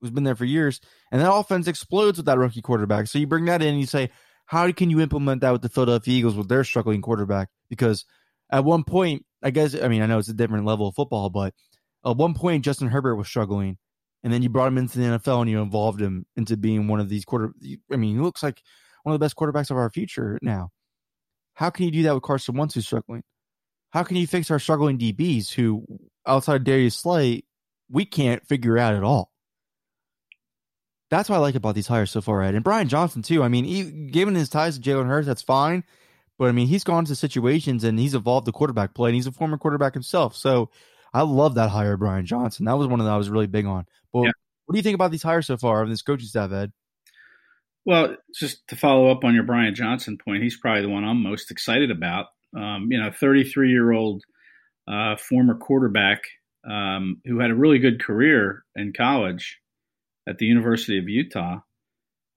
who's 0.00 0.10
been 0.10 0.24
there 0.24 0.34
for 0.34 0.44
years 0.44 0.80
and 1.12 1.22
that 1.22 1.32
offense 1.32 1.68
explodes 1.68 2.18
with 2.18 2.26
that 2.26 2.38
rookie 2.38 2.60
quarterback. 2.60 3.06
So 3.06 3.20
you 3.20 3.26
bring 3.28 3.44
that 3.44 3.62
in 3.62 3.68
and 3.68 3.80
you 3.80 3.86
say 3.86 4.10
how 4.46 4.70
can 4.72 4.90
you 4.90 5.00
implement 5.00 5.42
that 5.42 5.52
with 5.52 5.62
the 5.62 5.68
Philadelphia 5.68 6.18
Eagles 6.18 6.34
with 6.34 6.48
their 6.48 6.64
struggling 6.64 7.02
quarterback? 7.02 7.50
Because 7.70 8.04
at 8.50 8.64
one 8.64 8.82
point 8.82 9.24
I 9.44 9.50
guess 9.50 9.80
I 9.80 9.86
mean 9.86 10.02
I 10.02 10.06
know 10.06 10.18
it's 10.18 10.28
a 10.28 10.34
different 10.34 10.66
level 10.66 10.88
of 10.88 10.96
football 10.96 11.30
but 11.30 11.54
at 12.04 12.16
one 12.16 12.34
point 12.34 12.64
Justin 12.64 12.88
Herbert 12.88 13.14
was 13.14 13.28
struggling 13.28 13.78
and 14.24 14.32
then 14.32 14.42
you 14.42 14.48
brought 14.48 14.68
him 14.68 14.78
into 14.78 14.98
the 14.98 15.04
NFL 15.04 15.42
and 15.42 15.50
you 15.50 15.62
involved 15.62 16.00
him 16.02 16.26
into 16.36 16.56
being 16.56 16.88
one 16.88 16.98
of 16.98 17.08
these 17.08 17.24
quarter 17.24 17.52
I 17.92 17.96
mean 17.96 18.16
he 18.16 18.20
looks 18.20 18.42
like 18.42 18.60
one 19.08 19.14
of 19.14 19.20
the 19.20 19.24
best 19.24 19.36
quarterbacks 19.36 19.70
of 19.70 19.76
our 19.76 19.90
future 19.90 20.38
now. 20.42 20.70
How 21.54 21.70
can 21.70 21.86
you 21.86 21.90
do 21.90 22.02
that 22.04 22.14
with 22.14 22.22
Carson 22.22 22.56
Wentz 22.56 22.74
who's 22.74 22.86
struggling? 22.86 23.22
how 23.90 24.02
can 24.02 24.16
you 24.16 24.26
fix 24.26 24.50
our 24.50 24.58
struggling 24.58 24.98
DBs 24.98 25.52
who, 25.52 25.84
outside 26.26 26.56
of 26.56 26.64
Darius 26.64 26.96
Slay, 26.96 27.44
we 27.90 28.04
can't 28.04 28.46
figure 28.46 28.76
out 28.78 28.94
at 28.94 29.02
all? 29.02 29.32
That's 31.10 31.30
what 31.30 31.36
I 31.36 31.38
like 31.38 31.54
about 31.54 31.74
these 31.74 31.86
hires 31.86 32.10
so 32.10 32.20
far, 32.20 32.42
Ed. 32.42 32.54
And 32.54 32.62
Brian 32.62 32.88
Johnson, 32.88 33.22
too. 33.22 33.42
I 33.42 33.48
mean, 33.48 33.64
he, 33.64 33.84
given 34.10 34.34
his 34.34 34.50
ties 34.50 34.78
to 34.78 34.82
Jalen 34.82 35.06
Hurts, 35.06 35.26
that's 35.26 35.42
fine. 35.42 35.84
But 36.38 36.48
I 36.48 36.52
mean, 36.52 36.68
he's 36.68 36.84
gone 36.84 37.06
to 37.06 37.16
situations 37.16 37.82
and 37.82 37.98
he's 37.98 38.14
evolved 38.14 38.46
the 38.46 38.52
quarterback 38.52 38.94
play, 38.94 39.08
and 39.08 39.14
he's 39.14 39.26
a 39.26 39.32
former 39.32 39.56
quarterback 39.56 39.94
himself. 39.94 40.36
So 40.36 40.70
I 41.14 41.22
love 41.22 41.54
that 41.54 41.70
hire, 41.70 41.96
Brian 41.96 42.26
Johnson. 42.26 42.66
That 42.66 42.76
was 42.76 42.86
one 42.86 42.98
that 42.98 43.08
I 43.08 43.16
was 43.16 43.30
really 43.30 43.46
big 43.46 43.64
on. 43.64 43.86
But 44.12 44.24
yeah. 44.24 44.32
what 44.66 44.74
do 44.74 44.78
you 44.78 44.82
think 44.82 44.94
about 44.94 45.10
these 45.10 45.22
hires 45.22 45.46
so 45.46 45.56
far 45.56 45.82
of 45.82 45.88
this 45.88 46.02
coaching 46.02 46.28
staff, 46.28 46.52
Ed? 46.52 46.72
Well, 47.88 48.16
just 48.34 48.68
to 48.68 48.76
follow 48.76 49.10
up 49.10 49.24
on 49.24 49.34
your 49.34 49.44
Brian 49.44 49.74
Johnson 49.74 50.18
point, 50.22 50.42
he's 50.42 50.58
probably 50.58 50.82
the 50.82 50.90
one 50.90 51.04
I'm 51.04 51.22
most 51.22 51.50
excited 51.50 51.90
about. 51.90 52.26
Um, 52.54 52.88
you 52.90 53.00
know, 53.00 53.10
33 53.10 53.70
year 53.70 53.92
old 53.92 54.24
uh, 54.86 55.16
former 55.16 55.54
quarterback 55.54 56.20
um, 56.70 57.22
who 57.24 57.40
had 57.40 57.50
a 57.50 57.54
really 57.54 57.78
good 57.78 57.98
career 57.98 58.62
in 58.76 58.92
college 58.92 59.58
at 60.28 60.36
the 60.36 60.44
University 60.44 60.98
of 60.98 61.08
Utah 61.08 61.60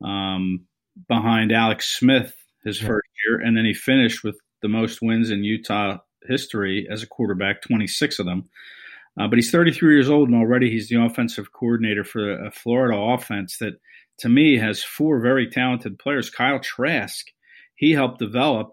um, 0.01 0.67
behind 1.09 1.51
Alex 1.51 1.97
Smith 1.97 2.33
his 2.63 2.79
first 2.79 3.09
year, 3.27 3.41
and 3.41 3.57
then 3.57 3.65
he 3.65 3.73
finished 3.73 4.23
with 4.23 4.39
the 4.61 4.69
most 4.69 5.01
wins 5.01 5.31
in 5.31 5.43
Utah 5.43 5.97
history 6.29 6.87
as 6.89 7.03
a 7.03 7.07
quarterback, 7.07 7.61
26 7.61 8.19
of 8.19 8.25
them. 8.25 8.49
Uh, 9.19 9.27
but 9.27 9.37
he's 9.37 9.51
33 9.51 9.95
years 9.95 10.09
old, 10.09 10.29
and 10.29 10.37
already 10.37 10.71
he's 10.71 10.87
the 10.87 11.03
offensive 11.03 11.51
coordinator 11.51 12.05
for 12.05 12.45
a 12.45 12.51
Florida 12.51 12.97
offense 12.97 13.57
that, 13.57 13.73
to 14.21 14.29
me, 14.29 14.57
has 14.57 14.83
four 14.83 15.19
very 15.19 15.49
talented 15.49 15.99
players. 15.99 16.29
Kyle 16.29 16.59
Trask, 16.59 17.25
he 17.75 17.91
helped 17.91 18.19
develop 18.19 18.71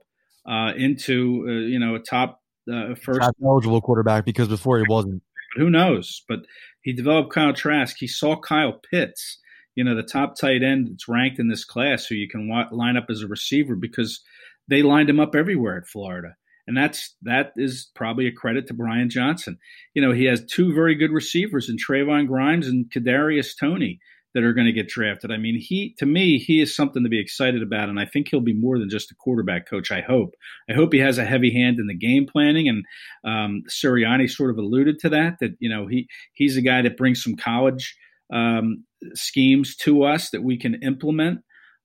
uh, 0.48 0.72
into 0.76 1.44
uh, 1.48 1.52
you 1.52 1.78
know 1.78 1.94
a 1.94 2.00
top 2.00 2.40
uh, 2.72 2.94
first 2.94 3.20
top 3.20 3.36
eligible 3.42 3.80
quarterback 3.80 4.24
because 4.24 4.48
before 4.48 4.78
he 4.78 4.84
wasn't. 4.88 5.22
But 5.56 5.62
who 5.62 5.70
knows? 5.70 6.22
But 6.28 6.40
he 6.82 6.92
developed 6.92 7.32
Kyle 7.32 7.52
Trask. 7.52 7.96
He 7.98 8.06
saw 8.06 8.38
Kyle 8.38 8.80
Pitts, 8.90 9.38
you 9.74 9.84
know, 9.84 9.94
the 9.94 10.02
top 10.02 10.38
tight 10.38 10.62
end 10.62 10.88
that's 10.90 11.08
ranked 11.08 11.38
in 11.38 11.48
this 11.48 11.64
class, 11.64 12.06
who 12.06 12.14
you 12.14 12.28
can 12.28 12.48
wa- 12.48 12.68
line 12.70 12.96
up 12.96 13.06
as 13.08 13.22
a 13.22 13.26
receiver 13.26 13.74
because 13.74 14.22
they 14.68 14.82
lined 14.82 15.10
him 15.10 15.20
up 15.20 15.34
everywhere 15.34 15.78
at 15.78 15.86
Florida. 15.86 16.36
And 16.66 16.76
that's 16.76 17.16
that 17.22 17.52
is 17.56 17.90
probably 17.94 18.26
a 18.26 18.32
credit 18.32 18.66
to 18.66 18.74
Brian 18.74 19.08
Johnson. 19.08 19.58
You 19.94 20.02
know, 20.02 20.12
he 20.12 20.26
has 20.26 20.44
two 20.44 20.74
very 20.74 20.94
good 20.94 21.10
receivers 21.10 21.70
in 21.70 21.78
Trevon 21.78 22.26
Grimes 22.26 22.68
and 22.68 22.90
Kadarius 22.90 23.58
Toney 23.58 24.00
that 24.38 24.44
are 24.44 24.52
going 24.52 24.68
to 24.68 24.72
get 24.72 24.86
drafted. 24.86 25.32
I 25.32 25.36
mean, 25.36 25.58
he 25.58 25.96
to 25.98 26.06
me 26.06 26.38
he 26.38 26.60
is 26.60 26.76
something 26.76 27.02
to 27.02 27.08
be 27.08 27.18
excited 27.18 27.60
about, 27.60 27.88
and 27.88 27.98
I 27.98 28.04
think 28.04 28.28
he'll 28.28 28.40
be 28.40 28.54
more 28.54 28.78
than 28.78 28.88
just 28.88 29.10
a 29.10 29.16
quarterback 29.16 29.68
coach. 29.68 29.90
I 29.90 30.00
hope. 30.00 30.36
I 30.70 30.74
hope 30.74 30.92
he 30.92 31.00
has 31.00 31.18
a 31.18 31.24
heavy 31.24 31.52
hand 31.52 31.80
in 31.80 31.88
the 31.88 31.96
game 31.96 32.24
planning, 32.24 32.68
and 32.68 32.84
um, 33.24 33.64
Sirianni 33.68 34.30
sort 34.30 34.50
of 34.50 34.58
alluded 34.58 35.00
to 35.00 35.08
that. 35.08 35.38
That 35.40 35.56
you 35.58 35.68
know 35.68 35.88
he 35.88 36.06
he's 36.34 36.56
a 36.56 36.62
guy 36.62 36.82
that 36.82 36.96
brings 36.96 37.20
some 37.20 37.34
college 37.34 37.96
um, 38.32 38.84
schemes 39.14 39.74
to 39.78 40.04
us 40.04 40.30
that 40.30 40.44
we 40.44 40.56
can 40.56 40.80
implement. 40.84 41.40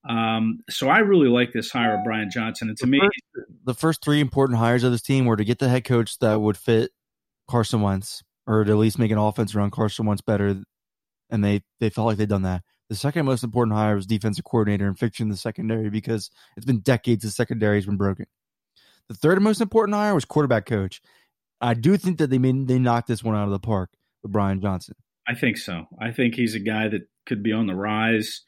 Um, 0.07 0.59
so 0.69 0.89
I 0.89 0.99
really 0.99 1.29
like 1.29 1.53
this 1.53 1.71
hire 1.71 1.97
of 1.97 2.03
Brian 2.03 2.29
Johnson, 2.31 2.67
and 2.69 2.77
to 2.77 2.85
the 2.85 2.91
me, 2.91 2.99
first, 2.99 3.47
the 3.65 3.73
first 3.73 4.03
three 4.03 4.19
important 4.19 4.59
hires 4.59 4.83
of 4.83 4.91
this 4.91 5.01
team 5.01 5.25
were 5.25 5.37
to 5.37 5.43
get 5.43 5.57
the 5.57 5.69
head 5.69 5.85
coach 5.85 6.19
that 6.19 6.39
would 6.39 6.57
fit 6.57 6.91
Carson 7.49 7.81
Wentz, 7.81 8.21
or 8.45 8.63
to 8.63 8.71
at 8.71 8.77
least 8.77 8.99
make 8.99 9.09
an 9.09 9.17
offense 9.17 9.55
around 9.55 9.71
Carson 9.71 10.05
Wentz 10.05 10.21
better 10.21 10.61
and 11.33 11.43
they 11.43 11.63
they 11.79 11.89
felt 11.89 12.07
like 12.07 12.17
they'd 12.17 12.29
done 12.29 12.43
that. 12.43 12.63
The 12.89 12.95
second 12.95 13.25
most 13.25 13.43
important 13.43 13.75
hire 13.75 13.95
was 13.95 14.05
defensive 14.05 14.45
coordinator 14.45 14.87
and 14.87 14.97
fixing 14.97 15.29
the 15.29 15.35
secondary 15.35 15.89
because 15.89 16.29
it's 16.55 16.65
been 16.65 16.79
decades 16.79 17.23
the 17.23 17.31
secondary 17.31 17.77
has 17.77 17.87
been 17.87 17.97
broken. 17.97 18.27
The 19.09 19.15
third 19.15 19.41
most 19.41 19.59
important 19.59 19.95
hire 19.95 20.13
was 20.13 20.25
quarterback 20.25 20.67
coach. 20.67 21.01
I 21.59 21.73
do 21.73 21.97
think 21.97 22.19
that 22.19 22.29
they 22.29 22.37
made 22.37 22.67
they 22.67 22.77
knocked 22.77 23.07
this 23.07 23.23
one 23.23 23.35
out 23.35 23.45
of 23.45 23.49
the 23.49 23.59
park 23.59 23.89
with 24.21 24.31
Brian 24.31 24.61
Johnson. 24.61 24.95
I 25.27 25.33
think 25.33 25.57
so. 25.57 25.87
I 25.99 26.11
think 26.11 26.35
he's 26.35 26.53
a 26.53 26.59
guy 26.59 26.87
that 26.89 27.07
could 27.25 27.41
be 27.41 27.51
on 27.51 27.65
the 27.65 27.75
rise. 27.75 28.41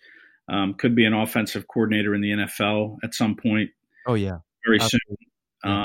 Um, 0.47 0.75
could 0.75 0.95
be 0.95 1.05
an 1.05 1.13
offensive 1.13 1.67
coordinator 1.67 2.13
in 2.13 2.21
the 2.21 2.31
NFL 2.31 2.97
at 3.03 3.15
some 3.15 3.35
point. 3.35 3.71
Oh 4.05 4.13
yeah, 4.13 4.37
very 4.63 4.79
Absolutely. 4.79 5.17
soon. 5.63 5.71
Uh, 5.71 5.83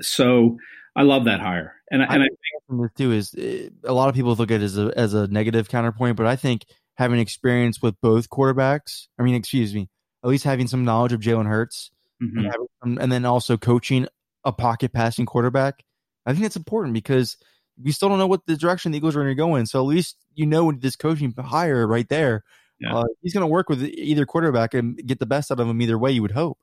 so 0.00 0.58
I 0.94 1.02
love 1.02 1.24
that 1.24 1.40
hire, 1.40 1.74
and 1.90 2.02
I, 2.02 2.06
and 2.06 2.22
I, 2.22 2.26
think 2.26 2.80
this 2.80 2.90
too 2.96 3.12
is 3.12 3.34
eh, 3.38 3.68
a 3.84 3.92
lot 3.92 4.08
of 4.08 4.14
people 4.14 4.34
look 4.34 4.50
at 4.50 4.60
it 4.60 4.64
as 4.64 4.78
a 4.78 4.92
as 4.96 5.14
a 5.14 5.26
negative 5.28 5.68
counterpoint, 5.68 6.16
but 6.16 6.26
I 6.26 6.36
think 6.36 6.64
having 6.96 7.20
experience 7.20 7.80
with 7.80 7.94
both 8.00 8.28
quarterbacks, 8.28 9.06
I 9.18 9.22
mean, 9.22 9.34
excuse 9.34 9.74
me, 9.74 9.88
at 10.24 10.28
least 10.28 10.44
having 10.44 10.66
some 10.66 10.84
knowledge 10.84 11.12
of 11.12 11.20
Jalen 11.20 11.46
Hurts, 11.46 11.90
mm-hmm. 12.22 12.50
and, 12.82 12.98
and, 12.98 13.12
then 13.12 13.24
also 13.24 13.56
coaching 13.56 14.08
a 14.44 14.52
pocket 14.52 14.92
passing 14.92 15.26
quarterback, 15.26 15.84
I 16.24 16.32
think 16.32 16.46
it's 16.46 16.56
important 16.56 16.94
because 16.94 17.36
we 17.80 17.92
still 17.92 18.08
don't 18.08 18.18
know 18.18 18.26
what 18.26 18.46
the 18.46 18.56
direction 18.56 18.92
the 18.92 18.98
Eagles 18.98 19.14
are 19.14 19.20
going 19.20 19.28
to 19.28 19.34
go 19.34 19.54
in. 19.54 19.66
So 19.66 19.80
at 19.80 19.86
least 19.86 20.16
you 20.34 20.46
know 20.46 20.72
this 20.72 20.96
coaching 20.96 21.32
hire 21.38 21.86
right 21.86 22.08
there, 22.08 22.42
yeah. 22.80 22.96
uh, 22.96 23.04
he's 23.22 23.32
going 23.34 23.42
to 23.42 23.52
work 23.52 23.68
with 23.68 23.84
either 23.84 24.26
quarterback 24.26 24.74
and 24.74 24.96
get 25.06 25.20
the 25.20 25.26
best 25.26 25.52
out 25.52 25.60
of 25.60 25.68
him 25.68 25.80
either 25.80 25.98
way. 25.98 26.10
You 26.10 26.22
would 26.22 26.32
hope. 26.32 26.58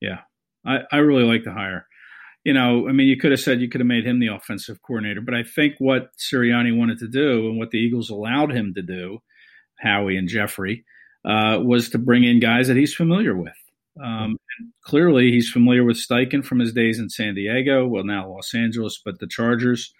Yeah, 0.00 0.20
I, 0.66 0.80
I 0.90 0.96
really 0.96 1.24
like 1.24 1.44
the 1.44 1.52
hire 1.52 1.86
you 2.44 2.52
know, 2.52 2.88
I 2.88 2.92
mean, 2.92 3.08
you 3.08 3.16
could 3.16 3.30
have 3.30 3.40
said 3.40 3.60
you 3.60 3.68
could 3.68 3.80
have 3.80 3.88
made 3.88 4.06
him 4.06 4.20
the 4.20 4.28
offensive 4.28 4.82
coordinator, 4.82 5.22
but 5.22 5.34
I 5.34 5.42
think 5.42 5.76
what 5.78 6.10
Sirianni 6.18 6.76
wanted 6.76 6.98
to 6.98 7.08
do 7.08 7.48
and 7.48 7.58
what 7.58 7.70
the 7.70 7.78
Eagles 7.78 8.10
allowed 8.10 8.52
him 8.52 8.74
to 8.74 8.82
do, 8.82 9.22
Howie 9.80 10.18
and 10.18 10.28
Jeffrey, 10.28 10.84
uh, 11.24 11.58
was 11.62 11.88
to 11.90 11.98
bring 11.98 12.24
in 12.24 12.40
guys 12.40 12.68
that 12.68 12.76
he's 12.76 12.94
familiar 12.94 13.34
with. 13.34 13.54
Um, 14.02 14.36
clearly, 14.82 15.30
he's 15.30 15.50
familiar 15.50 15.84
with 15.84 15.96
Steichen 15.96 16.44
from 16.44 16.58
his 16.58 16.72
days 16.72 16.98
in 16.98 17.08
San 17.08 17.34
Diego, 17.34 17.86
well, 17.86 18.04
now 18.04 18.28
Los 18.28 18.54
Angeles, 18.54 19.00
but 19.02 19.18
the 19.20 19.26
Chargers. 19.26 19.92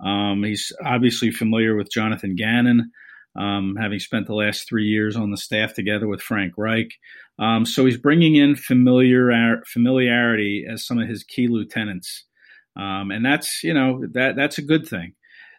Um, 0.00 0.44
he's 0.44 0.72
obviously 0.84 1.30
familiar 1.30 1.74
with 1.76 1.90
Jonathan 1.90 2.34
Gannon 2.34 2.90
um, 3.36 3.76
having 3.78 3.98
spent 3.98 4.26
the 4.26 4.34
last 4.34 4.68
three 4.68 4.86
years 4.86 5.16
on 5.16 5.30
the 5.30 5.36
staff 5.36 5.74
together 5.74 6.08
with 6.08 6.22
Frank 6.22 6.54
Reich. 6.56 6.90
Um, 7.38 7.66
so 7.66 7.84
he's 7.84 7.98
bringing 7.98 8.36
in 8.36 8.56
familiar 8.56 9.62
familiarity 9.66 10.64
as 10.70 10.86
some 10.86 10.98
of 10.98 11.08
his 11.08 11.22
key 11.22 11.48
lieutenants, 11.48 12.24
um, 12.76 13.10
and 13.10 13.24
that's 13.24 13.62
you 13.62 13.74
know 13.74 14.02
that 14.12 14.36
that's 14.36 14.58
a 14.58 14.62
good 14.62 14.88
thing. 14.88 15.12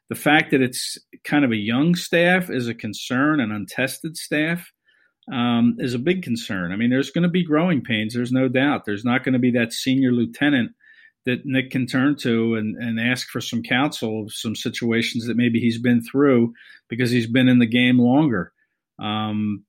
The 0.09 0.15
fact 0.15 0.51
that 0.51 0.61
it's 0.61 0.97
kind 1.23 1.43
of 1.43 1.51
a 1.51 1.57
young 1.57 1.93
staff 1.93 2.49
is 2.49 2.67
a 2.67 2.73
concern, 2.73 3.39
an 3.39 3.51
untested 3.51 4.15
staff 4.15 4.71
um, 5.31 5.75
is 5.79 5.93
a 5.93 5.99
big 5.99 6.23
concern. 6.23 6.71
I 6.71 6.77
mean, 6.77 6.89
there's 6.89 7.11
going 7.11 7.23
to 7.23 7.29
be 7.29 7.43
growing 7.43 7.81
pains. 7.81 8.13
There's 8.13 8.31
no 8.31 8.47
doubt. 8.47 8.85
There's 8.85 9.03
not 9.03 9.23
going 9.23 9.33
to 9.33 9.39
be 9.39 9.51
that 9.51 9.73
senior 9.73 10.11
lieutenant 10.11 10.71
that 11.27 11.45
Nick 11.45 11.71
can 11.71 11.85
turn 11.85 12.15
to 12.15 12.55
and, 12.55 12.77
and 12.77 12.99
ask 12.99 13.27
for 13.27 13.41
some 13.41 13.61
counsel 13.61 14.23
of 14.23 14.31
some 14.31 14.55
situations 14.55 15.27
that 15.27 15.35
maybe 15.35 15.59
he's 15.59 15.77
been 15.77 16.01
through 16.01 16.53
because 16.89 17.11
he's 17.11 17.27
been 17.27 17.49
in 17.49 17.59
the 17.59 17.65
game 17.65 17.99
longer. 17.99 18.53
Um, 18.97 19.65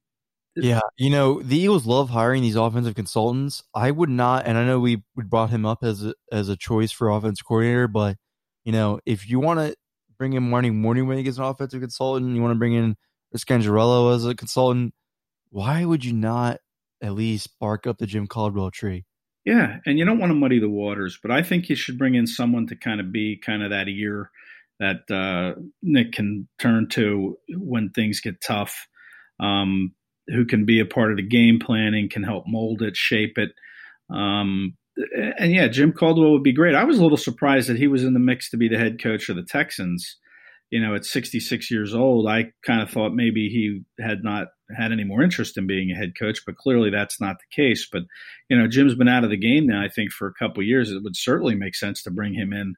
yeah, 0.54 0.80
you 0.96 1.10
know 1.10 1.42
the 1.42 1.58
Eagles 1.58 1.84
love 1.84 2.10
hiring 2.10 2.42
these 2.42 2.56
offensive 2.56 2.94
consultants. 2.94 3.64
I 3.74 3.90
would 3.90 4.08
not, 4.08 4.46
and 4.46 4.56
I 4.56 4.64
know 4.64 4.78
we, 4.78 5.02
we 5.16 5.24
brought 5.24 5.50
him 5.50 5.66
up 5.66 5.82
as 5.82 6.04
a, 6.04 6.14
as 6.32 6.48
a 6.48 6.56
choice 6.56 6.92
for 6.92 7.10
offensive 7.10 7.44
coordinator, 7.46 7.88
but 7.88 8.16
you 8.64 8.72
know 8.72 9.00
if 9.04 9.28
you 9.28 9.40
want 9.40 9.60
to 9.60 9.76
bring 10.16 10.34
in 10.34 10.48
Marty 10.48 10.70
Mornhinweg 10.70 11.26
as 11.26 11.38
an 11.38 11.44
offensive 11.44 11.80
consultant, 11.80 12.34
you 12.34 12.40
want 12.40 12.52
to 12.52 12.58
bring 12.58 12.74
in 12.74 12.96
Scangarello 13.36 14.14
as 14.14 14.24
a 14.24 14.34
consultant, 14.34 14.94
why 15.50 15.84
would 15.84 16.04
you 16.04 16.12
not 16.12 16.58
at 17.02 17.14
least 17.14 17.58
bark 17.60 17.86
up 17.86 17.98
the 17.98 18.06
Jim 18.06 18.26
Caldwell 18.26 18.70
tree? 18.70 19.04
Yeah, 19.44 19.76
and 19.86 19.98
you 19.98 20.04
don't 20.04 20.18
want 20.18 20.30
to 20.30 20.34
muddy 20.34 20.58
the 20.58 20.68
waters, 20.68 21.18
but 21.22 21.30
I 21.30 21.42
think 21.42 21.68
you 21.68 21.76
should 21.76 21.98
bring 21.98 22.14
in 22.14 22.26
someone 22.26 22.66
to 22.66 22.76
kind 22.76 23.00
of 23.00 23.12
be 23.12 23.40
kind 23.44 23.62
of 23.62 23.70
that 23.70 23.88
ear 23.88 24.30
that 24.78 25.10
uh, 25.10 25.60
Nick 25.82 26.12
can 26.12 26.48
turn 26.58 26.88
to 26.90 27.38
when 27.48 27.90
things 27.90 28.20
get 28.20 28.40
tough, 28.40 28.86
um, 29.40 29.94
who 30.28 30.44
can 30.44 30.64
be 30.64 30.80
a 30.80 30.86
part 30.86 31.10
of 31.10 31.16
the 31.16 31.26
game 31.26 31.58
planning, 31.58 32.08
can 32.08 32.22
help 32.22 32.44
mold 32.46 32.82
it, 32.82 32.96
shape 32.96 33.38
it. 33.38 33.50
Um, 34.14 34.76
and 35.38 35.52
yeah, 35.52 35.68
Jim 35.68 35.92
Caldwell 35.92 36.32
would 36.32 36.42
be 36.42 36.52
great. 36.52 36.74
I 36.74 36.84
was 36.84 36.98
a 36.98 37.02
little 37.02 37.16
surprised 37.16 37.68
that 37.68 37.78
he 37.78 37.88
was 37.88 38.04
in 38.04 38.14
the 38.14 38.20
mix 38.20 38.50
to 38.50 38.56
be 38.56 38.68
the 38.68 38.78
head 38.78 39.02
coach 39.02 39.28
of 39.28 39.36
the 39.36 39.42
Texans 39.42 40.16
you 40.70 40.80
know, 40.80 40.94
at 40.94 41.04
66 41.04 41.70
years 41.70 41.94
old, 41.94 42.28
I 42.28 42.52
kind 42.62 42.82
of 42.82 42.90
thought 42.90 43.14
maybe 43.14 43.48
he 43.48 43.82
had 44.02 44.22
not 44.22 44.48
had 44.76 44.92
any 44.92 45.04
more 45.04 45.22
interest 45.22 45.56
in 45.56 45.66
being 45.66 45.90
a 45.90 45.94
head 45.94 46.12
coach, 46.18 46.40
but 46.44 46.56
clearly 46.56 46.90
that's 46.90 47.20
not 47.20 47.36
the 47.38 47.62
case. 47.62 47.88
But, 47.90 48.02
you 48.48 48.58
know, 48.58 48.68
Jim's 48.68 48.94
been 48.94 49.08
out 49.08 49.24
of 49.24 49.30
the 49.30 49.38
game 49.38 49.66
now, 49.66 49.82
I 49.82 49.88
think, 49.88 50.12
for 50.12 50.28
a 50.28 50.34
couple 50.34 50.62
years. 50.62 50.90
It 50.90 51.02
would 51.02 51.16
certainly 51.16 51.54
make 51.54 51.74
sense 51.74 52.02
to 52.02 52.10
bring 52.10 52.34
him 52.34 52.52
in 52.52 52.74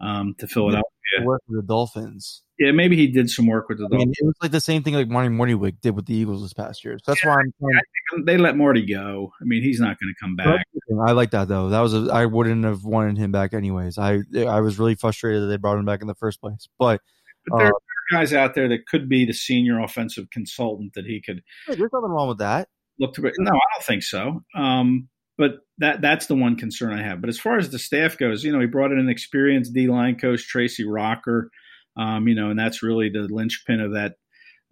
um, 0.00 0.34
to 0.38 0.46
Philadelphia. 0.46 0.84
Work 1.22 1.42
with 1.48 1.56
the 1.56 1.66
Dolphins. 1.66 2.42
Yeah, 2.58 2.72
maybe 2.72 2.94
he 2.94 3.08
did 3.08 3.30
some 3.30 3.46
work 3.46 3.68
with 3.68 3.78
the 3.78 3.86
I 3.86 3.88
Dolphins. 3.88 4.06
Mean, 4.06 4.14
it 4.18 4.26
was 4.26 4.34
like 4.42 4.50
the 4.52 4.60
same 4.60 4.82
thing 4.82 4.94
like 4.94 5.08
Marty 5.08 5.28
Mornhinweg 5.28 5.80
did 5.80 5.96
with 5.96 6.06
the 6.06 6.14
Eagles 6.14 6.42
this 6.42 6.52
past 6.52 6.84
year. 6.84 6.98
So 6.98 7.12
that's 7.12 7.24
yeah, 7.24 7.30
why 7.30 7.42
I'm. 7.42 8.24
They 8.26 8.36
let 8.36 8.56
Marty 8.56 8.84
go. 8.84 9.32
I 9.40 9.44
mean, 9.44 9.62
he's 9.62 9.80
not 9.80 9.98
going 9.98 10.14
to 10.14 10.20
come 10.20 10.36
back. 10.36 10.64
I 11.06 11.12
like 11.12 11.30
that 11.30 11.48
though. 11.48 11.70
That 11.70 11.80
was 11.80 11.94
a, 11.94 12.12
I 12.12 12.26
wouldn't 12.26 12.64
have 12.64 12.84
wanted 12.84 13.18
him 13.18 13.32
back 13.32 13.54
anyways. 13.54 13.98
I 13.98 14.20
I 14.46 14.60
was 14.60 14.78
really 14.78 14.94
frustrated 14.94 15.42
that 15.42 15.46
they 15.46 15.56
brought 15.56 15.78
him 15.78 15.84
back 15.84 16.00
in 16.00 16.06
the 16.06 16.14
first 16.14 16.40
place, 16.40 16.68
but 16.78 17.00
but 17.46 17.58
there 17.58 17.66
uh, 17.66 17.70
are 17.70 18.18
guys 18.18 18.32
out 18.32 18.54
there 18.54 18.68
that 18.68 18.86
could 18.86 19.08
be 19.08 19.24
the 19.24 19.32
senior 19.32 19.80
offensive 19.80 20.30
consultant 20.30 20.92
that 20.94 21.06
he 21.06 21.20
could. 21.20 21.42
Hey, 21.66 21.76
there's 21.76 21.92
nothing 21.92 22.10
wrong 22.10 22.28
with 22.28 22.38
that. 22.38 22.68
Look 22.98 23.14
to. 23.14 23.22
No, 23.22 23.50
I 23.50 23.74
don't 23.74 23.84
think 23.84 24.02
so. 24.02 24.42
Um, 24.54 25.08
but 25.38 25.60
that 25.78 26.02
that's 26.02 26.26
the 26.26 26.34
one 26.34 26.56
concern 26.56 26.92
I 26.92 27.02
have. 27.02 27.20
But 27.20 27.30
as 27.30 27.38
far 27.38 27.56
as 27.56 27.70
the 27.70 27.78
staff 27.78 28.18
goes, 28.18 28.44
you 28.44 28.52
know, 28.52 28.60
he 28.60 28.66
brought 28.66 28.92
in 28.92 28.98
an 28.98 29.08
experienced 29.08 29.72
D 29.72 29.88
line 29.88 30.18
coach, 30.18 30.46
Tracy 30.46 30.84
Rocker, 30.84 31.50
um, 31.96 32.28
you 32.28 32.34
know, 32.34 32.50
and 32.50 32.58
that's 32.58 32.82
really 32.82 33.08
the 33.08 33.26
linchpin 33.30 33.80
of 33.80 33.92
that 33.92 34.16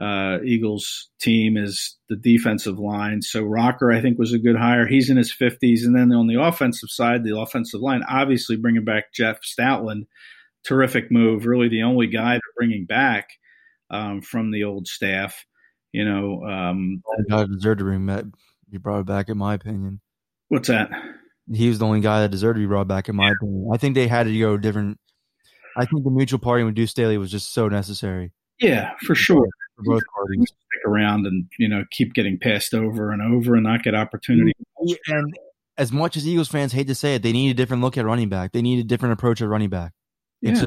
uh, 0.01 0.39
Eagles 0.45 1.11
team 1.21 1.57
is 1.57 1.97
the 2.09 2.17
defensive 2.17 2.79
line. 2.79 3.21
So 3.23 3.43
Rocker, 3.43 3.91
I 3.91 4.01
think, 4.01 4.19
was 4.19 4.33
a 4.33 4.39
good 4.39 4.57
hire. 4.57 4.87
He's 4.87 5.11
in 5.11 5.17
his 5.17 5.35
50s. 5.35 5.85
And 5.85 5.97
then 5.97 6.13
on 6.13 6.29
the 6.29 6.41
offensive 6.41 6.91
side, 6.91 7.25
the 7.25 7.37
offensive 7.37 7.81
line, 7.81 8.03
obviously 8.09 8.57
bringing 8.57 8.85
back 8.85 9.13
Jeff 9.13 9.41
Stoutland, 9.43 10.07
terrific 10.65 11.11
move. 11.11 11.47
Really 11.47 11.69
the 11.69 11.83
only 11.83 12.07
guy 12.07 12.33
they're 12.33 12.41
bringing 12.57 12.87
back 12.87 13.29
um, 13.91 14.23
from 14.23 14.51
the 14.51 14.65
old 14.65 14.87
staff. 14.87 15.45
You 15.93 16.05
know, 16.05 16.45
um, 16.45 17.03
guy 17.31 17.45
deserved 17.47 17.79
to 17.79 17.85
bring 17.85 18.05
back, 18.07 18.25
be 18.71 18.79
brought 18.79 19.07
back, 19.07 19.29
in 19.29 19.39
my 19.39 19.55
opinion. 19.55 20.01
What's 20.49 20.69
that? 20.69 20.91
He 21.51 21.69
was 21.69 21.79
the 21.79 21.87
only 21.87 22.01
guy 22.01 22.21
that 22.21 22.31
deserved 22.31 22.57
to 22.57 22.61
be 22.61 22.67
brought 22.67 22.89
back, 22.89 23.09
in 23.09 23.17
my 23.17 23.29
yeah. 23.29 23.35
opinion. 23.41 23.71
I 23.73 23.79
think 23.79 23.95
they 23.95 24.07
had 24.07 24.27
to 24.27 24.39
go 24.39 24.59
different. 24.59 24.99
I 25.77 25.87
think 25.87 26.05
the 26.05 26.11
mutual 26.11 26.39
party 26.39 26.65
with 26.65 26.75
Deuce 26.75 26.91
Staley 26.91 27.17
was 27.17 27.31
just 27.31 27.55
so 27.55 27.69
necessary. 27.69 28.33
Yeah, 28.61 28.93
for 29.03 29.15
sure. 29.15 29.47
For 29.77 29.83
both 29.85 30.03
parties, 30.15 30.49
stick 30.49 30.87
around 30.87 31.27
and 31.27 31.47
you 31.59 31.69
know 31.69 31.85
keep 31.91 32.13
getting 32.13 32.39
passed 32.39 32.75
over 32.75 33.13
and 33.13 33.23
over 33.23 33.55
and 33.55 33.63
not 33.63 33.83
get 33.83 33.95
opportunity. 33.95 34.53
And 35.07 35.33
as 35.77 35.93
much 35.93 36.17
as 36.17 36.27
Eagles 36.27 36.49
fans 36.49 36.73
hate 36.73 36.89
to 36.89 36.95
say 36.95 37.15
it, 37.15 37.23
they 37.23 37.33
need 37.33 37.51
a 37.51 37.55
different 37.55 37.83
look 37.83 37.97
at 37.97 38.05
running 38.05 38.29
back. 38.29 38.53
They 38.53 38.63
need 38.63 38.81
a 38.81 38.85
different 38.85 39.13
approach 39.13 39.41
at 39.41 39.49
running 39.49 39.71
back. 39.71 39.93
It's 40.43 40.61
yeah. 40.61 40.65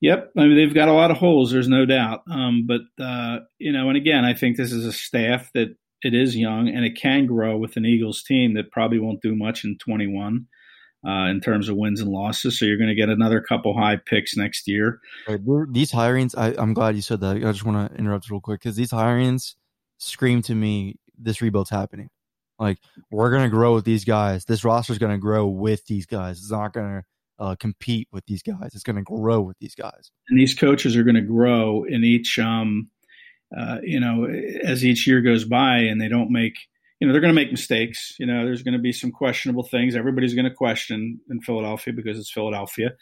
Yep, 0.00 0.32
I 0.36 0.40
mean 0.42 0.56
they've 0.56 0.74
got 0.74 0.88
a 0.88 0.92
lot 0.92 1.10
of 1.10 1.16
holes. 1.16 1.50
There's 1.50 1.68
no 1.68 1.86
doubt. 1.86 2.22
Um, 2.30 2.66
but 2.66 2.82
uh, 3.02 3.38
you 3.58 3.72
know, 3.72 3.88
and 3.88 3.96
again, 3.96 4.24
I 4.24 4.34
think 4.34 4.56
this 4.56 4.72
is 4.72 4.84
a 4.84 4.92
staff 4.92 5.50
that 5.54 5.76
it 6.02 6.14
is 6.14 6.36
young 6.36 6.68
and 6.68 6.84
it 6.84 6.96
can 7.00 7.26
grow 7.26 7.56
with 7.56 7.76
an 7.76 7.86
Eagles 7.86 8.22
team 8.22 8.54
that 8.54 8.70
probably 8.70 8.98
won't 8.98 9.22
do 9.22 9.34
much 9.34 9.64
in 9.64 9.78
21 9.78 10.46
uh, 11.06 11.30
in 11.30 11.40
terms 11.40 11.68
of 11.68 11.76
wins 11.76 12.00
and 12.00 12.10
losses. 12.10 12.58
So 12.58 12.66
you're 12.66 12.76
going 12.76 12.88
to 12.88 12.94
get 12.94 13.08
another 13.08 13.40
couple 13.40 13.76
high 13.76 13.96
picks 13.96 14.36
next 14.36 14.68
year. 14.68 15.00
Right. 15.26 15.40
These 15.72 15.92
hirings, 15.92 16.34
I, 16.36 16.60
am 16.62 16.74
glad 16.74 16.94
you 16.94 17.02
said 17.02 17.20
that. 17.20 17.36
I 17.36 17.52
just 17.52 17.64
want 17.64 17.90
to 17.90 17.98
interrupt 17.98 18.30
real 18.30 18.40
quick 18.40 18.60
because 18.60 18.76
these 18.76 18.90
hirings 18.90 19.54
scream 19.98 20.42
to 20.42 20.54
me 20.54 20.96
this 21.18 21.40
rebuild's 21.40 21.70
happening. 21.70 22.10
Like 22.58 22.78
we're 23.10 23.30
going 23.30 23.44
to 23.44 23.48
grow 23.48 23.74
with 23.74 23.84
these 23.84 24.04
guys. 24.04 24.44
This 24.44 24.64
roster 24.64 24.92
is 24.92 24.98
going 24.98 25.12
to 25.12 25.18
grow 25.18 25.46
with 25.46 25.86
these 25.86 26.06
guys. 26.06 26.38
It's 26.38 26.50
not 26.50 26.72
going 26.72 26.86
to 26.86 27.04
uh, 27.38 27.56
compete 27.58 28.08
with 28.12 28.24
these 28.26 28.42
guys. 28.42 28.70
It's 28.74 28.82
going 28.82 28.96
to 28.96 29.02
grow 29.02 29.40
with 29.40 29.58
these 29.58 29.74
guys. 29.74 30.10
And 30.28 30.38
these 30.38 30.54
coaches 30.54 30.96
are 30.96 31.04
going 31.04 31.14
to 31.14 31.20
grow 31.20 31.84
in 31.84 32.04
each, 32.04 32.38
um, 32.38 32.88
uh, 33.56 33.78
you 33.82 34.00
know, 34.00 34.26
as 34.62 34.84
each 34.84 35.06
year 35.06 35.20
goes 35.20 35.44
by, 35.44 35.78
and 35.78 36.00
they 36.00 36.08
don't 36.08 36.30
make 36.30 36.54
you 37.00 37.06
know 37.06 37.12
they're 37.12 37.20
going 37.20 37.34
to 37.34 37.40
make 37.40 37.50
mistakes. 37.50 38.14
You 38.18 38.26
know, 38.26 38.44
there's 38.44 38.62
going 38.62 38.72
to 38.72 38.80
be 38.80 38.92
some 38.92 39.10
questionable 39.10 39.64
things. 39.64 39.96
Everybody's 39.96 40.34
going 40.34 40.48
to 40.48 40.54
question 40.54 41.20
in 41.28 41.40
Philadelphia 41.40 41.92
because 41.92 42.18
it's 42.18 42.32
Philadelphia. 42.32 42.92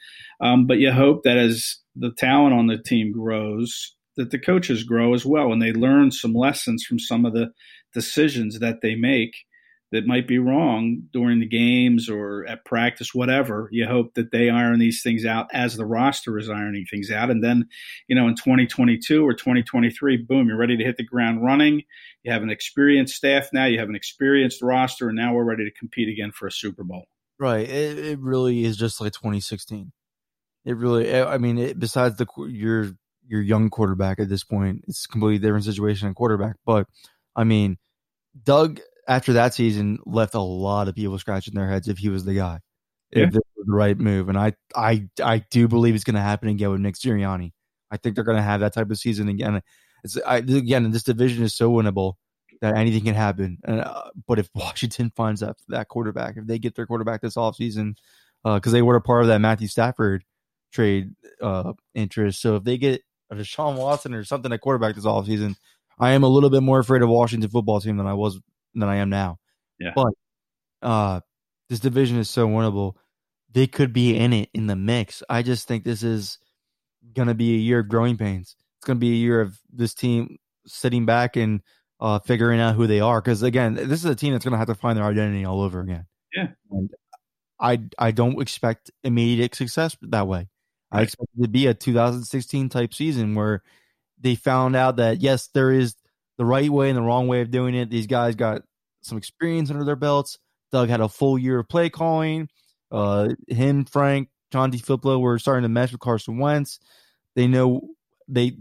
Um, 0.40 0.66
but 0.66 0.78
you 0.78 0.90
hope 0.92 1.22
that 1.24 1.36
as 1.36 1.76
the 1.94 2.10
talent 2.16 2.54
on 2.54 2.66
the 2.66 2.78
team 2.78 3.12
grows, 3.12 3.94
that 4.16 4.30
the 4.30 4.38
coaches 4.38 4.82
grow 4.82 5.14
as 5.14 5.24
well, 5.26 5.52
and 5.52 5.60
they 5.60 5.72
learn 5.72 6.10
some 6.10 6.34
lessons 6.34 6.84
from 6.84 6.98
some 6.98 7.24
of 7.24 7.34
the 7.34 7.52
decisions 7.94 8.58
that 8.58 8.80
they 8.82 8.94
make 8.94 9.34
that 9.92 10.06
might 10.06 10.26
be 10.26 10.38
wrong 10.38 11.02
during 11.12 11.38
the 11.38 11.46
games 11.46 12.08
or 12.08 12.46
at 12.46 12.64
practice, 12.64 13.14
whatever. 13.14 13.68
You 13.70 13.86
hope 13.86 14.14
that 14.14 14.32
they 14.32 14.48
iron 14.48 14.78
these 14.78 15.02
things 15.02 15.26
out 15.26 15.48
as 15.52 15.76
the 15.76 15.84
roster 15.84 16.38
is 16.38 16.48
ironing 16.48 16.86
things 16.90 17.10
out. 17.10 17.30
And 17.30 17.44
then, 17.44 17.68
you 18.08 18.16
know, 18.16 18.26
in 18.26 18.34
2022 18.34 19.24
or 19.24 19.34
2023, 19.34 20.16
boom, 20.16 20.48
you're 20.48 20.56
ready 20.56 20.78
to 20.78 20.84
hit 20.84 20.96
the 20.96 21.04
ground 21.04 21.44
running. 21.44 21.82
You 22.22 22.32
have 22.32 22.42
an 22.42 22.48
experienced 22.48 23.14
staff 23.14 23.50
now, 23.52 23.66
you 23.66 23.78
have 23.78 23.90
an 23.90 23.94
experienced 23.94 24.62
roster, 24.62 25.08
and 25.08 25.16
now 25.16 25.34
we're 25.34 25.44
ready 25.44 25.64
to 25.64 25.78
compete 25.78 26.08
again 26.08 26.32
for 26.32 26.46
a 26.46 26.52
Super 26.52 26.84
Bowl. 26.84 27.06
Right. 27.38 27.68
It, 27.68 27.98
it 27.98 28.18
really 28.18 28.64
is 28.64 28.78
just 28.78 28.98
like 28.98 29.12
2016. 29.12 29.92
It 30.64 30.76
really, 30.76 31.14
I 31.14 31.36
mean, 31.36 31.58
it, 31.58 31.78
besides 31.78 32.16
the 32.16 32.26
your 32.48 32.92
your 33.26 33.42
young 33.42 33.68
quarterback 33.68 34.20
at 34.20 34.28
this 34.28 34.44
point, 34.44 34.84
it's 34.88 35.04
a 35.04 35.08
completely 35.08 35.38
different 35.38 35.64
situation 35.64 36.08
in 36.08 36.14
quarterback. 36.14 36.56
But 36.64 36.86
I 37.36 37.44
mean, 37.44 37.78
Doug 38.44 38.80
after 39.08 39.34
that 39.34 39.54
season 39.54 39.98
left 40.06 40.34
a 40.34 40.40
lot 40.40 40.88
of 40.88 40.94
people 40.94 41.18
scratching 41.18 41.54
their 41.54 41.68
heads 41.68 41.88
if 41.88 41.98
he 41.98 42.08
was 42.08 42.24
the 42.24 42.34
guy, 42.34 42.60
yeah. 43.12 43.24
if 43.24 43.32
this 43.32 43.42
was 43.56 43.66
the 43.66 43.74
right 43.74 43.98
move. 43.98 44.28
And 44.28 44.38
I, 44.38 44.54
I, 44.76 45.08
I 45.22 45.44
do 45.50 45.68
believe 45.68 45.94
it's 45.94 46.04
going 46.04 46.14
to 46.14 46.20
happen 46.20 46.48
again 46.48 46.70
with 46.70 46.80
Nick 46.80 46.96
Sirianni. 46.96 47.52
I 47.90 47.96
think 47.96 48.14
they're 48.14 48.24
going 48.24 48.36
to 48.36 48.42
have 48.42 48.60
that 48.60 48.74
type 48.74 48.90
of 48.90 48.98
season 48.98 49.28
again. 49.28 49.60
It's 50.04 50.18
I, 50.26 50.36
again, 50.38 50.90
this 50.90 51.02
division 51.02 51.44
is 51.44 51.54
so 51.54 51.70
winnable 51.70 52.14
that 52.60 52.76
anything 52.76 53.04
can 53.04 53.14
happen. 53.14 53.58
Uh, 53.66 54.10
but 54.26 54.38
if 54.38 54.48
Washington 54.54 55.12
finds 55.14 55.40
that 55.40 55.56
that 55.68 55.88
quarterback, 55.88 56.36
if 56.36 56.46
they 56.46 56.58
get 56.58 56.74
their 56.74 56.86
quarterback 56.86 57.20
this 57.20 57.36
offseason, 57.36 57.96
because 58.44 58.72
uh, 58.72 58.76
they 58.76 58.82
were 58.82 58.96
a 58.96 59.02
part 59.02 59.22
of 59.22 59.28
that 59.28 59.40
Matthew 59.40 59.68
Stafford 59.68 60.24
trade 60.72 61.10
uh, 61.40 61.74
interest, 61.94 62.40
so 62.40 62.56
if 62.56 62.64
they 62.64 62.78
get 62.78 63.02
a 63.30 63.36
Deshaun 63.36 63.76
Watson 63.76 64.14
or 64.14 64.24
something 64.24 64.52
at 64.52 64.60
quarterback 64.60 64.94
this 64.94 65.04
offseason, 65.04 65.56
I 65.98 66.12
am 66.12 66.22
a 66.22 66.28
little 66.28 66.50
bit 66.50 66.62
more 66.62 66.78
afraid 66.78 67.02
of 67.02 67.08
Washington 67.08 67.50
football 67.50 67.80
team 67.80 67.96
than 67.96 68.06
I 68.06 68.14
was 68.14 68.40
than 68.74 68.88
I 68.88 68.96
am 68.96 69.10
now. 69.10 69.38
Yeah. 69.78 69.92
But 69.94 70.12
uh, 70.82 71.20
this 71.68 71.80
division 71.80 72.18
is 72.18 72.30
so 72.30 72.46
winnable. 72.46 72.94
They 73.52 73.66
could 73.66 73.92
be 73.92 74.16
in 74.16 74.32
it 74.32 74.48
in 74.54 74.66
the 74.66 74.76
mix. 74.76 75.22
I 75.28 75.42
just 75.42 75.68
think 75.68 75.84
this 75.84 76.02
is 76.02 76.38
going 77.14 77.28
to 77.28 77.34
be 77.34 77.54
a 77.54 77.58
year 77.58 77.80
of 77.80 77.88
growing 77.88 78.16
pains. 78.16 78.56
It's 78.78 78.86
going 78.86 78.98
to 78.98 79.00
be 79.00 79.12
a 79.12 79.16
year 79.16 79.40
of 79.40 79.58
this 79.72 79.94
team 79.94 80.38
sitting 80.66 81.06
back 81.06 81.36
and 81.36 81.60
uh, 82.00 82.18
figuring 82.20 82.60
out 82.60 82.74
who 82.74 82.86
they 82.86 83.00
are. 83.00 83.20
Because 83.20 83.42
again, 83.42 83.74
this 83.74 84.04
is 84.04 84.06
a 84.06 84.14
team 84.14 84.32
that's 84.32 84.44
going 84.44 84.52
to 84.52 84.58
have 84.58 84.68
to 84.68 84.74
find 84.74 84.96
their 84.98 85.04
identity 85.04 85.44
all 85.44 85.60
over 85.60 85.80
again. 85.80 86.06
Yeah. 86.34 86.48
And 86.70 86.90
I 87.60 87.80
I 87.98 88.10
don't 88.10 88.40
expect 88.42 88.90
immediate 89.04 89.54
success 89.54 89.96
that 90.02 90.26
way. 90.26 90.48
Right. 90.92 91.00
I 91.00 91.02
expect 91.02 91.30
it 91.38 91.42
to 91.42 91.48
be 91.48 91.66
a 91.66 91.74
2016 91.74 92.68
type 92.68 92.92
season 92.92 93.34
where 93.34 93.62
they 94.20 94.34
found 94.34 94.76
out 94.76 94.96
that 94.96 95.20
yes, 95.20 95.48
there 95.54 95.70
is 95.70 95.94
the 96.38 96.44
right 96.44 96.70
way 96.70 96.88
and 96.88 96.96
the 96.96 97.02
wrong 97.02 97.28
way 97.28 97.40
of 97.40 97.50
doing 97.50 97.74
it. 97.74 97.90
These 97.90 98.06
guys 98.06 98.34
got 98.34 98.62
some 99.02 99.18
experience 99.18 99.70
under 99.70 99.84
their 99.84 99.96
belts. 99.96 100.38
Doug 100.70 100.88
had 100.88 101.00
a 101.00 101.08
full 101.08 101.38
year 101.38 101.60
of 101.60 101.68
play 101.68 101.90
calling. 101.90 102.48
Uh, 102.90 103.30
him, 103.48 103.84
Frank, 103.84 104.28
John 104.50 104.70
DeFilippo 104.70 105.20
were 105.20 105.38
starting 105.38 105.62
to 105.62 105.68
mesh 105.68 105.92
with 105.92 106.00
Carson 106.00 106.38
Wentz. 106.38 106.78
They 107.34 107.46
know 107.46 107.88
they 108.28 108.56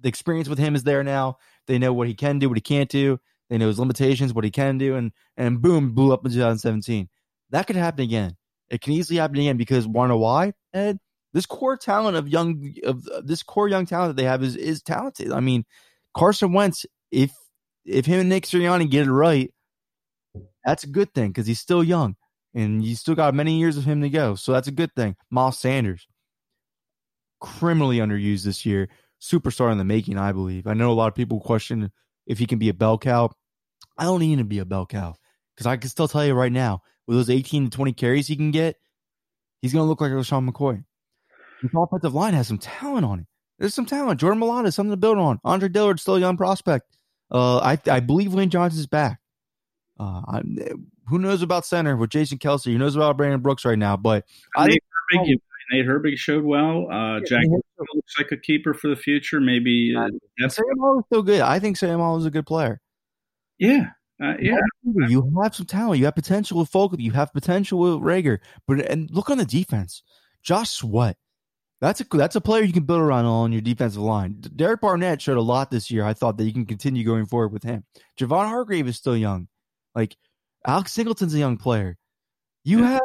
the 0.00 0.08
experience 0.08 0.48
with 0.48 0.58
him 0.58 0.74
is 0.74 0.82
there 0.82 1.04
now. 1.04 1.38
They 1.66 1.78
know 1.78 1.92
what 1.92 2.08
he 2.08 2.14
can 2.14 2.38
do, 2.38 2.48
what 2.48 2.56
he 2.56 2.62
can't 2.62 2.90
do. 2.90 3.20
They 3.48 3.58
know 3.58 3.68
his 3.68 3.78
limitations, 3.78 4.32
what 4.32 4.44
he 4.44 4.50
can 4.50 4.78
do, 4.78 4.96
and 4.96 5.12
and 5.36 5.60
boom, 5.60 5.92
blew 5.92 6.12
up 6.12 6.24
in 6.24 6.32
2017. 6.32 7.08
That 7.50 7.66
could 7.66 7.76
happen 7.76 8.02
again. 8.02 8.36
It 8.68 8.80
can 8.80 8.92
easily 8.92 9.18
happen 9.18 9.36
again 9.36 9.56
because 9.56 9.86
want 9.86 10.10
to 10.10 10.16
why, 10.16 10.52
Ed? 10.72 10.98
This 11.32 11.46
core 11.46 11.76
talent 11.76 12.16
of 12.16 12.28
young 12.28 12.74
of 12.84 13.04
this 13.24 13.42
core 13.42 13.68
young 13.68 13.86
talent 13.86 14.16
that 14.16 14.22
they 14.22 14.28
have 14.28 14.42
is 14.42 14.56
is 14.56 14.82
talented. 14.82 15.32
I 15.32 15.40
mean, 15.40 15.64
Carson 16.14 16.52
Wentz 16.52 16.86
if 17.10 17.32
if 17.84 18.06
him 18.06 18.20
and 18.20 18.28
Nick 18.28 18.44
Sirianni 18.44 18.90
get 18.90 19.06
it 19.06 19.12
right, 19.12 19.52
that's 20.64 20.84
a 20.84 20.88
good 20.88 21.12
thing 21.14 21.28
because 21.28 21.46
he's 21.46 21.60
still 21.60 21.82
young 21.82 22.16
and 22.54 22.84
you 22.84 22.94
still 22.94 23.14
got 23.14 23.34
many 23.34 23.58
years 23.58 23.76
of 23.76 23.84
him 23.84 24.00
to 24.02 24.10
go. 24.10 24.34
So 24.34 24.52
that's 24.52 24.68
a 24.68 24.72
good 24.72 24.94
thing. 24.94 25.16
Miles 25.30 25.58
Sanders, 25.58 26.06
criminally 27.40 27.98
underused 27.98 28.44
this 28.44 28.66
year, 28.66 28.88
superstar 29.20 29.72
in 29.72 29.78
the 29.78 29.84
making, 29.84 30.18
I 30.18 30.32
believe. 30.32 30.66
I 30.66 30.74
know 30.74 30.90
a 30.90 30.94
lot 30.94 31.08
of 31.08 31.14
people 31.14 31.40
question 31.40 31.90
if 32.26 32.38
he 32.38 32.46
can 32.46 32.58
be 32.58 32.68
a 32.68 32.74
bell 32.74 32.98
cow. 32.98 33.30
I 33.96 34.04
don't 34.04 34.20
need 34.20 34.32
him 34.32 34.38
to 34.38 34.44
be 34.44 34.58
a 34.58 34.64
bell 34.64 34.86
cow 34.86 35.14
because 35.54 35.66
I 35.66 35.76
can 35.76 35.90
still 35.90 36.08
tell 36.08 36.24
you 36.24 36.34
right 36.34 36.52
now, 36.52 36.82
with 37.06 37.16
those 37.16 37.30
18 37.30 37.64
to 37.64 37.70
20 37.70 37.92
carries 37.92 38.26
he 38.26 38.36
can 38.36 38.50
get, 38.50 38.76
he's 39.62 39.72
going 39.72 39.84
to 39.84 39.88
look 39.88 40.00
like 40.00 40.12
LeSean 40.12 40.48
McCoy. 40.48 40.84
The 41.62 41.78
offensive 41.78 42.14
line 42.14 42.34
has 42.34 42.48
some 42.48 42.58
talent 42.58 43.04
on 43.04 43.20
it. 43.20 43.26
There's 43.58 43.74
some 43.74 43.84
talent. 43.84 44.20
Jordan 44.20 44.40
Mailata 44.40 44.68
is 44.68 44.74
something 44.74 44.92
to 44.92 44.96
build 44.96 45.18
on. 45.18 45.38
Andre 45.44 45.68
Dillard 45.68 46.00
still 46.00 46.16
a 46.16 46.20
young 46.20 46.38
prospect. 46.38 46.96
Uh, 47.30 47.58
I 47.58 47.78
I 47.90 48.00
believe 48.00 48.34
Lane 48.34 48.50
Johnson's 48.50 48.86
back. 48.86 49.20
Uh, 49.98 50.40
who 51.08 51.18
knows 51.18 51.42
about 51.42 51.66
center 51.66 51.96
with 51.96 52.10
Jason 52.10 52.38
Kelce? 52.38 52.72
Who 52.72 52.78
knows 52.78 52.96
about 52.96 53.16
Brandon 53.16 53.40
Brooks 53.40 53.64
right 53.64 53.78
now? 53.78 53.96
But 53.96 54.24
Nate, 54.56 54.82
I 55.12 55.16
Herbig, 55.16 55.36
Nate 55.72 55.86
Herbig 55.86 56.16
showed 56.16 56.44
well. 56.44 56.86
Uh, 56.90 57.20
Jack 57.20 57.44
looks 57.46 58.14
like 58.18 58.32
a 58.32 58.36
keeper 58.36 58.72
for 58.72 58.88
the 58.88 58.96
future. 58.96 59.40
Maybe 59.40 59.94
uh, 59.96 60.08
Sam 60.48 60.48
is 60.48 61.04
still 61.06 61.22
good. 61.22 61.42
I 61.42 61.58
think 61.58 61.76
Sam 61.76 62.00
is 62.00 62.24
a 62.24 62.30
good 62.30 62.46
player. 62.46 62.80
Yeah, 63.58 63.90
uh, 64.22 64.34
yeah. 64.40 64.56
You 64.82 65.30
have 65.42 65.54
some 65.54 65.66
talent. 65.66 65.98
You 65.98 66.06
have 66.06 66.14
potential 66.14 66.58
with 66.58 66.72
Fogelty. 66.72 67.00
You 67.00 67.12
have 67.12 67.32
potential 67.32 67.78
with 67.78 67.94
Reagor. 68.00 68.38
But 68.66 68.80
and 68.80 69.10
look 69.10 69.28
on 69.28 69.38
the 69.38 69.44
defense. 69.44 70.02
Josh 70.42 70.70
Sweat 70.70 71.16
that's 71.80 72.00
a 72.00 72.04
that's 72.10 72.36
a 72.36 72.40
player 72.40 72.62
you 72.62 72.72
can 72.72 72.84
build 72.84 73.00
around 73.00 73.24
on 73.24 73.52
your 73.52 73.62
defensive 73.62 74.02
line. 74.02 74.40
Derek 74.54 74.82
Barnett 74.82 75.22
showed 75.22 75.38
a 75.38 75.42
lot 75.42 75.70
this 75.70 75.90
year. 75.90 76.04
I 76.04 76.12
thought 76.12 76.36
that 76.36 76.44
you 76.44 76.52
can 76.52 76.66
continue 76.66 77.04
going 77.04 77.26
forward 77.26 77.52
with 77.52 77.62
him. 77.62 77.84
Javon 78.18 78.48
Hargrave 78.48 78.86
is 78.86 78.96
still 78.96 79.16
young. 79.16 79.48
Like 79.94 80.16
Alex 80.66 80.92
Singleton's 80.92 81.34
a 81.34 81.38
young 81.38 81.56
player. 81.56 81.96
You 82.64 82.82
have 82.82 83.00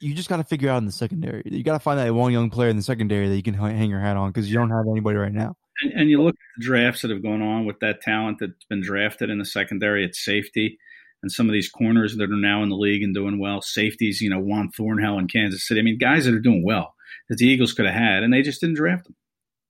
you 0.00 0.14
just 0.14 0.28
got 0.28 0.36
to 0.36 0.44
figure 0.44 0.70
out 0.70 0.78
in 0.78 0.86
the 0.86 0.92
secondary. 0.92 1.42
You 1.46 1.62
got 1.62 1.74
to 1.74 1.78
find 1.78 1.98
that 1.98 2.14
one 2.14 2.32
young 2.32 2.50
player 2.50 2.68
in 2.68 2.76
the 2.76 2.82
secondary 2.82 3.28
that 3.28 3.36
you 3.36 3.42
can 3.42 3.54
hang 3.54 3.90
your 3.90 4.00
hat 4.00 4.16
on 4.16 4.30
because 4.30 4.50
you 4.50 4.56
don't 4.56 4.70
have 4.70 4.86
anybody 4.90 5.18
right 5.18 5.32
now. 5.32 5.56
And, 5.82 5.92
and, 5.92 6.10
you 6.10 6.22
look 6.22 6.34
at 6.34 6.58
the 6.58 6.64
drafts 6.64 7.02
that 7.02 7.10
have 7.10 7.22
gone 7.22 7.42
on 7.42 7.64
with 7.64 7.80
that 7.80 8.00
talent 8.02 8.38
that's 8.40 8.64
been 8.68 8.82
drafted 8.82 9.30
in 9.30 9.38
the 9.38 9.44
secondary 9.44 10.04
at 10.04 10.14
safety. 10.14 10.78
and 11.22 11.32
some 11.32 11.48
of 11.48 11.52
these 11.52 11.70
corners 11.70 12.16
that 12.16 12.30
are 12.30 12.36
now 12.36 12.62
in 12.62 12.70
the 12.70 12.76
league 12.76 13.02
and 13.02 13.14
doing 13.14 13.38
well, 13.38 13.62
safeties, 13.62 14.20
you 14.20 14.28
know, 14.28 14.40
Juan 14.40 14.70
Thornhill 14.70 15.18
in 15.18 15.28
Kansas 15.28 15.66
City. 15.66 15.80
I 15.80 15.82
mean, 15.82 15.98
guys 15.98 16.24
that 16.24 16.34
are 16.34 16.38
doing 16.40 16.64
well 16.64 16.94
that 17.30 17.38
the 17.38 17.46
Eagles 17.46 17.72
could 17.72 17.86
have 17.86 17.94
had, 17.94 18.22
and 18.22 18.30
they 18.30 18.42
just 18.42 18.60
didn't 18.60 18.76
draft 18.76 19.04
them. 19.04 19.16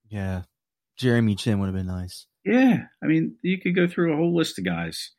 Yeah, 0.09 0.43
Jeremy 0.97 1.37
Chin 1.37 1.61
would 1.61 1.67
have 1.67 1.75
been 1.75 1.87
nice. 1.87 2.27
Yeah, 2.45 2.85
I 3.03 3.07
mean, 3.07 3.37
you 3.43 3.61
could 3.61 3.77
go 3.77 3.87
through 3.87 4.13
a 4.13 4.17
whole 4.17 4.35
list 4.35 4.59
of 4.59 4.65
guys. 4.65 5.13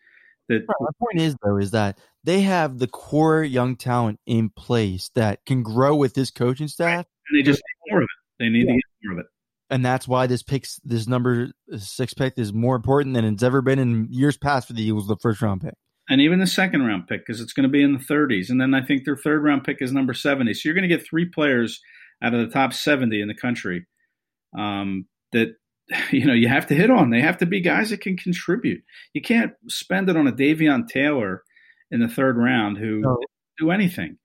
That 0.50 0.64
my 0.68 0.90
point 1.00 1.26
is 1.26 1.36
though 1.42 1.58
is 1.58 1.72
that 1.72 1.98
they 2.26 2.42
have 2.42 2.78
the 2.78 2.88
core 2.88 3.42
young 3.42 3.78
talent 3.78 4.20
in 4.26 4.50
place 4.50 5.10
that 5.16 5.46
can 5.46 5.64
grow 5.64 5.96
with 5.96 6.14
this 6.14 6.30
coaching 6.30 6.68
staff, 6.68 7.06
and 7.30 7.40
they 7.40 7.44
just 7.44 7.62
need 7.62 7.94
more 7.94 8.02
of 8.02 8.04
it. 8.04 8.44
They 8.44 8.50
need 8.50 8.66
yeah. 8.68 8.74
to 8.74 8.76
get 8.76 8.84
more 9.04 9.14
of 9.14 9.20
it 9.20 9.28
and 9.72 9.86
that's 9.86 10.08
why 10.08 10.28
this 10.28 10.44
picks 10.44 10.80
this 10.84 11.08
number 11.08 11.50
uh, 11.74 11.78
six 11.78 12.14
pick 12.14 12.34
is 12.38 12.54
more 12.54 12.76
important 12.76 13.16
than 13.16 13.24
it's 13.24 13.42
ever 13.42 13.62
been 13.62 13.80
in 13.80 14.08
years 14.12 14.38
past 14.38 14.68
for 14.68 14.74
the 14.74 14.84
Eagles, 14.84 15.08
the 15.08 15.16
first 15.22 15.42
round 15.42 15.62
pick. 15.62 15.74
And 16.10 16.20
even 16.20 16.40
the 16.40 16.48
second 16.48 16.84
round 16.86 17.08
pick, 17.08 17.26
because 17.26 17.40
it's 17.40 17.54
going 17.54 17.64
to 17.64 17.70
be 17.70 17.82
in 17.82 17.94
the 17.94 18.00
30s. 18.00 18.50
And 18.50 18.60
then 18.60 18.74
I 18.74 18.84
think 18.84 19.06
their 19.06 19.16
third 19.16 19.44
round 19.44 19.64
pick 19.64 19.78
is 19.80 19.94
number 19.94 20.14
70. 20.14 20.54
So 20.54 20.68
you're 20.68 20.76
going 20.76 20.88
to 20.88 20.94
get 20.94 21.08
three 21.08 21.26
players 21.26 21.80
out 22.22 22.34
of 22.34 22.40
the 22.40 22.54
top 22.54 22.74
70 22.74 23.22
in 23.22 23.28
the 23.28 23.36
country 23.36 23.86
um, 24.58 25.08
that 25.32 25.56
you 26.12 26.26
know 26.26 26.34
you 26.34 26.48
have 26.48 26.68
to 26.68 26.76
hit 26.76 26.90
on. 26.90 27.10
They 27.10 27.22
have 27.22 27.38
to 27.40 27.46
be 27.46 27.62
guys 27.62 27.90
that 27.90 28.02
can 28.02 28.18
contribute. 28.18 28.84
You 29.14 29.22
can't 29.22 29.54
spend 29.68 30.10
it 30.10 30.18
on 30.18 30.28
a 30.28 30.32
Davion 30.32 30.88
Taylor 30.88 31.44
in 31.90 32.00
the 32.00 32.08
third 32.08 32.38
round 32.38 32.78
who 32.78 33.02
no. 33.02 33.18
do 33.60 33.72
anything. 33.72 34.18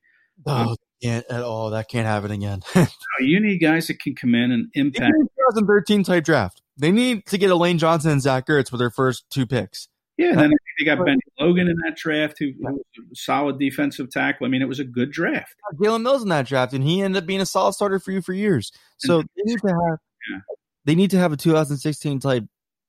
Oh, 0.47 0.70
um, 0.70 0.76
can't 1.03 1.26
at 1.30 1.42
all. 1.42 1.70
That 1.70 1.88
can't 1.88 2.07
happen 2.07 2.30
again. 2.30 2.62
you 3.20 3.40
need 3.40 3.59
guys 3.59 3.88
that 3.88 4.01
can 4.01 4.14
come 4.14 4.34
in 4.34 4.53
and 4.53 4.68
impact. 4.74 5.14
2013 5.53 6.05
type 6.05 6.24
draft. 6.24 6.62
They 6.78 6.92
need 6.92 7.26
to 7.26 7.38
get 7.38 7.55
Lane 7.55 7.78
Johnson 7.78 8.12
and 8.12 8.22
Zach 8.22 8.47
Ertz 8.47 8.70
with 8.70 8.78
their 8.80 8.90
first 8.90 9.24
two 9.30 9.47
picks. 9.47 9.88
Yeah, 10.17 10.31
and 10.31 10.41
then 10.41 10.53
they 10.79 10.85
got 10.85 11.05
Bennie 11.05 11.21
Logan 11.39 11.69
in 11.69 11.77
that 11.85 11.97
draft, 11.97 12.39
who, 12.39 12.53
who 12.59 12.75
was 12.75 12.81
a 12.99 13.14
solid 13.14 13.59
defensive 13.59 14.11
tackle. 14.11 14.47
I 14.47 14.49
mean, 14.49 14.62
it 14.62 14.69
was 14.69 14.81
a 14.81 14.85
good 14.85 15.11
draft. 15.11 15.55
Jalen 15.75 16.03
Mills 16.03 16.23
in 16.23 16.31
that 16.31 16.47
draft, 16.47 16.73
and 16.73 16.83
he 16.83 17.03
ended 17.03 17.23
up 17.23 17.27
being 17.27 17.41
a 17.41 17.47
solid 17.47 17.75
starter 17.75 17.99
for 17.99 18.12
you 18.12 18.23
for 18.23 18.33
years. 18.33 18.73
So 18.97 19.19
they 19.19 19.43
need 19.45 19.61
to 19.61 19.69
have 19.69 19.99
yeah. 20.31 20.39
they 20.87 20.95
need 20.95 21.11
to 21.11 21.19
have 21.19 21.33
a 21.33 21.37
2016 21.37 22.21
type 22.21 22.45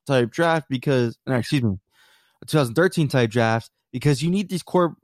type 0.05 0.31
draft 0.31 0.67
because, 0.69 1.17
no, 1.27 1.35
excuse 1.35 1.63
me, 1.63 1.77
a 2.41 2.45
2013 2.45 3.09
type 3.09 3.29
draft 3.29 3.71
because 3.91 4.23
you 4.23 4.29
need 4.29 4.49
these 4.49 4.63
core 4.63 4.95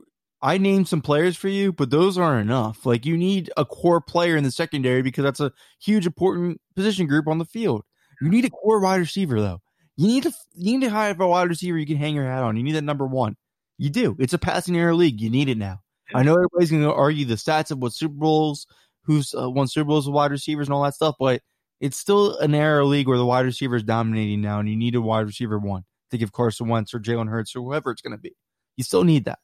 I 0.43 0.57
named 0.57 0.89
some 0.89 1.01
players 1.01 1.37
for 1.37 1.47
you, 1.47 1.71
but 1.71 1.89
those 1.89 2.17
aren't 2.17 2.45
enough. 2.45 2.85
Like 2.85 3.05
you 3.05 3.15
need 3.15 3.49
a 3.55 3.63
core 3.63 4.01
player 4.01 4.35
in 4.35 4.43
the 4.43 4.51
secondary 4.51 5.01
because 5.01 5.23
that's 5.23 5.39
a 5.39 5.53
huge 5.81 6.05
important 6.05 6.59
position 6.75 7.07
group 7.07 7.29
on 7.29 7.37
the 7.37 7.45
field. 7.45 7.83
You 8.21 8.29
need 8.29 8.43
a 8.43 8.49
core 8.49 8.81
wide 8.81 8.97
receiver 8.97 9.39
though. 9.39 9.61
You 9.95 10.07
need 10.07 10.23
to 10.23 10.31
you 10.55 10.77
need 10.77 10.85
to 10.85 10.91
hire 10.91 11.15
a 11.17 11.27
wide 11.27 11.49
receiver 11.49 11.77
you 11.77 11.85
can 11.85 11.97
hang 11.97 12.15
your 12.15 12.25
hat 12.25 12.43
on. 12.43 12.57
You 12.57 12.63
need 12.63 12.75
that 12.75 12.83
number 12.83 13.05
one. 13.05 13.35
You 13.77 13.89
do. 13.89 14.15
It's 14.19 14.33
a 14.33 14.37
passing 14.37 14.75
era 14.75 14.95
league. 14.95 15.21
You 15.21 15.29
need 15.29 15.49
it 15.49 15.57
now. 15.57 15.79
I 16.13 16.23
know 16.23 16.33
everybody's 16.33 16.71
going 16.71 16.83
to 16.83 16.93
argue 16.93 17.25
the 17.25 17.35
stats 17.35 17.71
of 17.71 17.79
what 17.79 17.93
Super 17.93 18.13
Bowls, 18.13 18.67
who's 19.03 19.33
uh, 19.33 19.49
won 19.49 19.67
Super 19.67 19.85
Bowls 19.85 20.05
with 20.05 20.13
wide 20.13 20.31
receivers 20.31 20.67
and 20.67 20.73
all 20.73 20.83
that 20.83 20.93
stuff, 20.93 21.15
but 21.19 21.41
it's 21.79 21.97
still 21.97 22.37
an 22.37 22.53
era 22.53 22.85
league 22.85 23.07
where 23.07 23.17
the 23.17 23.25
wide 23.25 23.45
receiver 23.45 23.75
is 23.75 23.83
dominating 23.83 24.41
now, 24.41 24.59
and 24.59 24.69
you 24.69 24.75
need 24.75 24.95
a 24.95 25.01
wide 25.01 25.25
receiver 25.25 25.57
one 25.57 25.83
to 26.11 26.17
give 26.17 26.31
Carson 26.31 26.67
Wentz 26.67 26.93
or 26.93 26.99
Jalen 26.99 27.29
Hurts 27.29 27.55
or 27.55 27.61
whoever 27.61 27.91
it's 27.91 28.01
going 28.01 28.15
to 28.15 28.17
be. 28.17 28.35
You 28.77 28.83
still 28.83 29.03
need 29.03 29.25
that. 29.25 29.39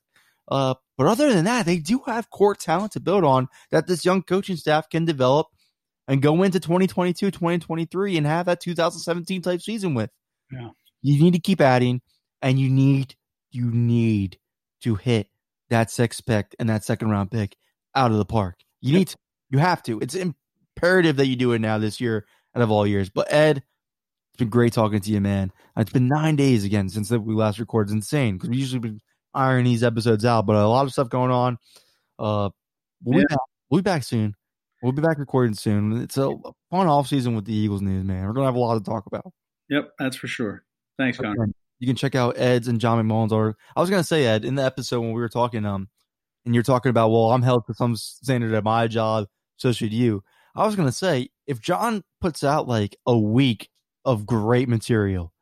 Uh, 0.48 0.76
but 0.98 1.08
other 1.08 1.32
than 1.34 1.46
that, 1.46 1.66
they 1.66 1.78
do 1.78 2.02
have 2.06 2.30
core 2.30 2.56
talent 2.56 2.94
to 2.94 3.00
build 3.00 3.24
on 3.24 3.48
that 3.72 3.88
this 3.88 4.06
young 4.06 4.24
coaching 4.24 4.56
staff 4.56 4.90
can 4.90 5.06
develop 5.06 5.48
and 6.08 6.22
go 6.22 6.42
into 6.44 6.60
2022, 6.60 7.32
2023 7.32 8.18
and 8.18 8.26
have 8.26 8.48
that 8.48 8.60
2017 8.60 9.42
type 9.42 9.62
season 9.62 9.94
with. 9.94 10.10
Yeah. 10.52 10.70
You 11.02 11.24
need 11.24 11.34
to 11.34 11.40
keep 11.40 11.62
adding 11.62 12.02
and 12.42 12.60
you 12.60 12.70
need, 12.70 13.16
you 13.52 13.72
need 13.72 14.38
to 14.82 14.96
hit 14.96 15.28
that 15.70 15.92
sixth 15.92 16.26
pick 16.26 16.56
and 16.60 16.70
that 16.70 16.84
second 16.84 17.10
round 17.10 17.32
pick 17.32 17.56
out 17.96 18.12
of 18.12 18.18
the 18.18 18.26
park. 18.26 18.56
You 18.82 18.94
yep. 18.94 19.00
need 19.00 19.08
to, 19.10 19.18
you 19.52 19.60
have 19.60 19.84
to. 19.84 20.00
It's 20.00 20.16
imperative 20.16 21.18
that 21.18 21.28
you 21.28 21.36
do 21.36 21.54
it 21.54 21.60
now 21.60 21.78
this 21.78 22.00
year 22.00 22.26
out 22.56 22.62
of 22.62 22.72
all 22.72 22.88
years. 22.88 23.10
But 23.10 23.32
Ed, 23.32 23.58
it's 23.58 24.38
been 24.38 24.50
great 24.50 24.74
talking 24.74 25.00
to 25.00 25.12
you, 25.12 25.22
man. 25.22 25.52
It's 25.78 25.92
been 25.92 26.08
nine 26.08 26.36
days 26.36 26.64
again 26.64 26.90
since 26.90 27.12
we 27.12 27.34
last 27.34 27.60
recorded. 27.60 27.90
It's 27.90 28.06
insane 28.06 28.36
because 28.36 28.50
we 28.50 28.58
usually 28.58 28.80
been 28.80 29.02
iron 29.34 29.66
these 29.66 29.84
episodes 29.84 30.26
out, 30.26 30.46
but 30.46 30.56
a 30.56 30.68
lot 30.68 30.86
of 30.86 30.92
stuff 30.92 31.10
going 31.10 31.32
on. 31.32 31.58
Uh, 32.18 32.50
we'll, 33.04 33.20
yeah. 33.20 33.24
be, 33.24 33.28
back, 33.28 33.40
we'll 33.70 33.82
be 33.82 33.84
back 33.84 34.04
soon. 34.04 34.36
We'll 34.82 34.94
be 34.94 35.02
back 35.02 35.20
recording 35.20 35.56
soon. 35.56 36.02
It's 36.02 36.18
a 36.18 36.34
fun 36.72 36.88
off 36.88 37.08
season 37.08 37.36
with 37.36 37.46
the 37.46 37.54
Eagles 37.54 37.82
news, 37.82 38.06
man. 38.06 38.26
We're 38.26 38.34
gonna 38.34 38.46
have 38.46 38.56
a 38.56 38.60
lot 38.60 38.76
to 38.76 38.84
talk 38.84 39.06
about. 39.08 39.32
Yep, 39.70 39.92
that's 40.00 40.16
for 40.16 40.28
sure. 40.28 40.64
Thanks, 40.98 41.18
Connor. 41.18 41.50
You 41.80 41.88
can 41.88 41.96
check 41.96 42.16
out 42.16 42.38
Ed's 42.38 42.68
and 42.68 42.82
John 42.82 43.04
McMullen's 43.04 43.32
or 43.32 43.56
I 43.76 43.82
was 43.82 43.90
gonna 43.90 44.04
say 44.04 44.26
Ed 44.26 44.44
in 44.44 44.56
the 44.56 44.64
episode 44.64 45.02
when 45.02 45.14
we 45.14 45.22
were 45.22 45.30
talking, 45.30 45.66
um, 45.66 45.88
and 46.46 46.54
you're 46.54 46.64
talking 46.64 46.90
about, 46.90 47.10
well, 47.10 47.32
I'm 47.32 47.42
held 47.42 47.66
to 47.68 47.74
some 47.74 47.96
standard 47.96 48.54
at 48.54 48.64
my 48.64 48.88
job, 48.88 49.28
so 49.58 49.72
should 49.72 49.94
you. 49.94 50.24
I 50.56 50.66
was 50.66 50.76
gonna 50.76 50.92
say 50.92 51.30
if 51.48 51.62
John 51.62 52.04
puts 52.20 52.44
out 52.44 52.68
like 52.68 52.98
a 53.06 53.18
week 53.18 53.70
of 54.04 54.26
great 54.26 54.68
material 54.68 55.34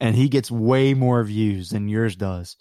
and 0.00 0.14
he 0.14 0.28
gets 0.28 0.50
way 0.50 0.94
more 0.94 1.22
views 1.24 1.70
than 1.70 1.88
yours 1.88 2.16
does, 2.16 2.56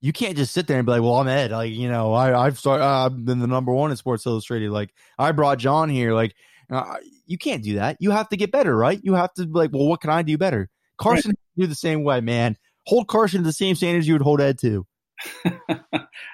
you 0.00 0.12
can't 0.12 0.36
just 0.36 0.52
sit 0.52 0.66
there 0.66 0.78
and 0.78 0.84
be 0.86 0.92
like, 0.92 1.02
"Well, 1.02 1.16
I'm 1.16 1.28
Ed." 1.28 1.50
Like, 1.50 1.72
you 1.72 1.88
know, 1.88 2.12
I, 2.12 2.46
I've 2.46 2.58
started, 2.58 2.84
I've 2.84 3.24
been 3.24 3.38
the 3.38 3.46
number 3.46 3.72
one 3.72 3.90
in 3.90 3.96
Sports 3.96 4.26
Illustrated. 4.26 4.70
Like, 4.70 4.92
I 5.18 5.32
brought 5.32 5.58
John 5.58 5.88
here. 5.88 6.12
Like, 6.12 6.34
uh, 6.70 6.96
you 7.26 7.38
can't 7.38 7.62
do 7.62 7.76
that. 7.76 7.96
You 8.00 8.10
have 8.10 8.28
to 8.30 8.36
get 8.36 8.52
better, 8.52 8.76
right? 8.76 9.00
You 9.02 9.14
have 9.14 9.32
to 9.34 9.46
be 9.46 9.52
like, 9.52 9.70
"Well, 9.72 9.86
what 9.86 10.00
can 10.00 10.10
I 10.10 10.22
do 10.22 10.38
better?" 10.38 10.68
Carson 10.96 11.30
right. 11.30 11.62
do 11.62 11.66
the 11.66 11.74
same 11.74 12.04
way, 12.04 12.20
man. 12.20 12.56
Hold 12.86 13.08
Carson 13.08 13.40
to 13.40 13.44
the 13.44 13.52
same 13.52 13.74
standards 13.76 14.06
you 14.06 14.14
would 14.14 14.22
hold 14.22 14.40
Ed 14.40 14.58
to. 14.60 14.86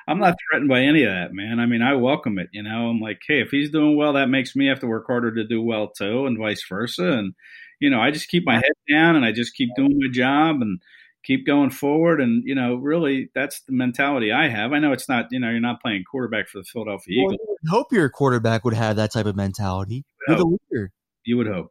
I'm 0.09 0.19
not 0.19 0.37
threatened 0.51 0.69
by 0.69 0.81
any 0.81 1.05
of 1.05 1.13
that, 1.13 1.33
man. 1.33 1.61
I 1.61 1.67
mean, 1.67 1.83
I 1.83 1.95
welcome 1.95 2.39
it. 2.39 2.49
You 2.53 2.63
know, 2.63 2.89
I'm 2.89 3.01
like, 3.01 3.21
hey, 3.27 3.41
if 3.41 3.51
he's 3.51 3.71
doing 3.71 3.97
well, 3.97 4.15
that 4.15 4.29
makes 4.29 4.57
me 4.57 4.67
have 4.67 4.81
to 4.81 4.87
work 4.87 5.07
harder 5.07 5.33
to 5.35 5.47
do 5.47 5.63
well 5.63 5.89
too, 5.89 6.27
and 6.27 6.39
vice 6.39 6.65
versa. 6.69 7.13
And 7.13 7.35
you 7.81 7.91
know, 7.91 8.01
I 8.01 8.11
just 8.11 8.29
keep 8.29 8.45
my 8.45 8.57
head 8.57 8.73
down 8.89 9.17
and 9.17 9.25
I 9.25 9.33
just 9.33 9.55
keep 9.55 9.71
doing 9.75 9.99
my 9.99 10.09
job 10.13 10.61
and 10.61 10.81
keep 11.25 11.47
going 11.47 11.71
forward. 11.71 12.21
And, 12.21 12.43
you 12.47 12.55
know, 12.55 12.75
really 12.75 13.31
that's 13.35 13.61
the 13.63 13.73
mentality 13.73 14.33
I 14.33 14.49
have. 14.49 14.73
I 14.73 14.79
know 14.79 14.93
it's 14.93 15.09
not, 15.09 15.27
you 15.31 15.41
know, 15.41 15.51
you're 15.51 15.61
not 15.61 15.81
playing 15.81 16.05
quarterback 16.05 16.49
for 16.49 16.59
the 16.59 16.65
Philadelphia 16.65 17.25
well, 17.25 17.35
Eagles. 17.35 17.59
Hope 17.69 17.93
your 17.93 18.09
quarterback 18.09 18.65
would 18.65 18.75
have 18.75 18.97
that 18.97 19.13
type 19.13 19.27
of 19.27 19.37
mentality. 19.37 20.05
You 20.29 20.37
would, 20.37 20.61
leader. 20.71 20.91
you 21.25 21.37
would 21.37 21.47
hope. 21.47 21.71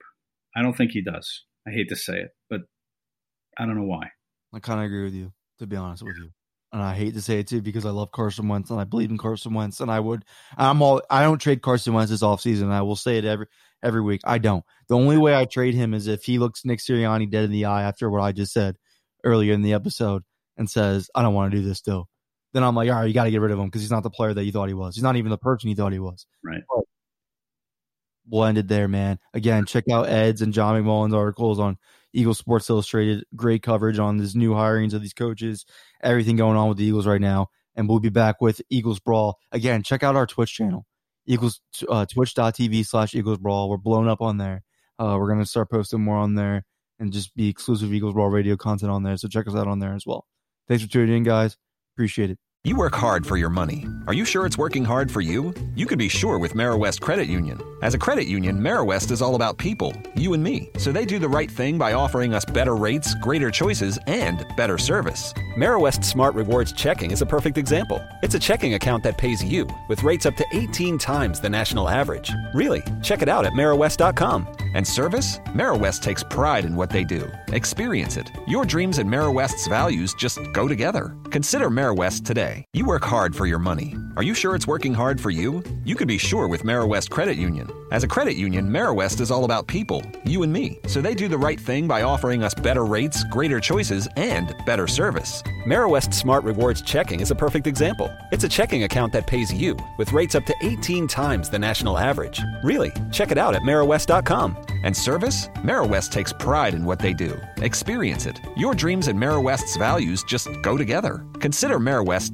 I 0.56 0.62
don't 0.62 0.76
think 0.76 0.92
he 0.92 1.02
does. 1.02 1.44
I 1.68 1.72
hate 1.72 1.90
to 1.90 1.96
say 1.96 2.20
it, 2.20 2.30
but 2.50 2.62
I 3.58 3.66
don't 3.66 3.76
know 3.76 3.86
why. 3.86 4.10
I 4.54 4.60
kind 4.60 4.80
of 4.80 4.86
agree 4.86 5.04
with 5.04 5.14
you, 5.14 5.32
to 5.60 5.68
be 5.68 5.76
honest 5.76 6.04
with 6.04 6.18
you. 6.18 6.32
And 6.72 6.82
I 6.82 6.94
hate 6.94 7.16
to 7.16 7.22
say 7.22 7.40
it 7.40 7.48
too 7.48 7.62
because 7.62 7.86
I 7.86 7.90
love 7.90 8.12
Carson 8.12 8.48
Wentz 8.48 8.70
and 8.70 8.80
I 8.80 8.84
believe 8.84 9.10
in 9.10 9.18
Carson 9.18 9.56
Wentz 9.56 9.80
and 9.80 9.90
I 9.90 10.00
would 10.00 10.24
I'm 10.56 10.84
all 10.84 11.02
I 11.10 11.24
don't 11.24 11.40
trade 11.40 11.64
Carson 11.64 11.94
Wentz 11.94 12.12
this 12.12 12.22
offseason. 12.22 12.70
I 12.70 12.84
will 12.84 12.96
say 12.96 13.18
it 13.18 13.26
every 13.26 13.48
every 13.82 14.02
week. 14.02 14.22
I 14.24 14.38
don't. 14.38 14.64
The 14.88 14.96
only 14.96 15.18
way 15.18 15.36
I 15.36 15.46
trade 15.46 15.74
him 15.74 15.96
is 15.96 16.06
if 16.06 16.24
he 16.24 16.38
looks 16.38 16.66
Nick 16.66 16.80
Sirianni 16.80 17.30
dead 17.30 17.46
in 17.46 17.52
the 17.52 17.66
eye 17.66 17.84
after 17.84 18.08
what 18.10 18.22
I 18.22 18.34
just 18.34 18.54
said 18.54 18.78
earlier 19.24 19.54
in 19.54 19.64
the 19.64 19.74
episode 19.74 20.24
and 20.58 20.70
says, 20.70 21.10
I 21.16 21.24
don't 21.24 21.34
want 21.34 21.52
to 21.52 21.58
do 21.58 21.64
this 21.64 21.80
still, 21.80 22.08
then 22.54 22.64
I'm 22.64 22.76
like, 22.76 22.90
all 22.90 22.98
right, 22.98 23.08
you 23.08 23.14
got 23.14 23.24
to 23.24 23.32
get 23.32 23.42
rid 23.42 23.52
of 23.52 23.60
him 23.60 23.66
because 23.66 23.82
he's 23.82 23.92
not 23.92 24.04
the 24.04 24.10
player 24.10 24.34
that 24.34 24.44
you 24.44 24.52
thought 24.52 24.68
he 24.68 24.74
was. 24.74 24.96
He's 24.96 25.04
not 25.04 25.16
even 25.16 25.32
the 25.32 25.38
person 25.38 25.70
you 25.70 25.76
thought 25.76 25.94
he 25.94 26.00
was. 26.00 26.26
Right. 26.44 26.62
But 26.70 26.86
it 28.32 28.68
there, 28.68 28.88
man. 28.88 29.20
Again, 29.34 29.66
check 29.66 29.86
out 29.92 30.10
Ed's 30.10 30.42
and 30.42 30.54
John 30.54 30.82
McMullen's 30.82 31.14
articles 31.14 31.60
on 31.60 31.78
Eagles 32.14 32.38
Sports 32.38 32.70
Illustrated. 32.70 33.24
Great 33.36 33.64
coverage 33.64 34.00
on 34.00 34.18
these 34.18 34.36
new 34.36 34.52
hirings 34.52 34.94
of 34.94 35.02
these 35.02 35.14
coaches, 35.14 35.66
everything 36.02 36.36
going 36.36 36.58
on 36.58 36.70
with 36.70 36.78
the 36.78 36.86
Eagles 36.86 37.08
right 37.08 37.22
now. 37.22 37.48
And 37.76 37.88
we'll 37.88 38.00
be 38.00 38.10
back 38.10 38.42
with 38.42 38.62
Eagles 38.70 39.00
Brawl. 39.00 39.38
Again, 39.52 39.84
check 39.84 40.04
out 40.04 40.16
our 40.16 40.26
Twitch 40.26 40.54
channel, 40.54 40.86
Eagles 41.26 41.62
uh, 41.88 42.06
twitch.tv 42.06 42.86
slash 42.86 43.16
Eagles 43.16 43.38
Brawl. 43.38 43.70
We're 43.70 43.78
blown 43.78 44.08
up 44.08 44.22
on 44.22 44.38
there. 44.38 44.64
Uh, 44.98 45.16
we're 45.18 45.28
going 45.28 45.40
to 45.40 45.46
start 45.46 45.70
posting 45.70 46.02
more 46.02 46.18
on 46.18 46.36
there 46.36 46.66
and 47.00 47.14
just 47.14 47.34
be 47.36 47.48
exclusive 47.48 47.94
Eagles 47.94 48.14
Brawl 48.14 48.30
Radio 48.30 48.58
content 48.58 48.92
on 48.92 49.04
there. 49.04 49.16
So 49.18 49.28
check 49.28 49.48
us 49.48 49.56
out 49.56 49.68
on 49.68 49.80
there 49.80 49.94
as 49.94 50.06
well. 50.06 50.26
Thanks 50.68 50.84
for 50.84 50.90
tuning 50.90 51.18
in, 51.18 51.24
guys. 51.24 51.58
Appreciate 51.96 52.32
it. 52.32 52.40
You 52.70 52.76
work 52.76 52.94
hard 52.94 53.26
for 53.26 53.36
your 53.36 53.50
money. 53.50 53.88
Are 54.06 54.14
you 54.14 54.24
sure 54.24 54.46
it's 54.46 54.58
working 54.58 54.86
hard 54.86 55.10
for 55.12 55.22
you? 55.22 55.56
You 55.74 55.88
can 55.88 55.98
be 55.98 56.08
sure 56.08 56.38
with 56.38 56.54
West 56.78 57.02
Credit 57.02 57.28
Union. 57.28 57.60
As 57.82 57.96
a 57.96 57.98
credit 57.98 58.28
union, 58.28 58.62
West 58.86 59.10
is 59.10 59.24
all 59.24 59.34
about 59.34 59.58
people, 59.58 59.92
you 60.16 60.34
and 60.34 60.44
me. 60.44 60.70
So 60.78 60.92
they 60.92 61.06
do 61.06 61.18
the 61.18 61.30
right 61.30 61.50
thing 61.50 61.80
by 61.80 61.94
offering 61.94 62.34
us 62.34 62.46
better 62.46 62.76
rates, 62.76 63.16
greater 63.16 63.50
choices, 63.50 63.98
and 64.06 64.46
better 64.56 64.78
service. 64.78 65.34
West 65.80 66.04
Smart 66.04 66.36
Rewards 66.36 66.72
Checking 66.74 67.10
is 67.10 67.24
a 67.24 67.26
perfect 67.26 67.58
example. 67.58 68.04
It's 68.22 68.36
a 68.36 68.40
checking 68.40 68.76
account 68.76 69.04
that 69.04 69.18
pays 69.18 69.44
you 69.44 69.68
with 69.88 70.04
rates 70.04 70.28
up 70.28 70.36
to 70.36 70.46
18 70.52 71.00
times 71.00 71.40
the 71.40 71.50
national 71.50 71.90
average. 71.90 72.32
Really? 72.54 72.84
Check 73.02 73.22
it 73.24 73.30
out 73.30 73.46
at 73.46 73.54
MarrowWest.com. 73.54 74.48
And 74.76 74.86
service? 74.86 75.40
West 75.56 76.04
takes 76.04 76.24
pride 76.24 76.66
in 76.66 76.76
what 76.76 76.92
they 76.92 77.04
do 77.04 77.28
Experience 77.48 78.18
it. 78.18 78.30
Your 78.48 78.66
dreams 78.66 79.00
and 79.00 79.10
West's 79.32 79.66
values 79.66 80.14
just 80.14 80.40
go 80.54 80.68
together. 80.68 81.16
Consider 81.32 81.70
West 81.94 82.26
today. 82.26 82.59
You 82.74 82.86
work 82.86 83.04
hard 83.04 83.36
for 83.36 83.46
your 83.46 83.60
money. 83.60 83.96
Are 84.18 84.24
you 84.24 84.34
sure 84.34 84.56
it's 84.56 84.68
working 84.68 84.94
hard 84.94 85.20
for 85.20 85.30
you? 85.30 85.64
You 85.84 85.96
can 85.96 86.08
be 86.08 86.18
sure 86.18 86.48
with 86.48 86.64
West 86.88 87.10
Credit 87.10 87.38
Union. 87.38 87.70
As 87.92 88.04
a 88.04 88.08
credit 88.08 88.36
union, 88.36 88.72
West 88.94 89.20
is 89.20 89.32
all 89.32 89.46
about 89.46 89.68
people, 89.68 90.04
you 90.24 90.44
and 90.44 90.54
me. 90.54 90.80
So 90.88 91.02
they 91.02 91.16
do 91.16 91.28
the 91.28 91.38
right 91.38 91.60
thing 91.60 91.88
by 91.88 92.04
offering 92.04 92.44
us 92.44 92.54
better 92.54 92.86
rates, 92.86 93.24
greater 93.26 93.60
choices, 93.60 94.08
and 94.16 94.56
better 94.66 94.88
service. 94.88 95.42
West 95.66 96.14
Smart 96.14 96.44
Rewards 96.44 96.82
Checking 96.82 97.20
is 97.20 97.32
a 97.32 97.36
perfect 97.36 97.66
example. 97.66 98.16
It's 98.32 98.44
a 98.44 98.50
checking 98.50 98.84
account 98.84 99.12
that 99.14 99.28
pays 99.28 99.52
you 99.52 99.76
with 99.98 100.14
rates 100.14 100.36
up 100.36 100.46
to 100.46 100.56
18 100.62 101.08
times 101.08 101.50
the 101.50 101.60
national 101.60 101.98
average. 101.98 102.42
Really? 102.64 102.92
Check 103.12 103.32
it 103.32 103.38
out 103.38 103.56
at 103.56 103.64
MarrowWest.com. 103.64 104.58
And 104.84 104.96
service? 104.96 105.50
West 105.66 106.14
takes 106.14 106.32
pride 106.32 106.74
in 106.74 106.86
what 106.86 107.00
they 107.00 107.14
do. 107.14 107.38
Experience 107.58 108.26
it. 108.26 108.40
Your 108.56 108.74
dreams 108.74 109.08
and 109.10 109.20
West's 109.42 109.76
values 109.76 110.24
just 110.24 110.48
go 110.62 110.78
together. 110.78 111.26
Consider 111.40 111.80
West 112.04 112.34